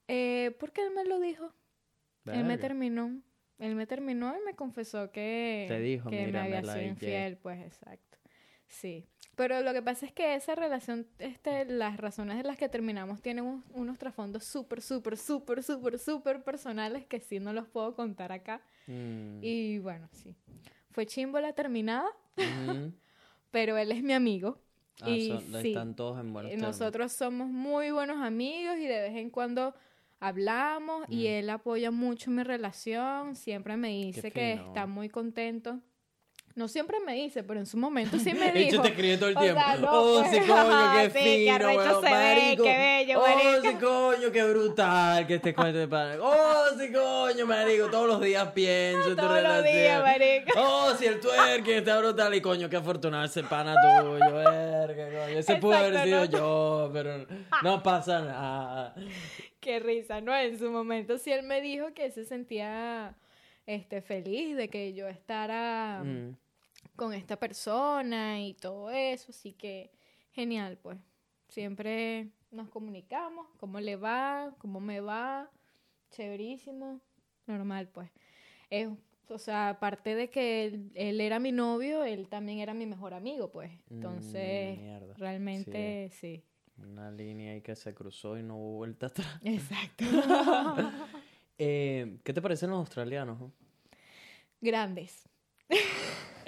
Eh, 0.09 0.57
porque 0.59 0.83
él 0.83 0.93
me 0.95 1.05
lo 1.05 1.19
dijo. 1.21 1.53
Él 2.27 2.45
me 2.45 2.59
terminó. 2.59 3.21
Él 3.59 3.75
me 3.75 3.87
terminó 3.87 4.35
y 4.37 4.45
me 4.45 4.55
confesó 4.55 5.11
que, 5.11 5.65
Te 5.67 5.81
dijo, 5.81 6.11
que 6.11 6.17
me 6.17 6.27
"Mira, 6.27 6.45
había 6.45 6.63
sido 6.63 6.77
hillé". 6.77 6.87
infiel, 6.89 7.37
pues 7.39 7.61
exacto. 7.61 8.19
Sí. 8.69 9.09
Pero 9.35 9.61
lo 9.63 9.73
que 9.73 9.83
pasa 9.83 10.05
es 10.07 10.13
que 10.13 10.35
esa 10.35 10.55
relación, 10.55 11.07
este, 11.19 11.65
las 11.65 11.97
razones 11.97 12.37
de 12.37 12.43
las 12.45 12.57
que 12.59 12.69
terminamos 12.69 13.23
tienen 13.23 13.45
un- 13.45 13.65
unos 13.73 13.99
trasfondos 13.99 14.45
súper, 14.45 14.81
súper, 14.83 15.17
súper, 15.17 15.63
súper, 15.63 15.99
súper 15.99 16.45
personales 16.45 17.07
que 17.07 17.19
sí 17.21 17.41
no 17.41 17.53
los 17.53 17.67
puedo 17.69 17.95
contar 17.95 18.31
acá. 18.33 18.61
Mm. 18.87 19.39
Y 19.43 19.79
bueno, 19.79 20.09
sí. 20.13 20.37
Fue 20.91 21.07
chimbo 21.07 21.41
la 21.41 21.53
terminada, 21.53 22.09
pero 23.51 23.77
él 23.79 23.93
es 23.93 24.03
mi 24.03 24.13
amigo. 24.13 24.61
Ah, 25.01 25.11
y 25.11 25.29
son- 25.29 25.63
sí, 25.63 25.69
están 25.69 25.95
todos 25.95 26.19
en 26.21 26.33
buenos 26.33 26.53
eh, 26.53 26.57
nosotros 26.57 27.13
somos 27.13 27.49
muy 27.49 27.91
buenos 27.91 28.19
amigos 28.19 28.77
y 28.79 28.87
de 28.87 29.01
vez 29.01 29.17
en 29.17 29.31
cuando 29.31 29.75
hablamos 30.21 31.07
y 31.09 31.25
Mm. 31.25 31.31
él 31.31 31.51
apoya 31.51 31.91
mucho 31.91 32.31
mi 32.31 32.43
relación, 32.43 33.37
siempre 33.37 33.77
me 33.77 33.89
dice 33.91 34.31
que 34.33 34.55
está 34.55 34.87
muy 34.87 35.09
contento. 35.09 35.81
No 36.59 36.67
siempre 36.67 36.99
me 37.07 37.15
dice, 37.15 37.45
pero 37.45 37.61
en 37.61 37.67
su 37.67 37.77
momento 37.77 38.19
sí 38.19 38.35
me 38.35 38.51
De 38.53 38.59
dijo. 38.59 38.83
te 38.83 38.89
escribe 38.89 39.17
todo 39.17 39.29
el 39.29 39.37
O 39.37 39.41
tiempo. 39.41 39.61
sea, 39.61 39.77
no, 39.77 39.89
oh, 39.93 40.19
pues, 40.21 40.31
sí, 40.33 40.41
coño, 40.41 40.93
qué 40.97 41.11
sí, 41.11 41.19
fino, 41.47 41.67
weón, 41.69 41.95
se 41.95 42.01
ve, 42.03 42.11
marico. 42.11 42.65
qué 42.65 42.77
bello, 42.79 43.19
Oh, 43.21 43.27
marico. 43.29 43.63
sí, 43.63 43.75
coño, 43.85 44.33
qué 44.33 44.43
brutal 44.45 45.27
que 45.29 45.35
estés 45.37 45.55
con 45.55 45.67
este 45.69 45.87
pana. 45.87 46.17
Oh, 46.21 46.65
sí, 46.77 46.93
coño, 46.93 47.47
marico, 47.47 47.87
todos 47.91 48.09
los 48.09 48.21
días 48.21 48.49
pienso 48.53 49.05
en 49.11 49.17
tu 49.17 49.23
Todos 49.23 49.35
los 49.35 49.43
relación. 49.43 49.73
días, 49.77 50.03
marico. 50.03 50.53
Oh, 50.61 50.95
sí, 50.99 51.07
el 51.07 51.21
twerking 51.21 51.75
está 51.77 51.99
brutal. 52.01 52.35
Y 52.35 52.41
coño, 52.41 52.69
qué 52.69 52.77
afortunado 52.77 53.25
ese 53.25 53.45
pana 53.45 53.77
tuyo, 53.81 54.19
verga, 54.35 55.05
coño. 55.07 55.39
Ese 55.39 55.57
pudo 55.57 55.75
haber 55.77 56.03
sido 56.03 56.25
yo, 56.25 56.91
pero 56.93 57.25
no 57.63 57.83
pasa 57.85 58.21
nada. 58.21 58.95
Qué 59.61 59.79
risa, 59.79 60.21
¿no? 60.21 60.35
En 60.37 60.59
su 60.59 60.73
momento 60.73 61.19
sí 61.19 61.31
él 61.31 61.45
me 61.45 61.61
dijo 61.61 61.95
que 61.95 62.11
se 62.11 62.25
sentía 62.25 63.15
este, 63.67 64.01
feliz 64.03 64.57
de 64.57 64.69
que 64.71 64.93
yo 64.95 65.07
estará 65.07 66.03
Mm. 66.03 66.37
Con 66.99 67.15
esta 67.15 67.37
persona 67.39 68.43
y 68.43 68.55
todo 68.55 68.91
eso, 68.91 69.31
así 69.31 69.53
que 69.53 69.91
genial, 70.33 70.77
pues. 70.83 70.99
Siempre 71.49 72.29
nos 72.51 72.69
comunicamos, 72.69 73.47
cómo 73.57 73.81
le 73.81 73.97
va, 73.97 74.55
cómo 74.59 74.81
me 74.81 75.01
va, 75.01 75.49
chéverísimo, 76.11 77.01
normal, 77.47 77.89
pues. 77.89 78.11
Es, 78.69 78.89
o 79.29 79.39
sea, 79.39 79.71
aparte 79.71 80.15
de 80.15 80.29
que 80.29 80.65
él, 80.67 80.91
él 80.95 81.21
era 81.21 81.39
mi 81.39 81.53
novio, 81.53 82.03
él 82.05 82.29
también 82.29 82.59
era 82.59 82.75
mi 82.75 82.85
mejor 82.85 83.15
amigo, 83.15 83.51
pues. 83.51 83.71
Entonces, 83.91 84.77
Mm, 84.77 84.81
mierda. 84.83 85.15
realmente 85.15 86.11
sí. 86.13 86.43
Una 86.79 87.11
línea 87.11 87.53
ahí 87.53 87.61
que 87.61 87.75
se 87.77 87.95
cruzó 87.95 88.37
y 88.39 88.43
no 88.43 88.57
hubo 88.57 88.77
vuelta 88.79 89.07
atrás. 89.07 89.41
Exacto. 89.45 90.05
Eh, 91.61 92.19
¿Qué 92.23 92.33
te 92.33 92.41
parecen 92.41 92.71
los 92.71 92.79
australianos? 92.79 93.41
no? 93.41 93.53
Grandes. 94.61 95.29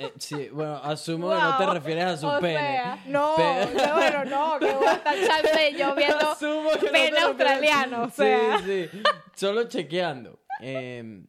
Eh, 0.02 0.12
sí, 0.18 0.48
bueno, 0.50 0.76
asumo 0.76 1.28
que 1.28 1.34
no 1.36 1.56
te 1.58 1.66
refieres 1.66 2.04
a 2.04 2.16
su 2.16 2.26
O 2.26 2.40
pene. 2.40 2.58
sea, 2.58 3.04
no, 3.06 3.34
Pe- 3.36 3.74
no, 3.74 3.94
bueno, 3.94 4.24
no, 4.24 4.58
que 4.58 4.72
voy 4.74 4.86
a 4.86 4.94
estar 4.94 5.72
yo 5.76 5.94
viendo 5.94 6.30
Asumo 6.30 6.70
que 6.80 6.86
pene 6.88 7.18
australiano, 7.18 8.02
o 8.04 8.08
Sí, 8.08 8.14
sea. 8.16 8.58
Sí, 8.64 8.88
Solo 9.34 9.64
chequeando. 9.64 10.38
Eh, 10.60 11.24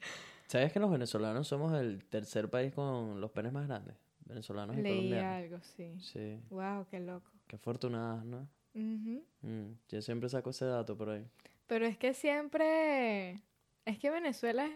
¿Sabes 0.47 0.71
que 0.71 0.79
los 0.79 0.89
venezolanos 0.91 1.47
somos 1.47 1.73
el 1.79 2.05
tercer 2.05 2.49
país 2.49 2.73
con 2.73 3.19
los 3.19 3.31
penes 3.31 3.51
más 3.53 3.67
grandes? 3.67 3.95
Venezolanos 4.25 4.77
y 4.77 4.81
Leí 4.81 4.95
colombianos. 5.09 5.35
algo, 5.37 5.59
sí. 5.75 5.99
Sí, 5.99 6.39
Wow, 6.49 6.85
qué 6.89 6.99
loco. 7.01 7.29
qué 7.47 7.57
afortunadas, 7.57 8.23
¿no? 8.23 8.47
Mm, 8.73 9.71
Yo 9.89 10.01
siempre 10.01 10.29
saco 10.29 10.51
ese 10.51 10.65
dato 10.65 10.97
por 10.97 11.09
ahí. 11.09 11.25
Pero 11.67 11.85
es 11.85 11.97
que 11.97 12.13
siempre, 12.13 13.41
es 13.85 13.99
que 13.99 14.09
Venezuela 14.09 14.65
es, 14.65 14.71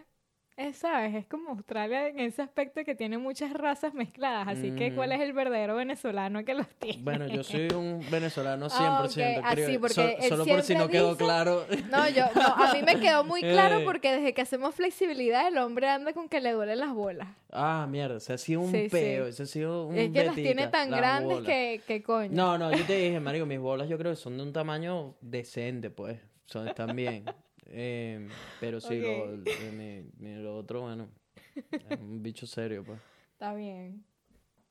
es, 0.56 0.76
¿sabes? 0.78 1.14
Es 1.14 1.26
como 1.26 1.50
Australia 1.50 2.08
en 2.08 2.18
ese 2.20 2.40
aspecto 2.42 2.82
que 2.84 2.94
tiene 2.94 3.18
muchas 3.18 3.52
razas 3.52 3.92
mezcladas. 3.92 4.48
Así 4.48 4.70
que, 4.72 4.94
¿cuál 4.94 5.12
es 5.12 5.20
el 5.20 5.32
verdadero 5.34 5.76
venezolano 5.76 6.44
que 6.44 6.54
los 6.54 6.66
tiene? 6.78 7.02
Bueno, 7.02 7.26
yo 7.28 7.44
soy 7.44 7.68
un 7.74 8.02
venezolano 8.10 8.66
100%. 8.70 8.70
Ah, 8.72 9.04
ok. 9.04 9.42
Ah, 9.44 9.50
creo. 9.52 9.68
sí, 9.68 9.78
porque 9.78 9.94
So- 9.94 10.02
él 10.08 10.28
solo 10.30 10.44
por 10.46 10.62
si 10.62 10.74
no 10.74 10.88
quedó 10.88 11.12
dice- 11.12 11.24
claro. 11.24 11.66
No, 11.90 12.08
yo, 12.08 12.24
no, 12.34 12.42
a 12.64 12.72
mí 12.72 12.82
me 12.82 12.98
quedó 12.98 13.22
muy 13.24 13.40
claro 13.42 13.80
Eh. 13.80 13.84
porque 13.84 14.12
desde 14.12 14.32
que 14.32 14.40
hacemos 14.42 14.74
flexibilidad, 14.74 15.46
el 15.48 15.58
hombre 15.58 15.88
anda 15.88 16.12
con 16.14 16.28
que 16.28 16.40
le 16.40 16.52
duelen 16.52 16.80
las 16.80 16.94
bolas. 16.94 17.28
Ah, 17.52 17.86
mierda, 17.88 18.18
se 18.20 18.32
ha 18.32 18.38
sido 18.38 18.60
un 18.62 18.70
Sí, 18.72 18.84
sí. 18.84 18.88
peo, 18.90 19.26
ese 19.26 19.42
ha 19.42 19.46
sido 19.46 19.86
un 19.86 19.96
es 19.98 20.10
que 20.10 20.24
las 20.24 20.34
tiene 20.34 20.68
tan 20.68 20.90
las 20.90 21.00
grandes 21.00 21.36
bolas. 21.38 21.46
que, 21.46 21.80
que 21.86 22.02
coño. 22.02 22.30
No, 22.32 22.56
no, 22.58 22.72
yo 22.74 22.84
te 22.84 22.96
dije, 22.98 23.20
marico, 23.20 23.46
mis 23.46 23.58
bolas 23.60 23.88
yo 23.88 23.96
creo 23.98 24.12
que 24.12 24.16
son 24.16 24.36
de 24.36 24.42
un 24.42 24.52
tamaño 24.52 25.14
decente, 25.20 25.90
pues. 25.90 26.18
Son, 26.46 26.66
están 26.68 26.94
bien. 26.96 27.24
Eh, 27.68 28.28
pero 28.60 28.80
sí, 28.80 29.00
lo, 29.00 29.22
Ok. 29.24 29.46
el- 29.46 29.72
mi- 29.72 30.10
mi- 30.18 30.42
lo 30.42 30.56
otro, 30.56 30.82
bueno, 30.82 31.08
es 31.54 31.98
un 32.00 32.22
bicho 32.22 32.46
serio, 32.46 32.84
pues. 32.84 32.98
Está 33.32 33.54
bien. 33.54 34.04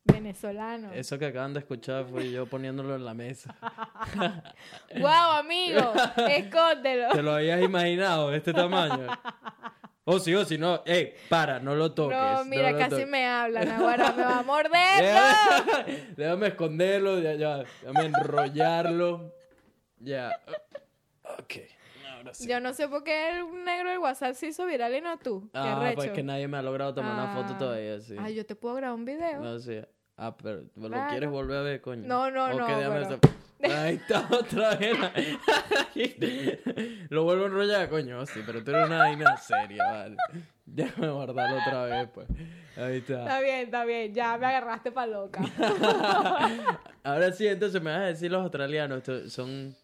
Venezolano. 0.05 0.93
Eso 0.93 1.17
que 1.17 1.25
acaban 1.25 1.53
de 1.53 1.59
escuchar 1.61 2.05
fui 2.05 2.31
yo 2.31 2.45
poniéndolo 2.45 2.95
en 2.95 3.03
la 3.05 3.13
mesa. 3.15 3.55
¡Wow, 4.99 5.31
amigo! 5.39 5.93
Escóndelo. 6.29 7.09
¿Te 7.09 7.23
lo 7.23 7.33
habías 7.33 7.61
imaginado, 7.63 8.31
este 8.33 8.53
tamaño? 8.53 9.07
O 10.03 10.19
sí, 10.19 10.35
o 10.35 10.45
si 10.45 10.59
no, 10.59 10.83
ey, 10.85 11.15
para, 11.29 11.59
no 11.59 11.73
lo 11.75 11.91
toques. 11.93 12.15
No, 12.15 12.45
mira, 12.45 12.71
lo 12.71 12.77
casi 12.77 13.05
me 13.07 13.25
hablan. 13.25 13.67
Ahora 13.71 14.11
me 14.11 14.23
va 14.23 14.39
a 14.39 14.43
morder. 14.43 15.01
Déjame, 15.01 16.13
déjame 16.17 16.47
esconderlo, 16.47 17.19
ya, 17.19 17.33
ya, 17.33 17.57
déjame 17.81 18.05
enrollarlo. 18.05 19.33
Ya. 19.97 20.29
Ok. 21.39 21.53
Ahora 22.25 22.33
sí. 22.33 22.47
Yo 22.47 22.59
no 22.59 22.73
sé 22.73 22.87
por 22.87 23.03
qué 23.03 23.29
el 23.39 23.63
negro 23.63 23.89
del 23.89 23.99
WhatsApp 23.99 24.33
se 24.33 24.47
hizo 24.47 24.65
viral 24.65 24.95
y 24.95 25.01
no 25.01 25.17
tú. 25.19 25.41
Qué 25.53 25.59
Ah, 25.59 25.79
pues 25.93 26.07
recho. 26.07 26.13
que 26.13 26.23
nadie 26.23 26.47
me 26.47 26.57
ha 26.57 26.61
logrado 26.61 26.93
tomar 26.93 27.13
una 27.13 27.33
foto 27.33 27.53
Ah. 27.53 27.57
todavía, 27.57 27.99
sí. 28.01 28.15
Ah, 28.19 28.29
yo 28.29 28.45
te 28.45 28.55
puedo 28.55 28.75
grabar 28.75 28.95
un 28.95 29.05
video. 29.05 29.41
No 29.41 29.59
sé. 29.59 29.87
Ah, 30.17 30.35
pero 30.35 30.63
¿lo 30.75 30.87
Claro. 30.87 31.09
quieres 31.09 31.29
volver 31.29 31.57
a 31.57 31.61
ver, 31.61 31.81
coño? 31.81 32.07
No, 32.07 32.31
no, 32.31 32.45
Ok, 32.45 32.53
no, 32.57 32.67
déjame 32.67 32.99
pero- 33.01 33.15
esa- 33.15 33.19
Ahí 33.85 33.95
está 33.95 34.27
otra 34.31 34.75
vez. 34.75 34.95
Lo 37.09 37.23
vuelvo 37.23 37.43
a 37.43 37.47
enrollar, 37.47 37.89
coño. 37.89 38.25
Sí, 38.25 38.41
pero 38.45 38.63
tú 38.63 38.71
eres 38.71 38.87
una 38.87 38.97
vaina 38.99 39.37
seria, 39.37 39.83
vale. 39.85 40.17
Déjame 40.65 41.09
guardarlo 41.09 41.57
otra 41.59 41.83
vez, 41.85 42.09
pues. 42.13 42.27
Ahí 42.77 42.97
está. 42.97 43.19
Está 43.21 43.39
bien, 43.41 43.59
está 43.61 43.85
bien. 43.85 44.13
Ya 44.13 44.37
me 44.37 44.45
agarraste 44.47 44.91
pa' 44.91 45.07
loca. 45.07 45.41
Ahora 47.03 47.31
sí, 47.31 47.47
entonces 47.47 47.81
me 47.81 47.91
vas 47.91 48.01
a 48.01 48.05
decir 48.05 48.31
los 48.31 48.41
australianos. 48.43 49.03
Son. 49.27 49.75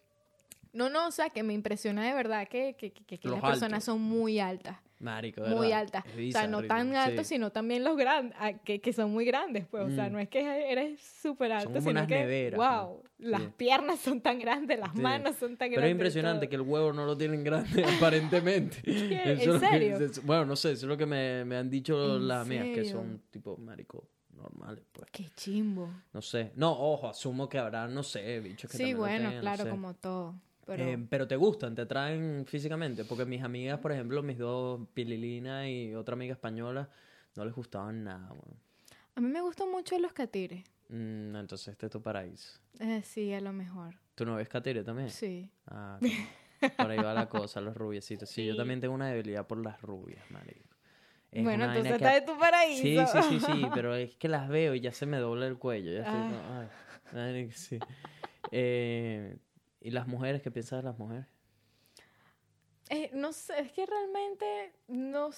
No, 0.72 0.88
no, 0.88 1.06
o 1.06 1.10
sea, 1.10 1.28
que 1.30 1.42
me 1.42 1.52
impresiona 1.52 2.06
de 2.06 2.14
verdad 2.14 2.48
que, 2.48 2.74
que, 2.78 2.92
que- 2.92 3.18
que 3.18 3.28
las 3.28 3.40
personas 3.42 3.84
son 3.84 4.00
muy 4.00 4.38
altas. 4.40 4.78
Marico, 5.00 5.42
de 5.42 5.50
Muy 5.50 5.66
verdad. 5.70 5.80
altas. 5.80 6.04
O 6.06 6.30
sea, 6.30 6.46
no 6.46 6.62
tan 6.62 6.94
altos, 6.94 7.26
sí. 7.26 7.34
sino 7.34 7.50
también 7.50 7.82
los 7.82 7.96
grandes, 7.96 8.36
que, 8.64 8.80
que 8.80 8.92
son 8.92 9.10
muy 9.10 9.24
grandes, 9.24 9.66
pues. 9.66 9.82
O 9.82 9.90
sea, 9.90 10.08
Mm. 10.08 10.12
no 10.12 10.18
es 10.20 10.28
que 10.28 10.70
eres 10.72 11.00
súper 11.20 11.50
alto, 11.52 11.76
sino 11.80 11.90
unas 11.90 12.06
que, 12.06 12.14
neveras, 12.20 12.56
wow, 12.56 13.02
¿no? 13.18 13.28
las 13.30 13.42
Sí. 13.42 13.48
piernas 13.56 13.98
son 13.98 14.20
tan 14.20 14.38
grandes, 14.38 14.78
las 14.78 14.92
Sí. 14.92 15.00
manos 15.00 15.34
son 15.36 15.56
tan 15.56 15.70
grandes. 15.70 15.76
Pero 15.78 15.86
es 15.86 15.92
impresionante 15.92 16.48
que 16.48 16.54
el 16.54 16.60
huevo 16.62 16.92
no 16.92 17.04
lo 17.04 17.18
tienen 17.18 17.42
grande, 17.42 17.84
aparentemente. 18.14 18.78
¿En 18.84 19.38
es 19.40 19.44
lo 19.46 19.58
que- 19.60 19.66
serio? 19.68 19.96
es- 19.98 20.24
bueno, 20.24 20.44
no 20.46 20.54
sé, 20.54 20.70
eso 20.72 20.86
es 20.86 20.88
lo 20.88 20.96
que 20.96 21.06
me, 21.06 21.44
me 21.46 21.56
han 21.56 21.68
dicho 21.68 22.16
¿En 22.16 22.28
las 22.28 22.46
amigas, 22.46 22.66
que 22.72 22.84
son 22.84 23.22
tipo, 23.30 23.56
marico, 23.56 24.08
normales, 24.36 24.84
pues. 24.92 25.08
Qué 25.10 25.28
chimbo. 25.34 25.90
No 26.12 26.22
sé. 26.22 26.52
No, 26.54 26.70
ojo, 26.78 27.08
asumo 27.08 27.48
que 27.48 27.58
habrá, 27.58 27.88
no 27.88 28.04
sé, 28.04 28.38
bichos 28.38 28.70
que 28.70 28.76
Sí, 28.76 28.84
también 28.84 28.96
lo 28.96 29.02
bueno, 29.02 29.16
tengan, 29.18 29.34
no 29.34 29.40
claro, 29.40 29.64
sé. 29.64 29.70
como 29.70 29.94
todo. 29.94 30.34
Pero 30.66 30.84
Eh, 30.84 31.06
pero 31.10 31.26
te 31.26 31.36
gustan, 31.36 31.74
te 31.74 31.82
atraen 31.82 32.44
físicamente. 32.46 33.04
Porque 33.04 33.24
mis 33.24 33.42
amigas, 33.42 33.78
por 33.80 33.92
ejemplo, 33.92 34.22
mis 34.22 34.38
dos, 34.38 34.80
Pililina 34.94 35.68
y 35.68 35.94
otra 35.94 36.14
amiga 36.14 36.34
española, 36.34 36.88
no 37.36 37.44
les 37.44 37.54
gustaban 37.54 38.04
nada, 38.04 38.28
weón. 38.32 38.56
a 39.16 39.20
mí 39.20 39.28
me 39.28 39.40
gustan 39.40 39.70
mucho 39.70 39.98
los 39.98 40.12
catires. 40.12 40.64
Mm, 40.88 41.34
entonces 41.36 41.68
este 41.68 41.86
es 41.86 41.92
tu 41.92 42.00
paraíso. 42.02 42.60
Eh, 42.78 43.02
sí, 43.02 43.32
a 43.32 43.40
lo 43.40 43.52
mejor. 43.52 43.94
¿Tu 44.14 44.24
novia 44.24 44.42
es 44.42 44.48
catire 44.48 44.84
también? 44.84 45.10
Sí. 45.10 45.50
Ah, 45.66 45.98
por 46.76 46.90
ahí 46.90 46.98
va 46.98 47.12
la 47.14 47.28
cosa, 47.28 47.60
los 47.60 47.76
rubiecitos. 47.76 48.28
Sí, 48.28 48.46
yo 48.46 48.54
también 48.56 48.80
tengo 48.80 48.94
una 48.94 49.08
debilidad 49.08 49.46
por 49.46 49.58
las 49.58 49.80
rubias, 49.82 50.22
marico. 50.30 50.68
Es 51.32 51.42
bueno, 51.42 51.64
entonces 51.64 51.92
está 51.94 52.12
que- 52.12 52.20
de 52.20 52.26
tu 52.26 52.38
paraíso. 52.38 52.82
Sí, 52.82 52.98
sí, 53.06 53.18
sí, 53.28 53.40
sí, 53.40 53.62
pero 53.74 53.94
es 53.96 54.16
que 54.16 54.28
las 54.28 54.48
veo 54.48 54.74
y 54.74 54.80
ya 54.80 54.92
se 54.92 55.06
me 55.06 55.16
dobla 55.18 55.46
el 55.46 55.56
cuello. 55.56 55.90
Ya 55.92 56.00
estoy 56.02 56.20
Ah. 56.20 56.68
como, 57.10 57.20
ay, 57.22 57.50
sí. 57.52 57.78
Eh, 58.50 59.36
¿Y 59.82 59.90
las 59.90 60.06
mujeres? 60.06 60.42
¿Qué 60.42 60.50
piensas 60.50 60.78
de 60.82 60.88
las 60.88 60.98
mujeres? 60.98 61.26
Eh, 62.88 63.10
no 63.14 63.32
sé, 63.32 63.58
es 63.60 63.72
que 63.72 63.86
realmente 63.86 64.72
no, 64.88 65.30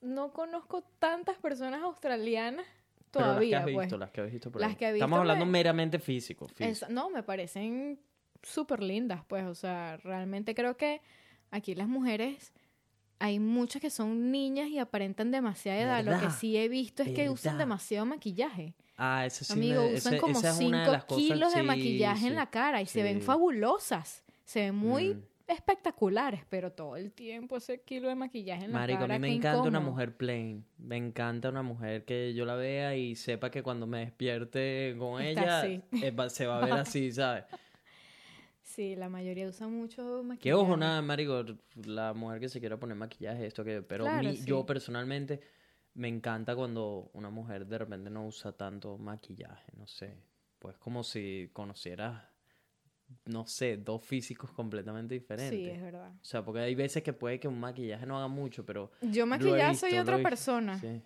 no 0.00 0.32
conozco 0.32 0.82
tantas 0.98 1.36
personas 1.38 1.82
australianas 1.82 2.66
Pero 3.10 3.26
todavía, 3.26 3.58
las 3.58 3.64
que 3.66 3.70
has 3.70 3.74
pues. 3.74 3.86
visto, 3.86 3.98
las 3.98 4.10
que 4.10 4.20
has 4.22 4.32
visto 4.32 4.50
por 4.50 4.60
Las 4.60 4.70
ahí. 4.70 4.76
que 4.76 4.88
he 4.88 4.92
Estamos 4.94 5.18
hablando 5.18 5.44
me- 5.44 5.52
meramente 5.52 5.98
físico. 5.98 6.46
físico. 6.48 6.64
Es- 6.86 6.88
no, 6.88 7.10
me 7.10 7.22
parecen 7.22 8.00
súper 8.42 8.82
lindas, 8.82 9.24
pues, 9.26 9.44
o 9.44 9.54
sea, 9.54 9.96
realmente 9.98 10.54
creo 10.54 10.76
que 10.76 11.00
aquí 11.50 11.74
las 11.74 11.88
mujeres, 11.88 12.52
hay 13.18 13.38
muchas 13.40 13.82
que 13.82 13.90
son 13.90 14.30
niñas 14.30 14.68
y 14.68 14.78
aparentan 14.78 15.30
demasiada 15.30 15.80
edad. 15.80 16.04
Lo 16.04 16.20
que 16.20 16.30
sí 16.30 16.56
he 16.56 16.68
visto 16.68 17.02
es 17.02 17.10
que 17.12 17.28
usan 17.30 17.58
demasiado 17.58 18.06
maquillaje. 18.06 18.74
Ah, 18.96 19.26
eso 19.26 19.44
sí. 19.44 19.52
Amigo, 19.52 19.82
me- 19.82 19.94
usan 19.94 20.14
ese- 20.14 20.20
como 20.20 20.38
esa 20.38 20.50
es 20.50 20.58
una 20.60 20.78
de 20.78 20.84
5 20.84 20.92
las 20.92 21.04
cosas- 21.04 21.22
kilos 21.24 21.54
de 21.54 21.62
maquillaje 21.62 22.20
sí, 22.20 22.26
en 22.28 22.34
la 22.36 22.50
cara 22.50 22.80
y 22.82 22.86
se 22.86 23.02
ven 23.02 23.20
fabulosas. 23.22 24.24
Se 24.44 24.60
ven 24.60 24.74
muy 24.74 25.14
Mm. 25.14 25.22
espectaculares, 25.48 26.40
pero 26.48 26.72
todo 26.72 26.96
el 26.96 27.12
tiempo 27.12 27.56
ese 27.58 27.82
kilo 27.82 28.08
de 28.08 28.14
maquillaje 28.14 28.64
en 28.64 28.72
la 28.72 28.78
Marico, 28.78 28.98
a 28.98 29.00
cara. 29.02 29.18
mí 29.18 29.28
me 29.28 29.34
encanta 29.34 29.62
una 29.68 29.80
mujer 29.80 30.16
plain. 30.16 30.64
Me 30.78 30.96
encanta 30.96 31.50
una 31.50 31.62
mujer 31.62 32.04
que 32.04 32.32
yo 32.34 32.44
la 32.46 32.54
vea 32.54 32.96
y 32.96 33.14
sepa 33.16 33.50
que 33.50 33.62
cuando 33.62 33.86
me 33.86 33.98
despierte 34.00 34.94
con 34.98 35.20
Está 35.22 35.66
ella 35.66 35.82
eh, 35.92 36.30
se 36.30 36.46
va 36.46 36.62
a 36.62 36.64
ver 36.64 36.72
así, 36.96 37.12
¿sabes? 37.12 37.44
Sí, 38.62 38.96
la 38.96 39.08
mayoría 39.08 39.46
usa 39.48 39.68
mucho 39.68 40.22
maquillaje. 40.22 40.40
Que 40.40 40.52
ojo, 40.54 40.76
nada, 40.76 41.00
marico, 41.00 41.44
la 41.84 42.12
mujer 42.12 42.40
que 42.40 42.48
se 42.48 42.60
quiera 42.60 42.78
poner 42.78 42.96
maquillaje, 42.96 43.46
esto 43.46 43.64
que... 43.64 43.80
Pero 43.82 44.04
Claro, 44.04 44.28
mi- 44.28 44.36
sí. 44.36 44.44
yo 44.44 44.66
personalmente 44.66 45.40
me 45.96 46.08
encanta 46.08 46.54
cuando 46.54 47.10
una 47.14 47.30
mujer 47.30 47.66
de 47.66 47.78
repente 47.78 48.10
no 48.10 48.26
usa 48.26 48.52
tanto 48.52 48.98
maquillaje, 48.98 49.72
no 49.76 49.86
sé. 49.86 50.14
Pues 50.58 50.76
como 50.76 51.02
si 51.02 51.50
conocieras, 51.52 52.22
no 53.24 53.46
sé, 53.46 53.78
dos 53.78 54.04
físicos 54.04 54.50
completamente 54.52 55.14
diferentes. 55.14 55.58
Sí, 55.58 55.70
es 55.70 55.80
verdad. 55.80 56.12
O 56.12 56.24
sea, 56.24 56.44
porque 56.44 56.60
hay 56.60 56.74
veces 56.74 57.02
que 57.02 57.12
puede 57.12 57.40
que 57.40 57.48
un 57.48 57.58
maquillaje 57.58 58.04
no 58.04 58.18
haga 58.18 58.28
mucho, 58.28 58.64
pero... 58.64 58.90
Yo 59.00 59.26
visto, 59.26 59.74
soy 59.74 59.98
otra 59.98 60.22
persona. 60.22 60.78
Sí. 60.78 61.02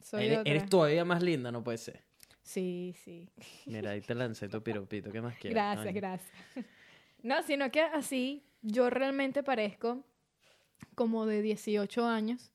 Soy 0.00 0.24
Eres, 0.24 0.38
otra. 0.38 0.50
eres 0.50 0.68
todavía 0.68 1.04
más 1.04 1.22
linda, 1.22 1.52
no 1.52 1.62
puede 1.62 1.78
ser. 1.78 2.02
Sí, 2.42 2.94
sí. 3.04 3.30
Mira, 3.66 3.92
ahí 3.92 4.00
te 4.00 4.16
lancé 4.16 4.48
tu 4.48 4.60
piropito, 4.62 5.12
¿qué 5.12 5.20
más 5.20 5.36
quieres? 5.36 5.54
Gracias, 5.54 5.94
gracias. 5.94 6.32
No, 7.22 7.40
sino 7.44 7.70
que 7.70 7.82
así 7.82 8.42
yo 8.62 8.90
realmente 8.90 9.44
parezco 9.44 10.04
como 10.96 11.24
de 11.24 11.40
18 11.40 12.04
años. 12.04 12.50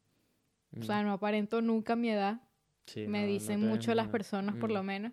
O 0.79 0.83
sea, 0.83 1.03
no 1.03 1.11
aparento 1.11 1.61
nunca 1.61 1.95
mi 1.95 2.09
edad. 2.09 2.35
Mm, 2.35 2.47
Sí, 2.87 3.05
Me 3.05 3.23
no, 3.23 3.27
dicen 3.27 3.59
mucho 3.59 3.93
las 3.93 4.07
personas, 4.07 4.55
por 4.55 4.69
mm. 4.69 4.73
lo 4.73 4.81
menos. 4.83 5.11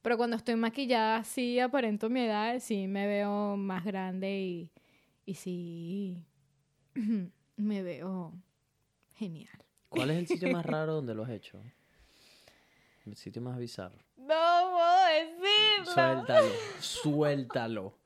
Pero 0.00 0.16
cuando 0.16 0.36
estoy 0.36 0.54
maquillada, 0.54 1.24
sí 1.24 1.58
aparento 1.58 2.08
mi 2.08 2.20
edad, 2.20 2.60
sí 2.60 2.86
me 2.86 3.06
veo 3.06 3.56
más 3.56 3.84
grande 3.84 4.40
y, 4.40 4.70
y 5.26 5.34
sí 5.34 6.24
me 7.56 7.82
veo 7.82 8.32
genial. 9.16 9.58
¿Cuál 9.88 10.10
es 10.12 10.18
el 10.18 10.26
sitio 10.28 10.50
más 10.52 10.64
raro 10.66 10.94
donde 10.94 11.14
lo 11.14 11.24
has 11.24 11.30
hecho? 11.30 11.60
El 13.04 13.16
sitio 13.16 13.42
más 13.42 13.58
bizarro. 13.58 13.98
No 14.16 14.70
puedo 14.72 15.04
decirlo. 15.06 15.92
Suéltalo, 15.92 16.48
suéltalo. 16.78 17.99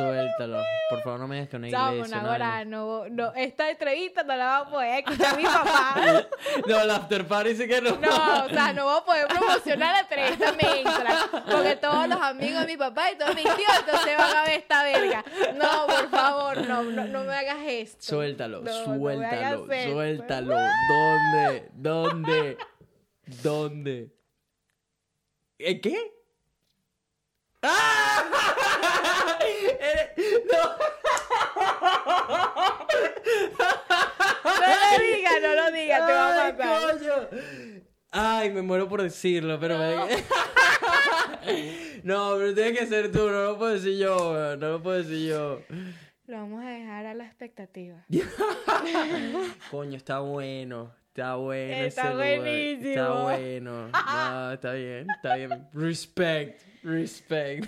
Suéltalo. 0.00 0.62
Por 0.90 1.02
favor, 1.02 1.20
no 1.20 1.28
me 1.28 1.36
digas 1.36 1.48
que 1.50 1.56
una 1.56 1.68
iglesia. 1.68 2.16
Nahora, 2.16 2.48
vaina. 2.48 2.64
no, 2.64 3.08
no, 3.08 3.32
esta 3.34 3.70
entrevista 3.70 4.22
no 4.24 4.34
la 4.36 4.44
va 4.44 4.56
a 4.58 4.70
poder 4.70 5.04
escuchar 5.04 5.36
mi 5.36 5.44
papá. 5.44 6.26
No, 6.66 6.80
el 6.80 6.90
after 6.90 7.26
party 7.26 7.54
sí 7.54 7.68
que 7.68 7.80
no. 7.80 7.96
No, 7.96 8.44
o 8.44 8.48
sea, 8.48 8.72
no 8.72 8.84
voy 8.84 8.98
a 8.98 9.04
poder 9.04 9.26
promocionar 9.28 9.92
la 9.94 10.00
entrevista 10.00 10.52
mientras. 10.60 11.28
Porque 11.50 11.76
todos 11.76 12.08
los 12.08 12.20
amigos 12.20 12.60
de 12.62 12.66
mi 12.66 12.76
papá 12.76 13.12
y 13.12 13.16
todos 13.16 13.34
mis 13.34 13.44
tíos 13.44 13.72
entonces 13.78 14.16
van 14.18 14.36
a 14.36 14.42
ver 14.42 14.58
esta 14.58 14.82
verga. 14.82 15.24
No, 15.54 15.86
por 15.86 16.10
favor, 16.10 16.66
no, 16.66 16.82
no, 16.82 17.04
no 17.06 17.24
me 17.24 17.34
hagas 17.34 17.58
esto. 17.66 17.98
Suéltalo, 18.00 18.62
No, 18.62 18.84
suéltalo, 18.84 19.66
suéltalo. 19.66 20.56
¿Dónde? 20.88 21.68
¿Dónde? 21.72 22.58
¿Dónde? 23.42 24.10
¿Eh, 25.58 25.80
¿Qué? 25.80 25.96
¡Ah! 27.62 28.22
Eres- 29.92 30.10
No. 30.46 30.76
No 34.44 34.66
lo 34.66 35.04
digas, 35.04 35.34
no 35.42 35.54
lo 35.54 35.70
digas, 35.72 36.06
te 36.06 36.12
va 36.12 36.32
a 36.32 36.34
matar. 36.52 36.98
coño. 36.98 37.12
Ay, 38.12 38.50
me 38.50 38.62
muero 38.62 38.88
por 38.88 39.02
decirlo, 39.02 39.58
pero 39.60 39.78
me... 39.78 39.96
No, 42.02 42.34
pero 42.38 42.54
tiene 42.54 42.72
que 42.72 42.86
ser 42.86 43.12
tú, 43.12 43.28
no 43.30 43.44
lo 43.44 43.58
puedo 43.58 43.72
decir 43.74 43.96
yo, 43.98 44.56
no 44.56 44.68
lo 44.70 44.82
puedo 44.82 44.98
decir 45.02 45.28
yo. 45.30 45.60
Lo 46.26 46.36
vamos 46.38 46.64
a 46.64 46.68
dejar 46.70 47.06
a 47.06 47.14
la 47.14 47.24
expectativa. 47.24 48.04
Coño, 49.70 49.96
está 49.96 50.18
bueno, 50.20 50.92
está 51.08 51.36
bueno 51.36 51.74
Está 51.84 52.12
buenísimo. 52.14 52.90
Está 52.90 53.10
bueno. 53.22 53.88
No, 53.88 54.52
está 54.52 54.72
bien, 54.72 55.06
está 55.16 55.36
bien. 55.36 55.68
Respect, 55.72 56.62
respect. 56.82 57.66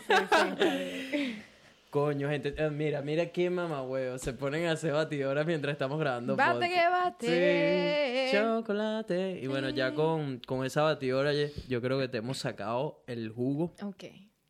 Coño, 1.92 2.30
gente, 2.30 2.54
eh, 2.56 2.70
mira, 2.70 3.02
mira 3.02 3.26
qué 3.32 3.50
mamá 3.50 3.82
huevo. 3.82 4.16
Se 4.16 4.32
ponen 4.32 4.64
a 4.64 4.72
hacer 4.72 4.92
batidoras 4.94 5.44
mientras 5.44 5.72
estamos 5.74 6.00
grabando. 6.00 6.34
Bate 6.36 6.54
podcast. 6.54 6.72
que 6.72 6.88
bate. 6.88 8.28
Sí, 8.30 8.34
chocolate. 8.38 9.40
Y 9.42 9.46
bueno, 9.46 9.68
ya 9.68 9.92
con, 9.92 10.38
con 10.38 10.64
esa 10.64 10.80
batidora 10.82 11.32
yo 11.68 11.82
creo 11.82 11.98
que 11.98 12.08
te 12.08 12.16
hemos 12.16 12.38
sacado 12.38 13.04
el 13.06 13.28
jugo. 13.28 13.74
Ok. 13.82 14.04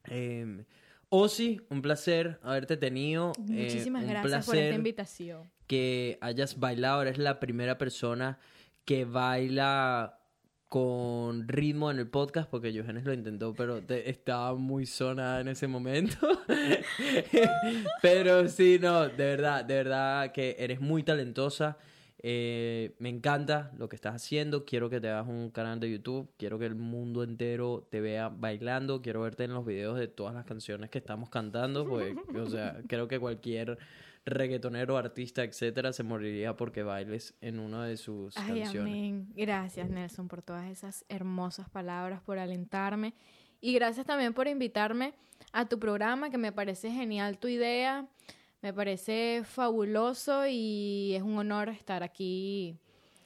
Eh, 0.09 0.65
Osi, 1.09 1.61
un 1.69 1.83
placer 1.83 2.39
haberte 2.45 2.77
tenido. 2.77 3.33
eh, 3.51 3.65
Muchísimas 3.65 4.05
un 4.05 4.11
gracias 4.11 4.47
por 4.47 4.57
esta 4.57 4.75
invitación. 4.77 5.51
que 5.67 6.19
hayas 6.21 6.61
bailado. 6.61 7.03
Eres 7.03 7.19
la 7.19 7.41
primera 7.41 7.77
persona 7.77 8.39
que 8.85 9.05
baila 9.05 10.21
con 10.73 11.47
ritmo 11.49 11.91
en 11.91 11.99
el 11.99 12.09
podcast, 12.09 12.49
porque 12.49 12.73
Johannes 12.73 13.05
lo 13.05 13.13
intentó, 13.13 13.53
pero 13.53 13.83
te- 13.83 14.09
estaba 14.09 14.55
muy 14.55 14.87
sonada 14.87 15.43
en 15.43 15.49
ese 15.49 15.67
momento. 15.69 16.17
pero 18.01 18.49
sí, 18.49 18.79
no, 18.81 19.03
de 19.07 19.13
verdad, 19.23 19.67
de 19.67 19.75
verdad 19.75 20.33
que 20.33 20.57
eres 20.59 20.81
muy 20.81 21.03
talentosa. 21.03 21.77
Eh, 22.23 22.95
me 23.01 23.11
encanta 23.11 23.71
lo 23.77 23.91
que 23.91 23.97
estás 23.97 24.15
haciendo. 24.15 24.65
Quiero 24.65 24.89
que 24.89 24.99
te 24.99 25.11
hagas 25.11 25.29
un 25.29 25.51
canal 25.51 25.79
de 25.79 25.91
YouTube. 25.91 26.31
Quiero 26.39 26.59
que 26.59 26.65
el 26.65 26.75
mundo 26.75 27.23
entero 27.23 27.87
te 27.91 28.01
vea 28.01 28.31
bailando. 28.31 29.03
Quiero 29.03 29.21
verte 29.21 29.45
en 29.45 29.53
los 29.53 29.67
videos 29.67 29.99
de 29.99 30.09
todas 30.09 30.33
las 30.33 30.47
canciones 30.47 30.89
que 30.89 30.97
estamos 30.97 31.29
cantando. 31.29 31.87
Pues, 31.87 32.15
o 32.35 32.47
sea, 32.49 32.81
creo 32.89 33.09
que 33.09 33.19
cualquier 33.19 33.77
reggaetonero, 34.25 34.97
artista, 34.97 35.43
etcétera, 35.45 35.93
se 35.93 36.03
moriría 36.03 36.57
porque 36.57 36.83
bailes 36.83 37.35
en 37.41 37.59
una 37.59 37.85
de 37.87 37.97
sus 37.97 38.37
Ay, 38.37 38.61
canciones. 38.61 38.93
amén. 38.93 39.33
Gracias, 39.35 39.89
Nelson, 39.91 40.29
por 40.29 40.43
todas 40.43 40.71
esas 40.71 41.05
hermosas 41.09 41.69
palabras, 41.69 42.21
por 42.23 42.39
alentarme. 42.39 43.15
Y 43.61 43.73
gracias 43.75 44.07
también 44.07 44.35
por 44.35 44.49
invitarme 44.49 45.15
a 45.53 45.69
tu 45.69 45.79
programa, 45.79 46.31
que 46.31 46.39
me 46.39 46.53
parece 46.53 46.91
genial 46.91 47.39
tu 47.39 47.49
idea. 47.49 48.07
Me 48.61 48.73
parece 48.73 49.43
fabuloso 49.45 50.47
y 50.47 51.15
es 51.17 51.23
un 51.23 51.37
honor 51.37 51.69
estar 51.69 52.05
aquí 52.05 52.77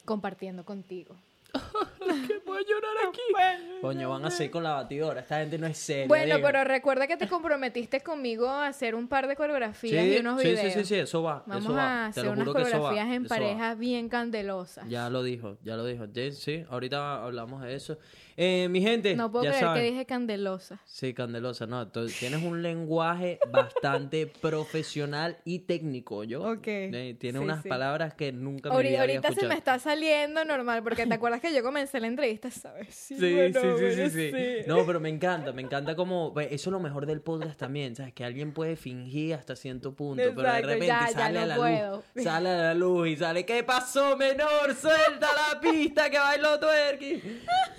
compartiendo 0.07 0.65
contigo. 0.65 1.17
que 2.27 2.39
voy 2.45 2.59
a 2.59 2.67
llorar 2.67 3.09
aquí. 3.09 3.81
Coño, 3.81 4.11
van 4.11 4.25
a 4.25 4.31
seguir 4.31 4.51
con 4.51 4.63
la 4.63 4.73
batidora. 4.73 5.21
Esta 5.21 5.41
gente 5.41 5.59
no 5.59 5.67
es 5.67 5.79
seria. 5.79 6.07
Bueno, 6.07 6.37
pero 6.43 6.65
recuerda 6.65 7.07
que 7.07 7.17
te 7.17 7.29
comprometiste 7.29 8.01
conmigo 8.01 8.49
a 8.49 8.69
hacer 8.69 8.95
un 8.95 9.09
par 9.09 9.27
de 9.29 9.37
coreografías 9.37 10.05
sí, 10.05 10.15
y 10.15 10.19
unos 10.19 10.41
sí, 10.41 10.49
videos. 10.49 10.73
sí, 10.73 10.81
sí, 10.81 10.85
sí, 10.87 10.95
eso 10.97 11.23
va. 11.23 11.43
Vamos 11.47 11.65
eso 11.65 11.75
va. 11.75 12.07
a 12.07 12.11
Te 12.11 12.21
hacer 12.21 12.25
lo 12.25 12.33
unas 12.33 12.47
juro 12.49 12.63
coreografías 12.63 13.09
en 13.09 13.27
parejas 13.27 13.79
bien 13.79 14.09
candelosas. 14.09 14.89
Ya 14.89 15.11
lo 15.11 15.23
dijo, 15.23 15.59
ya 15.63 15.77
lo 15.77 15.85
dijo. 15.85 16.05
Sí, 16.33 16.65
ahorita 16.69 17.25
hablamos 17.25 17.63
de 17.63 17.75
eso. 17.75 17.99
Eh, 18.39 18.69
mi 18.71 18.83
gente, 18.83 19.17
no 19.17 19.31
puedo 19.33 19.45
ya 19.45 19.51
creer 19.51 19.65
saben. 19.65 19.83
que 19.83 19.91
dije 19.91 20.05
candelosa. 20.07 20.79
Sí, 20.85 21.15
Candelosa, 21.15 21.67
no. 21.67 21.89
tienes 21.89 22.43
un 22.43 22.63
lenguaje 22.63 23.39
bastante 23.51 24.27
profesional 24.27 25.39
y 25.45 25.61
técnico, 25.61 26.23
¿yo? 26.25 26.43
Ok, 26.43 26.67
Eh, 26.67 27.17
Tiene 27.19 27.39
sí, 27.39 27.45
unas 27.45 27.63
sí. 27.63 27.69
palabras 27.69 28.13
que 28.15 28.33
nunca 28.33 28.69
me 28.69 28.77
había 28.77 29.01
ahorita 29.01 29.33
se 29.33 29.47
me 29.49 29.55
está 29.55 29.79
saliendo 29.79 30.45
normal, 30.45 30.83
porque 30.83 31.07
te 31.07 31.15
acuerdas 31.15 31.41
que 31.41 31.55
yo 31.55 31.63
comencé 31.63 31.99
la 31.99 32.09
entrevista, 32.09 32.51
¿sabes? 32.51 32.95
Sí, 32.95 33.15
bueno, 33.15 33.59
sí, 33.61 33.67
sí, 33.79 33.85
bueno, 33.85 34.11
sí, 34.11 34.31
sí. 34.31 34.65
No, 34.67 34.85
pero 34.85 35.01
me 35.01 35.09
encanta, 35.09 35.53
me 35.53 35.63
encanta 35.63 35.97
como... 35.97 36.35
Eso 36.39 36.55
es 36.71 36.73
lo 36.73 36.81
mejor 36.81 37.07
del 37.07 37.23
podcast 37.23 37.59
también, 37.59 37.97
¿sabes? 37.97 38.13
Que 38.13 38.25
alguien 38.25 38.53
puede 38.53 38.77
fingir 38.77 39.33
hasta 39.35 39.57
cierto 39.57 39.95
punto, 39.95 40.23
pero 40.35 40.53
de 40.53 40.61
repente 40.61 40.87
ya, 40.89 41.07
ya 41.09 41.13
sale 41.13 41.39
a 41.39 41.43
no 41.43 41.47
la 41.47 41.57
puedo. 41.57 41.97
luz, 42.15 42.25
sale 42.25 42.49
a 42.51 42.57
la 42.59 42.75
luz 42.75 43.09
y 43.09 43.17
sale, 43.17 43.47
¿qué 43.47 43.63
pasó, 43.65 44.15
menor? 44.17 44.75
Suelta 44.79 45.29
la 45.53 45.59
pista 45.61 46.11
que 46.11 46.19
bailó 46.19 46.61
Twerky. 46.61 47.23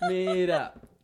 Mira... 0.10 0.47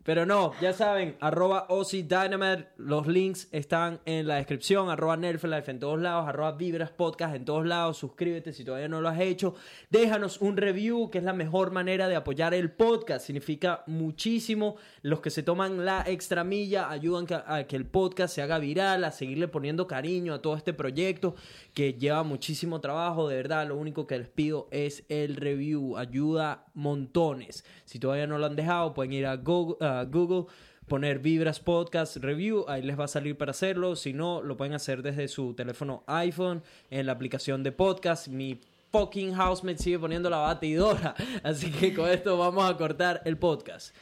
Pero 0.03 0.25
no, 0.25 0.51
ya 0.59 0.73
saben, 0.73 1.15
arroba 1.21 1.65
Ozzy 1.69 2.03
Dynamite, 2.03 2.67
los 2.75 3.07
links 3.07 3.47
están 3.53 4.01
en 4.03 4.27
la 4.27 4.35
descripción, 4.35 4.89
arroba 4.89 5.15
Nerfelife 5.15 5.71
en 5.71 5.79
todos 5.79 5.97
lados, 6.01 6.27
arroba 6.27 6.51
Vibras 6.51 6.91
Podcast 6.91 7.33
en 7.33 7.45
todos 7.45 7.65
lados, 7.65 7.99
suscríbete 7.99 8.51
si 8.51 8.65
todavía 8.65 8.89
no 8.89 8.99
lo 8.99 9.07
has 9.07 9.21
hecho, 9.21 9.55
déjanos 9.89 10.41
un 10.41 10.57
review, 10.57 11.09
que 11.09 11.19
es 11.19 11.23
la 11.23 11.31
mejor 11.31 11.71
manera 11.71 12.09
de 12.09 12.17
apoyar 12.17 12.53
el 12.53 12.69
podcast, 12.69 13.25
significa 13.25 13.83
muchísimo, 13.87 14.75
los 15.03 15.21
que 15.21 15.29
se 15.29 15.41
toman 15.41 15.85
la 15.85 16.03
extra 16.05 16.43
milla 16.43 16.89
ayudan 16.89 17.25
a 17.47 17.63
que 17.63 17.77
el 17.77 17.85
podcast 17.85 18.35
se 18.35 18.41
haga 18.41 18.59
viral, 18.59 19.05
a 19.05 19.11
seguirle 19.11 19.47
poniendo 19.47 19.87
cariño 19.87 20.33
a 20.33 20.41
todo 20.41 20.57
este 20.57 20.73
proyecto 20.73 21.35
que 21.73 21.93
lleva 21.93 22.23
muchísimo 22.23 22.81
trabajo, 22.81 23.29
de 23.29 23.37
verdad, 23.37 23.69
lo 23.69 23.77
único 23.77 24.05
que 24.05 24.17
les 24.17 24.27
pido 24.27 24.67
es 24.71 25.05
el 25.07 25.37
review, 25.37 25.95
ayuda 25.95 26.62
montones, 26.73 27.63
si 27.85 27.99
todavía 27.99 28.27
no 28.27 28.37
lo 28.37 28.45
han 28.45 28.55
dejado 28.55 28.93
pueden 28.93 29.13
ir 29.13 29.25
a 29.25 29.37
Google, 29.37 29.77
Google, 30.09 30.45
poner 30.87 31.19
Vibras 31.19 31.59
Podcast 31.59 32.17
Review, 32.17 32.65
ahí 32.67 32.81
les 32.81 32.99
va 32.99 33.05
a 33.05 33.07
salir 33.07 33.37
para 33.37 33.51
hacerlo. 33.51 33.95
Si 33.95 34.13
no, 34.13 34.41
lo 34.41 34.57
pueden 34.57 34.73
hacer 34.73 35.01
desde 35.01 35.27
su 35.27 35.53
teléfono 35.53 36.03
iPhone, 36.07 36.61
en 36.89 37.05
la 37.05 37.13
aplicación 37.13 37.63
de 37.63 37.71
podcast. 37.71 38.27
Mi 38.27 38.59
fucking 38.91 39.33
housemate 39.33 39.77
sigue 39.77 39.99
poniendo 39.99 40.29
la 40.29 40.37
batidora, 40.37 41.15
así 41.43 41.71
que 41.71 41.93
con 41.93 42.09
esto 42.09 42.37
vamos 42.37 42.69
a 42.69 42.77
cortar 42.77 43.21
el 43.25 43.37
podcast. 43.37 43.95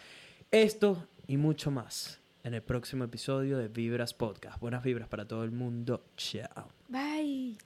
Esto 0.50 1.08
y 1.28 1.38
mucho 1.38 1.72
más 1.72 2.20
en 2.44 2.54
el 2.54 2.62
próximo 2.62 3.04
episodio 3.04 3.58
de 3.58 3.68
Vibras 3.68 4.14
Podcast. 4.14 4.60
Buenas 4.60 4.84
vibras 4.84 5.08
para 5.08 5.28
todo 5.28 5.44
el 5.44 5.52
mundo. 5.52 6.04
Chao. 6.18 6.70
Bye. 6.88 7.58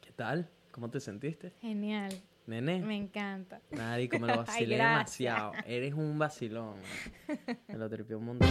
¿Qué 0.00 0.12
tal? 0.14 0.48
¿Cómo 0.70 0.90
te 0.90 1.00
sentiste? 1.00 1.52
Genial. 1.60 2.12
Nene. 2.48 2.80
Me 2.80 2.96
encanta. 2.96 3.60
Marico, 3.72 4.18
me 4.18 4.26
lo 4.28 4.38
vacilé 4.46 4.76
demasiado. 4.76 5.52
Eres 5.66 5.92
un 5.92 6.18
vacilón. 6.18 6.76
Me 7.68 7.76
lo 7.76 7.90
tripió 7.90 8.16
un 8.18 8.24
montón. 8.24 8.48